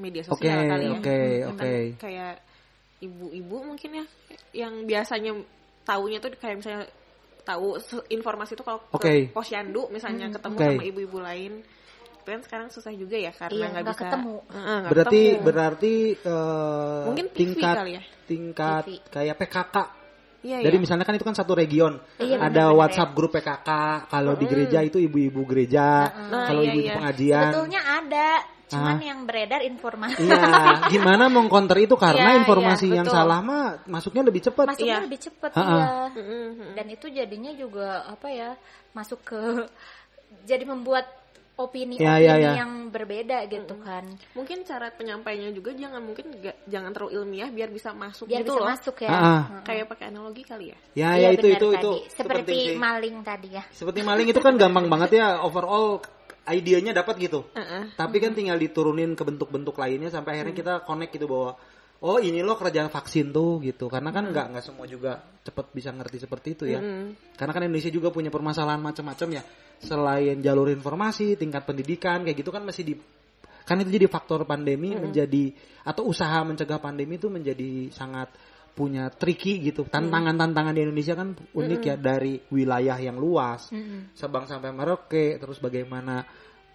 media 0.00 0.24
sosial 0.24 0.64
kali 0.64 0.88
ya 0.88 0.92
oke 0.96 1.18
Kan 1.44 1.52
oke 1.52 1.72
kayak 2.00 2.34
ibu-ibu 3.04 3.56
mungkin 3.60 3.90
ya 4.00 4.04
yang 4.56 4.88
biasanya 4.88 5.36
taunya 5.84 6.16
tuh 6.16 6.32
kayak 6.32 6.64
misalnya 6.64 6.88
tahu 7.44 7.76
informasi 8.08 8.56
itu 8.58 8.64
kalau 8.64 8.80
Oke. 8.90 9.28
ke 9.28 9.36
posyandu 9.36 9.86
misalnya 9.92 10.32
ketemu 10.32 10.56
Oke. 10.58 10.64
sama 10.66 10.82
ibu-ibu 10.82 11.18
lain 11.20 11.52
kan 12.26 12.42
sekarang 12.42 12.68
susah 12.74 12.90
juga 12.90 13.14
ya 13.14 13.30
karena 13.30 13.54
Iya, 13.54 13.66
nggak 13.70 13.82
nggak 13.86 13.94
bisa 13.94 14.02
ketemu. 14.02 14.36
Heeh, 14.50 14.76
nggak 14.82 14.90
berarti 14.90 15.20
ketemu. 15.22 15.44
berarti 15.46 15.94
eh, 16.26 17.04
Mungkin 17.06 17.26
TV 17.30 17.38
tingkat 17.38 17.76
kali 17.78 17.92
ya? 17.94 18.02
tingkat 18.26 18.82
TV. 18.82 18.90
kayak 19.14 19.34
PKK 19.38 19.76
Iya, 20.46 20.62
jadi 20.62 20.76
iya. 20.78 20.82
misalnya 20.86 21.02
kan 21.02 21.18
itu 21.18 21.26
kan 21.26 21.34
satu 21.34 21.58
region 21.58 21.98
Iya, 22.22 22.38
ada 22.38 22.70
benar-benar 22.70 22.78
WhatsApp 22.78 23.10
grup 23.18 23.34
PKK 23.34 23.70
kalau 24.06 24.32
di 24.38 24.46
gereja 24.46 24.78
itu 24.80 25.02
ibu-ibu 25.02 25.42
gereja 25.42 26.06
Nah, 26.30 26.46
kalau 26.46 26.62
iya, 26.62 26.70
ibu-ibu 26.70 26.86
iya. 26.86 26.94
pengajian 26.94 27.42
Sebetulnya 27.50 27.82
ada, 27.82 28.28
cuman 28.66 28.94
Ah. 28.94 29.02
yang 29.02 29.20
beredar 29.26 29.60
informasi. 29.62 30.22
Iya, 30.22 30.42
gimana 30.94 31.24
mengcounter 31.26 31.78
itu 31.78 31.94
karena 31.98 32.30
Iya, 32.34 32.38
informasi 32.42 32.86
iya, 32.86 32.96
yang 33.02 33.06
betul. 33.10 33.18
salah 33.18 33.38
mah 33.42 33.66
masuknya 33.86 34.22
lebih 34.22 34.42
cepat. 34.42 34.66
Masuknya 34.70 34.86
Iya. 34.94 35.04
lebih 35.06 35.20
cepat 35.22 35.50
ya. 35.54 35.84
Mm-mm. 36.14 36.74
Dan 36.78 36.86
itu 36.90 37.06
jadinya 37.10 37.52
juga 37.54 38.06
apa 38.06 38.26
ya? 38.30 38.50
Masuk 38.90 39.22
ke 39.22 39.42
jadi 40.46 40.62
membuat 40.62 41.06
opini 41.56 41.96
Ya, 41.96 42.14
opini 42.14 42.26
ya, 42.26 42.34
ya. 42.36 42.52
yang 42.58 42.72
berbeda 42.86 43.44
gitu 43.46 43.74
kan 43.78 44.04
mungkin 44.32 44.60
cara 44.62 44.88
penyampaiannya 44.90 45.50
juga 45.50 45.72
jangan 45.72 46.00
mungkin 46.00 46.28
nggak- 46.30 46.64
jangan 46.66 46.92
terlalu 46.92 47.12
ilmiah 47.16 47.48
biar 47.48 47.68
bisa 47.68 47.90
masuk 47.90 48.26
biar 48.26 48.40
gitu 48.40 48.52
bisa 48.52 48.60
loh 48.60 48.68
masuk 48.68 48.96
ya 48.98 49.08
Ah, 49.08 49.20
ah. 49.24 49.40
kayak 49.62 49.84
pakai 49.86 50.04
analogi 50.08 50.42
kali 50.42 50.70
ya 50.70 50.78
Ya 50.94 51.08
Iya, 51.12 51.16
ya 51.16 51.28
itu 51.34 51.46
itu 51.50 51.68
tadi. 51.70 51.78
itu 51.78 51.90
seperti 52.10 52.40
penting 52.46 52.60
sih. 52.68 52.76
maling 52.76 53.16
tadi 53.22 53.48
ya 53.50 53.64
Seperti 53.70 54.00
maling 54.00 54.28
itu 54.28 54.38
kan 54.38 54.54
gampang 54.54 54.86
banget 54.86 55.10
ya 55.14 55.40
overall 55.40 56.00
idenya 56.46 56.94
dapat 56.94 57.18
gitu. 57.18 57.42
Heeh. 57.52 57.90
Tapi 57.92 58.16
kan 58.16 58.30
tinggal 58.30 58.54
diturunin 58.54 59.12
ke 59.12 59.26
bentuk-bentuk 59.26 59.74
lainnya 59.74 60.08
sampai 60.08 60.38
akhirnya 60.38 60.54
kita 60.54 60.72
connect 60.80 61.10
gitu 61.10 61.26
bahwa 61.26 61.58
oh 62.04 62.18
ini 62.20 62.44
loh 62.44 62.58
kerjaan 62.58 62.92
vaksin 62.92 63.32
tuh 63.32 63.62
gitu. 63.64 63.88
Karena 63.88 64.12
kan 64.12 64.28
nggak 64.28 64.46
nggak 64.52 64.64
semua 64.64 64.84
juga 64.84 65.22
cepet 65.44 65.66
bisa 65.72 65.94
ngerti 65.94 66.18
seperti 66.26 66.48
itu 66.58 66.64
ya. 66.68 66.80
Karena 67.38 67.52
kan 67.54 67.62
Indonesia 67.64 67.92
juga 67.92 68.12
punya 68.12 68.28
permasalahan 68.28 68.82
macam-macam 68.82 69.28
ya. 69.40 69.42
Selain 69.76 70.36
jalur 70.40 70.72
informasi, 70.72 71.36
tingkat 71.36 71.64
pendidikan 71.64 72.24
kayak 72.24 72.36
gitu 72.40 72.50
kan 72.52 72.64
masih 72.64 72.84
di 72.84 72.94
kan 73.66 73.82
itu 73.82 73.90
jadi 73.98 74.06
faktor 74.06 74.46
pandemi 74.46 74.94
menjadi 74.94 75.50
atau 75.82 76.06
usaha 76.06 76.38
mencegah 76.46 76.78
pandemi 76.78 77.18
itu 77.18 77.26
menjadi 77.26 77.90
sangat 77.90 78.30
punya 78.76 79.08
tricky 79.08 79.58
gitu. 79.58 79.88
Tantangan-tantangan 79.88 80.76
di 80.76 80.80
Indonesia 80.86 81.16
kan 81.16 81.32
unik 81.32 81.80
ya 81.82 81.96
dari 81.96 82.38
wilayah 82.52 82.94
yang 83.00 83.16
luas. 83.18 83.72
Sabang 84.14 84.46
sampai 84.46 84.70
Merauke 84.70 85.40
terus 85.42 85.58
bagaimana 85.58 86.22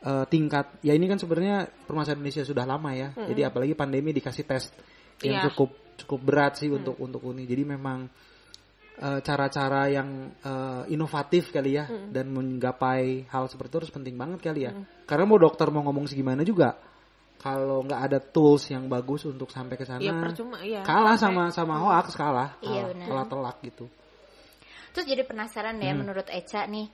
eh, 0.03 0.26
tingkat 0.28 0.82
ya 0.84 0.91
ini 0.97 1.07
kan 1.07 1.22
sebenarnya 1.22 1.69
permasalahan 1.88 2.19
Indonesia 2.19 2.43
sudah 2.43 2.65
lama 2.67 2.91
ya. 2.91 3.13
Jadi 3.15 3.41
apalagi 3.45 3.74
pandemi 3.78 4.11
dikasih 4.11 4.43
tes 4.43 4.74
yang 5.22 5.38
Iya. 5.38 5.43
cukup 5.51 5.69
cukup 5.97 6.19
berat 6.26 6.57
sih 6.57 6.69
untuk 6.69 6.97
untuk 6.97 7.22
ini. 7.32 7.45
Jadi 7.45 7.63
memang 7.65 8.09
eh, 9.01 9.19
cara-cara 9.26 9.89
yang 9.89 10.30
eh, 10.41 10.93
inovatif 10.93 11.49
kali 11.49 11.74
ya 11.78 11.86
dan 12.09 12.30
menggapai 12.30 13.26
hal 13.30 13.49
seperti 13.49 13.69
itu 13.74 13.78
harus 13.86 13.93
penting 13.93 14.15
banget 14.17 14.39
kali 14.41 14.61
ya. 14.69 14.72
Karena 15.05 15.26
mau 15.26 15.41
dokter 15.41 15.69
mau 15.74 15.82
ngomong 15.86 16.05
segimana 16.05 16.45
juga 16.45 16.78
kalau 17.41 17.82
nggak 17.82 18.01
ada 18.05 18.19
tools 18.22 18.69
yang 18.69 18.86
bagus 18.86 19.26
untuk 19.26 19.49
sampai 19.49 19.74
ke 19.74 19.82
sana 19.82 19.97
ya 19.97 20.13
percuma 20.13 20.61
ya 20.61 20.86
kalah 20.86 21.17
sama 21.17 21.49
sama 21.49 21.82
hoax 21.82 22.13
kalah. 22.13 22.53
Iya, 22.61 22.86
kalah 22.86 22.93
benar. 22.93 23.07
telat 23.09 23.28
telak 23.34 23.57
gitu. 23.65 23.86
Terus 24.93 25.05
jadi 25.07 25.24
penasaran 25.26 25.80
Hmm. 25.80 25.86
ya 25.88 25.93
menurut 25.97 26.28
Eca 26.30 26.67
nih 26.69 26.86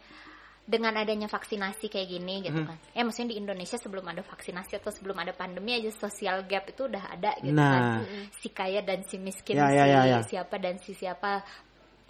dengan 0.68 0.91
adanya 0.99 1.32
vaksinasi 1.32 1.88
kayak 1.88 2.07
gini 2.11 2.43
gitu 2.43 2.59
Hmm. 2.59 2.68
kan. 2.68 2.78
Eh 2.91 2.99
maksudnya 3.01 3.32
di 3.32 3.39
Indonesia 3.39 3.80
sebelum 3.80 4.03
ada 4.03 4.20
vaksinasi 4.20 4.76
atau 4.78 4.91
sebelum 4.91 5.15
ada 5.15 5.32
pandemi 5.32 5.80
aja 5.80 5.88
social 5.95 6.43
gap 6.43 6.68
itu 6.68 6.91
udah 6.91 7.07
ada 7.07 7.32
gitu 7.39 7.55
Nah. 7.55 8.03
kan. 8.03 8.03
Si 8.36 8.51
kaya 8.51 8.84
dan 8.84 9.07
si 9.07 9.15
miskin, 9.15 9.55
Ya, 9.55 9.72
si 9.72 9.80
ya, 9.80 9.86
ya, 9.88 10.01
ya. 10.03 10.20
siapa 10.28 10.59
dan 10.59 10.76
si 10.84 10.91
siapa. 10.91 11.39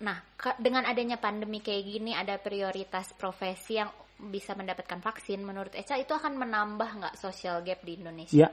Nah, 0.01 0.17
ke- 0.33 0.57
dengan 0.57 0.89
adanya 0.89 1.21
pandemi 1.21 1.61
kayak 1.61 1.83
gini 1.85 2.17
ada 2.17 2.41
prioritas 2.41 3.13
profesi 3.13 3.77
yang 3.77 3.93
bisa 4.17 4.57
mendapatkan 4.57 4.97
vaksin 4.97 5.45
menurut 5.45 5.77
Eca 5.77 5.93
itu 5.93 6.09
akan 6.09 6.41
menambah 6.41 6.89
nggak 6.97 7.15
social 7.21 7.61
gap 7.61 7.85
di 7.85 8.01
Indonesia 8.01 8.33
ya 8.33 8.49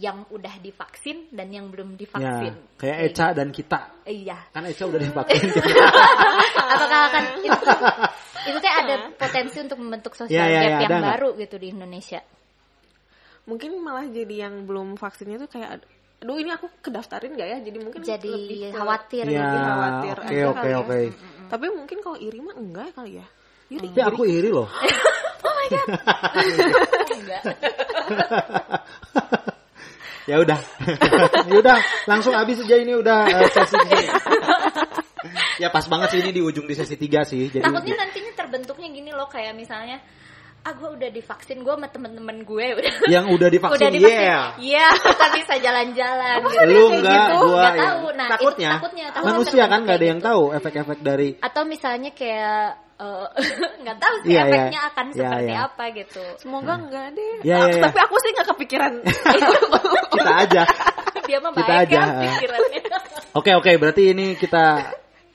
yang 0.00 0.24
udah 0.32 0.56
divaksin 0.64 1.28
dan 1.28 1.52
yang 1.52 1.68
belum 1.68 1.92
ya 1.92 1.98
divaksin. 2.08 2.54
kayak 2.80 2.98
Eca 3.12 3.26
dan 3.36 3.52
kita. 3.52 3.80
Iya. 4.08 4.48
Kan 4.48 4.64
Eca 4.64 4.88
udah 4.88 4.96
divaksin. 4.96 5.44
Apakah 6.72 7.00
akan 7.12 7.24
itu? 7.44 7.66
Itu 8.48 8.58
teh 8.64 8.72
ada 8.72 9.12
potensi 9.12 9.60
untuk 9.60 9.76
membentuk 9.76 10.16
sosial 10.16 10.40
Ya, 10.40 10.48
ya, 10.48 10.60
gap 10.64 10.72
ya, 10.72 10.80
yang 10.88 11.04
baru 11.04 11.28
gitu 11.36 11.60
di 11.60 11.76
Indonesia. 11.76 12.24
Mungkin 13.44 13.76
malah 13.84 14.08
jadi 14.08 14.48
yang 14.48 14.64
belum 14.64 14.96
vaksinnya 14.96 15.36
tuh 15.44 15.52
kayak 15.52 15.84
aduh 16.20 16.36
ini 16.36 16.52
aku 16.52 16.72
kedaftarin 16.80 17.36
gak 17.36 17.48
ya? 17.52 17.58
Jadi 17.60 17.78
mungkin 17.84 18.00
jadi 18.00 18.24
lebih 18.24 18.72
khawatir 18.72 19.24
ya 19.28 19.44
gitu. 19.44 19.56
khawatir 19.68 20.16
oke 20.16 20.32
aja 20.32 20.44
oke 20.48 20.68
ya. 20.68 20.76
oke 20.80 21.00
tapi 21.50 21.66
mungkin 21.66 21.98
kalau 21.98 22.14
iri 22.16 22.38
mah 22.40 22.56
enggak 22.56 22.88
kali 22.96 23.20
ya. 23.20 23.26
Iri 23.68 23.92
tapi 23.92 24.00
aku 24.00 24.22
iri. 24.24 24.48
loh. 24.48 24.68
Enggak 27.14 27.42
ya 30.30 30.36
udah 30.38 30.60
ya 31.50 31.54
udah 31.58 31.78
langsung 32.06 32.32
habis 32.38 32.62
aja 32.62 32.76
ini 32.78 32.94
udah 32.94 33.20
eh, 33.26 33.48
sesi 33.50 33.74
ini. 33.74 34.02
ya 35.58 35.68
pas 35.74 35.84
banget 35.90 36.08
sih 36.14 36.18
ini 36.22 36.30
di 36.30 36.40
ujung 36.40 36.70
di 36.70 36.74
sesi 36.78 36.94
3 36.94 37.26
sih 37.26 37.50
jadi 37.50 37.66
takutnya 37.66 37.96
nantinya 37.98 38.32
terbentuknya 38.38 38.88
gini 38.94 39.10
loh 39.10 39.26
kayak 39.26 39.58
misalnya 39.58 39.98
ah 40.60 40.76
gue 40.76 40.90
udah 40.92 41.08
divaksin 41.08 41.64
gue 41.64 41.72
sama 41.72 41.88
temen-temen 41.88 42.44
gue 42.44 42.66
udah 42.76 42.92
yang 43.08 43.32
udah 43.32 43.48
divaksin, 43.48 43.80
udah 43.80 43.90
divaksin 43.90 44.28
yeah 44.28 44.44
iya 44.60 44.86
kita 44.92 45.26
bisa 45.40 45.54
jalan-jalan 45.56 46.36
gitu. 46.44 46.64
lu 46.68 46.82
enggak 47.00 47.26
gitu, 47.32 47.36
gua 47.40 47.56
nggak 47.56 47.72
ya. 47.72 47.80
tahu 47.80 48.06
nah 48.12 48.26
itu 48.28 48.32
takutnya, 48.36 48.70
takutnya 48.76 49.06
takutnya 49.08 49.32
manusia 49.32 49.64
kan 49.64 49.80
nggak 49.88 49.96
ada 49.96 50.06
yang 50.06 50.20
gitu. 50.20 50.28
tahu 50.28 50.42
efek-efek 50.52 50.98
dari 51.00 51.28
atau 51.40 51.62
misalnya 51.64 52.10
kayak 52.12 52.89
eh, 53.00 53.26
nggak 53.82 53.96
tahu 53.96 54.14
sih 54.20 54.28
Iya, 54.30 54.38
iya. 54.38 54.46
efeknya 54.46 54.80
akan 54.86 55.04
Iya, 55.06 55.14
seperti 55.16 55.50
iya. 55.50 55.58
apa 55.64 55.84
gitu 55.92 56.22
semoga 56.36 56.72
enggak 56.76 57.06
deh 57.12 57.32
Ya, 57.42 57.56
Aku- 57.58 57.66
ya, 57.66 57.72
ya. 57.72 57.82
tapi 57.82 57.98
aku 57.98 58.14
sih 58.16 58.30
nggak 58.30 58.46
kepikiran 58.50 58.92
kita 60.14 60.32
aja 60.38 60.62
dia 61.22 61.38
mah 61.38 61.50
Kita 61.52 61.62
baik 61.64 61.86
aja. 61.86 61.96
kan 61.96 62.08
pikirannya 62.20 62.80
Oke 63.30 63.50
oke 63.52 63.70
berarti 63.76 64.02
ini 64.08 64.26
kita 64.34 64.64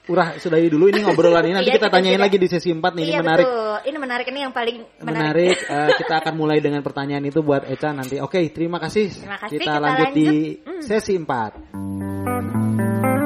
urah 0.06 0.36
sudahi 0.36 0.68
dulu 0.68 0.86
ini 0.86 1.00
ngobrolan 1.00 1.42
ini 1.42 1.52
nanti 1.54 1.66
Iya, 1.66 1.76
kita 1.76 1.88
tanyain 1.90 2.14
juga- 2.14 2.24
lagi 2.28 2.36
di 2.36 2.46
sesi 2.46 2.68
4 2.70 2.78
nih 2.78 3.02
ini 3.02 3.08
iya 3.08 3.18
menarik 3.18 3.42
betul 3.42 3.62
ini 3.82 3.96
menarik 3.98 4.26
ini 4.26 4.38
yang 4.40 4.52
paling 4.52 4.76
menarik, 4.98 5.56
menarik 5.56 5.58
Eh, 5.64 5.88
kita 5.96 6.14
akan 6.18 6.32
mulai 6.34 6.58
dengan 6.58 6.80
pertanyaan 6.80 7.22
itu 7.22 7.38
buat 7.40 7.62
Eca 7.64 7.90
nanti. 7.90 8.18
Oke, 8.18 8.50
terima 8.50 8.76
kasih. 8.76 9.06
Terima 9.08 9.36
kasih, 9.36 9.54
Kita, 9.54 9.62
kita 9.68 9.78
lanjut, 9.78 10.06
di 10.10 10.26
lanjut. 10.26 10.64
Hmm. 10.64 10.82
sesi 10.82 11.12
4. 11.14 13.25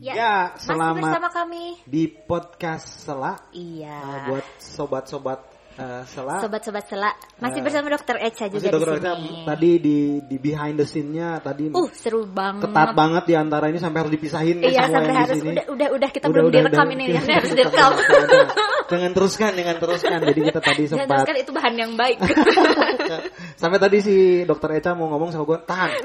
Ya, 0.00 0.12
Ya, 0.16 0.34
masih 0.56 0.64
selamat 0.72 1.02
bersama 1.04 1.28
kami. 1.28 1.64
di 1.84 2.02
podcast 2.08 3.04
Sela 3.04 3.36
iya. 3.52 4.00
Eh, 4.00 4.18
buat 4.32 4.46
sobat-sobat 4.56 5.38
eh, 5.76 6.02
Sela. 6.04 6.40
sobat-sobat 6.40 6.84
sela 6.86 7.10
masih 7.38 7.60
Eh, 7.60 7.64
bersama 7.64 7.86
dokter 7.88 8.16
Echa 8.18 8.46
juga 8.46 8.66
di 8.66 8.72
dokter 8.72 8.98
sini 8.98 9.44
tadi 9.44 9.70
di 9.78 9.96
di 10.22 10.36
behind 10.36 10.76
the 10.76 10.86
scene-nya 10.86 11.38
tadi 11.38 11.68
uh 11.68 11.88
seru 11.92 12.24
banget 12.24 12.66
ketat 12.66 12.90
banget 12.92 13.24
di 13.24 13.34
antara 13.34 13.68
ini 13.68 13.78
sampai 13.78 13.98
harus 14.00 14.12
dipisahin 14.12 14.56
nih 14.58 14.70
iya 14.70 14.84
sampai 14.86 15.10
di 15.10 15.16
harus 15.16 15.36
sini. 15.38 15.50
udah 15.52 15.64
udah 15.68 15.88
udah 15.94 16.08
kita 16.10 16.24
Udah, 16.24 16.34
belum 16.34 16.46
udah, 16.46 16.56
direkam 16.64 16.86
udah. 16.86 16.94
ini 16.96 17.04
ya 17.08 17.20
harus 17.22 17.52
direkam 17.52 17.90
Jangan 18.90 19.14
teruskan, 19.14 19.54
jangan 19.54 19.76
teruskan. 19.78 20.18
Jadi 20.18 20.40
kita 20.50 20.58
tadi 20.58 20.82
sempat 20.90 21.06
terus 21.06 21.22
kan 21.22 21.36
itu 21.38 21.50
bahan 21.54 21.74
yang 21.78 21.92
baik 21.94 22.18
Sampai 23.60 23.78
tadi 23.78 24.02
si 24.02 24.16
dokter 24.42 24.82
Eca 24.82 24.98
mau 24.98 25.06
ngomong 25.08 25.30
sama 25.30 25.44
gue, 25.46 25.58
tahan. 25.62 25.90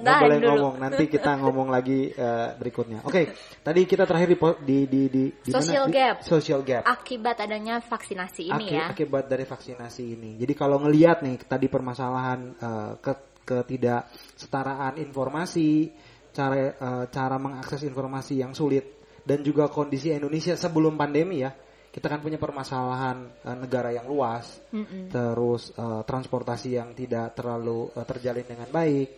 Nggak 0.00 0.16
Tahan 0.16 0.22
boleh 0.24 0.38
dulu. 0.38 0.48
ngomong. 0.48 0.74
Nanti 0.80 1.04
kita 1.06 1.36
ngomong 1.36 1.68
lagi 1.68 2.08
eh, 2.08 2.48
berikutnya. 2.56 3.04
Oke, 3.04 3.36
tadi 3.60 3.84
kita 3.84 4.08
terakhir 4.08 4.32
di 4.32 4.38
di 4.64 4.78
di 4.88 5.02
di, 5.10 5.24
di 5.28 5.50
mana? 5.50 5.60
Social 5.60 5.84
Di- 5.84 5.92
gap. 5.92 6.16
Social 6.24 6.60
gap. 6.62 6.82
akibat 6.86 7.36
adanya 7.36 7.84
vaksinasi 7.84 8.48
ini 8.48 8.59
Aki- 8.60 8.74
ya 8.76 8.84
Akibat 8.92 9.24
dari 9.30 9.44
vaksinasi 9.48 10.04
ini. 10.16 10.30
Jadi 10.36 10.52
kalau 10.52 10.80
ngelihat 10.84 11.24
nih 11.24 11.40
tadi 11.48 11.66
permasalahan 11.72 12.56
ke 13.00 13.12
ketidaksetaraan 13.50 15.00
informasi, 15.02 15.90
cara 16.30 16.54
eh, 16.70 17.04
cara 17.10 17.36
mengakses 17.40 17.82
informasi 17.82 18.38
yang 18.38 18.54
sulit 18.54 19.02
dan 19.26 19.42
juga 19.42 19.66
kondisi 19.66 20.14
Indonesia 20.14 20.54
sebelum 20.54 20.94
pandemi 20.94 21.42
ya. 21.42 21.50
Kita 21.90 22.06
kan 22.06 22.22
punya 22.22 22.38
permasalahan 22.38 23.42
eh, 23.42 23.56
negara 23.58 23.90
yang 23.90 24.06
luas, 24.06 24.62
terus 25.10 25.74
eh, 25.74 26.02
transportasi 26.06 26.78
yang 26.78 26.94
tidak 26.94 27.34
terlalu 27.34 27.90
eh, 27.90 28.06
terjalin 28.06 28.46
dengan 28.46 28.70
baik, 28.70 29.08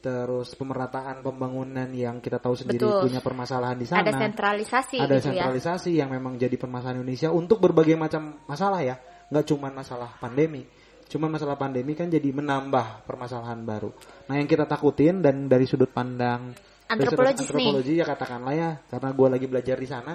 terus 0.00 0.56
pemerataan 0.56 1.20
pembangunan 1.20 1.86
yang 1.92 2.24
kita 2.24 2.40
tahu 2.40 2.56
sendiri 2.56 2.80
Betul. 2.80 3.12
punya 3.12 3.20
permasalahan 3.20 3.76
di 3.76 3.86
sana. 3.86 4.00
Ada 4.02 4.16
sentralisasi 4.16 4.96
ada 4.96 5.20
gitu 5.20 5.32
ya. 5.32 5.44
sentralisasi 5.44 5.90
yang 5.92 6.08
memang 6.08 6.40
jadi 6.40 6.56
permasalahan 6.56 7.04
Indonesia 7.04 7.28
untuk 7.28 7.60
berbagai 7.60 8.00
macam 8.00 8.40
masalah 8.48 8.80
ya. 8.80 8.96
Nggak 9.28 9.44
cuma 9.52 9.68
masalah 9.68 10.10
pandemi. 10.16 10.64
Cuma 11.10 11.26
masalah 11.28 11.60
pandemi 11.60 11.92
kan 11.92 12.08
jadi 12.08 12.32
menambah 12.32 13.04
permasalahan 13.04 13.60
baru. 13.60 13.92
Nah 14.32 14.40
yang 14.40 14.48
kita 14.48 14.64
takutin 14.64 15.20
dan 15.20 15.46
dari 15.46 15.68
sudut 15.68 15.92
pandang 15.92 16.56
sudut 16.98 17.22
nih. 17.22 17.46
antropologi 17.46 17.94
ya 18.02 18.04
katakanlah 18.08 18.54
ya 18.56 18.70
karena 18.90 19.08
gue 19.14 19.28
lagi 19.30 19.46
belajar 19.46 19.76
di 19.78 19.86
sana 19.86 20.12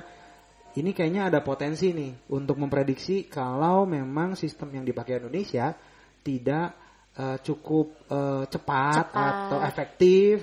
ini 0.76 0.92
kayaknya 0.92 1.32
ada 1.32 1.40
potensi 1.40 1.96
nih 1.96 2.36
untuk 2.36 2.60
memprediksi 2.60 3.32
kalau 3.32 3.88
memang 3.88 4.36
sistem 4.36 4.76
yang 4.76 4.84
dipakai 4.84 5.24
Indonesia 5.24 5.72
tidak 6.20 6.85
eh, 7.16 7.38
cukup 7.42 7.88
eh, 8.12 8.44
cepat, 8.52 9.06
Cepat. 9.12 9.34
atau 9.50 9.60
efektif 9.64 10.38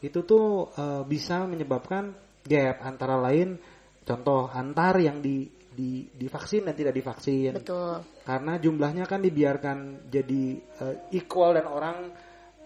itu 0.00 0.24
tuh 0.24 0.72
eh, 0.76 1.02
bisa 1.04 1.44
menyebabkan 1.44 2.12
gap 2.44 2.80
antara 2.84 3.20
lain 3.20 3.60
contoh 4.04 4.48
antar 4.48 4.96
yang 4.98 5.20
di 5.20 5.60
di 5.70 6.04
divaksin 6.12 6.66
dan 6.66 6.74
tidak 6.74 6.92
divaksin. 6.92 7.56
Betul. 7.56 8.02
Karena 8.26 8.58
jumlahnya 8.58 9.04
kan 9.06 9.22
dibiarkan 9.22 10.10
jadi 10.10 10.44
eh, 10.60 10.96
equal 11.16 11.56
dan 11.56 11.66
orang 11.70 11.96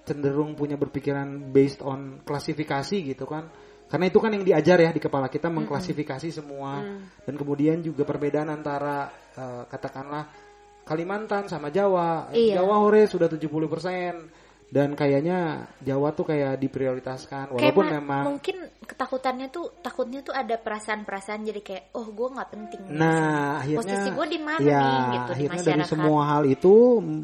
cenderung 0.04 0.52
punya 0.58 0.76
berpikiran 0.76 1.52
based 1.52 1.80
on 1.84 2.24
klasifikasi 2.24 2.96
gitu 3.14 3.24
kan. 3.28 3.48
Karena 3.84 4.10
itu 4.10 4.18
kan 4.18 4.32
yang 4.34 4.42
diajar 4.42 4.80
ya 4.80 4.90
di 4.90 4.98
kepala 4.98 5.30
kita 5.30 5.52
mengklasifikasi 5.52 6.32
semua. 6.32 6.82
Dan 7.22 7.34
kemudian 7.36 7.84
juga 7.84 8.02
perbedaan 8.02 8.50
antara 8.50 9.12
eh, 9.36 9.62
katakanlah 9.68 10.43
Kalimantan 10.84 11.48
sama 11.48 11.72
Jawa 11.72 12.28
Iya. 12.30 12.60
Jawa 12.60 12.76
hore 12.84 13.08
sudah 13.08 13.26
70% 13.26 14.44
dan 14.74 14.98
kayaknya 14.98 15.70
Jawa 15.80 16.10
tuh 16.12 16.26
kayak 16.34 16.58
diprioritaskan 16.58 17.52
Kayak 17.52 17.72
walaupun 17.72 17.84
ma- 17.86 17.94
memang 18.00 18.24
mungkin 18.36 18.56
ketakutannya 18.82 19.48
tuh 19.48 19.70
takutnya 19.78 20.20
tuh 20.20 20.34
ada 20.34 20.58
perasaan-perasaan 20.58 21.40
jadi 21.46 21.60
kayak 21.62 21.84
oh 21.94 22.10
gue 22.10 22.28
nggak 22.34 22.48
penting 22.50 22.80
nih. 22.90 22.98
Nah, 22.98 23.62
akhirnya 23.62 23.80
posisi 23.80 24.08
gue 24.12 24.26
di 24.28 24.40
mana 24.42 24.58
ya, 24.60 24.82
nih 24.82 24.98
gitu 25.14 25.30
di 25.30 25.34
akhirnya 25.38 25.62
dari 25.62 25.80
masyarakat. 25.80 25.92
semua 25.94 26.20
hal 26.26 26.42
itu 26.44 26.74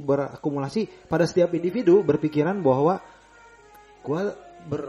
berakumulasi 0.06 0.80
pada 1.10 1.24
setiap 1.26 1.50
individu 1.52 2.00
berpikiran 2.06 2.56
bahwa 2.62 3.02
gue 4.00 4.20
ber, 4.70 4.82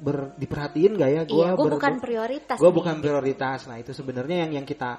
ber 0.00 0.16
diperhatiin 0.40 0.92
gak 0.96 1.10
ya? 1.12 1.22
Gue 1.28 1.44
iya, 1.46 1.52
gue 1.52 1.68
bukan 1.68 1.94
prioritas. 2.00 2.56
gue 2.56 2.70
bukan 2.72 2.96
prioritas. 2.98 3.68
Nah 3.68 3.76
itu 3.76 3.92
sebenarnya 3.92 4.48
yang 4.48 4.62
yang 4.62 4.66
kita 4.66 4.98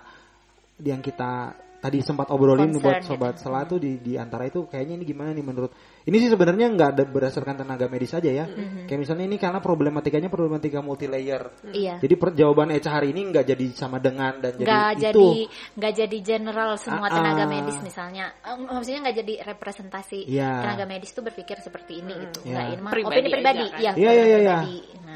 yang 0.85 1.01
kita 1.01 1.57
tadi 1.77 2.01
sempat 2.01 2.33
obrolin 2.33 2.73
Concern 2.73 2.81
buat 2.81 2.97
gitu. 2.99 3.09
sobat 3.13 3.35
sela 3.37 3.61
tuh 3.63 3.77
di 3.77 4.01
di 4.01 4.17
antara 4.17 4.49
itu 4.49 4.65
kayaknya 4.65 4.97
ini 4.97 5.05
gimana 5.05 5.29
nih 5.29 5.45
menurut 5.45 5.71
ini 6.03 6.17
sih 6.17 6.27
sebenarnya 6.27 6.73
nggak 6.73 6.89
ada 6.97 7.03
berdasarkan 7.05 7.61
tenaga 7.61 7.85
medis 7.85 8.11
aja 8.11 8.25
ya 8.27 8.45
kayak 8.89 8.97
misalnya 8.97 9.25
ini 9.25 9.37
karena 9.37 9.61
problematikanya 9.61 10.25
problematika 10.27 10.81
multi 10.81 11.05
layer 11.05 11.53
Iya. 11.69 12.01
jadi 12.01 12.15
per, 12.17 12.33
jawaban 12.33 12.73
Eca 12.73 12.97
hari 12.97 13.13
ini 13.13 13.29
nggak 13.29 13.45
jadi 13.45 13.65
sama 13.77 14.01
dengan 14.01 14.41
dan 14.41 14.57
jadi 14.57 14.65
nggak 14.65 14.89
itu 14.89 15.01
jadi 15.05 15.29
nggak 15.77 15.93
jadi 15.93 16.17
general 16.25 16.71
semua 16.75 17.07
Ah, 17.07 17.13
tenaga 17.13 17.43
ah. 17.45 17.49
medis 17.49 17.77
misalnya 17.79 18.25
Eh, 18.41 18.55
maksudnya 18.57 18.99
nggak 19.05 19.17
jadi 19.21 19.33
representasi 19.45 20.19
Iya. 20.25 20.51
tenaga 20.65 20.85
medis 20.85 21.11
tuh 21.11 21.21
berpikir 21.21 21.61
seperti 21.61 22.01
ini 22.01 22.13
gitu 22.25 22.41
Iya. 22.41 22.51
nggak 22.51 22.65
ini 22.67 22.81
mah 22.81 22.91
Pribadi 22.91 23.13
opini 23.13 23.29
pribadi 23.29 23.57
aja 23.59 23.69
kan. 23.69 23.81
ya 23.85 23.91
Iya, 23.93 24.11
iya, 24.11 24.25
iya, 24.25 24.37
iya. 24.41 24.57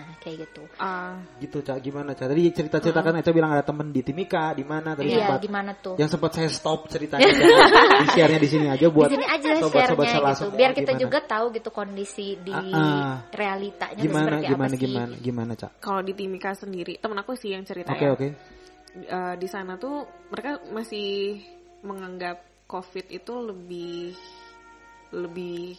Nah 0.02 0.18
kayak 0.18 0.49
gitu. 0.49 0.64
Ah, 0.82 1.22
gitu 1.38 1.62
cak 1.62 1.78
gimana 1.80 2.18
cak 2.18 2.26
tadi 2.34 2.49
cerita 2.49 2.82
cerita 2.82 2.99
kan 3.06 3.14
Eca 3.22 3.30
bilang 3.30 3.54
ada 3.54 3.62
temen 3.62 3.93
di 3.93 4.02
Timika 4.02 4.58
di 4.58 4.66
mana? 4.66 4.97
Tadi 4.97 5.14
iya 5.14 5.30
sempat 5.30 5.41
gimana 5.45 5.72
tuh? 5.78 5.95
yang 6.02 6.10
sempat 6.10 6.32
saya 6.34 6.49
stop 6.49 6.89
ceritanya 6.89 7.30
di 8.02 8.08
share-nya 8.18 8.39
di 8.41 8.49
sini 8.49 8.66
aja 8.66 8.89
buat 8.89 9.08
di 9.08 9.22
sini 9.22 9.28
aja 9.30 9.49
sobat-sobat 9.62 10.06
salah 10.10 10.34
gitu 10.34 10.49
biar 10.58 10.72
kita 10.74 10.91
gimana. 10.97 11.04
juga 11.06 11.20
tahu 11.22 11.45
gitu 11.54 11.70
kondisi 11.70 12.28
di 12.41 12.49
Ah, 12.52 12.66
ah. 12.74 13.14
realitanya 13.30 14.02
gimana 14.02 14.26
seperti 14.41 14.45
gimana 14.49 14.66
apa 14.66 14.74
sih 14.74 14.82
gimana 14.82 15.14
gimana 15.22 15.52
cak 15.54 15.72
kalau 15.78 16.02
di 16.02 16.14
Timika 16.18 16.52
sendiri, 16.58 16.97
temen 16.97 17.18
aku 17.22 17.38
sih 17.38 17.54
yang 17.54 17.62
cerita 17.62 17.93
oke 17.93 18.02
ya. 18.02 18.12
oke. 18.18 18.28
Eh, 18.91 19.36
di 19.39 19.47
sana 19.47 19.80
tuh 19.80 20.04
mereka 20.28 20.60
masih 20.68 21.39
menganggap 21.86 22.43
COVID 22.68 23.08
itu 23.08 23.34
lebih 23.39 24.12
lebih 25.12 25.76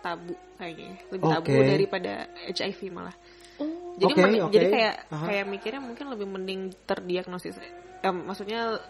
tabu 0.00 0.36
kayaknya, 0.60 1.00
lebih 1.08 1.24
tabu 1.24 1.48
Oke. 1.48 1.64
daripada 1.64 2.12
HIV 2.44 2.80
malah. 2.92 3.16
Oh, 3.56 3.94
Jadi 3.94 4.10
Oke, 4.10 4.20
mending- 4.20 4.42
oke. 4.42 4.52
jadi 4.52 4.66
kayak 4.66 4.94
Aha. 5.06 5.24
kayak 5.24 5.44
mikirnya 5.46 5.80
mungkin 5.80 6.06
lebih 6.10 6.26
mending 6.26 6.60
terdiagnosis. 6.82 7.54
Em, 8.00 8.16
maksudnya 8.26 8.82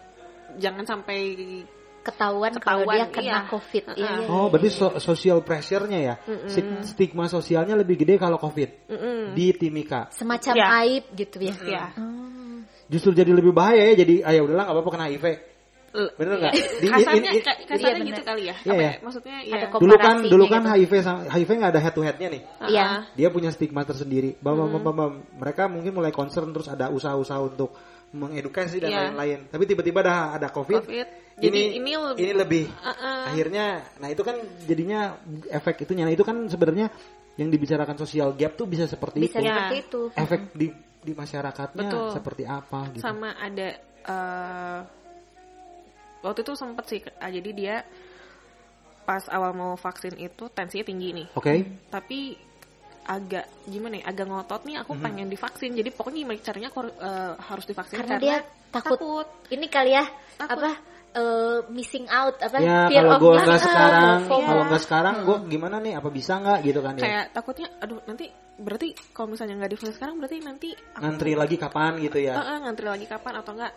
jangan 0.57 0.81
sampai 0.83 1.19
ketahuan 2.01 2.53
kalau 2.57 2.85
Ketahuan, 2.85 2.95
dia 2.95 3.05
kena 3.09 3.25
iya. 3.25 3.39
covid 3.45 3.83
Iya, 3.93 4.11
Oh, 4.25 4.45
berarti 4.49 4.69
so- 4.69 4.97
social 4.97 5.41
pressure-nya 5.41 5.99
ya, 5.99 6.15
Stig- 6.45 6.85
stigma 6.85 7.25
sosialnya 7.25 7.73
lebih 7.73 7.97
gede 7.97 8.17
kalau 8.17 8.37
COVID 8.37 8.89
Mm-mm. 8.89 9.21
di 9.33 9.53
Timika. 9.53 10.09
semacam 10.09 10.53
Ya. 10.53 10.67
aib 10.81 11.03
gitu 11.13 11.37
ya 11.39 11.55
ya 11.61 11.85
Oh. 11.97 12.61
Justru 12.85 13.09
jadi 13.11 13.33
lebih 13.33 13.49
bahaya 13.49 13.89
ya. 13.89 14.05
Jadi, 14.05 14.21
ah 14.21 14.29
ya 14.29 14.45
udahlah 14.45 14.69
nggak 14.69 14.75
apa-apa 14.77 14.91
kena 14.91 15.05
HIV. 15.09 15.25
Bener 16.15 16.33
nggak? 16.37 16.53
iya. 16.57 16.67
Di- 16.77 16.89
kasarnya 16.89 17.31
ka- 17.31 17.35
Iya, 17.35 17.53
kasarnya 17.65 18.03
gitu 18.05 18.21
kali 18.21 18.41
ya. 18.43 18.55
Iya, 18.57 18.61
Apa 18.65 18.75
ya. 18.75 18.85
ya? 18.85 18.93
Maksudnya 19.01 19.35
ya. 19.41 19.55
Ada 19.55 19.67
Dulu 19.75 19.95
kan, 19.95 20.15
dulu 20.23 20.43
kan 20.45 20.61
gitu. 20.61 20.71
HIV 20.73 20.91
sama 20.99 21.19
HIV 21.27 21.49
nggak 21.55 21.71
ada 21.71 21.81
head 21.81 21.93
to 21.93 22.01
headnya 22.01 22.27
nih. 22.29 22.41
Iya. 22.67 22.85
Dia 23.13 23.27
punya 23.29 23.49
stigma 23.49 23.81
tersendiri. 23.81 24.35
Bahwa 24.37 24.63
mereka 25.33 25.67
mungkin 25.67 25.91
mulai 25.91 26.11
concern 26.11 26.51
terus 26.51 26.67
ada 26.67 26.87
usaha-usaha 26.89 27.39
untuk 27.41 27.73
mengedukasi 28.11 28.79
dan 28.79 28.89
Iya. 28.89 28.99
lain-lain. 29.09 29.39
Tapi 29.47 29.63
tiba-tiba 29.65 29.99
dah 29.99 30.19
ada 30.33 30.47
COVID. 30.47 30.81
COVID. 30.81 31.07
Jadi 31.35 31.83
ini 31.83 31.91
lebih- 31.91 32.21
ini 32.21 32.31
lebih 32.33 32.63
Ah, 32.79 32.87
ah. 32.87 33.23
akhirnya 33.27 33.65
nah 33.99 34.07
itu 34.07 34.23
kan 34.23 34.39
jadinya 34.63 35.19
efek 35.49 35.83
itunya. 35.83 36.07
Nah 36.07 36.15
itu 36.15 36.23
kan 36.23 36.47
sebenarnya 36.47 36.87
yang 37.35 37.51
dibicarakan 37.51 37.99
social 37.99 38.31
gap 38.31 38.55
tuh 38.55 38.63
bisa 38.63 38.87
seperti 38.87 39.19
bisa 39.19 39.35
itu. 39.35 39.43
Ya. 39.43 39.51
seperti 39.51 39.75
itu 39.83 40.01
Efek 40.15 40.41
di 40.55 40.67
di 41.03 41.11
masyarakatnya 41.11 41.85
Betul. 41.85 42.07
seperti 42.15 42.43
apa 42.47 42.79
gitu. 42.89 43.03
sama 43.03 43.35
ada 43.35 43.67
eh, 44.01 44.79
waktu 46.25 46.41
itu 46.41 46.53
sempet 46.57 46.85
sih 46.89 46.99
ah, 47.21 47.29
jadi 47.29 47.49
dia 47.53 47.75
pas 49.05 49.21
awal 49.29 49.53
mau 49.53 49.77
vaksin 49.77 50.17
itu 50.17 50.49
tensinya 50.49 50.81
tinggi 50.81 51.09
nih 51.13 51.27
Oke. 51.37 51.53
tapi 51.93 52.33
agak 53.05 53.45
gimana 53.69 54.01
ya 54.01 54.09
agak 54.09 54.25
ngotot 54.25 54.61
nih 54.65 54.81
aku 54.81 54.97
pengen 54.97 55.29
divaksin 55.29 55.77
jadi 55.77 55.93
pokoknya 55.93 56.25
gimana 56.25 56.41
caranya 56.41 56.69
aku 56.73 56.81
eh, 56.89 57.33
harus 57.37 57.65
divaksin 57.69 58.01
karena 58.01 58.17
dia 58.17 58.37
takut, 58.73 58.97
takut 58.97 59.27
ini 59.53 59.69
kali 59.69 59.93
ya 59.93 60.09
Takut. 60.41 60.57
apa 60.57 60.71
eh, 61.13 61.59
missing 61.69 62.09
out 62.09 62.33
apa 62.41 62.57
Ya 62.57 62.89
fear 62.89 63.05
kalau 63.05 63.13
of 63.13 63.21
gue 63.21 63.33
nggak 63.45 63.61
sekarang, 63.61 64.17
FOMO. 64.25 64.47
kalau 64.49 64.63
nggak 64.67 64.83
sekarang 64.83 65.15
gue 65.21 65.37
gimana 65.47 65.75
nih? 65.79 65.93
Apa 65.95 66.09
bisa 66.09 66.33
nggak 66.41 66.59
gitu 66.65 66.79
kan 66.81 66.93
ya? 66.97 67.03
kayak 67.05 67.25
takutnya 67.31 67.67
aduh 67.77 67.99
nanti 68.09 68.25
berarti 68.57 68.87
kalau 69.13 69.27
misalnya 69.31 69.53
nggak 69.61 69.71
divaksin 69.77 69.95
sekarang 69.95 70.15
berarti 70.17 70.37
nanti 70.41 70.69
aku 70.73 71.01
Ngantri 71.05 71.31
lagi 71.37 71.55
kapan 71.61 71.91
gitu 72.01 72.17
ya? 72.19 72.33
Eh, 72.35 72.41
eh, 72.41 72.57
ngantri 72.65 72.87
lagi 72.89 73.05
kapan 73.05 73.33
atau 73.37 73.51
enggak 73.53 73.73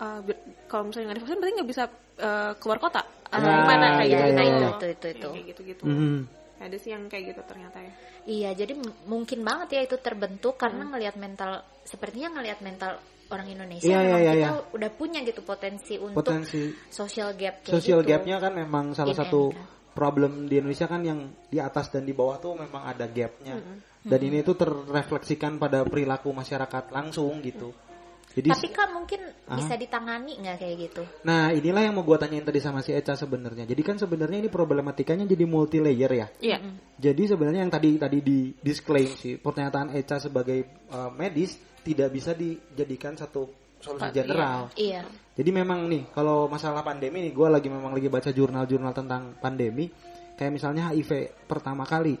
eh, 0.00 0.18
kalau 0.66 0.82
misalnya 0.88 1.06
nggak 1.06 1.18
divaksin 1.20 1.38
berarti 1.38 1.54
nggak 1.56 1.70
bisa 1.70 1.84
eh, 2.18 2.52
keluar 2.56 2.78
kota 2.78 3.02
atau 3.30 3.46
Ya, 3.46 3.56
gimana 3.62 3.86
kayak 3.94 4.08
iya, 4.08 4.18
gitu 4.18 4.24
iya, 4.26 4.42
iya. 4.42 4.50
gitu 4.50 4.66
Itu, 4.66 4.86
itu, 4.90 5.06
itu. 5.14 5.28
kayak 5.30 5.46
gitu 5.46 5.60
gitu 5.64 5.82
Mhm. 5.86 6.18
ada 6.60 6.76
sih 6.76 6.90
yang 6.90 7.04
kayak 7.06 7.24
gitu 7.32 7.42
ternyata 7.46 7.78
ya 7.80 7.92
Iya, 8.20 8.50
jadi 8.52 8.72
mungkin 9.06 9.40
banget 9.40 9.68
ya 9.72 9.80
itu 9.82 9.96
terbentuk 9.96 10.60
karena 10.60 10.84
ngelihat 10.86 11.16
mental 11.16 11.64
sepertinya 11.82 12.36
ngelihat 12.36 12.60
mental 12.60 13.00
orang 13.30 13.48
Indonesia 13.48 13.88
Iya, 13.88 13.96
memang 13.96 14.20
iya, 14.20 14.20
iya, 14.20 14.32
kita 14.34 14.50
iya. 14.52 14.68
udah 14.76 14.90
punya 14.92 15.20
gitu 15.22 15.40
potensi 15.40 15.94
untuk 15.96 16.20
Potensi 16.20 16.62
social 16.90 17.32
gap 17.32 17.64
kayak 17.64 17.72
social 17.72 18.00
gitu. 18.04 18.10
gapnya 18.12 18.36
kan 18.36 18.52
memang 18.52 18.92
salah 18.92 19.14
In 19.14 19.20
satu 19.24 19.42
out. 19.48 19.56
problem 19.90 20.44
di 20.46 20.58
Indonesia 20.58 20.84
kan 20.84 21.00
yang 21.00 21.20
di 21.48 21.56
atas 21.56 21.88
dan 21.88 22.04
di 22.04 22.12
bawah 22.12 22.36
tuh 22.36 22.52
memang 22.54 22.82
ada 22.84 23.06
gapnya 23.06 23.56
dan 24.00 24.20
ini 24.20 24.40
tuh 24.40 24.56
terrefleksikan 24.56 25.56
pada 25.56 25.80
perilaku 25.84 26.28
masyarakat 26.30 26.90
langsung 26.90 27.40
gitu 27.40 27.72
jadi 28.30 28.48
Tapi 28.54 28.68
kan 28.70 28.94
mungkin 28.94 29.20
bisa 29.58 29.74
ditangani 29.74 30.38
nggak 30.38 30.56
kayak 30.62 30.76
gitu? 30.86 31.02
nah 31.26 31.50
inilah 31.50 31.82
yang 31.82 31.94
mau 31.98 32.06
gua 32.06 32.14
tanyain 32.14 32.46
tadi 32.46 32.62
sama 32.62 32.78
si 32.78 32.94
Eca 32.94 33.18
sebenarnya. 33.18 33.66
Jadi 33.66 33.82
kan 33.82 33.98
sebenarnya 33.98 34.38
ini 34.46 34.50
problematikanya 34.50 35.26
jadi 35.26 35.44
multi 35.50 35.82
layer 35.82 36.12
ya? 36.14 36.26
Iya. 36.38 36.58
Jadi 36.94 37.22
sebenarnya 37.26 37.66
yang 37.66 37.72
tadi 37.74 37.98
tadi 37.98 38.18
di 38.22 38.54
disclaim 38.54 39.10
sih 39.18 39.34
pernyataan 39.34 39.90
Eca 39.98 40.22
sebagai 40.22 40.86
uh, 40.94 41.10
medis 41.10 41.58
tidak 41.82 42.14
bisa 42.14 42.30
dijadikan 42.36 43.18
satu 43.18 43.50
solusi 43.82 44.06
Iya. 44.08 44.14
general. 44.14 44.60
Iya. 44.78 45.02
Jadi 45.34 45.50
memang 45.50 45.88
nih 45.90 46.12
kalau 46.14 46.46
masalah 46.46 46.84
pandemi 46.86 47.24
nih 47.26 47.32
gue 47.34 47.48
lagi 47.50 47.66
memang 47.66 47.96
lagi 47.96 48.06
baca 48.06 48.30
jurnal-jurnal 48.30 48.94
tentang 48.94 49.34
pandemi. 49.42 49.90
Kayak 50.38 50.52
misalnya 50.56 50.88
HIV 50.88 51.44
pertama 51.44 51.84
kali 51.84 52.16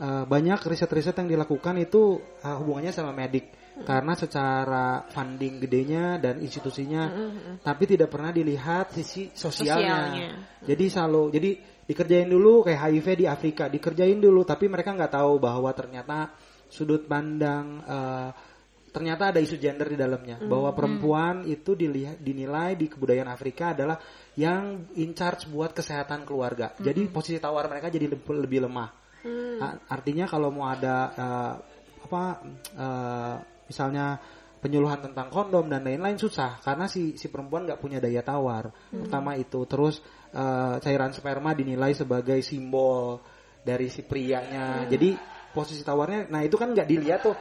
eh, 0.00 0.24
banyak 0.24 0.60
riset-riset 0.62 1.16
yang 1.18 1.28
dilakukan 1.28 1.76
itu 1.80 2.20
eh, 2.42 2.56
hubungannya 2.56 2.92
sama 2.92 3.12
medik. 3.16 3.52
Karena 3.76 4.16
secara 4.16 5.04
funding 5.12 5.60
gedenya 5.60 6.16
dan 6.16 6.40
institusinya 6.40 7.12
tapi 7.60 7.84
tidak 7.84 8.08
pernah 8.08 8.32
dilihat 8.32 8.96
sisi 8.96 9.28
sosialnya. 9.36 10.16
Sosialnya. 10.16 10.28
Jadi 10.64 10.84
selalu 10.88 11.22
jadi 11.28 11.50
dikerjain 11.84 12.24
dulu 12.24 12.64
kayak 12.64 12.80
HIV 12.88 13.06
di 13.20 13.26
Afrika 13.28 13.68
dikerjain 13.68 14.16
dulu 14.16 14.48
tapi 14.48 14.72
mereka 14.72 14.96
nggak 14.96 15.20
tahu 15.20 15.36
bahwa 15.36 15.68
ternyata 15.76 16.32
sudut 16.72 17.04
pandang 17.04 17.84
eh, 17.84 18.30
ternyata 18.96 19.28
ada 19.28 19.44
isu 19.44 19.60
gender 19.60 19.92
di 19.92 19.98
dalamnya. 20.00 20.40
Bahwa 20.40 20.72
perempuan 20.72 21.44
itu 21.44 21.76
dilihat 21.76 22.16
dinilai 22.16 22.80
di 22.80 22.88
kebudayaan 22.88 23.28
Afrika 23.28 23.76
adalah 23.76 24.00
yang 24.40 24.88
in 24.96 25.12
charge 25.12 25.52
buat 25.52 25.76
kesehatan 25.76 26.24
keluarga. 26.24 26.72
Jadi 26.80 27.04
posisi 27.12 27.36
tawar 27.36 27.68
mereka 27.68 27.92
jadi 27.92 28.08
lebih, 28.08 28.24
lebih 28.24 28.64
A- 29.62 29.78
Artinya 29.88 30.28
kalau 30.28 30.52
mau 30.52 30.68
ada 30.68 30.96
eh, 31.16 31.54
apa 32.06 32.22
eh, 32.76 33.36
misalnya 33.66 34.20
penyuluhan 34.56 34.98
tentang 34.98 35.30
kondom 35.30 35.70
dan 35.70 35.86
lain-lain 35.86 36.18
susah 36.18 36.58
karena 36.58 36.90
si 36.90 37.14
si 37.14 37.30
perempuan 37.30 37.68
nggak 37.68 37.80
punya 37.80 37.98
daya 38.02 38.20
tawar. 38.26 38.72
Pertama 38.90 39.38
itu 39.38 39.62
terus 39.64 40.02
eh, 40.34 40.76
cairan 40.82 41.12
sperma 41.14 41.54
dinilai 41.56 41.94
sebagai 41.94 42.40
simbol 42.42 43.20
dari 43.66 43.90
si 43.90 44.06
prianya. 44.06 44.86
Jadi 44.86 45.14
posisi 45.56 45.80
tawarnya, 45.80 46.28
nah 46.28 46.44
itu 46.44 46.60
kan 46.60 46.76
nggak 46.76 46.84
dilihat 46.84 47.20
tuh 47.24 47.36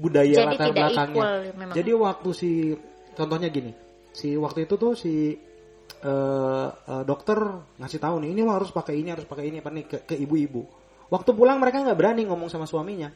budaya 0.00 0.40
Jadi 0.40 0.48
latar 0.48 0.72
belakangnya. 0.72 1.24
equal 1.28 1.36
memang. 1.52 1.74
Jadi 1.76 1.90
waktu 1.92 2.28
si 2.32 2.50
contohnya 3.12 3.48
gini, 3.52 3.72
si 4.14 4.34
waktu 4.40 4.64
itu 4.64 4.74
tuh 4.80 4.92
si 4.96 5.36
eh, 6.00 6.68
eh, 6.72 7.02
dokter 7.04 7.38
ngasih 7.76 8.00
tahu 8.00 8.24
nih, 8.24 8.30
ini 8.32 8.40
lo 8.42 8.56
harus 8.56 8.70
pakai 8.72 8.94
ini, 8.96 9.12
harus 9.12 9.26
pakai 9.28 9.44
ini, 9.52 9.58
apa 9.60 9.70
nih 9.70 9.84
ke, 9.84 9.98
ke 10.08 10.14
ibu-ibu. 10.16 10.77
Waktu 11.08 11.30
pulang 11.32 11.56
mereka 11.56 11.80
nggak 11.80 11.98
berani 11.98 12.22
ngomong 12.28 12.52
sama 12.52 12.68
suaminya, 12.68 13.08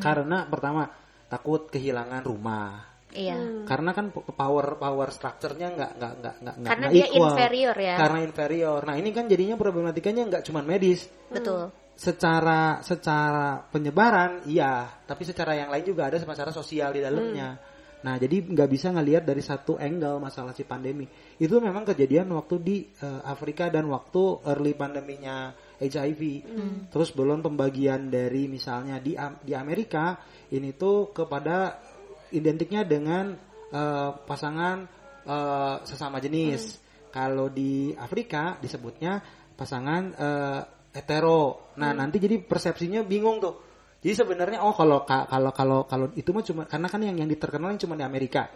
karena 0.00 0.48
pertama 0.48 0.88
takut 1.28 1.68
kehilangan 1.68 2.24
rumah. 2.24 2.88
Iya. 3.10 3.66
Karena 3.66 3.90
kan 3.90 4.14
power 4.14 4.78
power 4.78 5.08
structure-nya 5.10 5.74
nggak 5.74 5.92
nggak 5.98 6.12
nggak 6.22 6.34
nggak 6.40 6.54
nggak- 6.62 6.70
Karena 6.70 6.86
nggak 6.86 6.94
dia 6.94 7.06
equal. 7.10 7.26
inferior 7.34 7.76
ya. 7.76 7.94
Karena 7.98 8.18
inferior. 8.22 8.80
Nah 8.86 8.94
ini 8.96 9.10
kan 9.10 9.24
jadinya 9.26 9.56
problematikanya 9.58 10.22
nggak 10.30 10.44
cuma 10.46 10.62
medis, 10.62 11.10
Betul. 11.26 11.74
secara 12.00 12.80
secara 12.80 13.60
penyebaran 13.68 14.48
iya 14.48 14.88
tapi 15.04 15.20
secara 15.28 15.52
yang 15.52 15.68
lain 15.68 15.84
juga 15.84 16.08
ada 16.08 16.16
secara 16.16 16.48
sosial 16.48 16.96
di 16.96 17.04
dalamnya 17.04 17.60
nah 18.00 18.16
jadi 18.16 18.40
nggak 18.40 18.68
bisa 18.72 18.88
ngelihat 18.88 19.28
dari 19.28 19.44
satu 19.44 19.76
angle 19.76 20.16
masalah 20.16 20.56
si 20.56 20.64
pandemi 20.64 21.04
itu 21.36 21.52
memang 21.60 21.84
kejadian 21.84 22.32
waktu 22.32 22.56
di 22.64 22.76
eh, 22.88 23.20
Afrika 23.28 23.68
dan 23.68 23.84
waktu 23.92 24.40
early 24.48 24.72
pandeminya 24.72 25.52
HIV. 25.80 26.22
Hmm. 26.44 26.76
Terus 26.92 27.10
belum 27.16 27.40
pembagian 27.40 28.12
dari 28.12 28.46
misalnya 28.46 29.00
di 29.00 29.16
di 29.42 29.52
Amerika 29.56 30.20
ini 30.52 30.76
tuh 30.76 31.10
kepada 31.10 31.80
identiknya 32.30 32.84
dengan 32.84 33.32
eh, 33.72 34.10
pasangan 34.22 34.76
eh, 35.24 35.76
sesama 35.88 36.20
jenis. 36.20 36.78
Kalau 37.10 37.50
di 37.50 37.90
Afrika 37.96 38.60
disebutnya 38.60 39.18
pasangan 39.56 40.02
eh, 40.14 40.60
hetero. 40.94 41.74
Nah, 41.78 41.94
nanti 41.94 42.18
jadi 42.18 42.38
persepsinya 42.42 43.06
bingung 43.06 43.38
tuh. 43.38 43.69
Jadi 44.00 44.16
sebenarnya 44.16 44.64
oh 44.64 44.72
kalau 44.72 45.04
ka- 45.04 45.28
kalau 45.28 45.52
kalau 45.52 45.78
kalau 45.84 46.08
itu 46.16 46.32
mah 46.32 46.40
cuma 46.40 46.64
karena 46.64 46.88
kan 46.88 47.04
yang 47.04 47.20
yang 47.20 47.28
diterkenal 47.28 47.68
yang 47.68 47.76
cuma 47.76 48.00
di 48.00 48.04
Amerika. 48.04 48.48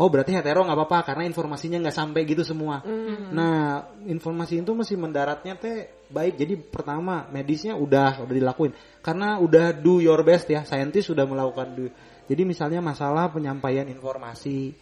Oh 0.00 0.08
berarti 0.08 0.32
hetero 0.32 0.64
nggak 0.64 0.80
apa-apa 0.80 1.12
karena 1.12 1.28
informasinya 1.28 1.76
nggak 1.84 1.92
sampai 1.92 2.24
gitu 2.24 2.40
semua. 2.40 2.80
Nah 3.28 3.84
informasi 4.08 4.64
itu 4.64 4.72
masih 4.72 4.96
mendaratnya 4.96 5.60
teh 5.60 6.08
baik. 6.08 6.40
Jadi 6.40 6.56
pertama 6.56 7.28
medisnya 7.28 7.76
udah 7.76 8.24
udah 8.24 8.32
dilakuin 8.32 8.72
karena 9.04 9.36
udah 9.36 9.76
do 9.76 10.00
your 10.00 10.24
best 10.24 10.48
ya. 10.48 10.64
Saintis 10.64 11.04
sudah 11.04 11.28
melakukan 11.28 11.68
do. 11.76 11.86
Jadi 12.24 12.48
misalnya 12.48 12.80
masalah 12.80 13.28
penyampaian 13.28 13.84
informasi, 13.88 14.72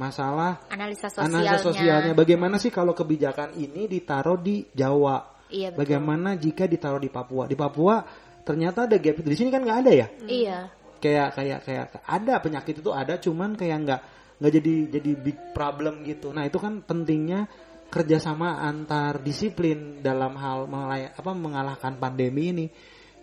masalah 0.00 0.64
analisa 0.72 1.12
sosialnya, 1.12 1.28
analisa 1.28 1.56
sosialnya. 1.60 2.12
Bagaimana 2.16 2.56
sih 2.56 2.72
kalau 2.72 2.96
kebijakan 2.96 3.52
ini 3.56 3.84
ditaruh 3.84 4.40
di 4.40 4.64
Jawa? 4.72 5.44
Iya, 5.52 5.68
betul. 5.68 5.80
Bagaimana 5.84 6.40
jika 6.40 6.64
ditaruh 6.64 6.96
di 6.96 7.12
Papua? 7.12 7.44
Di 7.44 7.52
Papua 7.52 8.00
ternyata 8.42 8.86
ada 8.90 8.96
gap 8.98 9.16
itu. 9.22 9.28
Di 9.28 9.38
sini 9.38 9.50
kan 9.50 9.62
nggak 9.62 9.78
ada 9.86 9.92
ya? 9.92 10.06
iya 10.26 10.58
Kayak 11.02 11.34
kayak 11.34 11.60
kayak 11.66 11.86
ada 12.06 12.34
penyakit 12.38 12.78
itu 12.78 12.90
ada, 12.94 13.18
cuman 13.18 13.58
kayak 13.58 13.76
nggak 13.82 14.00
nggak 14.38 14.52
jadi 14.58 14.74
jadi 14.98 15.10
big 15.18 15.38
problem 15.50 16.06
gitu. 16.06 16.30
Nah 16.30 16.46
itu 16.46 16.62
kan 16.62 16.82
pentingnya 16.82 17.50
kerjasama 17.90 18.62
antar 18.62 19.20
disiplin 19.20 20.00
dalam 20.00 20.38
hal 20.38 20.70
melay- 20.70 21.10
apa 21.10 21.30
mengalahkan 21.34 21.98
pandemi 21.98 22.54
ini. 22.54 22.66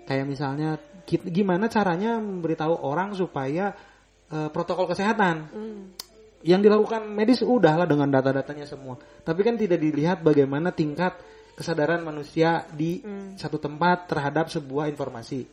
Kayak 0.03 0.25
misalnya 0.27 0.75
gimana 1.07 1.71
caranya 1.71 2.19
memberitahu 2.19 2.83
orang 2.83 3.15
supaya 3.15 3.71
eh, 4.29 4.49
protokol 4.51 4.91
kesehatan 4.91 5.35
yang 6.43 6.63
dilakukan 6.63 7.03
medis 7.11 7.43
udahlah 7.43 7.83
dengan 7.83 8.07
data-datanya 8.07 8.63
semua. 8.63 8.95
Tapi 8.99 9.41
kan 9.43 9.59
tidak 9.59 9.79
dilihat 9.83 10.23
bagaimana 10.23 10.71
tingkat 10.71 11.19
kesadaran 11.59 11.99
manusia 11.99 12.63
di 12.71 13.03
satu 13.35 13.59
tempat 13.59 14.07
terhadap 14.07 14.47
sebuah 14.47 14.87
informasi. 14.87 15.43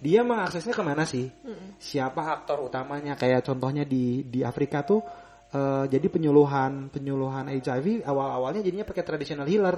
Dia 0.00 0.24
mengaksesnya 0.24 0.72
ke 0.72 0.80
mana 0.80 1.04
sih? 1.04 1.28
Siapa 1.76 2.32
aktor 2.32 2.64
utamanya? 2.64 3.12
Kayak 3.20 3.44
contohnya 3.44 3.84
di 3.84 4.24
di 4.24 4.40
Afrika 4.40 4.80
tuh 4.80 5.04
eh, 5.52 5.84
jadi 5.92 6.06
penyuluhan 6.08 6.88
penyuluhan 6.88 7.52
HIV 7.52 8.08
awal-awalnya 8.08 8.64
jadinya 8.64 8.88
pakai 8.88 9.04
traditional 9.04 9.44
healer, 9.44 9.76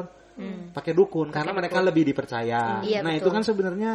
pakai 0.70 0.94
dukun 0.94 1.34
karena 1.34 1.50
mereka 1.50 1.82
lebih 1.82 2.06
dipercaya. 2.06 2.78
Iya, 2.86 3.02
nah 3.02 3.18
itu 3.18 3.26
betul. 3.26 3.34
kan 3.34 3.42
sebenarnya 3.42 3.92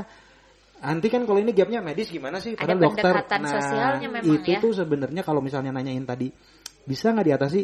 Nanti 0.78 1.10
kan 1.10 1.26
kalau 1.26 1.42
ini 1.42 1.58
gapnya 1.58 1.82
medis 1.82 2.14
gimana 2.14 2.38
sih? 2.38 2.54
Ada 2.54 2.78
Padahal 2.78 2.82
dokter. 2.86 3.02
pendekatan 3.10 3.42
Nah, 3.42 3.50
sosialnya 3.58 4.08
memang 4.14 4.36
itu 4.38 4.52
ya. 4.54 4.60
tuh 4.62 4.72
sebenarnya 4.78 5.22
kalau 5.26 5.42
misalnya 5.42 5.74
nanyain 5.74 6.06
tadi 6.06 6.30
bisa 6.86 7.10
nggak 7.10 7.28
diatasi? 7.34 7.62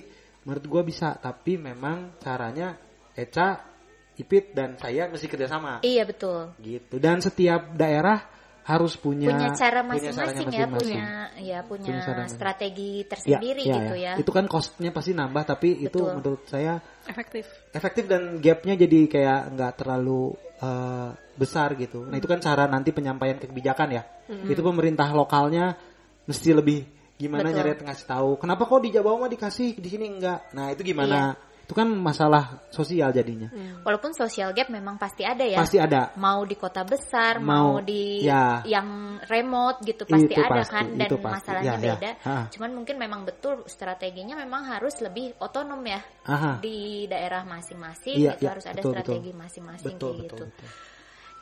Menurut 0.50 0.66
gua 0.66 0.82
bisa, 0.82 1.14
tapi 1.22 1.62
memang 1.62 2.18
caranya 2.20 2.74
Eca, 3.14 3.73
Ipit 4.14 4.54
dan 4.54 4.78
saya 4.78 5.10
mesti 5.10 5.26
kerjasama 5.26 5.82
iya 5.82 6.06
betul 6.06 6.54
gitu. 6.62 7.02
Dan 7.02 7.20
setiap 7.20 7.74
daerah 7.74 8.34
harus 8.64 8.96
punya 8.96 9.28
punya 9.28 9.52
cara 9.52 9.84
masing-masing 9.84 10.48
ya 10.56 10.66
punya 10.72 11.08
ya 11.36 11.60
punya 11.68 12.00
Punya 12.00 12.28
strategi 12.32 13.04
Ya, 13.04 13.08
tersendiri 13.12 13.64
ya, 13.68 13.76
gitu 13.76 13.96
ya, 14.00 14.14
Itu 14.16 14.32
kan 14.32 14.48
costnya 14.48 14.96
pasti 14.96 15.12
nambah, 15.12 15.44
tapi 15.44 15.84
itu 15.84 16.00
Betul. 16.00 16.16
menurut 16.16 16.44
saya 16.48 16.80
efektif 17.04 17.44
efektif 17.76 18.08
dan 18.08 18.40
gapnya 18.40 18.80
jadi 18.80 19.00
kayak 19.12 19.42
nggak 19.60 19.72
terlalu 19.76 20.32
eh, 20.64 21.10
besar 21.36 21.76
gitu. 21.76 22.08
Nah 22.08 22.16
itu 22.16 22.28
kan 22.30 22.40
cara 22.40 22.64
nanti 22.72 22.96
penyampaian 22.96 23.36
kebijakan 23.36 23.90
ya. 23.92 24.04
Itu 24.48 24.64
pemerintah 24.64 25.12
lokalnya 25.12 25.76
mesti 26.24 26.56
lebih 26.56 26.88
gimana 27.20 27.52
Betul. 27.52 27.58
nyari 27.60 27.72
ngasih 27.84 28.08
tahu. 28.08 28.32
Kenapa 28.40 28.64
kok 28.64 28.80
di 28.80 28.90
Jawa 28.96 29.20
mah 29.20 29.30
dikasih 29.32 29.76
di 29.76 29.90
sini 29.92 30.06
enggak? 30.08 30.56
Nah 30.56 30.72
itu 30.72 30.82
gimana? 30.88 31.36
Itu 31.64 31.74
kan 31.74 31.88
masalah 31.88 32.60
sosial 32.70 33.10
jadinya. 33.10 33.48
walaupun 33.88 34.12
social 34.12 34.52
gap 34.52 34.68
memang 34.68 35.00
pasti 35.00 35.24
ada 35.24 35.42
ya 35.42 35.60
Pasti 35.60 35.80
ada. 35.80 36.12
mau 36.16 36.44
di 36.44 36.56
kota 36.56 36.84
besar 36.84 37.40
Mau, 37.40 37.80
mau, 37.80 37.80
di 37.80 38.20
ya. 38.22 38.60
yang 38.68 39.16
remote 39.24 39.80
gitu 39.82 40.04
pasti 40.04 40.28
Itu 40.30 40.44
ada 40.44 40.60
pasti, 40.60 40.76
kan 40.76 40.86
dan 40.94 41.08
itu 41.08 41.16
pasti. 41.18 41.36
masalahnya 41.40 41.72
Ya, 41.72 41.80
ya. 41.80 41.96
beda 41.96 42.12
Ha. 42.20 42.36
cuman 42.52 42.72
mungkin 42.74 42.96
memang 43.00 43.22
betul 43.24 43.64
strateginya 43.66 44.36
memang 44.36 44.68
harus 44.68 45.00
lebih 45.00 45.40
otonom 45.40 45.80
ya 45.84 46.04
Aha. 46.28 46.60
di 46.60 47.08
daerah 47.08 47.44
masing-masing 47.44 48.16
itu 48.20 48.44
iya, 48.44 48.52
harus 48.52 48.68
ada 48.68 48.80
betul, 48.80 48.92
strategi 48.92 49.32
betul. 49.32 49.40
masing-masing 49.40 49.96
Betul, 49.96 50.12
kayak 50.12 50.20
betul, 50.20 50.38
gitu 50.38 50.44
betul. 50.52 50.68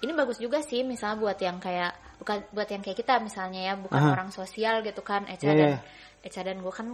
ini 0.01 0.11
bagus 0.13 0.37
juga 0.37 0.59
sih 0.61 0.81
misalnya 0.81 1.17
buat 1.17 1.37
yang 1.37 1.57
kayak 1.57 1.91
bukan 2.17 2.37
buat 2.53 2.69
yang 2.69 2.81
kayak 2.81 2.97
kita 2.97 3.17
misalnya 3.17 3.61
ya 3.61 3.73
bukan 3.73 3.97
Aha. 3.97 4.13
orang 4.13 4.29
sosial 4.29 4.85
gitu 4.85 5.01
kan 5.01 5.25
Eca 5.25 5.49
Iya, 5.49 5.53
dan 5.57 5.69
iya. 5.73 5.79
Eca 6.21 6.41
dan 6.45 6.57
gue 6.61 6.69
kan 6.69 6.87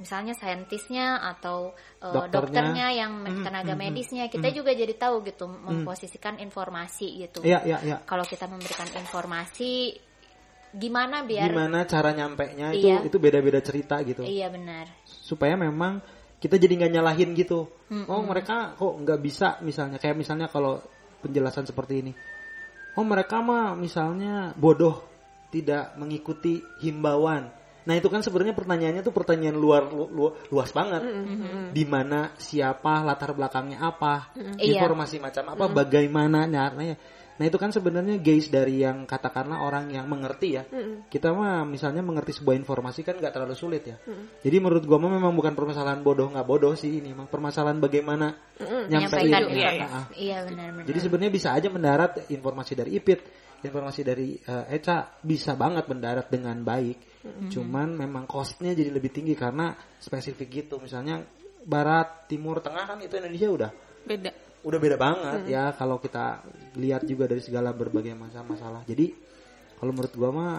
misalnya 0.00 0.32
saintisnya 0.32 1.20
atau 1.20 1.76
uh, 2.00 2.08
Dokternya. 2.08 2.32
dokternya 2.32 2.86
yang 2.96 3.12
Mhm, 3.20 3.44
tenaga 3.44 3.76
mhm, 3.76 3.80
medisnya 3.84 4.24
kita 4.26 4.48
juga 4.50 4.72
jadi 4.72 4.96
tahu 4.96 5.20
gitu 5.28 5.44
memposisikan 5.46 6.40
informasi 6.40 7.28
gitu 7.28 7.44
Iya, 7.44 7.60
iya, 7.68 7.78
iya. 7.84 7.96
kalau 8.08 8.24
kita 8.24 8.48
memberikan 8.48 8.88
informasi 8.96 10.00
gimana 10.70 11.26
biar 11.26 11.50
Gimana 11.50 11.82
cara 11.84 12.14
nyampainya 12.14 12.72
itu 12.72 12.88
Iya. 12.88 12.98
itu 13.04 13.16
beda-beda 13.20 13.60
cerita 13.60 14.00
gitu. 14.06 14.22
iya 14.22 14.48
benar 14.48 14.88
supaya 15.04 15.54
memang 15.54 16.00
kita 16.40 16.56
jadi 16.56 16.72
nggak 16.80 16.92
nyalahin 16.96 17.36
gitu. 17.36 17.68
Oh 18.08 18.24
mereka 18.24 18.72
kok 18.72 18.96
nggak 18.96 19.20
bisa 19.20 19.60
misalnya 19.60 20.00
kayak 20.00 20.16
misalnya 20.16 20.48
kalau 20.48 20.80
penjelasan 21.20 21.68
seperti 21.68 22.00
ini. 22.00 22.12
Oh 22.96 23.04
mereka 23.04 23.44
mah 23.44 23.76
misalnya 23.76 24.56
bodoh 24.56 25.04
tidak 25.52 25.92
mengikuti 26.00 26.64
himbauan. 26.80 27.52
Nah 27.90 27.98
itu 27.98 28.06
kan 28.06 28.22
sebenarnya 28.22 28.54
pertanyaannya 28.54 29.02
tuh 29.02 29.10
pertanyaan 29.10 29.58
luar 29.58 29.90
lu- 29.90 30.06
lu- 30.14 30.34
luas 30.54 30.70
banget. 30.70 31.02
Di 31.74 31.82
mana 31.82 32.30
siapa 32.38 33.02
latar 33.02 33.34
belakangnya 33.34 33.82
apa, 33.82 34.30
Iya. 34.62 34.78
informasi 34.78 35.18
macam 35.18 35.58
apa, 35.58 35.66
bagaimana 35.66 36.46
caranya. 36.46 36.94
Nah 37.40 37.48
itu 37.48 37.56
kan 37.56 37.72
sebenarnya 37.72 38.20
guys 38.20 38.52
dari 38.52 38.84
yang 38.84 39.08
katakanlah 39.08 39.64
orang 39.64 39.88
yang 39.90 40.04
mengerti 40.04 40.60
ya. 40.60 40.68
Kita 41.08 41.32
mah 41.32 41.64
misalnya 41.64 42.04
mengerti 42.04 42.36
sebuah 42.36 42.52
informasi 42.52 43.00
kan 43.00 43.16
nggak 43.16 43.32
terlalu 43.32 43.56
sulit 43.56 43.82
ya. 43.88 43.96
Jadi 44.44 44.56
menurut 44.60 44.84
gua 44.86 45.00
mah 45.00 45.08
memang 45.10 45.32
bukan 45.34 45.56
permasalahan 45.56 46.04
bodoh 46.04 46.28
nggak 46.30 46.44
bodoh 46.46 46.76
sih 46.76 47.00
ini 47.00 47.10
mah 47.10 47.26
permasalahan 47.26 47.80
bagaimana 47.82 48.36
nyampein. 48.86 48.86
menyampaikan 48.86 49.40
Ah, 49.40 49.50
informasi 49.50 49.82
ah. 49.82 50.06
iya 50.14 50.36
benar-benar 50.46 50.84
Jadi 50.86 50.98
sebenarnya 51.00 51.32
bisa 51.32 51.48
aja 51.56 51.68
mendarat 51.72 52.12
informasi 52.28 52.72
dari 52.76 52.90
Ipit, 53.00 53.20
informasi 53.64 54.00
dari 54.04 54.28
eh, 54.36 54.76
Eca 54.76 54.96
bisa 55.24 55.56
banget 55.56 55.88
mendarat 55.88 56.28
dengan 56.28 56.60
baik. 56.60 57.09
Cuman 57.52 57.92
memang 58.00 58.24
costnya 58.24 58.72
jadi 58.72 58.88
lebih 58.88 59.12
tinggi 59.12 59.36
karena 59.36 59.76
spesifik 60.00 60.64
gitu. 60.64 60.80
Misalnya 60.80 61.20
barat, 61.68 62.24
timur, 62.24 62.64
tengah 62.64 62.88
kan 62.88 62.96
itu 63.04 63.20
Indonesia 63.20 63.48
udah 63.52 63.70
beda. 64.00 64.32
udah 64.60 64.78
beda 64.80 64.96
banget 65.00 65.40
ya 65.48 65.72
kalau 65.72 65.96
kita 66.00 66.44
lihat 66.76 67.04
juga 67.08 67.28
dari 67.28 67.44
segala 67.44 67.76
berbagai 67.76 68.16
masalah-masalah. 68.16 68.84
Jadi 68.88 69.12
kalau 69.76 69.92
menurut 69.92 70.12
gua 70.16 70.30
mah 70.32 70.54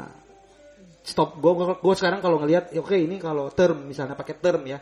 stop. 1.01 1.41
Gua 1.41 1.77
gua, 1.77 1.93
sekarang 1.97 2.21
kalau 2.21 2.37
ngelihat 2.41 2.69
ya 2.69 2.81
oke 2.85 2.93
ini 2.93 3.17
kalau 3.17 3.49
term 3.49 3.89
misalnya 3.89 4.13
pakai 4.13 4.37
term 4.37 4.61
ya. 4.69 4.77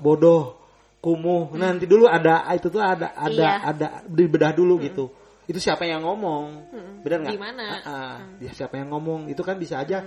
Bodoh 0.00 0.56
kumuh. 1.04 1.52
Nanti 1.52 1.84
dulu 1.84 2.08
ada 2.08 2.48
itu 2.56 2.72
tuh 2.72 2.80
ada 2.80 3.12
ada 3.12 3.32
Iya. 3.32 3.52
ada 3.64 3.86
dibedah 4.08 4.56
dulu 4.56 4.80
gitu. 4.80 5.12
Itu 5.48 5.60
siapa 5.60 5.88
yang 5.88 6.04
ngomong? 6.04 6.72
Benar 7.04 7.18
nggak? 7.24 7.32
Di 7.32 7.40
mana? 7.40 7.64
Ah, 7.64 7.88
ah. 7.88 8.16
Dia 8.36 8.52
siapa 8.52 8.76
yang 8.76 8.92
ngomong? 8.92 9.32
Itu 9.32 9.40
kan 9.40 9.56
bisa 9.56 9.80
aja 9.80 10.04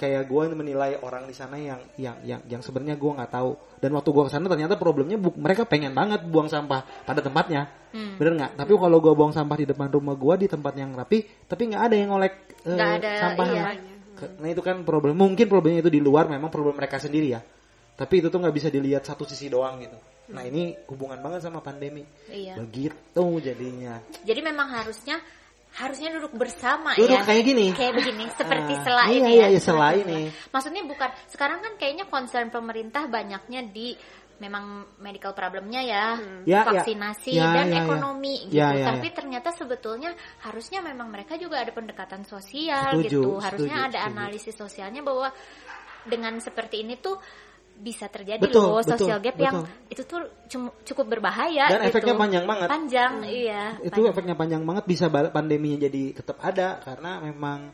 kayak 0.00 0.24
gue 0.24 0.44
menilai 0.56 0.96
orang 1.04 1.28
di 1.28 1.36
sana 1.36 1.60
yang 1.60 1.76
yang 2.00 2.16
yang 2.24 2.40
yang 2.48 2.64
sebenarnya 2.64 2.96
gue 2.96 3.10
nggak 3.20 3.28
tahu. 3.28 3.52
Dan 3.76 3.92
waktu 3.92 4.08
gue 4.08 4.24
ke 4.24 4.32
sana 4.32 4.48
ternyata 4.48 4.80
problemnya 4.80 5.20
bu- 5.20 5.36
mereka 5.36 5.68
pengen 5.68 5.92
banget 5.92 6.24
buang 6.24 6.48
sampah 6.48 7.04
pada 7.04 7.20
tempatnya. 7.20 7.68
Hmm. 7.92 8.16
bener 8.16 8.38
nggak? 8.40 8.52
Tapi 8.56 8.72
kalau 8.72 8.98
gue 9.02 9.12
buang 9.12 9.34
sampah 9.34 9.56
di 9.60 9.66
depan 9.68 9.92
rumah 9.92 10.16
gue 10.16 10.34
di 10.40 10.48
tempat 10.48 10.72
yang 10.78 10.94
rapi 10.96 11.26
tapi 11.44 11.62
nggak 11.74 11.82
ada 11.90 11.94
yang 11.98 12.08
ngolek 12.14 12.34
ada, 12.64 13.10
sampahnya 13.18 13.62
iya. 13.74 13.90
Nah 14.40 14.48
itu 14.52 14.62
kan 14.62 14.84
problem 14.86 15.16
mungkin 15.16 15.48
problemnya 15.48 15.80
itu 15.84 15.92
di 15.92 16.00
luar 16.00 16.30
memang 16.30 16.48
problem 16.48 16.78
mereka 16.78 16.96
sendiri 17.02 17.34
ya. 17.34 17.40
Tapi 17.98 18.24
itu 18.24 18.32
tuh 18.32 18.40
nggak 18.40 18.54
bisa 18.56 18.68
dilihat 18.72 19.04
satu 19.04 19.28
sisi 19.28 19.52
doang 19.52 19.82
gitu. 19.84 19.98
Nah 20.30 20.46
ini 20.46 20.72
hubungan 20.88 21.18
banget 21.18 21.42
sama 21.44 21.58
pandemi. 21.60 22.06
Iya. 22.30 22.56
Begitu 22.56 23.24
jadinya. 23.42 23.98
Jadi 24.22 24.40
memang 24.40 24.70
harusnya 24.70 25.18
harusnya 25.70 26.10
duduk 26.10 26.34
bersama 26.34 26.98
Duduk 26.98 27.14
ya 27.14 27.22
kayak 27.22 27.44
gini. 27.46 27.66
kayak 27.70 27.94
begini 27.94 28.24
seperti 28.34 28.72
Ah, 28.74 28.82
selah 28.82 29.06
iya, 29.06 29.18
ini 29.22 29.32
iya, 29.38 29.46
ya 29.46 29.48
iya, 29.54 29.60
selah 29.62 29.92
ini. 29.94 30.20
maksudnya 30.50 30.82
bukan 30.82 31.10
sekarang 31.30 31.62
kan 31.62 31.72
kayaknya 31.78 32.10
concern 32.10 32.50
pemerintah 32.50 33.06
banyaknya 33.06 33.70
di 33.70 33.94
memang 34.40 34.96
medical 34.98 35.36
problemnya 35.36 35.84
ya, 35.84 36.16
Ya, 36.48 36.64
ya. 36.64 36.80
vaksinasi 36.82 37.36
Ya, 37.36 37.52
dan 37.52 37.68
ya, 37.68 37.76
ya. 37.76 37.80
ekonomi 37.84 38.34
gitu 38.48 38.56
Ya, 38.56 38.68
ya, 38.72 38.86
tapi 38.88 39.12
ternyata 39.12 39.52
sebetulnya 39.52 40.16
harusnya 40.40 40.80
memang 40.80 41.12
mereka 41.12 41.36
juga 41.36 41.60
ada 41.60 41.68
pendekatan 41.70 42.24
sosial 42.24 42.96
Setuju, 42.96 43.20
gitu 43.20 43.30
harusnya 43.36 43.76
setuju, 43.84 43.88
ada 43.92 43.98
setuju. 44.00 44.10
analisis 44.16 44.56
sosialnya 44.56 45.04
bahwa 45.04 45.28
dengan 46.08 46.40
seperti 46.40 46.80
ini 46.82 46.96
tuh 46.96 47.20
bisa 47.80 48.06
terjadi 48.12 48.44
Betul, 48.44 48.60
loh 48.60 48.84
betul, 48.84 48.92
social 49.00 49.18
gap 49.24 49.36
yang 49.40 49.64
betul. 49.64 49.88
itu 49.88 50.02
tuh 50.04 50.20
cukup 50.84 51.06
berbahaya 51.16 51.72
Dan 51.72 51.88
gitu. 51.88 51.96
efeknya 51.96 52.14
panjang 52.14 52.44
banget. 52.44 52.68
Panjang, 52.68 53.12
iya. 53.24 53.64
itu 53.80 53.88
panjang. 53.90 54.12
efeknya 54.12 54.34
panjang 54.36 54.62
banget 54.68 54.84
bisa 54.84 55.08
pandeminya 55.08 55.78
jadi 55.88 56.02
tetap 56.12 56.36
ada 56.44 56.78
karena 56.84 57.24
memang 57.24 57.72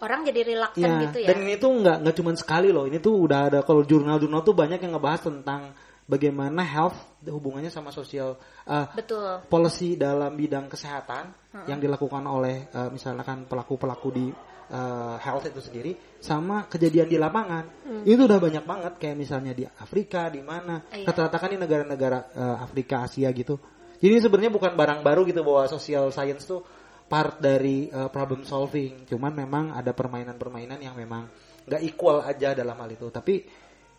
Orang 0.00 0.24
jadi 0.24 0.40
reluctant 0.48 0.80
ya, 0.80 1.04
gitu 1.12 1.18
ya. 1.20 1.28
dan 1.28 1.44
ini 1.44 1.60
tuh 1.60 1.70
nggak 1.76 1.96
nggak 2.00 2.16
cuma 2.16 2.32
sekali 2.32 2.72
loh 2.72 2.88
ini 2.88 3.04
tuh 3.04 3.20
udah 3.20 3.52
ada 3.52 3.58
kalau 3.60 3.84
jurnal-jurnal 3.84 4.40
tuh 4.40 4.56
banyak 4.56 4.80
yang 4.80 4.96
ngebahas 4.96 5.28
tentang 5.28 5.76
bagaimana 6.08 6.64
health 6.64 6.96
hubungannya 7.28 7.68
sama 7.68 7.92
sosial 7.92 8.40
uh, 8.64 8.88
Betul. 8.96 9.44
policy 9.52 10.00
dalam 10.00 10.32
bidang 10.40 10.72
kesehatan 10.72 11.36
yang 11.68 11.76
dilakukan 11.76 12.24
oleh 12.24 12.72
uh, 12.72 12.88
misalkan 12.88 13.44
pelaku-pelaku 13.44 14.08
di 14.08 14.26
uh, 14.70 15.16
health 15.18 15.50
itu 15.50 15.60
sendiri 15.60 15.92
sama 16.22 16.64
kejadian 16.70 17.10
di 17.10 17.18
lapangan. 17.18 17.64
Itu 18.06 18.24
udah 18.24 18.38
banyak 18.38 18.64
banget 18.64 18.92
kayak 18.96 19.16
misalnya 19.18 19.52
di 19.52 19.64
Afrika 19.66 20.30
di 20.30 20.40
mana. 20.40 20.80
Iya. 20.94 21.10
rata-rata 21.10 21.36
kan 21.36 21.50
ini 21.52 21.60
negara-negara 21.60 22.18
uh, 22.34 22.56
Afrika 22.64 23.04
Asia 23.04 23.28
gitu. 23.34 23.58
Jadi 24.00 24.16
sebenarnya 24.16 24.52
bukan 24.54 24.72
barang 24.78 25.00
baru 25.04 25.28
gitu 25.28 25.44
bahwa 25.44 25.68
social 25.68 26.08
science 26.08 26.48
tuh 26.48 26.64
part 27.10 27.42
dari 27.42 27.90
uh, 27.90 28.08
problem 28.08 28.46
solving. 28.46 29.04
Cuman 29.04 29.34
memang 29.34 29.64
ada 29.76 29.92
permainan-permainan 29.92 30.78
yang 30.80 30.94
memang 30.96 31.28
nggak 31.68 31.82
equal 31.84 32.24
aja 32.24 32.56
dalam 32.56 32.78
hal 32.78 32.88
itu. 32.88 33.10
Tapi 33.12 33.44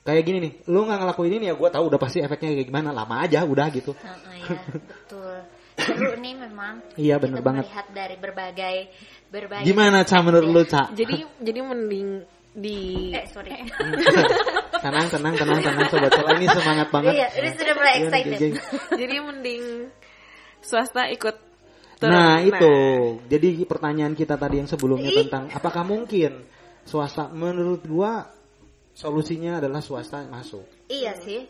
kayak 0.02 0.23
gini 0.26 0.38
nih 0.41 0.53
lu 0.73 0.89
nggak 0.89 0.98
ngelakuin 0.98 1.34
ini 1.38 1.45
ya 1.45 1.53
gue 1.53 1.69
tahu 1.69 1.93
udah 1.93 1.99
pasti 2.02 2.23
efeknya 2.23 2.57
kayak 2.57 2.68
gimana. 2.72 2.89
Lama 2.89 3.22
aja 3.22 3.45
udah 3.45 3.68
gitu. 3.69 3.93
Ya, 3.93 4.14
betul. 4.81 5.38
Seru 5.86 6.14
nih 6.18 6.34
memang. 6.38 6.74
Iya, 6.95 7.16
Kita 7.18 7.41
banget. 7.41 7.66
Melihat 7.68 7.88
dari 7.91 8.16
berbagai 8.20 8.76
berbagai. 9.32 9.66
Gimana 9.66 10.03
Ca 10.03 10.18
menurut 10.22 10.49
lu 10.49 10.64
Ca? 10.68 10.91
Jadi 10.91 11.26
jadi 11.41 11.60
mending 11.64 12.08
di 12.52 13.10
Eh 13.16 13.26
sorry. 13.32 13.56
tenang 14.84 15.08
tenang 15.08 15.34
tenang 15.40 15.60
tenang 15.64 15.88
sobat 15.88 16.12
soal 16.12 16.36
ini 16.36 16.48
semangat 16.52 16.88
banget. 16.91 17.14
Iya, 17.16 17.28
ini 17.40 17.49
sudah 17.56 17.74
mulai 17.78 17.94
Iya, 17.95 18.03
excited. 18.08 18.40
jadi 18.98 19.16
mending 19.24 19.64
swasta 20.62 21.08
ikut 21.10 21.36
turun. 22.02 22.12
Nah 22.12 22.41
itu 22.44 22.74
jadi 23.30 23.48
pertanyaan 23.64 24.14
kita 24.18 24.36
tadi 24.36 24.60
yang 24.60 24.70
sebelumnya 24.70 25.10
Ih. 25.10 25.18
tentang 25.26 25.48
apakah 25.53 25.86
mungkin 25.88 26.44
swasta 26.84 27.30
menurut 27.32 27.86
gua 27.88 28.26
solusinya 28.91 29.64
adalah 29.64 29.80
swasta 29.80 30.26
masuk. 30.28 30.68
Iya 30.91 31.16
sih. 31.24 31.48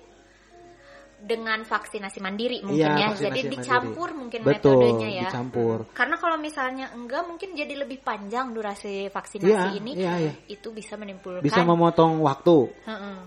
Dengan 1.21 1.61
vaksinasi 1.61 2.17
mandiri 2.17 2.65
mungkin 2.65 2.81
Iya, 2.81 2.97
ya. 2.97 3.07
vaksinasi 3.13 3.21
Jadi 3.29 3.39
mandiri. 3.45 3.55
dicampur 3.61 4.09
mungkin 4.17 4.39
Betul, 4.41 4.73
metodenya 4.81 5.09
ya. 5.13 5.23
dicampur. 5.29 5.77
Karena 5.93 6.15
kalau 6.17 6.37
misalnya 6.41 6.85
enggak 6.91 7.23
mungkin 7.29 7.53
jadi 7.53 7.73
lebih 7.77 8.01
panjang 8.01 8.49
durasi 8.49 9.05
vaksinasi 9.07 9.45
Iya, 9.45 9.77
ini. 9.77 9.91
iya, 9.95 10.13
iya. 10.17 10.33
Itu 10.49 10.73
bisa 10.73 10.97
menimbulkan 10.97 11.45
Bisa 11.45 11.61
memotong 11.61 12.25
waktu. 12.25 12.73
Heeh. 12.89 13.17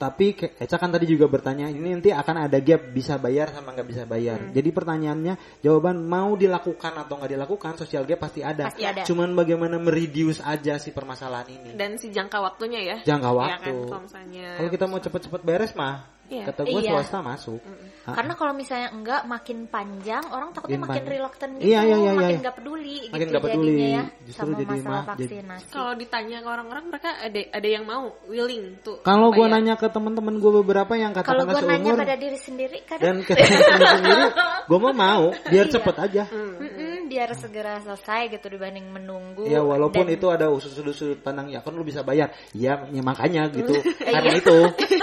Tapi 0.00 0.32
Eca 0.56 0.80
kan 0.80 0.88
tadi 0.88 1.04
juga 1.04 1.28
bertanya 1.28 1.68
ini 1.68 1.92
nanti 1.92 2.08
akan 2.08 2.48
ada 2.48 2.56
gap 2.56 2.88
bisa 2.88 3.20
bayar 3.20 3.52
sama 3.52 3.76
nggak 3.76 3.84
bisa 3.84 4.08
bayar. 4.08 4.40
Hmm. 4.40 4.56
Jadi 4.56 4.72
pertanyaannya 4.72 5.60
jawaban 5.60 6.00
mau 6.00 6.32
dilakukan 6.40 6.96
atau 6.96 7.20
nggak 7.20 7.36
dilakukan 7.36 7.76
sosial 7.76 8.08
gap 8.08 8.24
pasti 8.24 8.40
ada. 8.40 8.72
Pasti 8.72 8.88
ada. 8.88 9.04
Cuman 9.04 9.36
bagaimana 9.36 9.76
mereduce 9.76 10.40
aja 10.40 10.80
si 10.80 10.96
permasalahan 10.96 11.52
ini. 11.52 11.70
dan 11.76 12.00
si 12.00 12.08
jangka 12.08 12.40
waktunya 12.40 12.80
ya. 12.80 12.96
Jangka 13.04 13.28
Iya 13.28 13.36
waktu. 13.36 13.60
kan, 13.60 13.74
kalau 13.84 14.02
misalnya 14.08 14.46
Kalau 14.56 14.70
kita 14.72 14.84
mau 14.88 15.00
cepet-cepet 15.04 15.42
beres 15.44 15.72
mah, 15.76 15.96
Iya. 16.30 16.44
kata 16.46 16.62
gue 16.62 16.78
Iya. 16.78 16.90
swasta 16.94 17.18
masuk. 17.20 17.58
Ah, 18.00 18.14
Karena 18.14 18.32
kalau 18.32 18.52
misalnya 18.52 18.88
enggak 18.90 19.22
makin 19.24 19.66
panjang 19.66 20.24
orang 20.26 20.50
takutnya 20.50 20.78
Makin 20.78 20.88
makin 20.88 21.04
reluctant 21.04 21.52
gitu, 21.52 21.66
Iya, 21.66 21.80
iya, 21.82 21.96
iya, 21.98 22.10
makin 22.12 22.30
iya. 22.30 22.40
nggak 22.40 22.56
peduli 22.56 22.96
Makin 23.04 23.18
gitu 23.20 23.28
nggak 23.28 23.44
peduli. 23.44 23.66
jadinya 23.68 23.88
ya 23.90 24.04
Justru 24.24 24.40
sama 24.40 24.54
jadi 24.54 24.64
masalah 24.64 24.80
mah- 24.80 25.04
jadi- 25.10 25.28
vaksinasi. 25.28 25.68
kalau 25.68 25.92
ditanya 25.94 26.36
ke 26.38 26.48
orang-orang 26.48 26.84
mereka 26.86 27.10
ada 27.18 27.40
ada 27.50 27.68
yang 27.68 27.84
mau 27.84 28.02
willing 28.24 28.64
tuh. 28.80 28.96
Kalau 29.02 29.28
gue 29.28 29.46
nanya 29.46 29.74
ke 29.74 29.86
teman-teman 29.86 30.34
gue 30.36 30.52
beberapa 30.56 30.92
yang 30.94 31.12
Kalau 31.12 31.44
katakanlah 31.44 31.44
gue 31.52 31.68
nanya 31.68 31.92
pada 31.94 32.16
diri 32.16 32.38
sendiri 32.38 32.78
kadang 32.84 33.04
dan 33.04 33.16
ke 33.26 33.32
teman 33.36 33.80
sendiri, 33.92 34.24
gue 34.64 34.78
mau 34.80 34.94
mau 34.94 35.24
biar 35.44 35.66
Iya. 35.66 35.72
cepet 35.72 35.96
aja. 36.00 36.22
"Mm-mm, 36.26 36.89
biar 37.10 37.34
segera 37.34 37.82
selesai 37.82 38.30
gitu 38.30 38.46
dibanding 38.46 38.86
menunggu. 38.86 39.50
Ya 39.50 39.58
walaupun 39.66 40.06
Dan- 40.06 40.14
itu 40.14 40.26
ada 40.30 40.46
sudut-sudut 40.54 41.18
pandang 41.18 41.50
ya 41.50 41.58
kan 41.58 41.74
lu 41.74 41.82
bisa 41.82 42.06
bayar. 42.06 42.30
Ya, 42.54 42.86
ya 42.86 43.02
makanya 43.02 43.50
gitu. 43.50 43.74
Iya. 44.00 44.14
karena 44.14 44.32
itu 44.38 44.56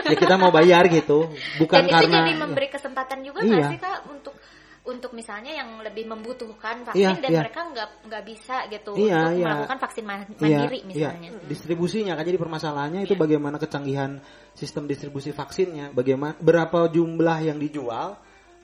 ya 0.07 0.15
kita 0.15 0.35
mau 0.39 0.51
bayar 0.55 0.87
gitu. 0.87 1.27
Bukan 1.59 1.83
dan 1.83 1.91
itu 1.91 1.95
karena 1.99 2.17
jadi 2.23 2.33
memberi 2.39 2.67
kesempatan 2.71 3.19
juga 3.27 3.43
Iya. 3.43 3.51
nggak 3.51 3.71
sih 3.75 3.79
kak 3.83 3.99
untuk 4.07 4.35
untuk 4.87 5.11
misalnya 5.11 5.51
yang 5.51 5.83
lebih 5.83 6.07
membutuhkan 6.07 6.87
vaksin 6.87 7.19
Iya, 7.19 7.19
dan 7.19 7.29
iya. 7.35 7.41
mereka 7.43 7.59
nggak 7.75 7.89
nggak 8.07 8.23
bisa 8.23 8.55
gitu 8.71 8.95
Iya, 8.95 9.19
untuk 9.19 9.35
iya. 9.35 9.45
melakukan 9.51 9.77
vaksin 9.83 10.03
Iya, 10.07 10.15
mandiri 10.39 10.79
iya. 10.79 10.87
misalnya. 10.87 11.29
distribusinya 11.43 12.13
kan 12.15 12.23
jadi 12.23 12.39
permasalahannya 12.39 13.01
itu 13.03 13.15
Iya. 13.19 13.21
bagaimana 13.27 13.57
kecanggihan 13.59 14.11
sistem 14.55 14.87
distribusi 14.87 15.35
vaksinnya, 15.35 15.91
bagaimana 15.91 16.39
berapa 16.39 16.87
jumlah 16.87 17.37
yang 17.43 17.59
dijual, 17.59 18.15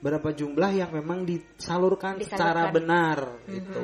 berapa 0.04 0.28
jumlah 0.36 0.70
yang 0.76 0.90
memang 0.92 1.24
disalurkan, 1.24 2.20
secara 2.20 2.68
Disalurkan. 2.68 2.76
benar 2.76 3.18
gitu. 3.48 3.82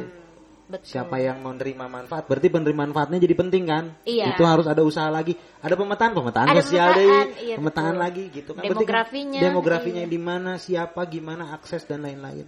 Betul. 0.70 0.86
Siapa 0.86 1.18
yang 1.18 1.42
mau 1.42 1.50
nerima 1.50 1.90
manfaat? 1.90 2.30
Berarti 2.30 2.46
penerima 2.46 2.86
manfaatnya 2.86 3.18
jadi 3.18 3.34
penting 3.34 3.64
kan? 3.66 3.84
Iya. 4.06 4.36
Itu 4.36 4.46
harus 4.46 4.70
ada 4.70 4.86
usaha 4.86 5.10
lagi. 5.10 5.34
Ada 5.58 5.74
pemetaan, 5.74 6.14
pemetaan 6.14 6.46
Ada 6.46 6.62
sosial 6.62 6.94
pemetaan, 6.94 7.26
deh, 7.26 7.42
iya, 7.42 7.56
pemetaan 7.58 7.94
betul. 7.96 8.04
lagi 8.06 8.24
gitu 8.30 8.50
kan. 8.54 8.62
Berarti 8.62 8.70
kan 8.70 8.78
Demografinya, 8.86 9.40
demografinya 9.42 10.04
iya. 10.06 10.12
di 10.14 10.20
mana, 10.22 10.52
siapa, 10.62 11.00
gimana 11.10 11.44
akses 11.58 11.82
dan 11.90 12.06
lain-lain. 12.06 12.46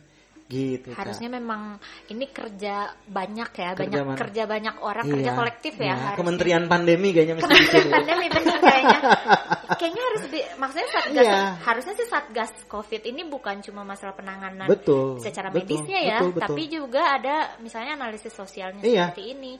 Gitu. 0.53 0.93
Harusnya 0.93 1.33
memang 1.33 1.81
ini 2.13 2.29
kerja 2.29 2.93
banyak 3.09 3.51
ya, 3.57 3.71
Kerja 3.73 3.81
banyak 3.89 4.05
mana? 4.05 4.19
kerja 4.21 4.43
banyak 4.45 4.77
orang, 4.85 5.05
kerja 5.09 5.31
Iya, 5.33 5.39
kolektif 5.41 5.75
ya. 5.81 5.95
harusnya. 5.97 6.19
Kementerian 6.21 6.65
pandemi 6.69 7.09
kayaknya 7.11 7.35
mesti. 7.41 7.49
Kementerian 7.49 7.89
pandemi 7.97 8.27
bener 8.29 8.59
kayaknya. 8.61 9.01
kayaknya 9.81 10.03
harus 10.05 10.23
di, 10.29 10.41
maksudnya 10.61 10.89
satgas 10.93 11.25
Iya. 11.25 11.41
harusnya 11.65 11.95
sih 11.97 12.07
satgas 12.07 12.53
covid 12.69 13.03
ini 13.03 13.25
bukan 13.25 13.65
cuma 13.65 13.81
masalah 13.83 14.13
penanganan 14.13 14.69
Betul, 14.69 15.17
secara 15.19 15.49
betul, 15.49 15.65
medisnya 15.65 15.99
ya, 15.99 16.19
betul, 16.21 16.31
betul. 16.37 16.43
tapi 16.45 16.63
juga 16.69 17.03
ada 17.17 17.37
misalnya 17.59 17.97
analisis 17.97 18.31
sosialnya 18.31 18.85
Iya. 18.85 19.09
seperti 19.11 19.25
ini. 19.33 19.55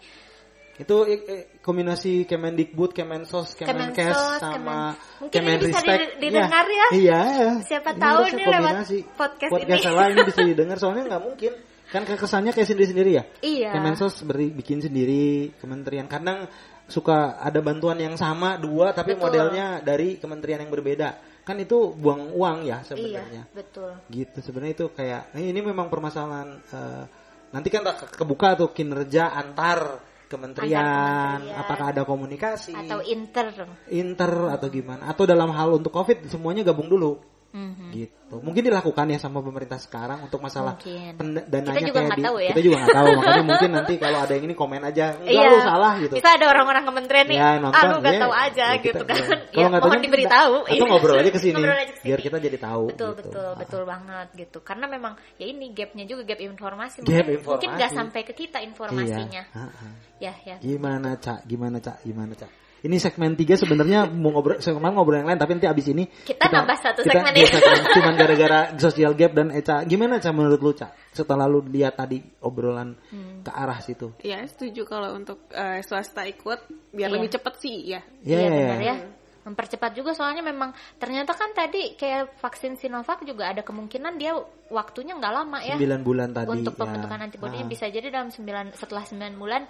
Itu 0.73 1.05
eh, 1.05 1.53
kombinasi 1.61 2.25
Kemendikbud, 2.25 2.97
Kemensos, 2.97 3.53
Kemenkes 3.55 4.09
Kemensos, 4.09 4.41
sama 4.41 4.97
Kemen- 4.97 5.21
Mungkin 5.21 5.41
ini 5.45 5.57
bisa 5.69 5.81
Kemenristek. 5.85 5.99
di- 6.01 6.17
didengar 6.23 6.67
ya. 6.67 6.87
Iya. 6.97 7.23
Siapa 7.61 7.91
Ini 7.93 8.01
tahu 8.01 8.21
nih 8.33 8.47
lewat 8.49 8.75
podcast 9.15 9.51
podcast 9.53 9.69
ini. 9.69 9.85
salah 9.85 10.05
ini 10.09 10.21
bisa 10.25 10.41
didengar 10.51 10.77
soalnya 10.81 11.05
nggak 11.13 11.23
mungkin. 11.23 11.53
Kan 11.93 12.09
kesannya 12.09 12.57
kayak 12.57 12.69
sendiri-sendiri 12.73 13.11
ya. 13.13 13.25
Iya. 13.45 13.71
Kemensos 13.77 14.25
beri, 14.25 14.49
bikin 14.49 14.81
sendiri, 14.81 15.53
kementerian 15.61 16.09
kadang 16.09 16.49
suka 16.89 17.37
ada 17.39 17.61
bantuan 17.61 18.01
yang 18.01 18.17
sama 18.17 18.57
dua 18.57 18.97
tapi 18.97 19.13
Betul. 19.13 19.29
modelnya 19.29 19.85
dari 19.85 20.17
kementerian 20.17 20.65
yang 20.65 20.73
berbeda. 20.73 21.21
Kan 21.45 21.61
itu 21.61 21.93
buang 21.93 22.33
uang 22.33 22.65
ya 22.65 22.81
Iya, 22.81 22.87
sebenarnya. 22.87 23.43
betul. 23.53 23.93
Gitu 24.09 24.39
sebenarnya 24.41 24.73
itu 24.73 24.87
kayak 24.89 25.37
ini, 25.37 25.53
ini 25.53 25.61
memang 25.61 25.93
permasalahan 25.93 26.49
eh, 26.65 27.05
nanti 27.53 27.69
kan 27.69 27.85
kebuka 28.17 28.57
tuh 28.57 28.73
kinerja 28.73 29.29
antar 29.37 30.01
kementerian, 30.33 30.81
kementerian. 30.81 31.61
apakah 31.61 31.87
ada 31.93 32.03
komunikasi 32.09 32.73
Atau 32.73 33.05
inter. 33.05 33.53
inter 33.93 34.33
atau 34.49 34.69
gimana 34.73 35.13
atau 35.13 35.29
dalam 35.29 35.53
hal 35.53 35.77
untuk 35.77 35.93
covid 35.93 36.25
semuanya 36.33 36.65
gabung 36.65 36.89
dulu 36.89 37.21
Mhm. 37.53 37.93
gitu 37.93 38.37
mungkin 38.41 38.65
dilakukan 38.65 39.07
ya 39.07 39.19
sama 39.19 39.39
pemerintah 39.39 39.77
sekarang 39.77 40.25
untuk 40.25 40.41
masalah 40.41 40.81
Mungkin. 40.81 41.13
pen- 41.15 41.45
dananya 41.45 41.77
Kita 41.77 41.85
juga 41.85 41.93
kayak 41.95 42.09
nggak 42.09 42.17
di- 42.17 42.25
tahu 42.25 42.37
ya. 42.39 42.49
kita 42.49 42.61
juga 42.63 42.77
nggak 42.81 42.97
tahu 42.97 43.07
makanya 43.21 43.45
mungkin 43.45 43.71
nanti 43.71 43.93
kalau 43.97 44.19
ada 44.19 44.33
yang 44.33 44.45
ini 44.45 44.55
komen 44.55 44.83
aja 44.83 45.07
enggak 45.15 45.37
Iya. 45.37 45.49
lu 45.49 45.59
salah 45.61 45.93
gitu 46.01 46.15
Bisa 46.17 46.31
ada 46.33 46.47
orang-orang 46.49 46.83
kementerian 46.83 47.27
nih, 47.29 47.37
ya 47.37 47.51
nonton 47.59 47.77
ah 47.77 47.85
lu 47.85 47.97
nggak 48.01 48.15
ya, 48.15 48.21
tahu 48.21 48.33
aja 48.33 48.65
ya 48.65 48.69
kita- 48.75 48.85
gitu 48.89 49.05
kan. 49.05 49.17
ya. 49.17 49.27
Ya, 49.29 49.37
kalau 49.53 49.69
nggak 49.69 49.79
tahu 49.79 49.85
mohon 49.85 49.93
kan 49.93 50.03
diberitahu. 50.03 50.55
Iya. 50.63 50.73
atau 50.73 50.87
ngobrol 50.89 51.17
aja 51.19 51.31
ke 51.31 51.39
sini 51.39 51.53
ke 51.53 51.61
sini. 51.63 52.01
biar 52.03 52.19
kita 52.19 52.37
jadi 52.39 52.59
tahu 52.59 52.85
betul 52.89 53.11
gitu. 53.11 53.21
betul 53.21 53.45
Ah. 53.45 53.55
betul 53.55 53.83
banget 53.85 54.27
gitu 54.35 54.59
karena 54.61 54.87
memang 54.87 55.13
ya 55.37 55.47
ini 55.47 55.67
gapnya 55.71 56.05
juga 56.05 56.23
gap 56.27 56.41
informasi 56.41 56.97
Gap 56.99 57.07
mungkin 57.07 57.27
informasi. 57.29 57.49
mungkin 57.53 57.69
nggak 57.75 57.91
sampai 57.93 58.21
ke 58.23 58.33
kita 58.33 58.59
informasinya 58.61 59.43
Iya. 59.45 59.55
Ah, 59.55 59.69
ah. 59.69 59.93
ya 60.19 60.33
ya 60.43 60.57
Gimana 60.57 61.15
cak? 61.15 61.45
Gimana 61.45 61.77
cak? 61.79 62.01
Gimana 62.01 62.33
cak? 62.33 62.49
Ini 62.83 62.97
segmen 62.99 63.33
3 63.33 63.47
sebenarnya 63.57 64.05
mau 64.07 64.31
ngobrol 64.31 64.59
kemarin 64.59 64.93
ngobrol 64.93 65.17
yang 65.17 65.31
lain 65.31 65.39
tapi 65.39 65.55
nanti 65.55 65.67
abis 65.67 65.87
ini 65.89 66.03
Kita 66.27 66.51
nambah 66.51 66.77
satu 66.77 67.01
kita 67.01 67.15
segmen 67.15 67.33
ya. 67.33 67.47
segmen. 67.47 67.79
Cuman 67.95 68.15
gara-gara 68.15 68.61
social 68.77 69.13
gap 69.13 69.33
dan 69.33 69.49
Eca. 69.51 69.77
Gimana 69.83 70.19
cak 70.19 70.33
menurut 70.33 70.59
lu 70.59 70.73
cak? 70.73 70.91
Setelah 71.11 71.47
lu 71.47 71.63
lihat 71.65 71.95
tadi 71.95 72.19
obrolan 72.41 72.99
Hmm. 73.09 73.41
ke 73.41 73.51
arah 73.51 73.79
situ. 73.79 74.11
Ya 74.21 74.43
setuju 74.45 74.83
kalau 74.83 75.15
untuk 75.15 75.47
eh, 75.49 75.79
swasta 75.81 76.23
ikut 76.25 76.59
biar 76.91 77.07
Iya. 77.07 77.15
lebih 77.15 77.31
cepet 77.31 77.55
sih 77.57 77.77
ya. 77.89 78.01
Iya, 78.21 78.39
iya 78.41 78.51
benar 78.51 78.83
ya 78.83 78.97
mempercepat 79.43 79.91
juga 79.93 80.15
soalnya 80.15 80.39
memang 80.41 80.71
ternyata 80.97 81.35
kan 81.35 81.51
tadi 81.51 81.99
kayak 81.99 82.39
vaksin 82.39 82.79
Sinovac 82.79 83.27
juga 83.27 83.51
ada 83.51 83.59
kemungkinan 83.61 84.15
dia 84.15 84.39
waktunya 84.71 85.19
nggak 85.19 85.35
lama 85.35 85.59
ya 85.61 85.75
9 85.75 85.99
bulan 86.01 86.31
tadi. 86.31 86.47
untuk 86.53 86.71
ya. 86.73 86.79
pembentukan 86.79 87.19
antibodinya 87.21 87.67
Ah. 87.67 87.71
bisa 87.71 87.91
jadi 87.91 88.07
dalam 88.09 88.31
9 88.31 88.71
setelah 88.73 89.03
9 89.03 89.35
bulan 89.35 89.67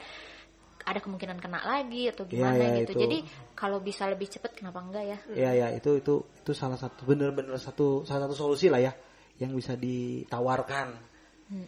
ada 0.82 1.00
kemungkinan 1.00 1.38
kena 1.38 1.62
lagi 1.62 2.10
atau 2.10 2.26
Iya, 2.26 2.32
gimana 2.32 2.62
iya, 2.62 2.76
gitu. 2.82 2.92
itu. 2.94 3.00
Jadi 3.06 3.18
kalau 3.54 3.78
bisa 3.78 4.06
lebih 4.10 4.28
cepat 4.30 4.52
kenapa 4.54 4.78
enggak 4.82 5.04
ya? 5.06 5.18
Iya 5.32 5.50
ya 5.54 5.66
itu 5.74 5.98
itu 5.98 6.14
itu 6.42 6.52
salah 6.52 6.76
satu 6.78 7.06
bener-bener 7.06 7.54
satu 7.58 8.02
salah 8.02 8.26
satu 8.26 8.34
solusi 8.36 8.66
lah 8.68 8.82
ya 8.82 8.92
yang 9.40 9.54
bisa 9.54 9.74
ditawarkan 9.78 10.94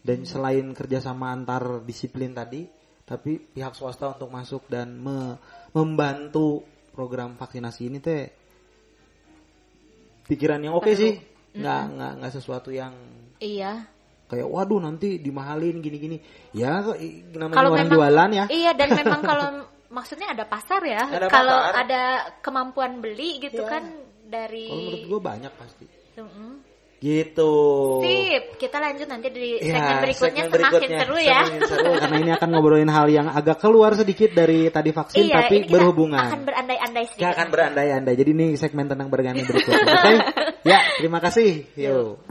dan 0.00 0.18
selain 0.24 0.64
kerjasama 0.72 1.28
antar 1.32 1.84
disiplin 1.84 2.32
tadi 2.32 2.64
tapi 3.04 3.36
pihak 3.36 3.76
swasta 3.76 4.16
untuk 4.16 4.32
masuk 4.32 4.64
dan 4.72 4.96
me- 4.96 5.36
membantu 5.76 6.64
program 6.96 7.36
vaksinasi 7.36 7.92
ini 7.92 7.98
teh 8.00 8.24
pikiran 10.24 10.60
yang 10.64 10.72
oke 10.72 10.88
sih 10.96 11.20
nggak 11.52 11.82
nggak 11.94 12.12
nggak 12.20 12.32
sesuatu 12.32 12.72
yang 12.72 12.96
Iya. 13.44 13.93
Kayak 14.24 14.48
waduh 14.48 14.80
nanti 14.80 15.16
dimahalin 15.18 15.78
gini-gini 15.78 16.16
ya 16.50 16.80
namanya 17.32 17.54
Kalau 17.54 17.70
orang 17.70 17.86
memang 17.86 17.94
jualan 17.94 18.30
ya 18.32 18.44
Iya 18.48 18.70
dan 18.72 18.88
memang 19.00 19.20
kalau 19.20 19.46
maksudnya 19.88 20.32
ada 20.32 20.42
pasar 20.42 20.82
ya. 20.82 21.06
Ada 21.06 21.26
Kalau 21.28 21.54
pasar. 21.54 21.74
ada 21.86 22.02
kemampuan 22.40 22.98
beli 22.98 23.38
gitu 23.38 23.62
Iya. 23.62 23.70
kan 23.70 23.84
dari 24.24 24.66
kalau 24.66 24.80
menurut 24.82 25.04
gue 25.06 25.20
banyak 25.22 25.52
pasti 25.54 25.86
Mm-mm. 26.16 26.50
gitu 26.96 27.52
Sip, 28.00 28.44
kita 28.56 28.80
lanjut 28.80 29.04
nanti 29.04 29.28
di 29.28 29.60
Ya, 29.60 29.76
segmen 29.76 29.96
berikutnya 30.00 30.42
segmen 30.42 30.56
semakin 30.56 30.72
berikutnya. 30.80 30.98
seru 30.98 31.16
ya. 31.20 31.40
Semakin 31.44 31.60
seru, 31.68 31.90
karena 31.94 32.16
ini 32.18 32.30
akan 32.32 32.48
ngobrolin 32.48 32.88
hal 32.88 33.06
yang 33.06 33.26
agak 33.28 33.60
keluar 33.60 33.92
sedikit 33.92 34.32
dari 34.32 34.66
tadi 34.68 34.90
vaksin 34.90 35.20
iya, 35.20 35.44
tapi 35.44 35.54
ini 35.54 35.66
kita 35.68 35.72
berhubungan 35.76 36.24
akan 36.24 36.40
berandai-andai 36.42 37.04
sedikit. 37.06 37.30
Akan 37.30 37.46
berandai-andai. 37.52 38.14
Jadi 38.16 38.30
ini 38.32 38.46
segmen 38.56 38.86
tentang 38.88 39.12
bergani 39.12 39.44
berikutnya. 39.44 39.84
Oke? 40.00 40.14
Ya, 40.64 40.78
terima 40.96 41.20
kasih. 41.20 41.68
Yuk. 41.76 42.24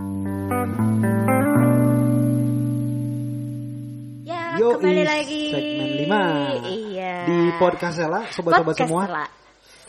Yoi, 4.53 4.73
kembali 4.77 5.03
lagi. 5.05 5.43
segmen 5.49 5.89
lima. 6.05 6.21
Iya. 6.61 7.13
Di 7.25 7.37
podcast 7.57 7.95
Sela, 7.97 8.21
sobat-sobat 8.29 8.75
semua. 8.77 9.03
Sela. 9.09 9.25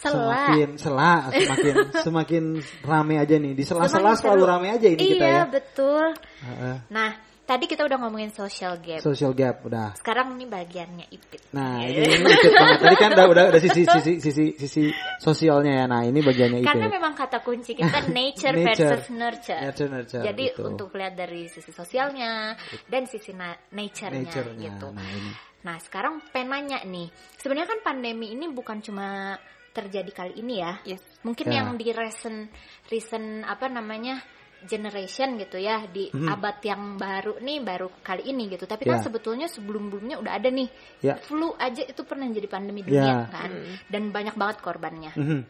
Sela. 0.01 0.21
Semakin 0.45 0.69
sela, 0.77 1.13
semakin 1.33 1.75
semakin 2.09 2.45
rame 2.85 3.15
aja 3.21 3.37
nih. 3.41 3.53
Di 3.57 3.65
sela-sela 3.65 4.17
selalu 4.17 4.43
rame 4.45 4.69
aja 4.73 4.89
ini 4.89 5.01
iya, 5.01 5.11
kita 5.17 5.27
ya. 5.27 5.43
betul. 5.49 6.05
Heeh. 6.45 6.77
Nah, 6.93 7.11
tadi 7.45 7.65
kita 7.69 7.85
udah 7.85 7.97
ngomongin 8.01 8.33
social 8.33 8.81
gap. 8.81 9.01
Social 9.01 9.33
gap 9.33 9.61
udah. 9.63 9.93
Sekarang 10.01 10.33
ini 10.35 10.49
bagiannya 10.49 11.07
Ipit. 11.13 11.53
Nah, 11.53 11.85
ini, 11.85 12.05
ini 12.05 12.25
dikit 12.25 12.53
banget. 12.53 12.79
Tadi 12.81 12.97
kan 12.97 13.11
udah 13.15 13.27
udah, 13.29 13.45
udah 13.53 13.61
sisi 13.61 13.83
sisi 14.01 14.13
sisi 14.21 14.45
sisi 14.57 14.85
sosialnya 15.21 15.73
ya. 15.81 15.85
Nah, 15.85 16.03
ini 16.09 16.21
bagiannya 16.25 16.65
itu. 16.65 16.69
Karena 16.69 16.89
memang 16.89 17.13
kata 17.13 17.45
kunci 17.45 17.77
kita 17.77 18.09
nature, 18.17 18.57
Nature. 18.57 18.65
versus 18.97 19.09
nurture. 19.13 19.61
Nurture, 19.61 19.89
nurture, 19.93 20.23
Jadi 20.25 20.45
gitu. 20.51 20.63
untuk 20.65 20.89
lihat 20.97 21.15
dari 21.15 21.47
sisi 21.47 21.71
sosialnya 21.71 22.57
dan 22.89 23.05
sisi 23.05 23.31
na- 23.37 23.61
nature-nya, 23.71 24.25
nature-nya. 24.25 24.65
gitu. 24.75 24.89
Nah, 24.91 25.05
ini. 25.07 25.33
Nah, 25.65 25.77
sekarang 25.81 26.21
pengen 26.29 26.49
nanya 26.53 26.79
nih. 26.85 27.09
Sebenarnya 27.41 27.69
kan 27.77 27.81
pandemi 27.81 28.33
ini 28.33 28.49
bukan 28.53 28.85
cuma 28.85 29.37
terjadi 29.75 30.13
kali 30.13 30.39
ini 30.39 30.61
ya. 30.61 30.77
Yes. 30.87 31.03
Mungkin 31.25 31.51
Ya. 31.51 31.65
yang 31.65 31.75
di 31.75 31.91
recent 31.91 32.53
recent 32.89 33.43
apa 33.43 33.67
namanya? 33.67 34.23
Generation 34.65 35.37
gitu 35.39 35.61
ya 35.61 35.85
di 35.87 36.09
Mhm. 36.11 36.29
abad 36.29 36.57
yang 36.65 36.83
baru 36.97 37.39
nih 37.41 37.59
baru 37.61 37.89
kali 38.01 38.33
ini 38.33 38.49
gitu 38.49 38.65
tapi 38.65 38.89
kan 38.89 39.01
Ya. 39.01 39.05
sebetulnya 39.05 39.47
sebelum-sebelumnya 39.49 40.17
udah 40.19 40.33
ada 40.35 40.49
nih 40.49 40.69
Ya. 41.05 41.15
flu 41.21 41.53
aja 41.57 41.85
itu 41.85 42.03
pernah 42.03 42.27
jadi 42.33 42.49
pandemi 42.49 42.81
dunia 42.81 43.29
Ya. 43.29 43.33
kan 43.33 43.51
dan 43.93 44.03
banyak 44.11 44.35
banget 44.35 44.59
korbannya 44.65 45.13
Mhm. 45.15 45.41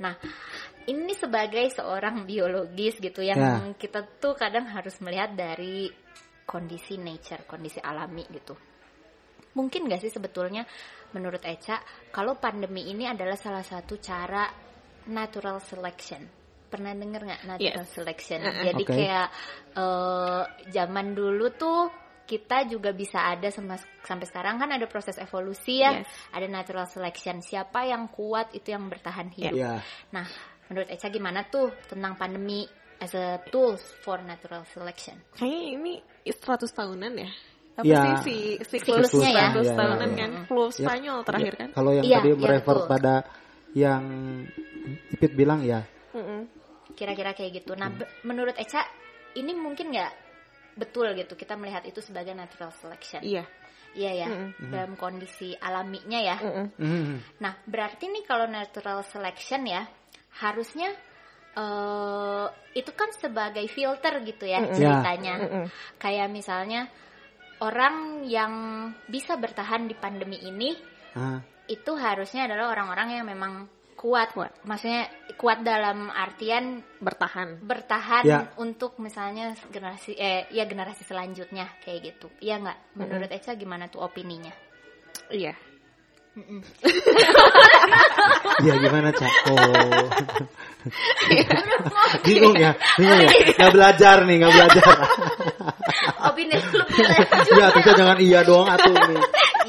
Nah, 0.00 0.16
ini 0.88 1.12
sebagai 1.14 1.68
seorang 1.70 2.24
biologis 2.26 2.98
gitu 2.98 3.22
yang 3.22 3.38
Ya. 3.38 3.60
kita 3.76 4.02
tuh 4.18 4.34
kadang 4.34 4.66
harus 4.66 4.98
melihat 4.98 5.30
dari 5.36 5.86
kondisi 6.42 6.98
nature, 6.98 7.46
kondisi 7.46 7.78
alami 7.78 8.26
gitu. 8.32 8.56
Mungkin 9.52 9.86
gak 9.86 10.00
sih 10.02 10.10
sebetulnya 10.10 10.64
menurut 11.12 11.44
Eca 11.44 11.78
kalau 12.10 12.40
pandemi 12.40 12.88
ini 12.88 13.04
adalah 13.04 13.36
salah 13.36 13.62
satu 13.62 14.00
cara 14.00 14.48
natural 15.06 15.60
selection? 15.60 16.41
Pernah 16.72 16.96
denger 16.96 17.20
nggak 17.20 17.42
natural 17.44 17.84
Yes. 17.84 17.92
selection? 17.92 18.40
Uh-uh. 18.40 18.64
Jadi 18.72 18.82
Oke. 18.88 18.92
kayak 18.96 19.26
eh, 19.72 20.42
zaman 20.72 21.12
dulu 21.12 21.52
tuh 21.52 21.80
kita 22.22 22.64
juga 22.64 22.96
bisa 22.96 23.28
ada 23.28 23.52
sama, 23.52 23.76
sampai 24.00 24.24
sekarang 24.24 24.56
kan 24.56 24.72
ada 24.72 24.88
proses 24.88 25.20
evolusi 25.20 25.84
ya, 25.84 26.00
Yes. 26.00 26.08
ada 26.32 26.46
natural 26.48 26.88
selection. 26.88 27.44
Siapa 27.44 27.84
yang 27.84 28.08
kuat 28.08 28.56
itu 28.56 28.72
yang 28.72 28.88
bertahan 28.88 29.28
hidup. 29.28 29.52
Ya. 29.52 29.84
Nah, 30.16 30.24
menurut 30.72 30.88
Eca 30.88 31.12
gimana 31.12 31.44
tuh 31.44 31.68
tentang 31.84 32.16
pandemi 32.16 32.64
as 32.96 33.12
a 33.12 33.36
tools 33.52 33.82
for 34.00 34.22
natural 34.24 34.64
selection? 34.72 35.20
Kayaknya 35.36 35.60
ini 35.76 35.92
100 36.24 36.72
tahunan 36.72 37.12
ya. 37.20 37.30
Apa 37.72 37.84
Ya. 37.88 38.00
sih 38.20 38.36
si 38.62 38.78
Siklusnya 38.80 39.28
siklus 39.28 39.32
ya. 39.32 39.48
100 39.52 39.64
Ya, 39.64 39.72
ya, 39.72 39.76
tahunan 39.76 40.10
ya. 40.12 40.16
kan? 40.16 40.30
Flu 40.46 40.64
Ya. 40.64 40.72
Spanyol 40.76 41.18
terakhir 41.24 41.52
kan? 41.58 41.68
Kalau 41.72 41.90
yang 41.92 42.04
Iya, 42.04 42.16
tadi 42.20 42.28
iya, 42.32 42.36
merefer 42.38 42.76
betul. 42.80 42.88
pada 42.88 43.14
yang 43.74 44.02
Ipit 45.10 45.32
bilang 45.32 45.60
ya. 45.62 45.80
Mm-mm. 46.12 46.40
Kira-kira 46.94 47.32
kayak 47.36 47.62
gitu. 47.62 47.72
Nah, 47.74 47.90
Hmm. 47.90 48.04
menurut 48.26 48.56
Eca 48.56 48.84
ini 49.38 49.52
mungkin 49.56 49.92
nggak 49.92 50.12
betul 50.76 51.12
gitu 51.12 51.36
kita 51.36 51.56
melihat 51.56 51.84
itu 51.84 52.00
sebagai 52.00 52.32
natural 52.32 52.72
selection? 52.80 53.20
Iya. 53.20 53.44
Iya 53.92 54.12
ya, 54.24 54.28
Mm-mm. 54.32 54.72
dalam 54.72 54.96
kondisi 54.96 55.52
alaminya 55.60 56.16
ya. 56.16 56.36
Mm-mm. 56.40 56.66
Mhm. 56.80 57.16
Nah, 57.44 57.52
berarti 57.68 58.08
nih 58.08 58.24
kalau 58.24 58.48
natural 58.48 59.04
selection 59.04 59.68
ya 59.68 59.84
harusnya 60.40 60.88
eh 61.52 62.46
itu 62.72 62.88
kan 62.96 63.12
sebagai 63.12 63.68
filter 63.68 64.24
gitu 64.24 64.48
ya 64.48 64.64
Mm-mm. 64.64 64.72
ceritanya. 64.72 65.34
Mm-mm. 65.44 65.64
Kayak 66.00 66.32
misalnya 66.32 66.88
orang 67.60 68.24
yang 68.24 68.52
bisa 69.06 69.36
bertahan 69.36 69.84
di 69.84 69.94
pandemi 69.94 70.40
ini 70.40 70.72
Ah, 71.12 71.44
itu 71.68 71.92
harusnya 71.92 72.48
adalah 72.48 72.72
orang-orang 72.72 73.20
yang 73.20 73.26
memang 73.28 73.68
kuat. 74.02 74.34
Kuat. 74.34 74.52
Maksudnya 74.66 75.06
kuat 75.38 75.62
dalam 75.62 76.10
artian 76.10 76.82
Bertahan. 76.98 77.62
bertahan 77.62 78.24
Ya. 78.26 78.50
untuk 78.58 78.98
misalnya 78.98 79.54
generasi 79.70 80.18
eh 80.18 80.50
ya 80.50 80.66
generasi 80.66 81.06
selanjutnya 81.06 81.70
kayak 81.86 82.10
gitu. 82.10 82.26
Iya 82.42 82.58
nggak? 82.58 82.78
Menurut 82.98 83.30
Eca 83.30 83.54
gimana 83.54 83.86
tuh 83.86 84.02
opininya? 84.02 84.50
Iya. 85.30 85.54
Iya 88.64 88.74
gimana 88.80 89.12
cak? 89.12 89.32
Oh. 89.52 90.08
bingung 92.24 92.56
ya, 92.56 92.72
bingung 92.96 93.20
ya. 93.20 93.30
Nggak 93.60 93.72
belajar 93.76 94.16
nih, 94.24 94.36
nggak 94.40 94.52
belajar. 94.56 94.84
opini 96.32 96.56
lu 96.56 96.84
lanjut. 96.88 97.52
Iya, 97.52 97.66
terusnya 97.74 97.94
jangan 98.00 98.18
iya 98.24 98.40
doang 98.48 98.68
atuh 98.72 98.94
nih. 98.96 99.20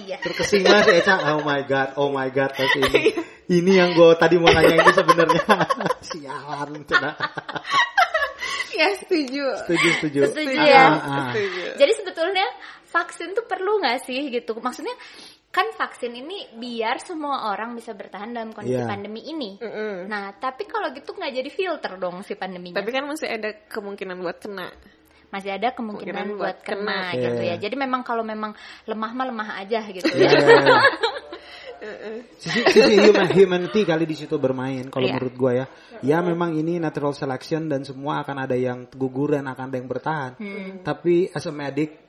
iya. 0.08 0.18
Terkesima 0.24 0.88
sih 0.88 1.04
Eca. 1.04 1.36
Oh 1.36 1.44
my 1.44 1.62
god, 1.68 1.90
oh 2.00 2.10
my 2.16 2.32
god 2.32 2.56
pas 2.56 2.72
ini. 2.80 3.12
Ini 3.54 3.72
yang 3.78 3.90
gue 3.94 4.10
tadi 4.18 4.36
mau 4.36 4.50
nanya 4.50 4.74
ini 4.74 4.92
sebenarnya. 4.92 5.44
Sialan, 6.10 6.72
cenah. 6.84 7.16
Ya 8.74 8.90
setuju. 8.98 9.46
Setuju, 9.64 9.88
setuju. 10.02 10.20
Setuju 10.34 10.58
Ah, 10.58 10.66
ya. 10.66 10.82
ah, 10.82 10.98
ah. 10.98 11.26
Setuju. 11.30 11.64
Jadi 11.78 11.92
sebetulnya 11.94 12.48
vaksin 12.84 13.38
tuh 13.38 13.46
perlu 13.46 13.78
nggak 13.78 14.02
sih 14.02 14.34
gitu? 14.34 14.58
Maksudnya 14.58 14.98
kan 15.54 15.70
vaksin 15.70 16.10
ini 16.10 16.50
biar 16.58 16.98
semua 16.98 17.54
orang 17.54 17.78
bisa 17.78 17.94
bertahan 17.94 18.34
dalam 18.34 18.50
kondisi 18.50 18.74
Iya. 18.74 18.90
pandemi 18.90 19.22
ini. 19.22 19.62
Mm-mm. 19.62 20.10
Nah, 20.10 20.34
tapi 20.34 20.66
kalau 20.66 20.90
gitu 20.90 21.14
nggak 21.14 21.30
jadi 21.32 21.50
filter 21.54 22.02
dong 22.02 22.26
si 22.26 22.34
pandeminya. 22.34 22.82
Tapi 22.82 22.90
kan 22.90 23.06
masih 23.06 23.30
ada 23.30 23.54
kemungkinan 23.70 24.18
buat 24.18 24.42
kena. 24.42 24.74
Masih 25.30 25.50
ada 25.54 25.70
kemungkinan 25.70 26.14
Kemungkinan 26.30 26.42
buat 26.42 26.58
buat 26.58 26.66
kena, 26.66 27.14
kena. 27.14 27.22
gitu 27.22 27.42
Iya. 27.46 27.54
ya. 27.54 27.62
Jadi 27.62 27.76
memang 27.78 28.02
kalau 28.02 28.26
memang 28.26 28.58
lemah 28.86 29.12
mah 29.14 29.26
lemah 29.30 29.50
aja 29.62 29.86
gitu 29.86 30.10
Iya, 30.10 30.30
ya. 30.34 30.78
iya, 31.84 31.96
iya. 32.16 32.24
Sisi, 32.40 32.60
sisi 32.72 32.94
human, 33.04 33.28
humanity 33.30 33.84
kali 33.84 34.08
di 34.08 34.16
situ 34.16 34.40
bermain 34.40 34.88
kalau 34.88 35.04
Iya. 35.06 35.14
menurut 35.20 35.36
gue 35.36 35.52
ya. 35.60 35.66
Ya 36.00 36.18
memang 36.24 36.56
ini 36.56 36.80
natural 36.80 37.12
selection 37.12 37.68
dan 37.68 37.84
semua 37.84 38.24
akan 38.24 38.48
ada 38.48 38.56
yang 38.56 38.88
guguran, 38.88 39.44
akan 39.44 39.66
ada 39.68 39.78
yang 39.78 39.90
bertahan. 39.92 40.32
Hmm. 40.40 40.82
Tapi 40.82 41.28
as 41.30 41.44
a 41.44 41.52
medic 41.52 42.00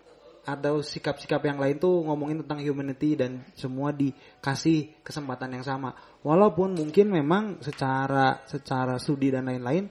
atau 0.44 0.84
sikap-sikap 0.84 1.40
yang 1.42 1.56
lain 1.56 1.80
tuh 1.80 2.04
ngomongin 2.04 2.44
tentang 2.44 2.60
humanity 2.60 3.16
dan 3.16 3.42
semua 3.56 3.90
dikasih 3.90 5.00
kesempatan 5.00 5.56
yang 5.56 5.64
sama. 5.64 5.96
Walaupun 6.20 6.76
mungkin 6.76 7.10
memang 7.10 7.64
secara 7.64 8.44
secara 8.44 9.00
studi 9.00 9.32
dan 9.32 9.48
lain-lain 9.48 9.88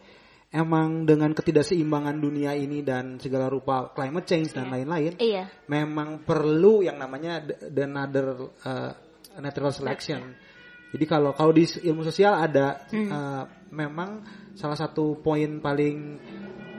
emang 0.53 1.09
dengan 1.09 1.33
ketidakseimbangan 1.33 2.21
dunia 2.21 2.53
ini 2.53 2.85
dan 2.85 3.17
segala 3.17 3.49
rupa 3.49 3.89
climate 3.89 4.29
change 4.29 4.53
dan 4.53 4.69
lain-lain 4.69 5.17
Iya. 5.17 5.49
memang 5.65 6.21
perlu 6.21 6.85
yang 6.85 7.01
namanya 7.01 7.41
the, 7.41 7.73
the 7.73 7.83
another 7.89 8.53
uh, 8.61 8.93
natural 9.39 9.71
selection. 9.73 10.21
Jadi 10.93 11.05
kalau 11.09 11.33
kalau 11.33 11.49
di 11.49 11.65
ilmu 11.65 12.05
sosial 12.05 12.37
ada 12.37 12.85
uh, 12.93 13.43
memang 13.73 14.21
salah 14.53 14.77
satu 14.77 15.17
poin 15.17 15.57
paling 15.57 16.21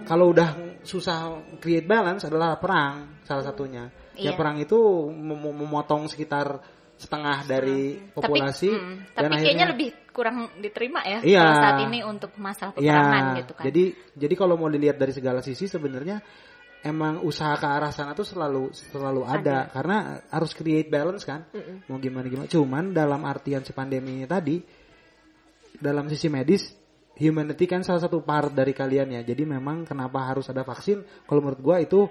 kalau 0.06 0.30
udah 0.30 0.78
susah 0.86 1.42
create 1.58 1.88
balance 1.88 2.22
adalah 2.28 2.54
perang 2.60 3.18
salah 3.26 3.42
satunya. 3.42 3.90
Iya. 4.14 4.30
Ya 4.30 4.38
perang 4.38 4.62
itu 4.62 4.78
mem- 5.10 5.40
mem- 5.40 5.58
memotong 5.66 6.06
sekitar 6.06 6.62
setengah 6.94 7.42
dari 7.42 7.98
populasi 8.14 8.70
tapi, 8.70 8.78
mm, 8.78 8.94
dan 9.18 9.22
tapi 9.26 9.34
kayaknya 9.34 9.42
akhirnya 9.42 9.66
lebih 9.74 9.88
kurang 10.14 10.36
diterima 10.62 11.00
ya 11.02 11.18
Iya. 11.26 11.40
kalau 11.42 11.54
saat 11.58 11.78
ini 11.90 11.98
untuk 12.06 12.30
masalah 12.38 12.72
peperangan 12.78 13.24
ya, 13.26 13.38
gitu 13.42 13.52
kan. 13.58 13.64
Jadi 13.66 13.84
jadi 14.14 14.34
kalau 14.38 14.54
mau 14.54 14.70
dilihat 14.70 14.96
dari 14.96 15.10
segala 15.10 15.42
sisi 15.42 15.66
sebenarnya 15.66 16.22
emang 16.84 17.24
usaha 17.24 17.56
ke 17.56 17.64
arah 17.64 17.88
sana 17.90 18.12
tuh 18.12 18.28
selalu 18.28 18.68
selalu 18.76 19.24
ada, 19.24 19.72
karena 19.72 20.20
harus 20.28 20.52
create 20.52 20.92
balance 20.92 21.24
kan. 21.24 21.48
Mau 21.88 21.96
gimana 21.96 22.28
gimana. 22.28 22.46
Cuman 22.46 22.92
dalam 22.92 23.24
artian 23.24 23.64
si 23.64 23.72
pandemi 23.72 24.20
ini 24.20 24.28
tadi 24.28 24.60
dalam 25.80 26.06
sisi 26.12 26.28
medis 26.28 26.70
humanity 27.16 27.64
kan 27.64 27.80
salah 27.80 28.04
satu 28.04 28.20
part 28.20 28.52
dari 28.52 28.76
kalian 28.76 29.16
ya. 29.16 29.20
Jadi 29.24 29.48
memang 29.48 29.88
kenapa 29.88 30.28
harus 30.28 30.46
ada 30.52 30.60
vaksin? 30.62 31.00
Kalau 31.24 31.40
menurut 31.40 31.60
gua 31.64 31.76
itu 31.80 32.04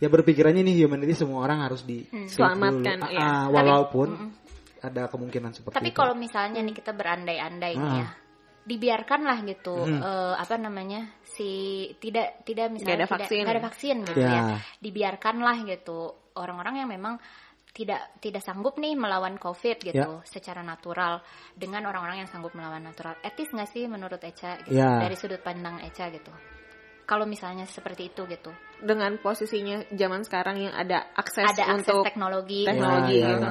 ya 0.00 0.08
berpikirannya 0.08 0.64
nih 0.64 0.88
humanity 0.88 1.12
semua 1.12 1.44
orang 1.44 1.60
harus 1.60 1.84
di 1.84 2.08
Selamatkan, 2.08 3.04
Ah, 3.04 3.10
iya. 3.12 3.20
ah, 3.20 3.46
walaupun 3.52 4.08
ada 4.80 5.12
kemungkinan 5.12 5.52
seperti 5.52 5.76
Tapi 5.76 5.92
itu. 5.92 5.98
kalau 6.00 6.16
misalnya 6.16 6.64
nih 6.64 6.72
kita 6.72 6.96
berandai-andai 6.96 7.74
Ah. 7.76 7.92
ya. 8.00 8.08
Dibiarkan 8.70 9.20
lah 9.26 9.38
gitu 9.42 9.82
eh, 9.82 10.34
apa 10.38 10.54
namanya 10.54 11.18
si 11.26 11.50
tidak 11.98 12.46
tidak 12.46 12.70
misalnya 12.70 13.02
ada 13.02 13.06
tidak 13.10 13.14
vaksin. 13.26 13.40
nggak 13.42 13.56
ada 13.58 13.64
vaksin 13.66 13.96
gitu 14.06 14.18
Ya. 14.22 14.30
ya 14.30 14.42
dibiarkanlah 14.78 15.56
gitu 15.66 15.98
orang-orang 16.38 16.74
yang 16.86 16.88
memang 16.94 17.18
tidak 17.70 18.02
tidak 18.18 18.42
sanggup 18.42 18.78
nih 18.82 18.94
melawan 18.98 19.38
covid 19.38 19.78
gitu 19.82 20.22
Ya. 20.22 20.26
secara 20.26 20.62
natural 20.62 21.22
dengan 21.54 21.86
orang-orang 21.86 22.22
yang 22.26 22.30
sanggup 22.30 22.54
melawan 22.54 22.82
natural 22.82 23.18
etis 23.22 23.50
nggak 23.50 23.70
sih 23.70 23.86
menurut 23.90 24.18
Eca 24.22 24.58
gitu 24.62 24.74
Ya. 24.78 24.98
dari 25.02 25.14
sudut 25.18 25.42
pandang 25.42 25.82
Eca 25.82 26.10
gitu 26.10 26.30
kalau 27.06 27.26
misalnya 27.26 27.66
seperti 27.66 28.14
itu 28.14 28.22
gitu 28.30 28.50
dengan 28.82 29.18
posisinya 29.18 29.86
zaman 29.90 30.22
sekarang 30.22 30.62
yang 30.70 30.74
ada 30.74 31.10
akses 31.14 31.46
ada 31.46 31.74
akses 31.74 31.90
untuk 31.90 32.06
teknologi 32.06 32.62
teknologi 32.66 33.18
Ya, 33.18 33.26
ya, 33.26 33.34
gitu. 33.34 33.48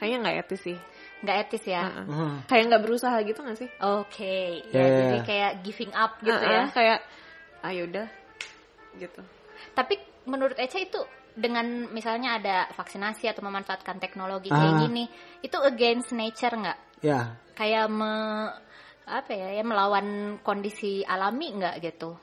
Kayaknya 0.00 0.18
nggak 0.24 0.36
etis 0.48 0.60
sih. 0.64 0.78
Nggak 1.20 1.36
etis 1.46 1.64
ya 1.68 1.82
Heeh. 1.84 2.04
Heeh. 2.08 2.34
Kayak 2.48 2.64
nggak 2.72 2.82
berusaha 2.84 3.16
gitu 3.24 3.40
nggak 3.44 3.58
sih? 3.60 3.68
oke 3.80 4.36
Ya, 4.72 4.80
ya 4.80 4.84
ya, 4.84 4.96
jadi 4.98 5.16
ya. 5.16 5.22
kayak 5.24 5.52
giving 5.62 5.92
up 5.92 6.12
gitu 6.24 6.36
Heeh, 6.40 6.52
ya 6.52 6.62
Kayak 6.72 6.98
ayo 7.60 7.82
udah 7.86 8.08
gitu. 8.98 9.20
Tapi 9.76 9.94
menurut 10.26 10.56
Eca 10.58 10.78
itu 10.80 11.00
dengan 11.30 11.86
misalnya 11.94 12.36
ada 12.42 12.56
vaksinasi 12.74 13.30
atau 13.30 13.44
memanfaatkan 13.46 14.02
teknologi 14.02 14.50
kayak 14.50 14.74
Ah. 14.76 14.80
gini, 14.82 15.04
itu 15.40 15.56
against 15.62 16.10
nature 16.10 16.52
nggak? 16.58 16.78
Ya, 17.00 17.38
Kayak 17.54 17.86
me, 17.92 18.12
apa 19.06 19.30
ya, 19.32 19.48
ya 19.54 19.62
melawan 19.62 20.36
kondisi 20.42 21.04
alami 21.06 21.54
nggak 21.54 21.76
gitu? 21.84 22.16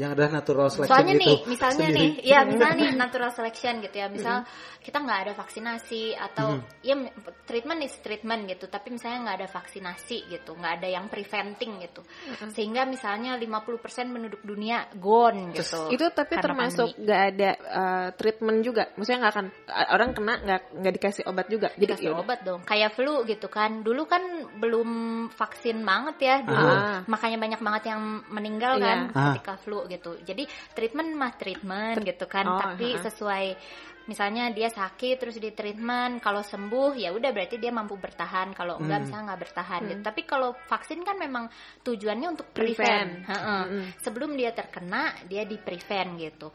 Yang 0.00 0.16
ada 0.16 0.32
natural 0.32 0.72
selection 0.72 0.96
Soalnya 0.96 1.14
gitu. 1.14 1.28
nih, 1.28 1.36
misalnya 1.44 1.86
sendiri. 1.86 2.00
nih, 2.00 2.10
ya 2.24 2.38
misalnya 2.50 2.76
nih 2.80 2.90
natural 2.96 3.30
selection 3.30 3.74
gitu 3.78 3.96
ya, 3.96 4.08
misal 4.08 4.36
kita 4.80 4.96
nggak 4.96 5.20
ada 5.20 5.32
vaksinasi 5.36 6.02
atau 6.16 6.46
ya 6.80 6.96
m- 6.96 7.12
treatment 7.44 7.84
is 7.84 7.92
treatment 8.00 8.48
gitu, 8.48 8.64
tapi 8.66 8.88
misalnya 8.90 9.18
nggak 9.22 9.36
ada 9.44 9.48
vaksinasi 9.50 10.16
gitu, 10.26 10.56
nggak 10.56 10.72
ada 10.80 10.88
yang 10.88 11.06
preventing 11.06 11.84
gitu, 11.84 12.00
sehingga 12.48 12.88
misalnya 12.88 13.36
50% 13.36 13.76
penduduk 14.08 14.40
dunia 14.40 14.88
gone 14.96 15.52
gitu. 15.52 15.92
Itu 15.92 16.08
tapi 16.10 16.40
termasuk 16.40 16.96
nggak 16.96 17.22
ada 17.36 17.50
uh, 17.60 18.08
treatment 18.16 18.64
juga. 18.64 18.88
Maksudnya 18.96 19.20
nggak 19.20 19.34
akan 19.36 19.46
orang 19.90 20.10
kena 20.16 20.34
nggak 20.40 20.60
nggak 20.80 20.94
dikasih 20.96 21.22
obat 21.28 21.46
juga. 21.46 21.68
Jadi 21.76 21.82
dikasih 21.84 22.06
yaudah. 22.08 22.22
obat 22.24 22.38
dong 22.40 22.60
kayak 22.64 22.94
flu 22.94 23.26
gitu 23.26 23.46
kan 23.46 23.82
dulu 23.82 24.06
kan 24.06 24.22
belum 24.56 24.90
vaksin 25.28 25.82
banget 25.82 26.16
ya 26.20 26.36
dulu 26.40 26.68
Ah. 26.70 27.02
makanya 27.04 27.36
banyak 27.36 27.60
banget 27.60 27.82
yang 27.90 28.00
meninggal 28.30 28.78
Iya. 28.78 28.84
kan 28.86 28.98
Ah. 29.10 29.34
ketika 29.34 29.54
flu 29.58 29.84
gitu 29.90 30.14
jadi 30.22 30.46
treatment 30.72 31.10
mah 31.12 31.32
treatment 31.34 31.98
gitu 32.00 32.24
kan 32.24 32.46
Oh, 32.46 32.56
tapi 32.56 32.94
ah. 32.94 33.02
sesuai 33.02 33.44
misalnya 34.00 34.50
dia 34.50 34.66
sakit 34.66 35.22
terus 35.22 35.38
di 35.38 35.52
treatment 35.52 36.18
kalau 36.18 36.42
sembuh 36.42 36.98
ya 36.98 37.14
udah 37.14 37.30
berarti 37.30 37.62
dia 37.62 37.70
mampu 37.70 37.94
bertahan 37.94 38.50
kalau 38.54 38.80
enggak 38.80 38.96
Hmm. 38.98 39.06
misalnya 39.06 39.24
nggak 39.30 39.42
bertahan 39.44 39.80
gitu 39.86 40.02
tapi 40.02 40.20
kalau 40.24 40.50
vaksin 40.66 41.00
kan 41.02 41.14
memang 41.14 41.46
tujuannya 41.84 42.26
untuk 42.26 42.50
Prevent. 42.50 42.74
prevent, 42.74 43.10
Heeh. 43.28 43.62
Mm-mm. 43.70 43.84
sebelum 44.02 44.34
dia 44.34 44.50
terkena 44.50 45.14
dia 45.26 45.42
di 45.44 45.58
prevent 45.58 46.18
gitu 46.18 46.48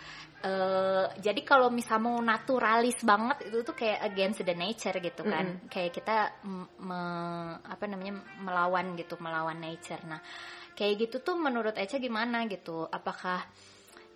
Eh, 0.45 1.05
jadi 1.25 1.41
kalau 1.41 1.73
misal 1.73 1.97
mau 1.97 2.21
naturalis 2.21 3.01
banget 3.01 3.49
itu 3.49 3.65
tuh 3.65 3.73
kayak 3.73 3.97
against 4.05 4.45
the 4.45 4.53
nature 4.53 4.93
gitu 4.93 5.25
kan 5.25 5.57
kayak 5.65 5.89
kita 5.89 6.37
me- 6.77 7.57
apa 7.65 7.89
namanya 7.89 8.21
melawan 8.37 8.93
gitu 8.93 9.17
melawan 9.17 9.57
nature 9.57 9.97
nah 10.05 10.21
kayak 10.75 11.07
gitu 11.07 11.23
tuh 11.23 11.39
menurut 11.39 11.73
Eca 11.79 11.97
gimana 11.97 12.45
gitu 12.45 12.85
apakah 12.85 13.41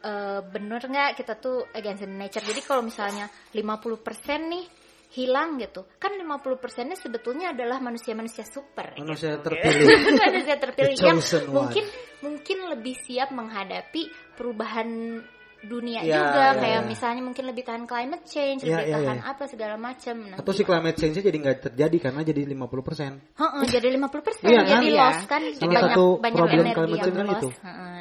eh, 0.03 0.39
bener 0.43 0.83
nggak 0.83 1.17
kita 1.17 1.39
tuh 1.39 1.65
against 1.73 2.03
the 2.03 2.11
nature 2.11 2.43
jadi 2.43 2.61
kalau 2.61 2.83
misalnya 2.85 3.31
50% 3.55 4.51
nih 4.51 4.65
hilang 5.09 5.57
gitu 5.57 5.89
kan 5.97 6.13
50 6.13 6.61
persennya 6.61 6.93
sebetulnya 6.93 7.49
adalah 7.49 7.81
manusia-manusia 7.81 8.45
super 8.45 8.93
Manusia 8.93 9.41
gitu. 9.41 9.41
terpilih. 9.49 9.87
manusia 10.13 10.55
terpilih 10.61 10.95
yang 11.01 11.19
mungkin 11.49 11.85
mungkin 12.21 12.57
lebih 12.69 12.93
siap 13.07 13.33
menghadapi 13.33 14.35
perubahan 14.37 15.17
dunia 15.59 15.99
Ya, 16.01 16.15
juga 16.23 16.39
ya, 16.39 16.49
kayak 16.55 16.81
ya. 16.81 16.87
misalnya 16.87 17.21
mungkin 17.21 17.43
lebih 17.43 17.63
tahan 17.67 17.83
climate 17.83 18.23
change 18.23 18.63
Ya, 18.63 18.79
lebih 18.79 18.87
ya, 18.87 18.97
tahan 19.03 19.19
ya. 19.19 19.31
apa 19.31 19.43
segala 19.45 19.75
macam 19.75 20.15
nah, 20.23 20.37
Atau 20.39 20.51
si 20.55 20.63
climate 20.63 20.95
change 20.95 21.19
jadi 21.19 21.37
nggak 21.37 21.57
terjadi 21.67 21.97
karena 21.99 22.21
jadi 22.23 22.41
50 22.47 22.79
persen. 22.87 23.11
Heeh, 23.35 23.63
jadi 23.67 23.87
50 23.91 24.23
persen 24.23 24.43
Iya, 24.47 24.61
jadi 24.63 24.87
kan? 24.87 24.99
loss 25.03 25.19
kan 25.27 25.41
Salah 25.43 25.59
banyak 25.59 25.83
satu 25.83 26.05
banyak 26.17 26.37
problem 26.37 26.59
energi 26.63 26.75
climate 26.75 26.95
yang 26.95 27.03
change 27.03 27.17
kan 27.17 27.27
loss 27.27 27.39
itu. 27.39 27.49
Heeh. 27.59 27.99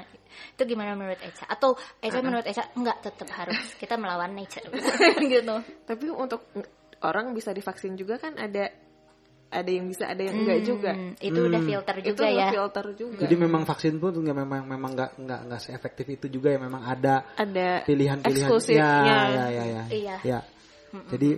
itu 0.58 0.62
gimana 0.66 0.90
menurut 0.94 1.20
Eca 1.22 1.44
atau 1.46 1.70
Eca 1.98 2.18
menurut 2.18 2.42
Eca 2.42 2.62
enggak 2.74 2.98
tetap 2.98 3.28
harus 3.30 3.58
kita 3.78 3.94
melawan 3.94 4.34
nature 4.34 4.66
gitu 5.34 5.54
Tapi 5.86 6.06
untuk 6.10 6.50
orang 7.00 7.30
bisa 7.30 7.50
divaksin 7.50 7.94
juga 7.94 8.18
kan 8.18 8.34
ada 8.34 8.66
ada 9.48 9.70
yang 9.72 9.88
bisa 9.88 10.04
ada 10.04 10.20
yang 10.20 10.36
enggak 10.36 10.60
juga. 10.60 10.92
Hmm, 10.92 11.16
itu 11.18 11.40
udah 11.40 11.62
filter 11.62 11.94
Itu 12.04 12.08
juga 12.12 12.26
ya 12.28 12.46
filter 12.52 12.86
juga. 12.92 13.20
Jadi 13.24 13.34
memang 13.34 13.62
vaksin 13.64 13.96
pun 13.96 14.12
nggak 14.12 14.36
memang 14.36 14.60
memang 14.62 14.90
nggak 14.92 15.10
nggak 15.16 15.40
nggak 15.48 15.60
seefektif 15.60 16.06
itu 16.06 16.26
juga 16.28 16.52
ya 16.52 16.60
memang 16.60 16.84
ada 16.84 17.24
ada 17.32 17.80
pilihan-pilihan 17.82 18.44
eksklusifnya. 18.44 18.84
ya, 18.84 19.20
ya, 19.24 19.46
ya, 19.48 19.64
ya. 19.64 19.82
Iya. 19.88 20.16
Ya. 20.20 20.38
Jadi 21.08 21.30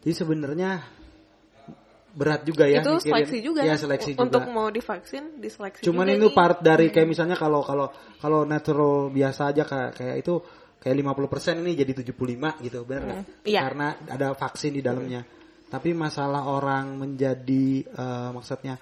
jadi 0.00 0.12
sebenarnya 0.14 0.70
berat 2.16 2.42
juga 2.42 2.64
ya 2.66 2.80
itu 2.80 2.96
mikirin- 2.96 3.04
seleksi 3.04 3.38
juga 3.44 3.60
Ya 3.62 3.76
seleksi 3.76 4.10
untuk 4.16 4.42
juga. 4.42 4.50
mau 4.50 4.66
divaksin 4.72 5.38
diseleksi 5.38 5.84
Cuman 5.84 6.08
juga 6.08 6.16
itu 6.16 6.26
nih. 6.26 6.34
part 6.34 6.58
dari 6.58 6.88
kayak 6.88 7.06
misalnya 7.06 7.36
kalau 7.36 7.60
kalau 7.62 7.92
kalau 8.18 8.42
natural 8.42 9.12
biasa 9.12 9.52
aja 9.52 9.62
kayak 9.62 9.90
kayak 9.94 10.16
itu 10.18 10.34
kayak 10.80 10.96
50% 10.96 11.60
ini 11.60 11.74
jadi 11.76 11.92
75 11.92 12.58
gitu, 12.62 12.86
benar 12.88 13.02
nggak? 13.04 13.18
Iya. 13.44 13.60
Karena 13.60 13.86
ada 14.08 14.26
vaksin 14.32 14.72
di 14.72 14.82
dalamnya. 14.82 15.22
Tapi 15.68 15.92
masalah 15.92 16.48
orang 16.48 16.96
menjadi 16.96 17.84
eh, 17.84 18.28
maksudnya 18.32 18.80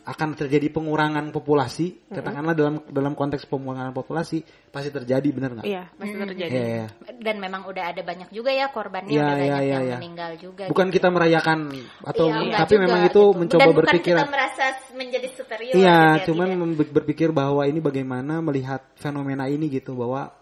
akan 0.00 0.32
terjadi 0.32 0.72
pengurangan 0.72 1.28
populasi, 1.28 2.08
katakanlah 2.08 2.56
dalam 2.56 2.82
dalam 2.88 3.12
konteks 3.12 3.44
pengurangan 3.46 3.92
populasi 3.92 4.40
pasti 4.72 4.88
terjadi, 4.88 5.28
benar 5.30 5.50
nggak? 5.60 5.66
iya 5.68 5.86
pasti 5.92 6.14
terjadi 6.16 6.50
Iya, 6.50 6.64
iya. 6.66 6.86
dan 7.20 7.36
memang 7.36 7.68
udah 7.68 7.84
ada 7.94 8.00
banyak 8.02 8.32
juga 8.32 8.48
ya 8.50 8.72
korbannya 8.72 9.12
Iya, 9.12 9.22
udah 9.22 9.36
iya, 9.36 9.38
banyak 9.44 9.60
iya, 9.62 9.70
yang 9.76 9.84
iya. 9.84 9.96
meninggal 10.00 10.32
juga 10.40 10.64
Bukan 10.72 10.86
gitu. 10.88 10.94
kita 10.98 11.08
merayakan 11.12 11.58
atau 12.00 12.26
Iya, 12.26 12.38
enggak 12.42 12.60
tapi 12.64 12.74
juga, 12.74 12.84
memang 12.88 13.00
itu 13.04 13.12
gitu. 13.12 13.38
mencoba 13.38 13.60
Dan 13.60 13.68
bukan 13.68 13.80
berpikiran. 13.84 14.22
kita 14.24 14.32
merasa 14.32 14.64
menjadi 14.96 15.28
superior 15.36 15.74
Iya, 15.76 16.00
gitu 16.00 16.16
ya, 16.16 16.24
cuman 16.32 16.48
tidak. 16.48 16.90
berpikir 16.96 17.28
bahwa 17.30 17.62
ini 17.68 17.78
bagaimana 17.78 18.34
melihat 18.40 18.80
fenomena 18.96 19.44
ini 19.52 19.66
gitu 19.68 19.92
bahwa 19.94 20.32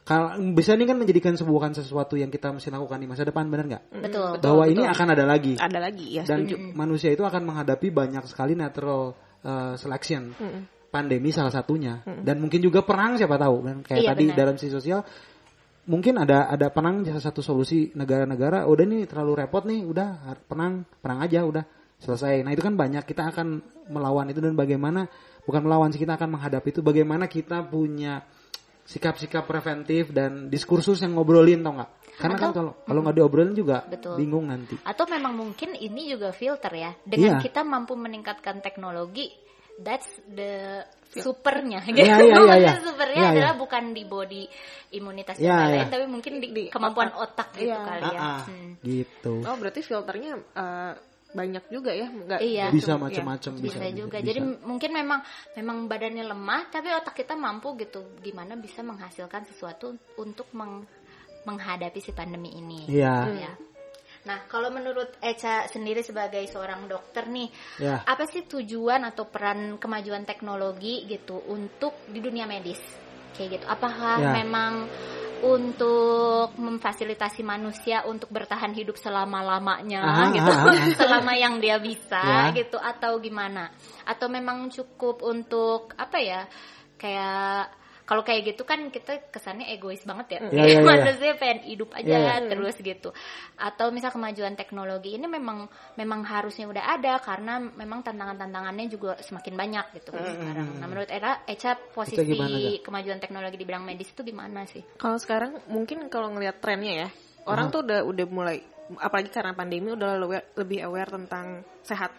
kalau 0.00 0.34
bisa 0.56 0.74
ini 0.74 0.88
kan 0.88 0.96
menjadikan 0.96 1.36
sebuah 1.36 1.70
sesuatu 1.76 2.16
yang 2.16 2.32
kita 2.32 2.50
mesti 2.50 2.72
lakukan 2.72 2.98
di 2.98 3.06
masa 3.06 3.22
depan 3.22 3.46
benar 3.46 3.66
nggak? 3.68 3.84
betul. 4.10 4.30
Bahwa 4.42 4.64
ini 4.66 4.82
akan 4.82 5.06
ada 5.12 5.24
lagi. 5.28 5.54
Ada 5.60 5.78
lagi 5.78 6.06
ya 6.18 6.22
dan 6.26 6.48
setuju. 6.48 6.56
Manusia 6.74 7.10
itu 7.12 7.22
akan 7.22 7.42
menghadapi 7.46 7.92
banyak 7.92 8.24
sekali 8.26 8.58
natural 8.58 9.14
uh, 9.44 9.74
selection. 9.76 10.34
Pandemi 10.90 11.30
salah 11.30 11.54
satunya. 11.54 12.02
Dan 12.02 12.42
mungkin 12.42 12.58
juga 12.58 12.82
perang 12.82 13.14
siapa 13.14 13.38
tahu. 13.38 13.56
Kan 13.62 13.76
kayak 13.86 14.00
Iya, 14.02 14.10
tadi 14.10 14.24
benar. 14.26 14.38
dalam 14.42 14.54
sisi 14.58 14.72
sosial 14.74 15.00
mungkin 15.86 16.18
ada 16.18 16.50
ada 16.50 16.68
perang 16.74 17.06
salah 17.06 17.22
satu 17.22 17.40
solusi 17.40 17.90
negara-negara 17.96 18.68
udah 18.68 18.84
nih 18.84 19.08
terlalu 19.08 19.32
repot 19.42 19.64
nih 19.64 19.82
udah 19.86 20.38
perang 20.44 20.84
perang 20.98 21.22
aja 21.22 21.46
udah 21.46 21.62
selesai. 22.02 22.42
Nah 22.42 22.50
itu 22.50 22.64
kan 22.64 22.74
banyak 22.74 23.04
kita 23.06 23.30
akan 23.30 23.62
melawan 23.92 24.26
itu. 24.32 24.42
Dan 24.42 24.58
bagaimana 24.58 25.06
bukan 25.46 25.60
melawan 25.62 25.94
sih 25.94 26.00
kita 26.02 26.18
akan 26.18 26.34
menghadapi 26.34 26.74
itu. 26.74 26.80
Bagaimana 26.82 27.30
kita 27.30 27.62
punya 27.68 28.26
sikap-sikap 28.90 29.46
preventif 29.46 30.10
dan 30.10 30.50
diskursus 30.50 30.98
yang 30.98 31.14
ngobrolin 31.14 31.62
tau 31.62 31.78
nggak 31.78 31.90
karena 32.18 32.36
kan 32.36 32.48
Atau- 32.50 32.56
kalau 32.58 32.72
kalau 32.82 33.00
nggak 33.06 33.16
diobrolin 33.16 33.54
juga 33.54 33.86
Betul. 33.86 34.18
bingung 34.18 34.50
nanti 34.50 34.74
atau 34.82 35.06
memang 35.06 35.32
mungkin 35.32 35.78
ini 35.78 36.10
juga 36.10 36.34
filter 36.34 36.72
ya 36.74 36.90
dengan 37.06 37.38
Iya. 37.38 37.44
kita 37.46 37.62
mampu 37.62 37.94
meningkatkan 37.94 38.58
teknologi 38.58 39.30
that's 39.78 40.10
the 40.26 40.82
supernya 41.10 41.80
gitu 41.88 42.02
Iya, 42.02 42.18
iya, 42.18 42.26
iya, 42.26 42.34
Maksudnya 42.34 42.58
iya. 42.76 42.82
supernya 42.82 43.14
Iya, 43.16 43.24
iya. 43.24 43.34
adalah 43.38 43.54
bukan 43.56 43.84
di 43.94 44.02
body 44.04 44.42
imunitas 44.92 45.36
Iya, 45.38 45.56
dan 45.56 45.70
iya. 45.72 45.84
tapi 45.88 46.04
mungkin 46.06 46.32
di, 46.38 46.46
Di 46.50 46.62
kemampuan 46.68 47.10
otak, 47.14 47.54
gitu 47.56 47.70
Iya. 47.70 47.78
kali 47.86 48.02
ya 48.10 48.20
Ah, 48.20 48.26
ah, 48.26 48.42
Hmm. 48.46 48.70
gitu 48.82 49.34
oh 49.40 49.56
berarti 49.56 49.80
filternya 49.80 50.32
uh, 50.54 50.92
banyak 51.30 51.64
juga 51.70 51.94
ya 51.94 52.10
nggak 52.10 52.40
Iya. 52.42 52.66
bisa 52.74 52.98
cuma- 52.98 53.06
macam-macam 53.06 53.52
bisa, 53.62 53.78
juga. 53.94 54.18
bisa. 54.18 54.26
Jadi 54.26 54.40
mungkin 54.66 54.90
memang 54.90 55.20
memang 55.54 55.76
badannya 55.86 56.24
lemah, 56.26 56.62
tapi 56.68 56.90
otak 56.90 57.14
kita 57.14 57.38
mampu 57.38 57.78
gitu. 57.78 58.18
Gimana 58.18 58.58
bisa 58.58 58.82
menghasilkan 58.82 59.46
sesuatu 59.46 59.90
untuk 60.18 60.50
meng- 60.52 60.86
menghadapi 61.46 62.02
si 62.02 62.10
pandemi 62.10 62.52
ini. 62.52 62.84
Iya. 62.90 63.14
Ya. 63.30 63.52
Nah, 64.20 64.44
kalau 64.44 64.68
menurut 64.68 65.16
Eca 65.24 65.64
sendiri 65.64 66.04
sebagai 66.04 66.44
seorang 66.44 66.84
dokter 66.84 67.24
nih, 67.24 67.48
Ya. 67.80 68.04
apa 68.04 68.28
sih 68.28 68.44
tujuan 68.44 69.00
atau 69.08 69.24
peran 69.24 69.80
kemajuan 69.80 70.28
teknologi 70.28 71.08
gitu 71.08 71.40
untuk 71.48 72.04
di 72.04 72.20
dunia 72.20 72.44
medis? 72.44 72.82
Kayak 73.32 73.48
gitu. 73.56 73.64
Apakah 73.64 74.20
Ya. 74.20 74.32
memang 74.36 74.84
untuk 75.40 76.52
memfasilitasi 76.56 77.40
manusia 77.42 78.04
untuk 78.04 78.28
bertahan 78.28 78.72
hidup 78.76 78.96
selama-lamanya 79.00 80.00
Aha, 80.04 80.24
gitu, 80.36 80.50
aha, 80.52 80.68
aha. 80.70 80.92
selama 81.00 81.32
yang 81.36 81.58
dia 81.58 81.80
bisa 81.80 82.20
Ya. 82.20 82.52
gitu 82.52 82.76
atau 82.76 83.16
gimana? 83.18 83.72
Atau 84.04 84.28
memang 84.28 84.68
cukup 84.68 85.24
untuk 85.24 85.96
apa 85.96 86.18
ya? 86.20 86.42
Kayak 87.00 87.72
kalau 88.10 88.26
kayak 88.26 88.42
gitu 88.42 88.66
kan 88.66 88.90
kita 88.90 89.30
kesannya 89.30 89.70
egois 89.70 90.02
banget 90.02 90.34
ya. 90.34 90.38
Iya, 90.50 90.50
iya, 90.50 90.78
iya. 90.82 90.82
Manusia 90.82 91.38
pengen 91.38 91.62
hidup 91.62 91.94
aja 91.94 92.10
Iya, 92.10 92.18
iya. 92.18 92.34
terus 92.50 92.74
gitu. 92.82 93.14
Atau 93.54 93.94
misal 93.94 94.10
kemajuan 94.10 94.58
teknologi 94.58 95.14
ini 95.14 95.30
memang 95.30 95.70
memang 95.94 96.26
harusnya 96.26 96.66
udah 96.66 96.98
ada 96.98 97.22
karena 97.22 97.62
memang 97.62 98.02
tantangan-tantangannya 98.02 98.90
juga 98.90 99.14
semakin 99.22 99.54
banyak 99.54 99.86
gitu 100.02 100.10
kan 100.10 100.26
sekarang. 100.26 100.68
Nah, 100.82 100.86
menurut 100.90 101.06
Era, 101.06 101.46
Eca 101.46 101.78
posisi 101.78 102.18
gimana, 102.26 102.82
kemajuan 102.82 103.22
teknologi 103.22 103.54
di 103.54 103.62
bidang 103.62 103.86
medis 103.86 104.10
itu 104.10 104.26
gimana 104.26 104.66
sih? 104.66 104.82
Kalau 104.98 105.14
sekarang 105.22 105.62
mungkin 105.70 106.10
kalau 106.10 106.34
ngelihat 106.34 106.58
trennya 106.58 107.06
ya, 107.06 107.08
orang 107.46 107.70
tuh 107.70 107.86
udah 107.86 108.02
udah 108.02 108.26
mulai 108.26 108.58
apalagi 108.98 109.30
karena 109.30 109.54
pandemi 109.54 109.94
udah 109.94 110.18
lebih 110.58 110.82
aware 110.82 111.14
tentang 111.14 111.62
sehat. 111.86 112.10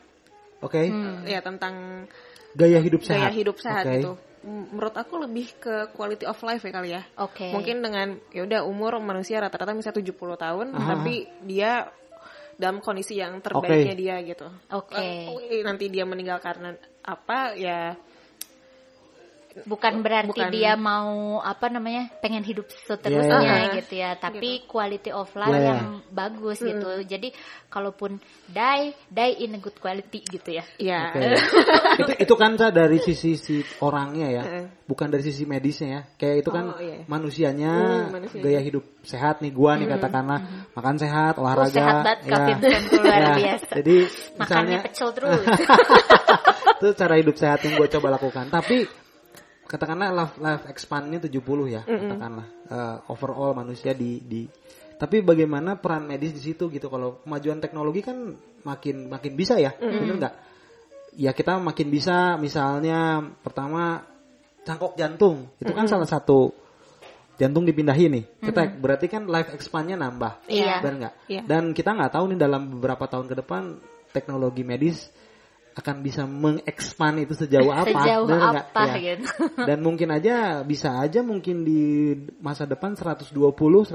Oke. 0.63 0.87
Ya, 1.27 1.43
tentang 1.43 2.07
Gaya 2.55 2.79
hidup 2.79 3.03
gaya 3.03 3.27
sehat. 3.27 3.31
hidup 3.35 3.57
sehat 3.59 3.83
Oke. 3.83 3.95
gitu. 3.99 4.30
Menurut 4.41 4.95
aku 4.97 5.21
lebih 5.21 5.53
ke 5.61 5.93
quality 5.93 6.25
of 6.25 6.41
life 6.41 6.65
ya 6.65 6.71
kali 6.73 6.89
ya. 6.97 7.01
Oke. 7.21 7.53
Mungkin 7.53 7.85
dengan 7.85 8.17
ya 8.33 8.41
udah 8.45 8.61
umur 8.65 8.97
manusia 8.97 9.37
rata-rata 9.37 9.77
bisa 9.77 9.93
70 9.93 10.11
tahun, 10.17 10.67
tapi 10.73 11.29
dia 11.45 11.85
dalam 12.57 12.77
kondisi 12.81 13.17
yang 13.17 13.41
terbaiknya 13.41 13.95
dia 13.97 14.15
gitu. 14.21 14.45
Oke. 14.73 14.97
Eh, 14.97 15.61
Nanti 15.65 15.89
dia 15.89 16.05
meninggal 16.05 16.37
karena 16.41 16.77
apa 17.01 17.57
ya 17.57 17.97
bukan 19.63 19.99
berarti 19.99 20.31
Bukan- 20.31 20.53
dia 20.53 20.73
mau 20.73 21.39
apa 21.39 21.67
namanya 21.67 22.07
pengen 22.19 22.39
hidup 22.41 22.71
seterusnya 22.87 23.39
Iya, 23.41 23.55
iya. 23.59 23.73
gitu 23.75 23.93
ya 23.95 24.11
tapi 24.15 24.63
quality 24.63 25.11
of 25.11 25.27
life 25.33 25.49
Iya, 25.49 25.59
iya. 25.59 25.71
yang 25.75 25.87
bagus 26.07 26.57
gitu 26.57 26.89
jadi 27.03 27.35
kalaupun 27.67 28.15
die 28.47 28.95
die 29.07 29.33
in 29.41 29.55
a 29.55 29.59
good 29.59 29.75
quality 29.75 30.23
gitu 30.23 30.55
ya 30.55 30.63
ya 30.77 31.11
Oke. 31.11 31.27
itu 32.01 32.11
itu 32.21 32.33
kan 32.35 32.51
Ca, 32.53 32.67
dari 32.69 32.97
sisi 32.97 33.35
si 33.35 33.59
orangnya 33.79 34.27
ya, 34.29 34.43
Heeh. 34.43 34.65
bukan 34.85 35.07
dari 35.07 35.23
sisi 35.23 35.43
medisnya 35.43 35.87
ya. 35.89 36.01
Kayak 36.15 36.35
itu 36.41 36.49
kan 36.49 36.65
Oh, 36.71 36.77
iya. 36.77 37.03
manusianya, 37.05 37.73
Hmm, 37.73 38.11
manusianya. 38.13 38.43
gaya 38.43 38.59
hidup 38.61 38.83
sehat 39.01 39.39
nih 39.39 39.49
gua 39.49 39.75
nih 39.75 39.87
katakanlah 39.89 40.39
makan 40.71 40.95
sehat, 40.95 41.33
olahraga. 41.35 41.67
Oh, 41.67 41.73
sehat 41.73 41.95
banget 42.21 42.57
ya. 42.61 42.79
Luar 43.01 43.21
Ya, 43.21 43.31
biasa 43.33 43.71
Jadi 43.81 43.95
makannya 44.37 44.37
misalnya 44.37 44.77
pecel 44.83 45.09
terus 45.11 45.41
itu 46.81 46.87
cara 46.93 47.13
hidup 47.17 47.35
sehat 47.35 47.59
yang 47.63 47.73
gue 47.77 47.87
coba 47.89 48.07
lakukan. 48.13 48.45
Tapi 48.49 48.77
katakanlah 49.71 50.11
life, 50.11 50.35
life 50.43 50.63
expandnya 50.67 51.23
70 51.23 51.39
ya, 51.71 51.81
katakanlah 51.87 52.47
Eh, 52.71 52.97
overall 53.11 53.51
manusia 53.51 53.91
di 53.91 54.23
di 54.23 54.47
tapi 54.95 55.19
bagaimana 55.19 55.75
peran 55.75 56.07
medis 56.07 56.31
di 56.31 56.39
situ 56.39 56.71
gitu 56.71 56.87
kalau 56.87 57.19
kemajuan 57.19 57.59
teknologi 57.59 57.99
kan 57.99 58.31
makin 58.63 59.11
makin 59.11 59.33
bisa 59.35 59.59
ya, 59.59 59.75
bener 59.75 60.15
nggak? 60.15 60.35
Ya 61.19 61.35
kita 61.35 61.59
makin 61.59 61.91
bisa 61.91 62.39
misalnya 62.39 63.19
pertama 63.43 64.07
cangkok 64.63 64.95
jantung 64.95 65.51
itu 65.59 65.73
kan 65.75 65.91
salah 65.91 66.07
satu 66.07 66.55
jantung 67.35 67.67
dipindahin 67.67 68.23
nih. 68.23 68.25
Kita 68.39 68.71
berarti 68.79 69.11
kan 69.11 69.27
life 69.27 69.51
expandnya 69.51 69.99
nambah. 69.99 70.47
Iya. 70.47 70.79
Bener 70.79 70.95
nggak? 70.95 71.13
Iya. 71.27 71.41
Dan 71.43 71.75
kita 71.75 71.91
nggak 71.91 72.13
tahu 72.15 72.23
nih 72.31 72.39
dalam 72.39 72.71
beberapa 72.71 73.03
tahun 73.03 73.27
ke 73.27 73.35
depan 73.43 73.83
teknologi 74.15 74.63
medis 74.63 75.11
akan 75.81 75.95
bisa 75.99 76.23
mengekspan 76.23 77.25
itu 77.25 77.33
sejauh 77.33 77.73
apa, 77.81 77.89
sejauh 77.89 78.25
bener 78.29 78.61
apa 78.61 78.83
Ya. 78.93 79.17
gitu 79.17 79.25
Dan 79.69 79.81
mungkin 79.81 80.13
aja 80.13 80.61
bisa 80.61 80.95
aja 80.95 81.19
mungkin 81.19 81.65
di 81.65 82.13
masa 82.39 82.63
depan 82.63 82.93
120, 82.93 83.33
150 83.33 83.89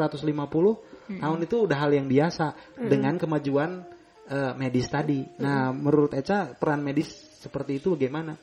tahun 1.06 1.38
itu 1.40 1.56
udah 1.62 1.78
hal 1.78 1.94
yang 1.94 2.10
biasa 2.10 2.52
dengan 2.76 3.14
kemajuan 3.16 3.86
eh, 4.26 4.52
medis 4.58 4.90
tadi. 4.90 5.22
Nah, 5.38 5.70
menurut 5.70 6.10
Eca 6.12 6.50
peran 6.52 6.82
medis 6.82 7.06
seperti 7.38 7.78
itu 7.78 7.94
bagaimana? 7.94 8.34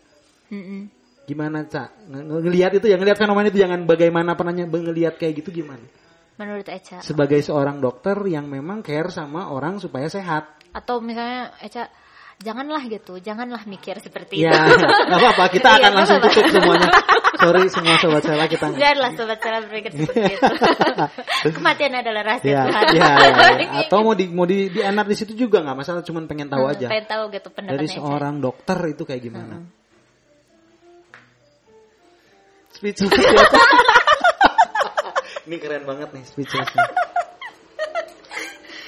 Mm-mm. 0.48 0.88
Gimana? 1.24 1.68
Nge- 1.68 1.92
nge- 2.08 2.42
Ngelihat 2.48 2.72
itu 2.80 2.88
ya, 2.88 2.96
ngelihat 2.96 3.20
fenomena 3.20 3.52
itu 3.52 3.60
jangan 3.60 3.84
bagaimana 3.84 4.32
penanya 4.34 4.64
ngelihat 4.64 5.20
kayak 5.20 5.44
gitu 5.44 5.52
gimana? 5.64 5.84
menurut 6.34 6.66
Eca 6.66 6.98
Sebagai 6.98 7.46
seorang 7.46 7.78
dokter 7.78 8.18
yang 8.26 8.50
memang 8.50 8.82
care 8.82 9.14
sama 9.14 9.54
orang 9.54 9.78
supaya 9.78 10.10
sehat. 10.10 10.50
atau 10.74 10.98
misalnya 10.98 11.54
Eca 11.62 11.86
janganlah 12.40 12.84
gitu 12.86 13.14
janganlah 13.18 13.62
mikir 13.64 14.00
seperti 14.00 14.42
Ya, 14.42 14.52
itu 14.66 14.82
nggak 15.08 15.20
apa-apa. 15.20 15.44
Kita 15.50 15.68
Iya, 15.68 15.76
akan 15.76 15.82
nggak 15.84 15.94
langsung 15.94 16.20
tutup 16.20 16.46
semuanya. 16.50 16.90
Sorry 17.34 17.68
semua 17.68 17.96
sobat 17.98 18.24
saya 18.24 18.46
kita. 18.48 18.66
Janganlah 18.72 19.12
sobat 19.14 19.40
saya 19.40 19.60
berpikir 19.62 19.92
seperti 19.94 20.32
itu. 20.34 20.44
Kematian 21.60 21.94
adalah 21.94 22.22
rahasia 22.26 22.50
Ya, 22.50 22.62
Tuhan. 22.64 22.86
ya, 22.96 23.04
ya, 23.04 23.48
ya. 23.60 23.70
Atau 23.84 24.00
mau 24.02 24.14
di 24.14 24.26
mau 24.28 24.46
di, 24.46 24.68
di 24.68 24.80
enak 24.80 25.06
di 25.06 25.16
situ 25.16 25.34
juga 25.38 25.60
nggak 25.60 25.78
masalah. 25.78 26.02
Cuman 26.02 26.24
pengen 26.26 26.48
tahu 26.48 26.64
aja. 26.66 26.88
Pengen 26.88 27.06
tahu 27.06 27.24
gitu 27.30 27.48
Dari 27.48 27.56
pendapatnya. 27.60 27.86
Eca. 27.86 27.98
seorang 28.00 28.36
dokter 28.40 28.78
itu 28.88 29.04
kayak 29.04 29.22
gimana? 29.22 29.56
Speechless 32.74 33.12
ya. 33.14 33.32
Ini 35.44 35.56
keren 35.60 35.84
banget 35.84 36.10
nih 36.10 36.24
speechlessnya. 36.24 36.84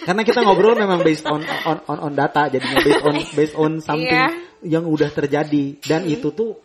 Karena 0.05 0.21
kita 0.21 0.45
ngobrol 0.45 0.77
memang 0.77 1.01
based 1.01 1.25
on 1.25 1.41
on 1.41 1.77
on, 1.89 1.97
on 1.97 2.13
data, 2.13 2.45
jadinya 2.47 2.79
based 2.85 3.03
on 3.03 3.15
based 3.33 3.55
on 3.57 3.71
something 3.87 4.05
Iya. 4.05 4.29
yang 4.65 4.85
udah 4.85 5.09
terjadi 5.09 5.81
dan 5.81 6.05
itu 6.05 6.29
tuh 6.31 6.61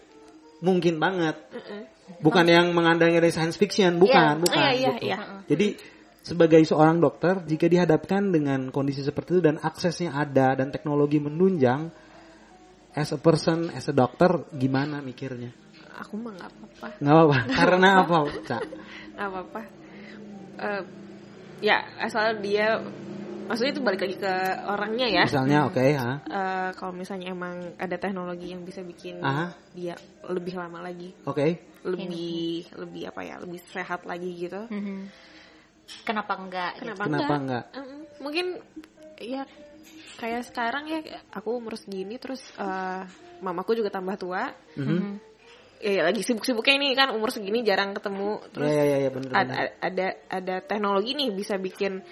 mungkin 0.61 1.01
banget. 1.01 1.41
Bukan 2.21 2.45
yang 2.45 2.77
mengandalkan 2.77 3.25
science 3.33 3.57
fiction, 3.57 3.97
bukan, 3.97 4.37
Iya. 4.37 4.43
bukan. 4.45 4.61
Iya, 4.61 4.71
iya, 4.77 4.91
gitu. 4.93 5.07
iya. 5.09 5.19
Jadi 5.49 5.67
sebagai 6.21 6.61
seorang 6.69 7.01
dokter, 7.01 7.41
jika 7.49 7.65
dihadapkan 7.65 8.29
dengan 8.29 8.69
kondisi 8.69 9.01
seperti 9.01 9.41
itu 9.41 9.43
dan 9.49 9.57
aksesnya 9.57 10.13
ada 10.13 10.53
dan 10.53 10.69
teknologi 10.69 11.17
menunjang, 11.17 11.89
as 12.93 13.09
a 13.15 13.19
person, 13.19 13.73
as 13.73 13.89
a 13.89 13.95
doctor, 13.97 14.45
gimana 14.53 15.01
mikirnya? 15.01 15.55
aku 16.01 16.17
mah 16.17 16.33
nggak 16.33 16.49
apa-apa 16.49 16.87
Nggak 16.97 17.15
apa-apa. 17.15 17.37
Karena 17.61 17.89
apa, 18.01 18.17
Cak? 18.49 18.63
nggak 19.17 19.29
apa-apa 19.29 19.63
Eh, 20.61 20.83
ya 21.65 21.81
asal 22.05 22.37
dia 22.45 22.85
maksudnya 23.51 23.73
itu 23.75 23.83
balik 23.83 24.01
lagi 24.07 24.17
ke 24.17 24.33
orangnya 24.65 25.07
ya 25.11 25.23
Misalnya, 25.27 25.59
oke, 25.67 25.83
ha? 25.99 26.13
Eh, 26.23 26.71
kalau 26.79 26.93
misalnya 26.95 27.27
emang 27.29 27.75
ada 27.75 27.97
teknologi 27.99 28.55
yang 28.55 28.63
bisa 28.63 28.81
bikin 28.81 29.19
Aha. 29.19 29.51
dia 29.75 29.99
lebih 30.31 30.55
lama 30.55 30.79
lagi 30.81 31.11
Oke. 31.27 31.59
lebih 31.83 32.71
lebih 32.79 33.03
apa 33.11 33.21
ya 33.21 33.35
lebih 33.43 33.59
sehat 33.67 34.07
lagi 34.07 34.31
gitu 34.39 34.71
Mhm. 34.71 35.11
Kenapa 36.07 36.39
enggak? 36.39 36.79
gitu? 36.79 36.87
kenapa, 36.87 37.03
Kenapa 37.11 37.35
enggak? 37.35 37.41
enggak? 37.43 37.65
Mm, 37.75 38.01
mungkin 38.23 38.47
ya 39.19 39.43
kayak 40.17 40.43
sekarang 40.47 40.85
ya 40.87 41.01
aku 41.35 41.59
umur 41.59 41.75
segini 41.75 42.15
terus 42.17 42.39
eh, 42.55 43.03
mamaku 43.43 43.75
juga 43.75 43.91
tambah 43.91 44.15
tua 44.15 44.55
Mhm. 44.79 45.19
ya, 45.81 45.91
ya, 45.91 46.03
lagi 46.07 46.21
sibuk-sibuknya 46.23 46.75
ini 46.77 46.89
kan 46.95 47.11
umur 47.11 47.33
segini 47.33 47.65
jarang 47.65 47.97
ketemu 47.97 48.39
terus 48.53 48.71
Ya, 48.71 48.77
ya, 48.77 48.87
ya, 48.87 48.99
ya, 49.01 49.11
bener, 49.11 49.31
ada, 49.33 49.43
bener. 49.43 49.69
ada 49.81 50.07
ada 50.29 50.55
teknologi 50.63 51.11
nih 51.17 51.33
bisa 51.33 51.57
bikin 51.57 52.05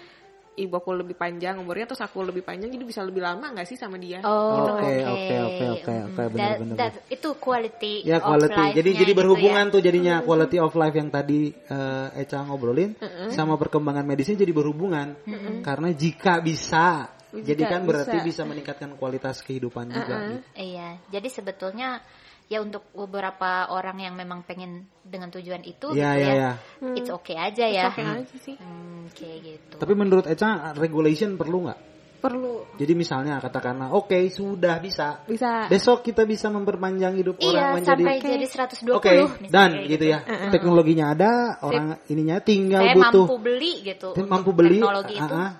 ibu 0.58 0.74
aku 0.74 0.90
lebih 0.92 1.14
panjang 1.14 1.54
umurnya 1.56 1.86
terus 1.86 2.02
aku 2.02 2.20
lebih 2.20 2.42
panjang 2.42 2.66
jadi 2.68 2.82
bisa 2.82 3.00
lebih 3.00 3.22
lama 3.22 3.54
nggak 3.54 3.64
sih 3.64 3.78
sama 3.78 3.94
dia 3.96 4.18
Oh, 4.20 4.58
Gitu 4.58 4.70
Oke, 4.74 4.82
kan. 4.82 5.06
oke, 5.06 5.36
oke, 5.38 5.64
oke, 5.70 5.94
oke, 6.10 6.22
benar, 6.34 6.34
That- 6.34 6.58
benar, 6.58 6.76
that- 6.76 7.02
Itu 7.08 7.28
quality 7.38 7.94
Ya 8.02 8.18
of 8.18 8.26
quality. 8.26 8.52
life-nya 8.52 8.74
Jadi 8.74 8.90
jadi 8.92 9.12
gitu 9.14 9.20
berhubungan 9.22 9.64
ya. 9.64 9.72
tuh 9.72 9.80
jadinya 9.80 10.14
quality 10.20 10.56
of 10.58 10.72
life 10.74 10.92
yang 10.92 11.08
tadi 11.08 11.40
eh, 11.54 12.20
Eca 12.20 12.38
ngobrolin 12.42 12.98
sama 13.30 13.54
perkembangan 13.54 14.02
medisnya 14.02 14.34
jadi 14.36 14.50
berhubungan. 14.50 15.14
Karena 15.60 15.88
jika 15.92 16.40
bisa, 16.40 17.06
jadi 17.30 17.62
kan 17.62 17.84
berarti 17.84 18.18
bisa. 18.20 18.42
bisa. 18.42 18.42
meningkatkan 18.42 18.90
kualitas 18.94 19.40
kehidupan 19.40 19.88
juga. 19.88 20.14
gitu. 20.18 20.34
Iya, 20.56 20.98
jadi 21.08 21.28
sebetulnya 21.28 22.00
ya 22.48 22.64
untuk 22.64 22.88
beberapa 22.96 23.68
orang 23.68 24.00
yang 24.00 24.16
memang 24.16 24.40
pengen 24.42 24.88
dengan 25.04 25.28
tujuan 25.28 25.60
itu 25.62 25.92
Iya, 25.92 26.10
gitu 26.16 26.20
iya, 26.20 26.28
ya, 26.28 26.32
iya. 26.32 26.52
it's 26.96 27.12
okay 27.12 27.36
aja 27.36 27.64
ya. 27.68 27.92
oke 27.92 28.00
aja 28.00 28.36
sih 28.40 28.56
Hmm, 28.56 29.08
kayak 29.12 29.38
gitu. 29.44 29.74
Tapi 29.76 29.92
menurut 29.92 30.24
Eca 30.24 30.72
regulation 30.72 31.36
perlu 31.36 31.68
nggak? 31.68 31.80
perlu 32.18 32.66
Jadi 32.74 32.98
misalnya 32.98 33.38
katakanlah, 33.38 33.94
oke 33.94 34.18
sudah 34.26 34.82
bisa. 34.82 35.22
bisa 35.22 35.70
Besok 35.70 36.02
kita 36.02 36.26
bisa 36.26 36.50
memperpanjang 36.50 37.14
hidup 37.14 37.38
Iya, 37.38 37.46
orang 37.46 37.78
menjadi 37.78 38.02
sampai 38.02 38.18
jadi 38.18 38.46
120 38.90 38.98
Oke, 38.98 39.10
misalnya 39.38 39.46
dan 39.54 39.70
gitu 39.86 40.04
ya. 40.04 40.18
Teknologinya 40.50 41.14
ada, 41.14 41.32
orang 41.62 42.02
ininya 42.10 42.42
tinggal 42.42 42.82
Saya 42.82 42.94
butuh 42.98 43.22
mampu 43.22 43.36
beli 43.38 43.72
gitu. 43.86 44.08
Mampu 44.26 44.50
beli 44.50 44.82
teknologi 44.82 45.14
itu. 45.14 45.30
ah, 45.30 45.38
ah. 45.46 45.50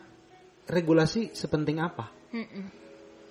regulasi 0.67 1.31
sepenting 1.33 1.79
apa 1.79 2.11
Mm-mm. 2.35 2.65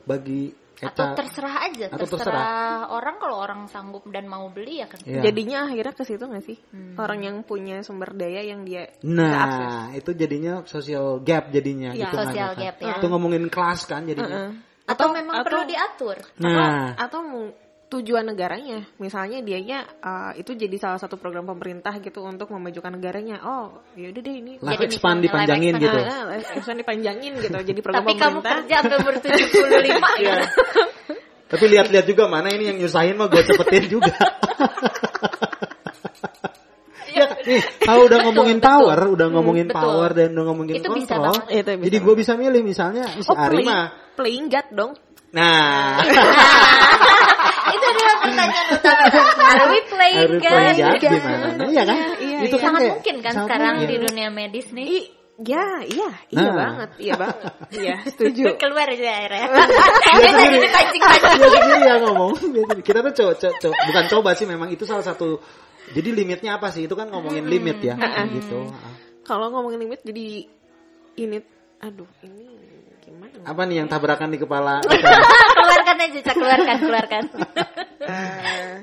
bagi 0.08 0.56
Atau 0.78 1.10
Eta 1.10 1.18
terserah 1.18 1.56
aja, 1.66 1.86
Atau 1.90 2.06
terserah, 2.06 2.94
orang 2.94 3.18
kalau 3.18 3.42
orang 3.42 3.66
sanggup 3.66 4.06
dan 4.14 4.30
mau 4.30 4.46
beli 4.54 4.78
ya 4.78 4.86
kan. 4.86 5.02
Iya. 5.02 5.26
jadinya 5.26 5.66
akhirnya 5.66 5.94
ke 5.98 6.04
situ 6.06 6.22
nggak 6.22 6.46
sih 6.46 6.58
orang 7.02 7.20
yang 7.26 7.36
punya 7.42 7.82
sumber 7.82 8.14
daya 8.14 8.46
yang 8.46 8.62
dia 8.62 8.86
nah 9.02 9.90
itu 9.92 10.14
jadinya 10.14 10.62
social 10.70 11.18
gap 11.26 11.50
jadinya 11.50 11.98
Iya, 11.98 12.06
gitu 12.06 12.16
social 12.22 12.52
kan. 12.54 12.62
gap 12.62 12.76
ya. 12.78 12.94
itu 12.94 13.06
ngomongin 13.10 13.50
kelas 13.50 13.90
kan 13.90 14.06
jadinya 14.06 14.54
Heeh. 14.54 14.54
Atau, 14.88 15.12
memang 15.12 15.44
perlu 15.44 15.68
diatur. 15.68 16.16
nah 16.40 16.96
atau 16.96 17.20
mu- 17.20 17.67
tujuan 17.88 18.28
negaranya 18.28 18.84
misalnya 18.98 19.40
dianya 19.40 19.88
uh, 19.98 20.36
itu 20.36 20.52
jadi 20.52 20.76
salah 20.76 21.00
satu 21.00 21.16
program 21.16 21.48
pemerintah 21.48 21.96
gitu 21.98 22.20
untuk 22.20 22.52
memajukan 22.52 22.92
negaranya 22.92 23.40
oh 23.40 23.80
yaudah 23.96 24.20
deh 24.20 24.36
ini 24.36 24.54
life 24.60 24.76
Jadi 24.78 24.92
expand 24.92 25.24
dipanjangin 25.24 25.72
life 25.72 25.84
gitu 25.88 25.98
Nah, 25.98 26.24
life 26.28 26.50
expand 26.52 26.78
dipanjangin 26.78 27.32
gitu 27.40 27.56
jadi 27.56 27.80
program 27.80 28.04
Tapi 28.04 28.14
kamu 28.14 28.38
pemerintah 28.38 28.54
kerja 28.60 28.76
sampai 28.84 28.98
umur 29.00 29.16
75 29.24 29.32
Iya. 30.20 30.36
gitu. 30.36 30.36
tapi 31.48 31.64
lihat-lihat 31.66 32.06
juga 32.06 32.24
mana 32.28 32.52
ini 32.52 32.64
yang 32.66 32.78
nyusahin 32.78 33.16
mah 33.16 33.28
gue 33.28 33.42
cepetin 33.42 33.84
juga 33.88 34.12
Nih, 37.48 37.64
kalau 37.80 38.06
udah 38.06 38.20
ngomongin 38.28 38.60
Betul, 38.60 38.70
power, 38.70 39.00
udah 39.08 39.28
ngomongin 39.32 39.66
betul. 39.66 39.80
power 39.80 40.10
dan 40.12 40.36
udah 40.36 40.46
ngomongin 40.46 40.74
Itu 40.76 40.90
bisa 40.92 41.16
kontrol. 41.16 41.24
banget. 41.26 41.44
Itu 41.56 41.72
bisa 41.72 41.86
Jadi 41.88 41.98
gue 41.98 42.14
bisa 42.14 42.32
milih 42.36 42.62
misalnya 42.62 43.04
si 43.10 43.24
Oh, 43.26 43.34
Ari 43.34 43.56
play, 43.56 43.66
mah. 43.66 43.86
playing 44.14 44.46
God 44.52 44.68
dong. 44.70 44.92
Nah, 45.32 46.04
itu 47.70 47.86
adalah 47.86 48.16
pertanyaan 48.20 48.68
utama. 48.72 49.06
Are 49.48 49.68
we 49.68 49.80
playing 49.86 50.20
Ari 50.20 50.38
God? 50.38 50.52
playing 50.52 50.78
God 50.78 51.00
gimana? 51.00 51.48
Nah, 51.50 51.68
iya 51.68 51.84
kan? 51.84 51.98
Iya, 52.18 52.38
Itu 52.40 52.48
iya. 52.48 52.50
kan 52.54 52.60
Sangat 52.62 52.80
kayak- 52.80 52.94
mungkin 52.94 53.16
kan 53.20 53.34
sekarang 53.38 53.74
mungkin. 53.76 53.90
di 53.90 53.96
dunia 54.04 54.28
medis 54.30 54.68
nih. 54.70 54.86
I, 54.88 55.00
ya, 55.40 55.66
iya, 55.86 56.10
iya 56.30 56.42
Nah. 56.44 56.56
banget, 56.58 56.90
iya 56.98 57.14
banget. 57.14 57.52
Iya, 57.72 57.96
setuju. 58.12 58.44
Keluar 58.56 58.88
aja 58.88 59.06
akhirnya. 59.06 59.46
Dia 60.18 60.32
Tadi 60.32 60.58
dipancing-pancing. 60.58 61.38
Dia 61.38 61.50
sendiri 61.54 61.86
yang 61.86 62.02
ngomong. 62.04 62.32
Kita 62.82 63.00
tuh 63.02 63.14
coba, 63.14 63.32
coba, 63.36 63.54
coba- 63.58 63.80
bukan 63.86 64.06
coba 64.10 64.30
sih 64.34 64.46
memang 64.46 64.70
itu 64.70 64.84
salah 64.84 65.04
satu. 65.04 65.38
Jadi 65.88 66.10
limitnya 66.12 66.58
apa 66.58 66.68
sih? 66.68 66.84
Itu 66.84 66.94
kan 66.94 67.08
ngomongin 67.08 67.46
limit 67.46 67.80
ya, 67.80 67.96
gitu. 68.30 68.68
Kalau 69.24 69.48
ngomongin 69.50 69.80
limit 69.80 70.00
jadi 70.02 70.48
ini 71.18 71.38
aduh, 71.78 72.08
ini 72.22 72.44
gimana? 72.44 72.47
Apa 73.48 73.64
nih 73.64 73.80
yang 73.80 73.88
tabrakan 73.88 74.28
di 74.28 74.38
kepala? 74.38 74.84
keluarkan 75.58 75.96
aja, 76.04 76.20
Cak, 76.20 76.36
keluarkan, 76.36 76.78
keluarkan. 76.84 77.24
Eh, 78.04 78.76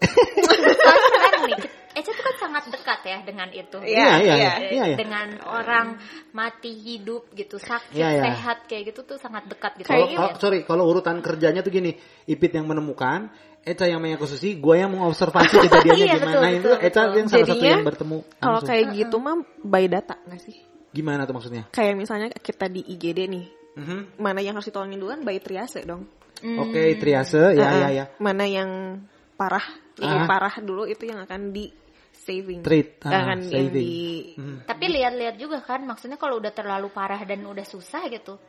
Soalnya 0.80 1.08
sekarang 1.08 1.42
nih, 1.48 1.58
Eca 1.90 2.10
tuh 2.12 2.22
kan 2.22 2.34
sangat 2.38 2.64
dekat 2.70 3.00
ya 3.02 3.18
dengan 3.24 3.48
itu. 3.50 3.78
Iya, 3.82 4.08
Iya, 4.14 4.14
iya, 4.20 4.34
iya. 4.36 4.52
iya, 4.70 4.84
iya. 4.94 4.96
Dengan 4.96 5.28
orang 5.42 5.98
mati 6.30 6.70
hidup 6.72 7.32
gitu, 7.32 7.56
sakit, 7.56 7.98
Iya, 7.98 8.08
iya. 8.14 8.22
sehat 8.30 8.64
kayak 8.64 8.94
gitu 8.94 9.02
tuh 9.04 9.16
sangat 9.16 9.48
dekat 9.48 9.74
gitu. 9.76 9.88
Kayaknya- 9.90 10.18
kalau- 10.20 10.36
sorry, 10.38 10.58
kalau 10.62 10.84
urutan 10.86 11.18
kerjanya 11.18 11.60
tuh 11.60 11.72
gini, 11.72 11.96
Ipit 12.24 12.52
yang 12.52 12.64
menemukan, 12.64 13.28
Eca 13.60 13.84
yang 13.84 14.00
mengekosisi, 14.00 14.56
gue 14.56 14.74
yang 14.76 14.88
mengobservasi 14.88 15.52
kejadiannya 15.66 15.96
Iya, 15.98 16.16
gimana. 16.16 16.24
betul, 16.30 16.42
itu 16.46 16.60
betul, 16.70 16.76
Eca 16.80 17.00
betul. 17.02 17.16
yang 17.16 17.26
salah 17.28 17.40
satu 17.42 17.52
Jadinya, 17.52 17.72
yang 17.74 17.84
bertemu. 17.88 18.18
Kalau 18.38 18.60
kayak 18.62 18.84
gitu 18.94 19.16
mah 19.18 19.34
by 19.60 19.84
data 19.84 20.14
nggak 20.24 20.40
sih? 20.40 20.56
Gimana 20.90 21.26
tuh 21.26 21.34
maksudnya? 21.38 21.66
Kayak 21.70 21.94
misalnya 21.96 22.28
kita 22.34 22.66
di 22.66 22.82
IGD 22.84 23.20
nih, 23.30 23.46
Mhm. 23.78 24.18
mana 24.18 24.42
yang 24.42 24.58
harus 24.58 24.68
ditolongin 24.68 24.98
duluan 24.98 25.22
by 25.22 25.38
triase 25.38 25.86
dong. 25.86 26.06
Oke, 26.40 26.96
triase, 26.96 27.52
ya, 27.52 27.68
Uh-uh. 27.68 27.80
ya, 27.84 27.88
ya. 27.92 28.04
Mana 28.16 28.48
yang 28.48 29.00
parah, 29.36 29.62
Ah. 30.00 30.08
yang 30.08 30.24
parah 30.24 30.56
dulu 30.64 30.88
itu 30.88 31.04
yang 31.04 31.20
akan 31.20 31.52
di 31.52 31.68
saving. 32.10 32.64
Treat, 32.64 33.04
ah, 33.04 33.12
akan 33.24 33.44
yang 33.44 33.68
saving. 33.68 33.84
di 33.84 33.92
Mhm. 34.36 34.56
Tapi 34.64 34.84
lihat-lihat 34.88 35.36
juga 35.36 35.60
kan, 35.60 35.84
maksudnya 35.84 36.16
kalau 36.16 36.40
udah 36.40 36.52
terlalu 36.52 36.88
parah 36.88 37.20
dan 37.28 37.44
udah 37.44 37.64
susah 37.64 38.08
gitu, 38.08 38.40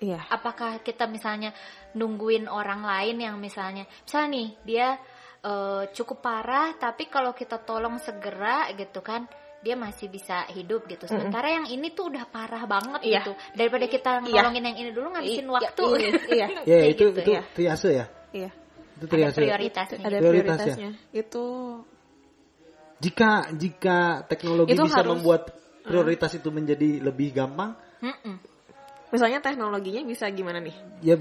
Iya. 0.00 0.20
apakah 0.28 0.80
kita 0.80 1.04
misalnya 1.08 1.52
nungguin 1.92 2.48
orang 2.48 2.84
lain 2.84 3.16
yang 3.20 3.36
misalnya, 3.36 3.84
misalnya 4.04 4.28
nih 4.32 4.48
dia 4.64 4.88
eh, 5.46 5.84
cukup 5.94 6.26
parah, 6.26 6.74
tapi 6.74 7.06
kalau 7.06 7.30
kita 7.30 7.62
tolong 7.62 8.02
segera 8.02 8.66
gitu 8.74 8.98
kan, 8.98 9.30
dia 9.60 9.74
masih 9.74 10.06
bisa 10.06 10.46
hidup 10.52 10.86
gitu. 10.86 11.04
Sementara 11.04 11.48
yang 11.50 11.66
ini 11.66 11.90
tuh 11.90 12.08
udah 12.08 12.24
parah 12.26 12.64
banget 12.64 13.00
Iya. 13.02 13.20
gitu. 13.20 13.32
Daripada 13.52 13.86
kita 13.86 14.10
Iya. 14.22 14.42
nolongin 14.44 14.64
yang 14.64 14.76
ini 14.78 14.90
dulu 14.92 15.08
ngabisin 15.12 15.46
I- 15.46 15.52
waktu. 15.52 15.84
iya, 15.96 16.10
iya. 16.38 16.46
Ya, 16.62 16.76
Kayak 16.80 16.90
itu 16.92 17.04
gitu 17.04 17.20
itu 17.20 17.30
ya. 17.34 17.42
triase 17.52 17.88
ya. 17.90 18.06
Iya. 18.30 18.50
Itu 18.96 19.04
Ada 19.04 19.12
triase. 19.12 19.38
prioritasnya. 19.38 19.98
Ada 20.00 20.16
Prioritas 20.16 20.58
ya? 20.58 20.64
prioritasnya. 20.64 20.90
Itu 21.12 21.44
Jika 22.96 23.52
jika 23.52 23.98
teknologi 24.24 24.72
Itu 24.72 24.88
bisa 24.88 25.04
harus- 25.04 25.12
membuat 25.20 25.42
prioritas 25.84 26.32
itu 26.32 26.48
menjadi 26.48 27.04
lebih 27.04 27.28
gampang, 27.30 27.76
Mm-mm. 28.00 28.40
misalnya 29.12 29.44
teknologinya 29.44 30.00
bisa 30.02 30.24
gimana 30.32 30.58
nih? 30.58 30.72
ya 31.04 31.14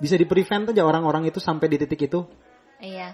bisa 0.00 0.16
di 0.16 0.24
prevent 0.24 0.72
aja 0.72 0.82
orang-orang 0.82 1.28
itu 1.28 1.36
sampai 1.36 1.68
di 1.68 1.76
titik 1.76 2.08
itu. 2.08 2.24
Iya. 2.80 3.12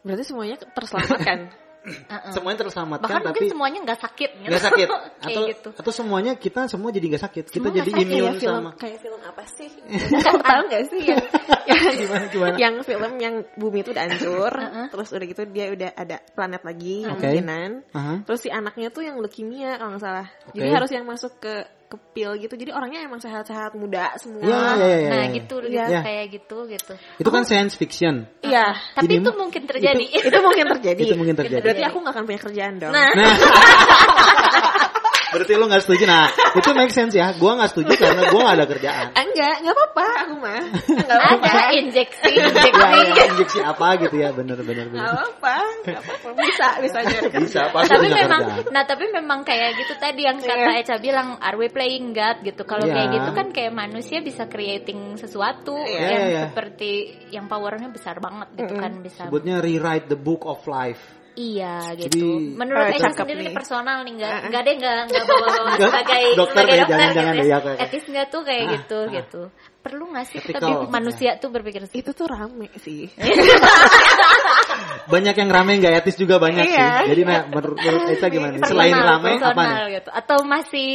Berarti 0.00 0.24
semuanya 0.24 0.56
terselamatkan. 0.64 1.38
Uh-uh. 1.80 2.32
Semuanya 2.36 2.58
terselamatkan 2.60 3.08
Bahkan 3.08 3.22
tapi 3.24 3.32
mungkin 3.32 3.52
semuanya 3.56 3.78
nggak 3.88 4.00
sakit. 4.04 4.30
gitu. 4.36 4.48
nggak 4.52 4.64
sakit 4.68 4.88
Kayak 4.92 5.24
atau 5.24 5.42
gitu. 5.48 5.68
atau 5.80 5.92
semuanya 5.96 6.32
kita 6.36 6.60
semua 6.68 6.90
jadi 6.92 7.06
nggak 7.08 7.24
sakit. 7.24 7.44
Kita 7.48 7.66
Semua 7.72 7.78
jadi 7.80 7.90
sakit 7.90 8.04
immune 8.04 8.20
kayak 8.20 8.36
film 8.36 8.56
sama 8.60 8.70
kayak 8.76 8.98
film 9.00 9.20
apa 9.24 9.42
sih? 9.48 9.70
Kamu 10.28 10.40
tahu 10.44 10.62
nggak 10.68 10.84
sih 10.92 11.00
yang, 11.08 11.24
yang 11.70 11.80
gimana 11.96 12.24
gimana? 12.28 12.56
yang 12.60 12.74
film 12.84 13.12
yang 13.16 13.34
bumi 13.56 13.78
itu 13.80 13.90
udah 13.96 14.04
hancur, 14.04 14.52
terus 14.92 15.08
udah 15.16 15.26
gitu 15.26 15.42
dia 15.48 15.66
udah 15.72 15.90
ada 15.96 16.16
planet 16.36 16.62
lagi 16.68 16.96
Oke. 17.08 17.12
kemungkinan. 17.16 17.70
Aha. 17.96 18.14
Terus 18.28 18.40
si 18.44 18.48
anaknya 18.52 18.88
tuh 18.92 19.02
yang 19.08 19.16
leukemia 19.16 19.80
kalau 19.80 19.96
nggak 19.96 20.04
salah. 20.04 20.26
Jadi 20.52 20.68
Oke. 20.68 20.76
harus 20.76 20.90
yang 20.92 21.06
masuk 21.08 21.32
ke 21.40 21.54
ke 21.90 21.96
pil 22.14 22.30
gitu. 22.38 22.54
Jadi 22.54 22.70
orangnya 22.70 23.02
emang 23.02 23.18
sehat-sehat 23.18 23.74
muda 23.74 24.14
semua. 24.22 24.46
Iya, 24.46 24.58
iya, 24.78 24.86
iya, 24.86 25.08
nah 25.10 25.22
iya. 25.26 25.34
gitu, 25.34 25.54
Iya. 25.66 25.84
gitu 25.90 25.98
kayak 26.06 26.26
gitu 26.30 26.58
gitu. 26.70 26.92
Itu 27.18 27.28
kan 27.34 27.42
science 27.42 27.74
fiction. 27.74 28.30
Iya. 28.46 28.78
Tapi 28.94 29.10
Ini 29.10 29.26
itu 29.26 29.30
mungkin 29.34 29.62
terjadi. 29.66 30.04
itu 30.06 30.38
mungkin 30.38 30.66
terjadi. 30.78 31.02
Itu 31.02 31.14
mungkin 31.18 31.34
terjadi. 31.34 31.62
Berarti 31.66 31.82
aku 31.82 31.96
nggak 31.98 32.14
akan 32.14 32.24
punya 32.30 32.40
kerjaan 32.40 32.74
dong. 32.78 32.92
Nah, 32.94 33.10
Nah. 33.10 33.34
Berarti 35.30 35.52
lu 35.54 35.64
gak 35.66 35.82
setuju 35.86 36.04
Nah 36.04 36.26
itu 36.58 36.70
make 36.74 36.90
sense 36.90 37.14
ya 37.14 37.30
Gua 37.38 37.54
gak 37.56 37.70
setuju 37.72 37.92
karena 37.94 38.22
gua 38.28 38.40
gak 38.50 38.56
ada 38.58 38.66
kerjaan 38.66 39.06
Enggak, 39.14 39.54
enggak 39.62 39.74
apa-apa 39.76 40.06
aku 40.26 40.34
mah. 40.36 40.62
Enggak 40.90 41.18
apa-apa. 41.18 41.48
ada 41.48 41.72
injeksi, 41.76 42.30
injeksi. 42.30 42.70
ya, 42.70 43.24
injeksi 43.30 43.58
apa 43.62 43.86
gitu 44.00 44.16
ya 44.18 44.30
bener 44.32 44.58
bener, 44.60 44.86
bener. 44.90 45.00
Enggak 45.06 45.14
apa-apa. 45.16 45.56
Enggak 45.86 46.02
apa-apa. 46.02 46.28
Bisa, 46.40 46.66
bisa 46.82 46.98
kerja. 47.00 47.38
Bisa 47.40 47.60
pasti 47.70 47.90
tapi 47.90 48.06
memang, 48.10 48.40
kerjaan. 48.42 48.72
nah 48.74 48.82
tapi 48.84 49.04
memang 49.08 49.40
kayak 49.42 49.70
gitu 49.78 49.94
tadi 49.96 50.20
yang 50.26 50.38
kata 50.40 50.72
Iya. 50.72 50.82
Eca 50.82 50.96
bilang, 50.98 51.28
are 51.38 51.56
we 51.56 51.68
playing 51.68 52.12
God 52.12 52.42
gitu. 52.42 52.62
Kalau 52.64 52.84
Iya. 52.84 52.94
kayak 52.96 53.08
gitu 53.16 53.30
kan 53.32 53.46
kayak 53.50 53.72
manusia 53.72 54.18
bisa 54.20 54.44
creating 54.46 55.16
sesuatu 55.16 55.76
Iya. 55.78 55.98
yang 56.00 56.10
Iya, 56.10 56.26
iya. 56.26 56.42
seperti 56.50 56.92
yang 57.30 57.46
powernya 57.46 57.88
besar 57.88 58.18
banget 58.18 58.48
gitu 58.56 58.74
kan 58.76 58.92
bisa. 59.00 59.28
Sebutnya 59.28 59.62
rewrite 59.62 60.08
the 60.08 60.18
book 60.18 60.42
of 60.44 60.60
life 60.66 61.00
Iya 61.40 61.74
gitu. 61.96 62.20
Jadi- 62.20 62.52
Menurut 62.52 62.82
Oh, 62.82 62.90
Eca 62.90 63.00
cakep 63.06 63.16
sendiri 63.18 63.38
nih. 63.38 63.46
ini 63.46 63.52
personal 63.54 63.96
nih 64.00 64.12
nggak 64.12 64.32
nggak 64.46 64.60
deh 64.60 64.74
nggak 64.76 64.92
nggak 65.06 65.24
bawa 65.24 65.38
bawa 65.40 65.48
Nggak, 65.70 65.88
sebagai 65.88 66.22
dokter 66.34 66.60
sebagai 66.60 66.76
dokter 66.76 66.90
jangan- 66.90 67.08
gitu 67.08 67.16
jangan 67.16 67.34
ya. 67.34 67.58
ya. 67.72 67.74
Etis 67.80 68.04
nggak 68.04 68.26
tuh 68.28 68.42
kayak 68.42 68.60
Ah, 68.60 68.70
gitu 68.70 68.98
ah. 68.98 69.10
gitu. 69.10 69.42
Perlu 69.80 70.04
nggak 70.06 70.26
sih 70.26 70.38
kita 70.38 70.58
Ethical, 70.60 70.76
bi- 70.76 70.90
manusia 70.90 71.30
tuh 71.34 71.48
berpikir 71.48 71.80
seperti 71.82 71.98
Itu 71.98 72.10
tuh 72.12 72.26
rame 72.26 72.68
sih. 72.78 73.08
Banyak 75.10 75.34
yang 75.34 75.50
rame 75.50 75.72
gak 75.78 75.94
etis 75.96 76.16
juga 76.16 76.38
banyak 76.38 76.62
Iya. 76.62 77.02
sih 77.02 77.08
Jadi 77.10 77.22
nah, 77.24 77.42
menurut, 77.44 77.76
menurut 77.76 78.10
Eca 78.10 78.26
gimana 78.28 78.52
nih? 78.52 78.60
personal, 78.60 78.78
Selain 78.78 78.94
rame 78.94 79.30
apa 79.30 79.30
personal 79.42 79.66
nih? 79.82 79.90
gitu 79.92 80.10
atau 80.12 80.38
masih 80.44 80.90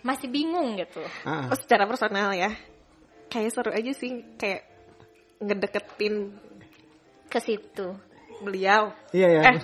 masih 0.00 0.28
bingung 0.28 0.68
gitu. 0.76 1.02
Ah, 1.22 1.44
Oh, 1.46 1.56
secara 1.56 1.84
personal 1.84 2.32
ya. 2.32 2.50
Kayak 3.26 3.50
seru 3.52 3.70
aja 3.70 3.92
sih 3.92 4.10
kayak 4.34 4.62
ngedeketin 5.38 6.14
Ke 7.26 7.38
situ. 7.38 7.94
Beliau. 8.40 8.90
Iya 9.10 9.28
ya 9.30 9.42
Eh. 9.46 9.56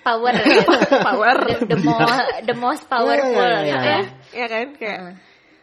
Power 0.00 0.36
Power. 1.08 1.36
the, 1.48 1.64
the, 1.64 1.76
mo- 1.80 2.04
the 2.42 2.52
most 2.54 2.84
powerful 2.84 3.40
Iya, 3.40 3.56
iya, 3.56 3.56
iya, 3.56 3.64
gitu 3.64 3.86
iya. 3.86 3.96
ya. 3.96 4.02
ya 4.34 4.46
kan 4.46 4.66
kayak 4.74 4.98
Heeh. 5.00 5.14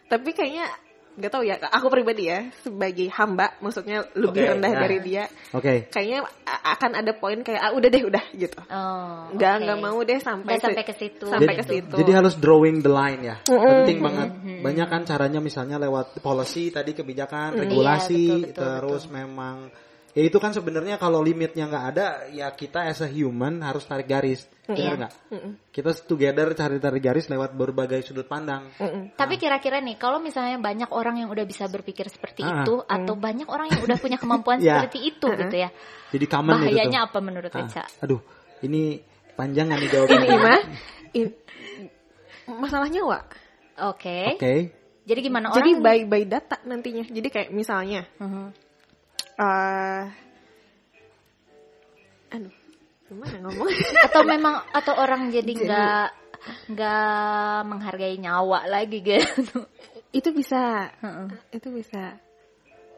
tapi 0.08 0.30
kayaknya 0.32 0.66
nggak 1.12 1.28
tahu 1.30 1.44
ya 1.44 1.60
aku 1.62 1.92
pribadi 1.92 2.26
ya 2.26 2.48
sebagai 2.58 3.06
hamba 3.12 3.52
maksudnya 3.60 4.08
lebih 4.14 4.42
Oke, 4.42 4.50
rendah 4.50 4.72
nah. 4.72 4.82
dari 4.82 4.98
dia 5.00 5.24
Oke 5.52 5.86
kayaknya 5.88 6.24
akan 6.48 6.92
ada 6.96 7.12
poin 7.14 7.38
kayak 7.38 7.62
ah, 7.62 7.72
udah 7.72 7.86
deh 7.86 8.02
udah 8.02 8.24
gitu 8.34 8.60
Oh, 8.66 9.28
nggak 9.30 9.54
oke. 9.54 9.62
nggak 9.62 9.78
mau 9.78 10.00
deh 10.02 10.18
sampai 10.18 10.56
Nggak 10.56 10.64
sampai 10.66 10.84
ke 10.84 10.94
situ. 10.96 11.26
sampai 11.28 11.52
jadi, 11.52 11.60
ke 11.60 11.66
situ 11.68 11.96
jadi 12.00 12.12
harus 12.16 12.34
drawing 12.34 12.80
the 12.80 12.90
line 12.90 13.22
ya 13.22 13.36
Mm-mm. 13.44 13.62
Penting 13.78 14.00
banget 14.00 14.30
Banyak 14.64 14.88
kan 14.88 15.02
caranya 15.04 15.38
misalnya 15.38 15.78
lewat 15.78 16.18
policy 16.18 16.72
tadi 16.72 16.92
kebijakan 16.92 17.60
Regulasi 17.60 18.16
Iya, 18.18 18.34
betul, 18.42 18.48
betul, 18.48 18.72
Terus 18.80 19.04
memang 19.06 19.56
Ya 20.12 20.22
itu 20.22 20.38
kan 20.38 20.52
sebenarnya 20.52 20.96
kalau 20.96 21.20
limitnya 21.20 21.66
nggak 21.66 21.86
ada 21.88 22.06
Ya 22.28 22.52
kita 22.52 22.84
as 22.84 23.00
a 23.00 23.08
human 23.08 23.60
harus 23.60 23.84
tarik 23.84 24.06
garis 24.06 24.44
Benar 24.62 24.76
Iya. 24.78 24.92
nggak? 24.98 25.14
Kita 25.70 25.90
together 26.04 26.48
cari 26.52 26.78
tarik 26.78 27.00
garis 27.00 27.26
lewat 27.26 27.52
berbagai 27.52 28.04
sudut 28.04 28.24
pandang 28.26 28.68
Mm-mm. 28.76 29.16
Tapi 29.16 29.36
kira-kira 29.36 29.80
nih, 29.80 29.96
kalau 29.96 30.18
misalnya 30.18 30.56
banyak 30.58 30.88
orang 30.90 31.16
yang 31.18 31.28
udah 31.28 31.44
bisa 31.44 31.66
berpikir 31.66 32.08
seperti 32.08 32.40
Ah. 32.42 32.62
itu, 32.62 32.80
atau 32.80 33.14
banyak 33.14 33.46
orang 33.46 33.68
yang 33.68 33.82
udah 33.82 33.98
punya 33.98 34.16
kemampuan 34.24 34.60
Ya. 34.60 34.80
seperti 34.80 35.00
itu, 35.10 35.28
gitu 35.28 35.56
ya, 35.58 35.70
Jadi 36.10 36.26
common 36.26 36.52
itu 36.52 36.58
tuh 36.58 36.68
bahayanya 36.68 37.00
apa 37.04 37.18
menurut 37.20 37.52
Ah, 37.52 37.62
Eca? 37.62 37.84
Aduh 38.00 38.20
ini 38.62 39.00
panjang 39.34 39.68
nih 39.70 39.88
jawabannya 39.88 40.24
ini 40.24 40.38
mah 40.38 40.62
in- 41.20 41.36
masalahnya 42.48 43.02
wa 43.02 43.20
Oke. 43.88 44.36
Oke 44.36 44.54
Jadi 45.02 45.20
gimana 45.20 45.50
jadi 45.52 45.72
orang? 45.74 45.84
by 45.84 46.00
by 46.06 46.24
data 46.26 46.58
nantinya 46.64 47.04
jadi 47.08 47.28
kayak 47.28 47.50
misalnya 47.52 48.06
Mhm. 48.18 48.71
Eh 49.42 50.06
aduh 52.32 52.54
gimana 53.10 53.38
ngomong 53.44 53.68
atau 54.08 54.22
memang 54.24 54.56
atau 54.72 54.94
orang 54.96 55.34
jadi 55.34 55.52
nggak 55.52 56.08
nggak 56.74 57.58
menghargai 57.70 58.18
nyawa 58.18 58.66
lagi 58.66 59.02
gitu. 59.02 59.66
itu 60.14 60.30
bisa 60.34 60.90
Heeh. 61.02 61.28
itu 61.54 61.68
bisa 61.74 62.18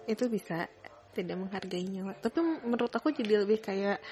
itu 0.05 0.25
bisa 0.27 0.67
tidak 1.15 1.37
menghargai 1.39 1.85
nyawa 1.87 2.13
tapi 2.19 2.39
menurut 2.43 2.91
aku 2.91 3.15
jadi 3.15 3.47
lebih 3.47 3.63
kayak 3.63 4.03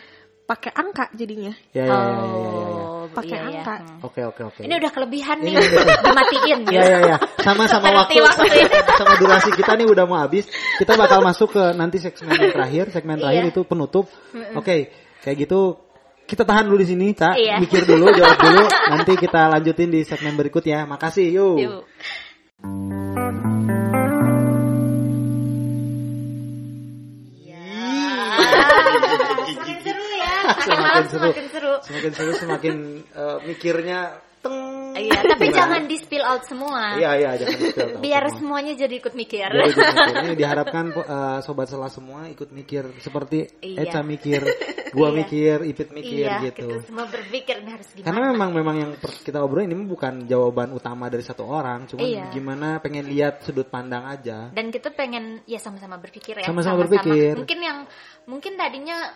pakai 0.43 0.72
angka 0.73 1.05
jadinya 1.13 1.53
Ya 1.72 1.85
ya 1.85 1.95
ya 1.95 1.95
ya 1.95 2.11
ya, 2.11 2.63
ya. 2.68 2.84
Oh, 2.84 3.05
Pakai 3.11 3.34
iya, 3.34 3.43
iya. 3.43 3.59
angka. 3.59 3.76
Hmm. 3.76 4.07
Oke 4.07 4.22
oke 4.23 4.41
oke 4.45 4.61
Ini 4.61 4.73
udah 4.77 4.91
kelebihan 4.91 5.38
nih, 5.41 5.51
Ini 5.51 5.63
udah- 5.63 5.99
dimatiin 6.07 6.59
Ya 6.61 6.72
gitu. 6.72 6.91
ya 6.91 6.99
ya, 7.01 7.18
sama 7.39 7.63
sama 7.65 7.88
waktu, 7.91 8.19
waktu. 8.22 8.47
sama 8.99 9.13
durasi 9.18 9.49
kita 9.51 9.72
nih 9.76 9.88
udah 9.89 10.05
mau 10.05 10.18
habis. 10.18 10.45
Kita 10.77 10.93
bakal 10.95 11.19
masuk 11.19 11.49
ke 11.51 11.63
nanti 11.73 11.97
segmen 11.97 12.35
yang 12.35 12.53
terakhir, 12.53 12.85
segmen 12.89 13.18
terakhir 13.18 13.43
Iya. 13.47 13.51
itu 13.51 13.61
penutup. 13.63 14.05
Oke, 14.53 14.91
kayak 15.19 15.38
gitu 15.39 15.81
kita 16.23 16.47
tahan 16.47 16.63
dulu 16.63 16.80
di 16.80 16.88
sini, 16.88 17.11
Kak. 17.11 17.35
Iya. 17.35 17.59
Mikir 17.59 17.84
dulu, 17.84 18.07
jawab 18.15 18.38
dulu. 18.39 18.63
Nanti 18.95 19.13
kita 19.19 19.51
lanjutin 19.51 19.89
di 19.91 20.07
segmen 20.07 20.39
berikutnya. 20.39 20.88
Makasih, 20.88 21.27
yuk. 21.27 21.57
Yuk. 21.59 21.84
Semakin 30.64 31.06
seru. 31.12 31.22
semakin 31.22 31.46
seru. 31.50 31.74
Semakin 31.82 32.12
seru, 32.14 32.32
semakin 32.36 32.76
eh, 33.06 33.38
mikirnya 33.46 34.00
teng. 34.42 34.80
Iya, 34.92 35.24
tapi 35.24 35.48
Gimana? 35.48 35.56
jangan 35.56 35.82
di 35.88 35.96
spill 35.96 36.26
out 36.26 36.44
semua. 36.44 37.00
Iya, 37.00 37.12
iya, 37.16 37.30
jangan 37.40 37.56
di-spill 37.56 37.88
out 37.88 38.02
Biar 38.04 38.24
semua. 38.28 38.36
semuanya 38.36 38.74
jadi 38.76 38.96
ikut 39.00 39.14
mikir. 39.16 39.48
Biar 39.48 39.66
ikut 39.72 39.86
mikir. 39.88 40.16
Ini 40.28 40.36
diharapkan 40.36 40.86
eh, 40.92 41.40
sobat 41.42 41.68
selah 41.70 41.88
semua 41.88 42.28
ikut 42.28 42.50
mikir 42.52 42.84
seperti 43.00 43.48
Iya. 43.64 43.88
Eca 43.88 44.02
mikir, 44.04 44.42
gua 44.98 45.08
Iya. 45.08 45.16
mikir, 45.16 45.58
Ipit 45.64 45.90
mikir 45.96 46.28
iya, 46.28 46.44
gitu. 46.44 46.68
kita 46.68 46.84
semua 46.84 47.06
berpikir 47.08 47.56
ini 47.64 47.70
harus 47.72 47.88
gimana. 47.88 48.04
Karena 48.04 48.22
memang 48.36 48.50
memang 48.52 48.76
yang 48.78 48.92
kita 49.00 49.40
obrolin 49.40 49.72
ini 49.72 49.86
bukan 49.88 50.28
jawaban 50.28 50.76
utama 50.76 51.08
dari 51.08 51.24
satu 51.24 51.48
orang, 51.48 51.88
cuma 51.88 52.04
Iya. 52.04 52.28
gimana 52.36 52.84
pengen 52.84 53.08
lihat 53.08 53.48
sudut 53.48 53.72
pandang 53.72 54.04
aja. 54.04 54.52
dan 54.52 54.68
kita 54.70 54.92
pengen 54.92 55.40
ya 55.46 55.56
sama-sama 55.56 55.96
berpikir 55.98 56.36
ya 56.36 56.44
Sama-sama 56.44 56.84
berpikir. 56.84 57.38
mungkin 57.38 57.60
yang 57.64 57.78
mungkin 58.28 58.60
tadinya 58.60 59.08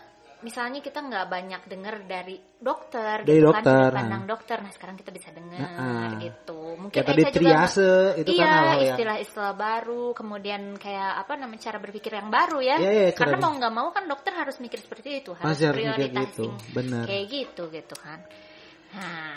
misalnya 0.46 0.78
kita 0.78 1.02
nggak 1.02 1.26
banyak 1.26 1.62
dengar 1.66 2.06
dari 2.06 2.38
dokter 2.38 3.26
Dari 3.26 3.42
gitu 3.42 3.50
dokter, 3.50 3.66
kan 3.66 3.66
sudut 3.66 3.90
nah. 3.90 3.98
pandang 3.98 4.24
dokter 4.30 4.56
nah 4.62 4.70
sekarang 4.70 4.94
kita 4.94 5.10
bisa 5.10 5.28
dengar 5.34 5.58
Nah, 5.66 6.22
gitu 6.22 6.60
mungkin 6.78 6.94
Kayak 6.94 7.08
tadi 7.10 7.22
Eca 7.26 7.30
juga 7.34 7.42
triase 7.42 7.90
itu 8.22 8.30
iya, 8.30 8.46
kan 8.46 8.54
hal 8.54 8.62
yang 8.62 8.80
istilah-istilah 8.94 9.54
baru 9.58 10.04
kemudian 10.14 10.62
kayak 10.78 11.12
apa 11.18 11.32
namanya 11.34 11.62
cara 11.66 11.78
berpikir 11.82 12.12
yang 12.14 12.30
baru 12.30 12.58
ya 12.62 12.76
Iya, 12.78 12.90
iya, 12.94 13.08
cara 13.10 13.18
karena 13.18 13.36
mau 13.42 13.52
nggak 13.58 13.74
mau 13.74 13.88
kan 13.90 14.04
dokter 14.06 14.32
harus 14.38 14.56
mikir 14.62 14.78
seperti 14.78 15.08
itu 15.26 15.30
harus 15.34 15.50
Pasti 15.50 15.64
harus 15.66 15.76
mikir 15.82 15.90
prioritasi 15.90 16.30
gitu, 16.30 16.46
benar. 16.70 17.04
kayak 17.10 17.24
gitu 17.26 17.62
gitu 17.74 17.94
kan 17.98 18.18
nah 18.94 19.34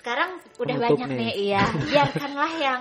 sekarang 0.00 0.30
udah 0.56 0.76
banyak 0.80 1.08
nih. 1.12 1.18
nih 1.20 1.32
iya 1.52 1.62
biarkanlah 1.92 2.52
yang 2.56 2.80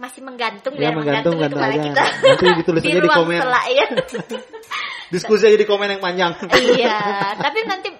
masih 0.00 0.24
menggantung 0.24 0.72
Ya, 0.80 0.88
biar 0.88 0.94
menggantung, 0.96 1.36
menggantung, 1.36 1.60
aja. 1.60 1.76
kita 1.76 2.04
Nanti 2.24 2.46
ditulis 2.64 2.80
aja 2.80 2.88
di 2.96 3.00
ruang 3.04 3.18
komen. 3.20 3.36
sela, 3.44 3.62
ya. 3.68 3.86
Diskusi 5.10 5.42
aja 5.46 5.58
di 5.58 5.66
komen 5.66 5.98
yang 5.98 6.02
panjang. 6.02 6.32
iya 6.54 6.98
tapi 7.44 7.66
nanti 7.66 7.90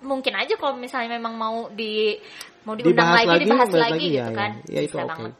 mungkin 0.00 0.32
aja 0.36 0.54
kalau 0.56 0.76
misalnya 0.76 1.16
memang 1.16 1.36
mau 1.36 1.68
di 1.72 2.16
mau 2.64 2.76
diundang 2.76 3.16
Dibahas 3.16 3.16
lagi, 3.16 3.28
lagi, 3.28 3.44
dibahas 3.44 3.58
bahas 3.68 3.72
lagi, 3.72 3.92
lagi, 3.92 4.06
gitu 4.08 4.16
ya, 4.20 4.26
kan 4.32 4.50
ya. 4.68 4.72
Ya, 4.76 4.80
itu 4.84 4.96
oke. 4.96 5.08
banget 5.08 5.32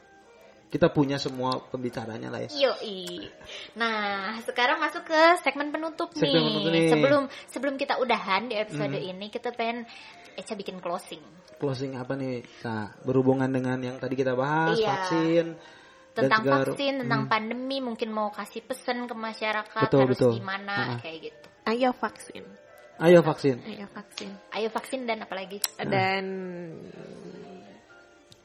Kita 0.71 0.87
punya 0.87 1.19
semua 1.19 1.51
pembicaranya 1.67 2.31
lah 2.31 2.47
ya. 2.47 2.49
Yoi. 2.55 3.27
Nah, 3.75 4.39
sekarang 4.39 4.79
masuk 4.79 5.03
ke 5.03 5.21
segmen 5.43 5.67
penutup 5.67 6.15
Segmen 6.15 6.31
nih. 6.31 6.47
penutup 6.47 6.71
nih. 6.71 6.87
Sebelum 6.95 7.23
sebelum 7.51 7.73
kita 7.75 7.99
udahan 7.99 8.47
di 8.47 8.55
episode 8.55 8.95
Hmm. 8.95 9.11
ini, 9.11 9.27
kita 9.27 9.51
pengen 9.51 9.83
Eca 10.39 10.55
bikin 10.55 10.79
closing 10.79 11.19
Closing 11.59 11.99
apa 11.99 12.15
nih? 12.15 12.39
Nah, 12.63 12.87
berhubungan 13.03 13.51
dengan 13.51 13.83
yang 13.83 13.99
tadi 13.99 14.15
kita 14.15 14.31
bahas, 14.31 14.79
Iya. 14.79 14.87
vaksin 14.95 15.45
tentang 16.11 16.41
segala- 16.43 16.67
vaksin, 16.67 16.93
tentang 16.99 17.21
Hmm. 17.25 17.31
pandemi, 17.31 17.77
mungkin 17.79 18.09
mau 18.09 18.29
kasih 18.29 18.61
pesan 18.61 19.07
ke 19.07 19.15
masyarakat 19.15 19.87
Betul, 19.87 19.99
harus 20.03 20.17
betul. 20.19 20.31
gimana 20.37 20.75
Ah. 20.75 20.99
kayak 20.99 21.17
gitu. 21.27 21.47
Ayo 21.63 21.89
vaksin. 21.93 22.43
Ayo 22.97 23.19
vaksin. 23.21 23.57
Ayo 23.63 23.87
vaksin. 23.89 24.29
Ayo 24.51 24.67
vaksin 24.69 24.99
dan 25.05 25.23
apalagi 25.23 25.57
Dan 25.79 26.25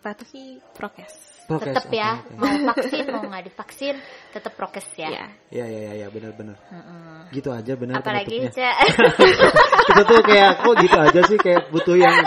patuhi 0.01 0.63
prokes. 0.73 1.35
Prokes, 1.47 1.67
tetap 1.67 1.87
ya 1.91 2.19
oke, 2.19 2.31
oke. 2.31 2.39
mau 2.39 2.47
vaksin 2.71 3.05
mau 3.07 3.23
nggak 3.23 3.45
divaksin 3.45 3.95
tetap 4.31 4.55
prokes 4.55 4.87
ya. 4.95 5.11
Ya. 5.11 5.27
Ya 5.51 5.67
ya 5.67 5.81
ya 5.83 5.93
ya 5.95 6.09
benar-benar. 6.09 6.55
Mm-mm. 6.71 7.31
Gitu 7.31 7.51
aja 7.51 7.73
benar 7.75 8.03
Apalagi. 8.03 8.47
Kita 9.87 10.03
tuh 10.07 10.21
kayak 10.23 10.63
kok 10.63 10.75
gitu 10.79 10.97
aja 10.97 11.21
sih 11.27 11.39
kayak 11.39 11.71
butuh 11.71 11.99
yang 11.99 12.15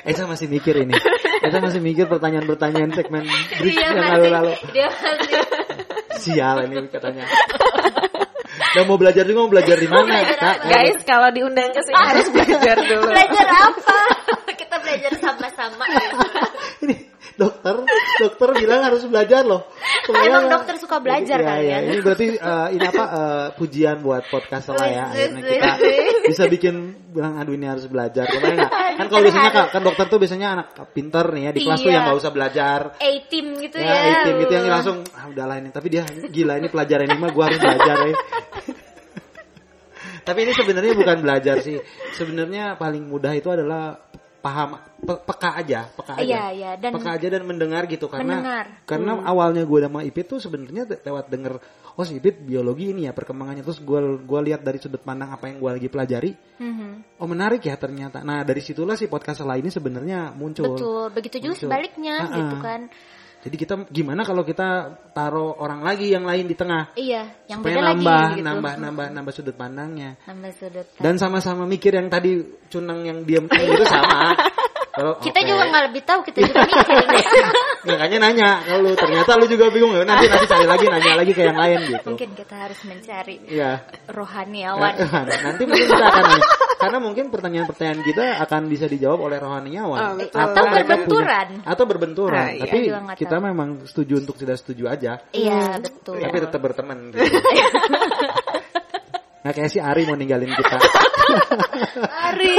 Esa 0.00 0.24
masih 0.24 0.48
mikir 0.48 0.80
ini. 0.80 0.96
Esa 1.40 1.56
masih 1.56 1.80
mikir 1.80 2.04
pertanyaan-pertanyaan 2.04 2.92
segmen 2.92 3.24
brief 3.24 3.76
Dia 3.76 3.96
yang 3.96 4.08
lalu-lalu. 4.12 4.52
Dia 4.76 4.88
masih 4.92 5.40
Sial 6.20 6.68
ini 6.68 6.84
katanya. 6.92 7.24
Dan 8.76 8.84
mau 8.86 9.00
belajar 9.00 9.24
juga 9.24 9.38
mau 9.40 9.50
belajar 9.50 9.76
di 9.80 9.88
mana? 9.88 10.04
belajar 10.04 10.36
Kak? 10.36 10.56
Guys, 10.68 10.98
kalau 11.08 11.28
diundang 11.32 11.72
ke 11.72 11.80
sini 11.80 11.96
harus 11.96 12.28
belajar 12.28 12.76
dulu. 12.76 13.08
belajar 13.08 13.46
apa? 13.50 13.98
Kita 14.54 14.76
belajar 14.84 15.12
sama-sama. 15.18 15.84
ini 16.84 16.96
dokter, 17.38 17.74
dokter 18.18 18.48
bilang 18.58 18.80
harus 18.86 19.02
belajar 19.06 19.42
loh. 19.46 19.68
Emang 20.10 20.50
dokter 20.50 20.74
suka 20.80 20.98
belajar 20.98 21.38
Iya, 21.38 21.54
iya. 21.62 21.78
ya? 21.84 21.92
Ini 21.94 22.00
berarti 22.02 22.26
eh, 22.34 22.68
ini 22.74 22.86
apa 22.86 23.04
eh, 23.06 23.46
pujian 23.54 24.02
buat 24.02 24.26
podcast 24.26 24.72
lah 24.74 24.88
ya. 24.88 25.04
Akhirnya 25.10 25.42
kita 25.44 25.70
bisa 26.26 26.44
bikin 26.50 26.74
bilang 27.10 27.38
aduh 27.38 27.54
ini 27.54 27.66
harus 27.68 27.86
belajar. 27.86 28.26
Kebayang 28.26 28.58
nggak? 28.58 28.72
Kan 28.98 29.06
kalau 29.08 29.22
biasanya 29.24 29.50
kan, 29.54 29.66
kan 29.70 29.82
dokter 29.86 30.06
tuh 30.10 30.18
biasanya 30.18 30.48
anak 30.58 30.66
pinter 30.92 31.24
nih 31.32 31.42
ya 31.46 31.50
di 31.54 31.60
kelas 31.64 31.78
tuh 31.80 31.88
Iya. 31.90 31.94
yang 31.96 32.04
nggak 32.10 32.18
usah 32.20 32.32
belajar. 32.34 32.80
A-team 32.98 33.46
gitu 33.62 33.76
ya. 33.78 33.94
Ya, 33.94 34.14
tim 34.26 34.36
itu 34.42 34.52
yang 34.52 34.66
langsung 34.68 34.96
ah 35.14 35.24
udahlah 35.30 35.56
ini. 35.60 35.70
Tapi 35.70 35.86
dia 35.88 36.02
gila 36.06 36.58
ini 36.58 36.68
pelajaran 36.68 37.06
ini 37.08 37.16
mah 37.18 37.30
gua 37.32 37.44
harus 37.50 37.60
belajar 37.60 37.96
ya. 38.06 38.14
Tapi 40.20 40.38
ini 40.44 40.52
sebenarnya 40.52 40.92
bukan 40.94 41.16
belajar 41.24 41.56
sih. 41.64 41.80
Sebenarnya 42.14 42.76
paling 42.76 43.08
mudah 43.08 43.32
itu 43.32 43.48
adalah 43.50 44.09
paham 44.40 44.74
pe- 44.98 45.20
peka 45.22 45.50
aja, 45.54 45.86
peka 45.86 46.12
aja. 46.16 46.24
Iya, 46.24 46.44
iya, 46.50 46.70
dan- 46.74 46.96
peka 46.96 47.10
aja 47.12 47.28
dan 47.28 47.44
mendengar 47.44 47.84
gitu 47.84 48.08
karena 48.08 48.40
Mendengar. 48.40 48.64
karena 48.84 49.12
awalnya 49.22 49.62
gue 49.62 49.78
sama 49.78 50.00
Ipit 50.00 50.26
tuh 50.26 50.36
sebenarnya 50.36 50.88
lewat 50.88 51.28
denger 51.28 51.60
oh 51.92 52.02
si 52.02 52.16
Ipit 52.16 52.40
biologi 52.40 52.90
ini 52.90 53.04
ya 53.04 53.12
perkembangannya 53.12 53.60
terus 53.60 53.78
gue 53.78 54.00
gua 54.20 54.40
lihat 54.40 54.60
dari 54.60 54.76
sudut 54.76 54.98
pandang 54.98 55.28
apa 55.28 55.46
yang 55.46 55.58
gue 55.58 55.70
lagi 55.70 55.88
pelajari 55.88 56.30
Mhm. 56.56 57.16
oh 57.16 57.26
menarik 57.26 57.60
ya 57.60 57.76
ternyata 57.76 58.20
nah 58.20 58.40
dari 58.40 58.58
situlah 58.58 58.94
si 58.94 59.04
podcast 59.04 59.42
lain 59.42 59.60
ini 59.60 59.70
sebenarnya 59.70 60.32
muncul 60.32 60.74
Betul, 60.74 61.04
begitu 61.10 61.36
juga 61.38 61.52
Muncul. 61.52 61.64
sebaliknya 61.66 62.14
Ah, 62.16 62.24
ah. 62.24 62.36
gitu 62.36 62.56
kan. 62.58 62.80
Jadi 63.40 63.56
kita 63.56 63.74
gimana 63.88 64.20
kalau 64.20 64.44
kita 64.44 64.68
taruh 65.16 65.56
orang 65.56 65.80
lagi 65.80 66.12
yang 66.12 66.28
lain 66.28 66.44
di 66.44 66.52
tengah 66.52 66.92
Iya, 66.92 67.24
yang 67.48 67.64
supaya 67.64 67.74
beda 67.76 67.88
nambah 67.92 68.20
lagi 68.20 68.34
gitu. 68.36 68.46
nambah 68.48 68.72
nambah 68.76 69.06
nambah 69.16 69.32
sudut 69.32 69.56
pandangnya 69.56 70.10
Nambah 70.28 70.52
sudut. 70.56 70.86
dan 71.00 71.14
sama-sama 71.16 71.64
mikir 71.64 71.96
yang 71.96 72.08
tadi 72.08 72.36
cunang 72.68 73.04
yang 73.08 73.24
diam 73.24 73.48
itu 73.52 73.84
sama 73.84 74.36
kalau 75.00 75.12
kita 75.18 75.38
oke. 75.40 75.48
juga 75.48 75.62
nggak 75.64 75.84
lebih 75.88 76.02
tahu, 76.04 76.20
kita 76.22 76.38
juga 76.44 76.60
mikir. 77.08 77.44
makanya 77.80 78.18
nanya 78.20 78.48
kalau 78.60 78.80
lu 78.82 78.92
ternyata 78.92 79.30
lu 79.34 79.46
juga 79.46 79.64
bingung 79.68 79.92
ya 79.92 80.04
nanti 80.04 80.28
nanti 80.28 80.44
cari 80.44 80.66
lagi 80.66 80.84
nanya 80.86 81.12
lagi 81.16 81.32
ke 81.32 81.42
yang 81.42 81.56
lain 81.56 81.78
gitu 81.88 82.08
Mungkin 82.12 82.30
kita 82.34 82.54
harus 82.58 82.76
mencari 82.84 83.36
Iya. 83.48 83.72
rohaniawan. 84.06 84.92
nanti 85.48 85.62
mungkin 85.64 85.86
kita 85.86 86.04
akan 86.04 86.24
nanya. 86.28 86.48
karena 86.76 86.98
mungkin 86.98 87.24
pertanyaan-pertanyaan 87.28 88.00
kita 88.02 88.24
akan 88.40 88.62
bisa 88.66 88.84
dijawab 88.84 89.20
oleh 89.22 89.38
rohaniawan 89.38 89.98
Oh. 90.00 90.20
Atau 90.20 90.64
berbenturan. 90.66 91.46
punya- 91.56 91.64
atau 91.66 91.84
berbenturan 91.86 92.36
Ah, 92.38 92.52
iya. 92.52 92.62
tapi 92.62 92.78
Kita 93.16 93.36
tahu. 93.36 93.46
memang 93.48 93.68
setuju 93.84 94.20
untuk 94.20 94.36
tidak 94.36 94.56
setuju 94.56 94.84
aja 94.86 95.16
Iya, 95.30 95.76
betul. 95.78 96.20
tapi 96.20 96.36
tetap 96.38 96.60
berteman 96.60 97.08
gitu. 97.10 97.24
Nggak 99.40 99.54
kayak 99.56 99.70
si 99.70 99.80
Ari 99.80 100.04
mau 100.04 100.12
ninggalin 100.12 100.52
kita 100.52 100.76
Ari. 102.28 102.52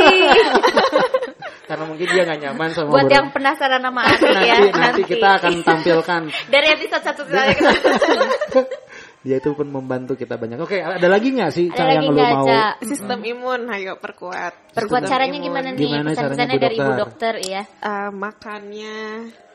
Karena 1.72 1.88
mungkin 1.88 2.04
dia 2.04 2.24
nggak 2.28 2.40
nyaman 2.44 2.70
sama 2.76 2.90
Buat 2.92 3.08
yang 3.08 3.28
penasaran 3.32 3.80
sama 3.80 4.02
Ari 4.04 4.28
nanti, 4.28 4.44
ya, 4.44 4.56
nanti 4.76 5.02
kita 5.08 5.28
akan 5.40 5.54
tampilkan 5.64 6.22
dari 6.52 6.68
episode 6.76 7.04
satu 7.08 7.22
kita 7.24 7.42
dia 9.24 9.38
itu 9.38 9.54
pun 9.54 9.68
membantu 9.70 10.18
kita 10.20 10.36
banyak 10.36 10.60
oke 10.60 10.76
ada 10.76 11.08
lagi 11.08 11.32
nggak 11.32 11.52
sih 11.54 11.70
Ada 11.72 11.78
Ca, 11.78 11.84
lagi 11.88 12.06
yang 12.10 12.12
lu 12.12 12.18
nggak, 12.18 12.32
mau? 12.36 12.90
Sistem 12.90 13.20
imun, 13.22 13.62
ayo 13.70 13.94
perkuat. 14.02 14.74
Perbuat 14.74 15.02
Sistem 15.06 15.12
caranya 15.14 15.38
imun. 15.38 15.46
gimana 15.46 15.68
nih? 15.72 15.80
Gimana 15.86 16.10
caranya, 16.18 16.58
dari 16.58 16.76
Ibu 16.82 16.92
Dokter? 16.98 17.34
Ya. 17.46 17.62
Eh, 17.70 18.10
makannya 18.10 18.98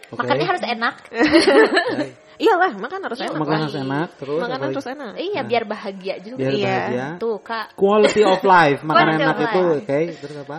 Oke. 0.07 0.23
Makannya 0.23 0.47
harus 0.47 0.63
enak. 0.63 0.95
Baik. 1.11 2.15
Iyalah, 2.47 2.73
makan 2.79 3.01
harus 3.11 3.19
Iya, 3.19 3.27
enak. 3.27 3.41
makan 3.43 3.51
lah. 3.51 3.63
harus 3.67 3.79
enak 3.81 4.09
terus 4.23 4.39
lagi? 4.39 4.63
harus 4.71 4.87
enak. 4.87 5.13
Iya, 5.19 5.41
biar 5.43 5.65
bahagia 5.67 6.15
juga. 6.23 6.39
biar 6.39 6.53
Iya. 6.55 6.71
bahagia 6.71 7.07
Tuh, 7.19 7.37
Kak. 7.43 7.67
quality 7.75 8.23
of 8.23 8.41
life 8.47 8.81
makanan 8.87 9.19
Quality 9.19 9.25
enak 9.27 9.37
itu 9.43 9.63
oke 9.83 9.99
terus 10.23 10.37
apa 10.47 10.59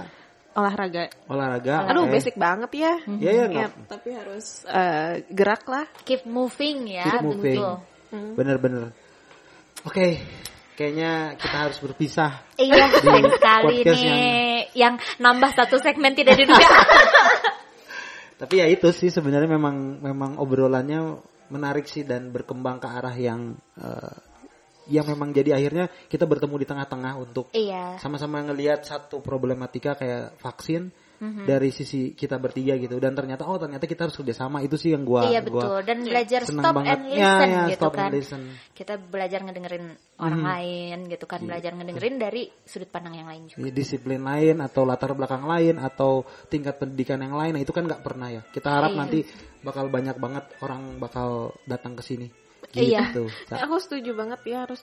Olahraga. 0.57 1.05
olahraga 1.29 1.85
Aduh, 1.85 2.09
basic 2.09 2.33
banget 2.33 2.71
ya. 2.73 2.93
ya 3.05 3.29
ya 3.29 3.31
Ya, 3.37 3.45
nggak 3.45 3.69
tapi 3.85 4.09
harus 4.17 4.65
eh, 4.65 5.21
gerak 5.29 5.69
lah. 5.69 5.85
Keep 6.01 6.25
moving 6.25 6.89
ya, 6.89 7.05
Keep 7.05 7.21
moving. 7.23 7.61
betul. 7.61 7.73
bener-bener 8.39 8.95
oke 9.83 10.07
kayaknya 10.73 11.35
kita 11.35 11.57
harus 11.69 11.77
berpisah 11.77 12.41
Iya, 12.55 12.87
sayang 13.03 13.29
sekali 13.35 13.75
nih 13.83 14.71
yang... 14.73 14.95
nambah 15.19 15.51
satu 15.53 15.77
segmen 15.77 16.15
tidak 16.15 16.39
diduga. 16.39 16.65
tapi 18.41 18.61
ya 18.61 18.65
itu 18.69 18.87
sih 18.93 19.09
sebenarnya 19.09 19.49
memang 19.49 19.97
memang 20.01 20.37
obrolannya 20.37 21.17
menarik 21.49 21.89
sih 21.89 22.05
dan 22.05 22.29
berkembang 22.29 22.77
ke 22.77 22.87
arah 22.87 23.15
yang 23.17 23.57
eh, 23.77 24.13
yang 24.87 25.05
memang 25.07 25.35
jadi 25.35 25.55
akhirnya 25.55 25.91
kita 26.07 26.23
bertemu 26.23 26.55
di 26.63 26.67
tengah-tengah 26.67 27.13
untuk 27.19 27.51
iya. 27.55 27.99
sama-sama 27.99 28.43
ngelihat 28.43 28.83
satu 28.83 29.19
problematika 29.19 29.95
kayak 29.95 30.35
vaksin 30.39 30.91
dari 31.17 31.73
sisi 31.73 32.13
kita 32.13 32.37
bertiga 32.37 32.77
gitu. 32.77 33.01
Dan 33.01 33.17
ternyata 33.17 33.49
oh 33.49 33.57
ternyata 33.57 33.89
kita 33.89 34.05
harus 34.05 34.15
kerjasama. 34.17 34.61
Itu 34.61 34.77
sih 34.77 34.93
yang 34.93 35.01
gua 35.01 35.25
iya 35.25 35.41
gua 35.41 35.65
betul. 35.65 35.79
Dan 35.89 35.97
belajar 36.05 36.41
seneng 36.45 36.63
stop 36.63 36.75
banget. 36.77 36.93
and 36.93 37.03
Ya, 37.07 37.17
listen 37.17 37.49
ya, 37.49 37.63
gitu 37.65 37.81
stop 37.81 37.93
and 37.93 37.99
kan. 37.99 38.11
listen. 38.13 38.41
kita 38.77 38.93
belajar 39.01 39.39
ngedengerin 39.41 39.85
orang 40.21 40.43
lain 40.45 40.97
gitu 41.09 41.25
kan. 41.25 41.39
Iya, 41.41 41.47
belajar 41.49 41.71
ngedengerin 41.73 42.15
dari 42.21 42.41
sudut 42.61 42.89
pandang 42.93 43.15
yang 43.17 43.27
lain 43.29 43.49
juga. 43.49 43.65
Ya, 43.65 43.71
disiplin 43.73 44.21
lain 44.21 44.55
atau 44.61 44.81
latar 44.85 45.11
belakang 45.17 45.43
lain 45.49 45.75
atau 45.81 46.21
tingkat 46.53 46.77
pendidikan 46.77 47.17
yang 47.17 47.33
lain. 47.33 47.57
Nah 47.57 47.61
itu 47.65 47.73
kan 47.73 47.89
nggak 47.89 48.05
pernah 48.05 48.29
ya. 48.29 48.41
Kita 48.53 48.69
harap 48.69 48.93
Iya. 48.93 48.99
nanti 49.01 49.19
bakal 49.65 49.89
banyak 49.89 50.17
banget 50.21 50.45
orang 50.61 51.01
bakal 51.01 51.57
datang 51.65 51.97
ke 51.97 52.05
sini. 52.05 52.29
Iya. 52.29 52.46
Gitu. 52.73 53.29
Sa- 53.47 53.63
Aku 53.63 53.79
setuju 53.79 54.11
banget 54.13 54.39
ya 54.43 54.65
harus 54.65 54.81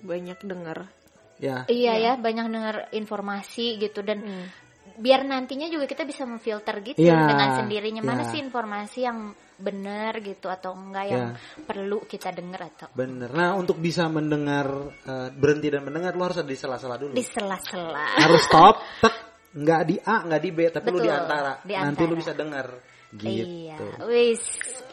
banyak 0.00 0.38
dengar. 0.44 0.86
ya. 1.34 1.66
Iya 1.66 1.92
ya 1.98 2.12
banyak 2.14 2.46
dengar 2.46 2.76
informasi 2.94 3.82
gitu 3.82 4.06
dan 4.06 4.22
Hmm. 4.22 4.46
biar 4.94 5.26
nantinya 5.26 5.66
juga 5.66 5.90
kita 5.90 6.06
bisa 6.06 6.22
memfilter 6.22 6.78
gitu 6.84 7.02
Iya, 7.02 7.26
dengan 7.26 7.58
sendirinya. 7.58 8.02
Mana 8.06 8.22
iya. 8.22 8.30
sih 8.30 8.38
informasi 8.38 8.98
yang 9.02 9.18
benar 9.54 10.18
gitu 10.18 10.46
atau 10.46 10.74
enggak 10.74 11.06
yang 11.10 11.26
Iya. 11.34 11.62
perlu 11.66 12.06
kita 12.06 12.30
dengar 12.30 12.70
atau 12.70 12.86
bener. 12.94 13.30
Nah 13.30 13.54
untuk 13.54 13.78
bisa 13.78 14.06
mendengar 14.06 14.66
eh, 15.02 15.28
berhenti 15.34 15.70
dan 15.70 15.82
mendengar 15.82 16.14
lo 16.14 16.22
harus 16.26 16.38
ada 16.38 16.46
di 16.46 16.58
sela-sela 16.58 16.94
dulu. 16.98 17.14
Di 17.14 17.22
sela-sela. 17.26 18.14
Harus 18.14 18.42
stop 18.46 18.78
tek 19.02 19.14
nggak 19.54 19.82
di 19.86 19.96
A 20.02 20.16
nggak 20.22 20.42
di 20.42 20.50
B 20.50 20.58
tapi 20.70 20.86
lu 20.90 20.98
Betul, 20.98 21.06
di 21.06 21.10
antara. 21.10 21.52
Di 21.62 21.74
nanti 21.74 22.02
lu 22.02 22.14
antara. 22.14 22.20
bisa 22.22 22.32
dengar 22.34 22.66
Iya, 23.14 23.46
gitu. 23.78 23.86
Wis 24.10 24.42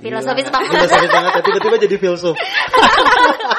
filosofis 0.02 0.48
banget. 0.49 0.69
filosofis 0.73 1.11
banget 1.14 1.32
tiba-tiba 1.45 1.76
jadi 1.78 1.95
filsuf 2.02 2.36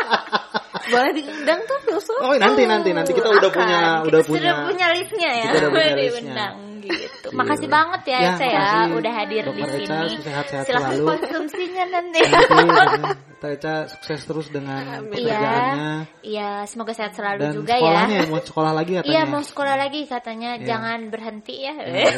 Boleh 0.84 1.12
diundang 1.12 1.60
tuh 1.62 1.78
filsuf. 1.82 2.18
oh 2.18 2.34
nanti 2.34 2.62
nanti 2.64 2.90
nanti 2.90 3.12
kita 3.12 3.28
udah 3.28 3.46
Akan. 3.46 3.54
punya 3.54 3.78
Kita 3.78 4.02
udah 4.02 4.20
sudah 4.20 4.32
punya 4.32 4.52
punya 4.64 4.86
listnya 4.90 5.30
ya. 5.32 5.44
Kita 5.46 5.58
udah 5.58 5.70
punya 5.70 5.92
listnya. 5.94 6.46
gitu. 6.82 7.28
Iya. 7.30 7.30
Makasih 7.32 7.68
banget 7.70 8.02
ya, 8.04 8.18
Ya, 8.18 8.30
Eca 8.34 8.46
ya 8.48 8.66
udah 8.90 9.12
hadir 9.14 9.42
di 9.44 9.48
Dokter 9.54 9.78
Eca, 9.78 9.96
sini. 10.02 10.18
sehat-sehat 10.18 10.64
Silahkan 10.66 10.90
selalu. 10.90 11.06
konsumsinya 11.14 11.84
nanti. 11.88 12.20
nanti 12.26 12.98
kita 13.32 13.46
Eca 13.52 13.74
sukses 13.86 14.20
terus 14.20 14.46
dengan 14.50 14.82
Iya, 14.82 15.06
pekerjaannya 15.06 15.92
iya, 16.22 16.50
semoga 16.66 16.92
sehat 16.92 17.12
selalu 17.12 17.38
dan 17.40 17.52
juga 17.54 17.74
ya. 17.74 17.80
sekolahnya 17.80 18.18
ya. 18.18 18.26
mau 18.26 18.40
sekolah 18.42 18.72
lagi 18.72 18.92
katanya 18.92 19.12
Iya, 19.12 19.22
mau 19.24 19.42
sekolah 19.42 19.74
lagi 19.76 20.00
katanya. 20.04 20.50
Iya. 20.52 20.66
Jangan 20.66 20.98
berhenti 21.08 21.54
ya. 21.56 21.74
Ya, 21.78 22.10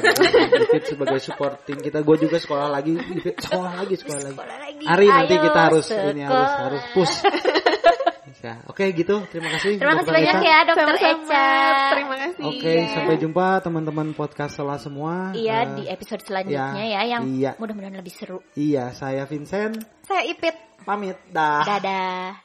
sebagai 0.82 1.20
support 1.20 1.54
tim 1.62 1.78
kita 1.78 2.00
gue 2.00 2.16
juga 2.18 2.36
sekolah 2.38 2.68
lagi 2.70 2.96
sekolah 3.36 3.72
lagi 3.76 3.94
sekolah 3.94 4.20
lagi 4.22 4.32
Sekolah 4.32 4.56
lagi. 4.58 4.84
Ari 4.86 5.06
nanti 5.06 5.34
Ayo, 5.34 5.42
kita 5.44 5.60
harus 5.62 5.86
ini 5.92 6.22
harus 6.22 6.24
sekolah. 6.24 6.56
harus 6.62 6.82
push 6.90 7.14
Eka. 8.44 8.68
Oke, 8.68 8.84
gitu. 8.92 9.24
Terima 9.32 9.48
kasih. 9.56 9.80
Terima 9.80 9.96
kasih 9.96 10.12
banyak 10.12 10.36
Eka. 10.36 10.44
ya, 10.44 10.58
Dokter 10.68 10.96
Eca. 11.00 11.48
Terima 11.96 12.16
kasih. 12.20 12.44
Oke, 12.44 12.74
ya. 12.76 12.92
sampai 12.92 13.16
jumpa 13.16 13.46
teman-teman 13.64 14.12
podcast 14.12 14.60
Sela 14.60 14.76
semua. 14.76 15.32
Iya, 15.32 15.64
uh, 15.64 15.80
di 15.80 15.88
episode 15.88 16.20
selanjutnya 16.20 16.84
ya, 16.84 17.00
ya 17.00 17.16
yang 17.16 17.22
iya. 17.24 17.56
mudah-mudahan 17.56 17.96
lebih 17.96 18.12
seru. 18.12 18.44
Iya, 18.52 18.92
saya 18.92 19.24
Vincent. 19.24 19.80
Saya 20.04 20.28
Ipit. 20.28 20.52
Pamit. 20.84 21.16
Dah. 21.32 21.64
Dadah. 21.64 22.44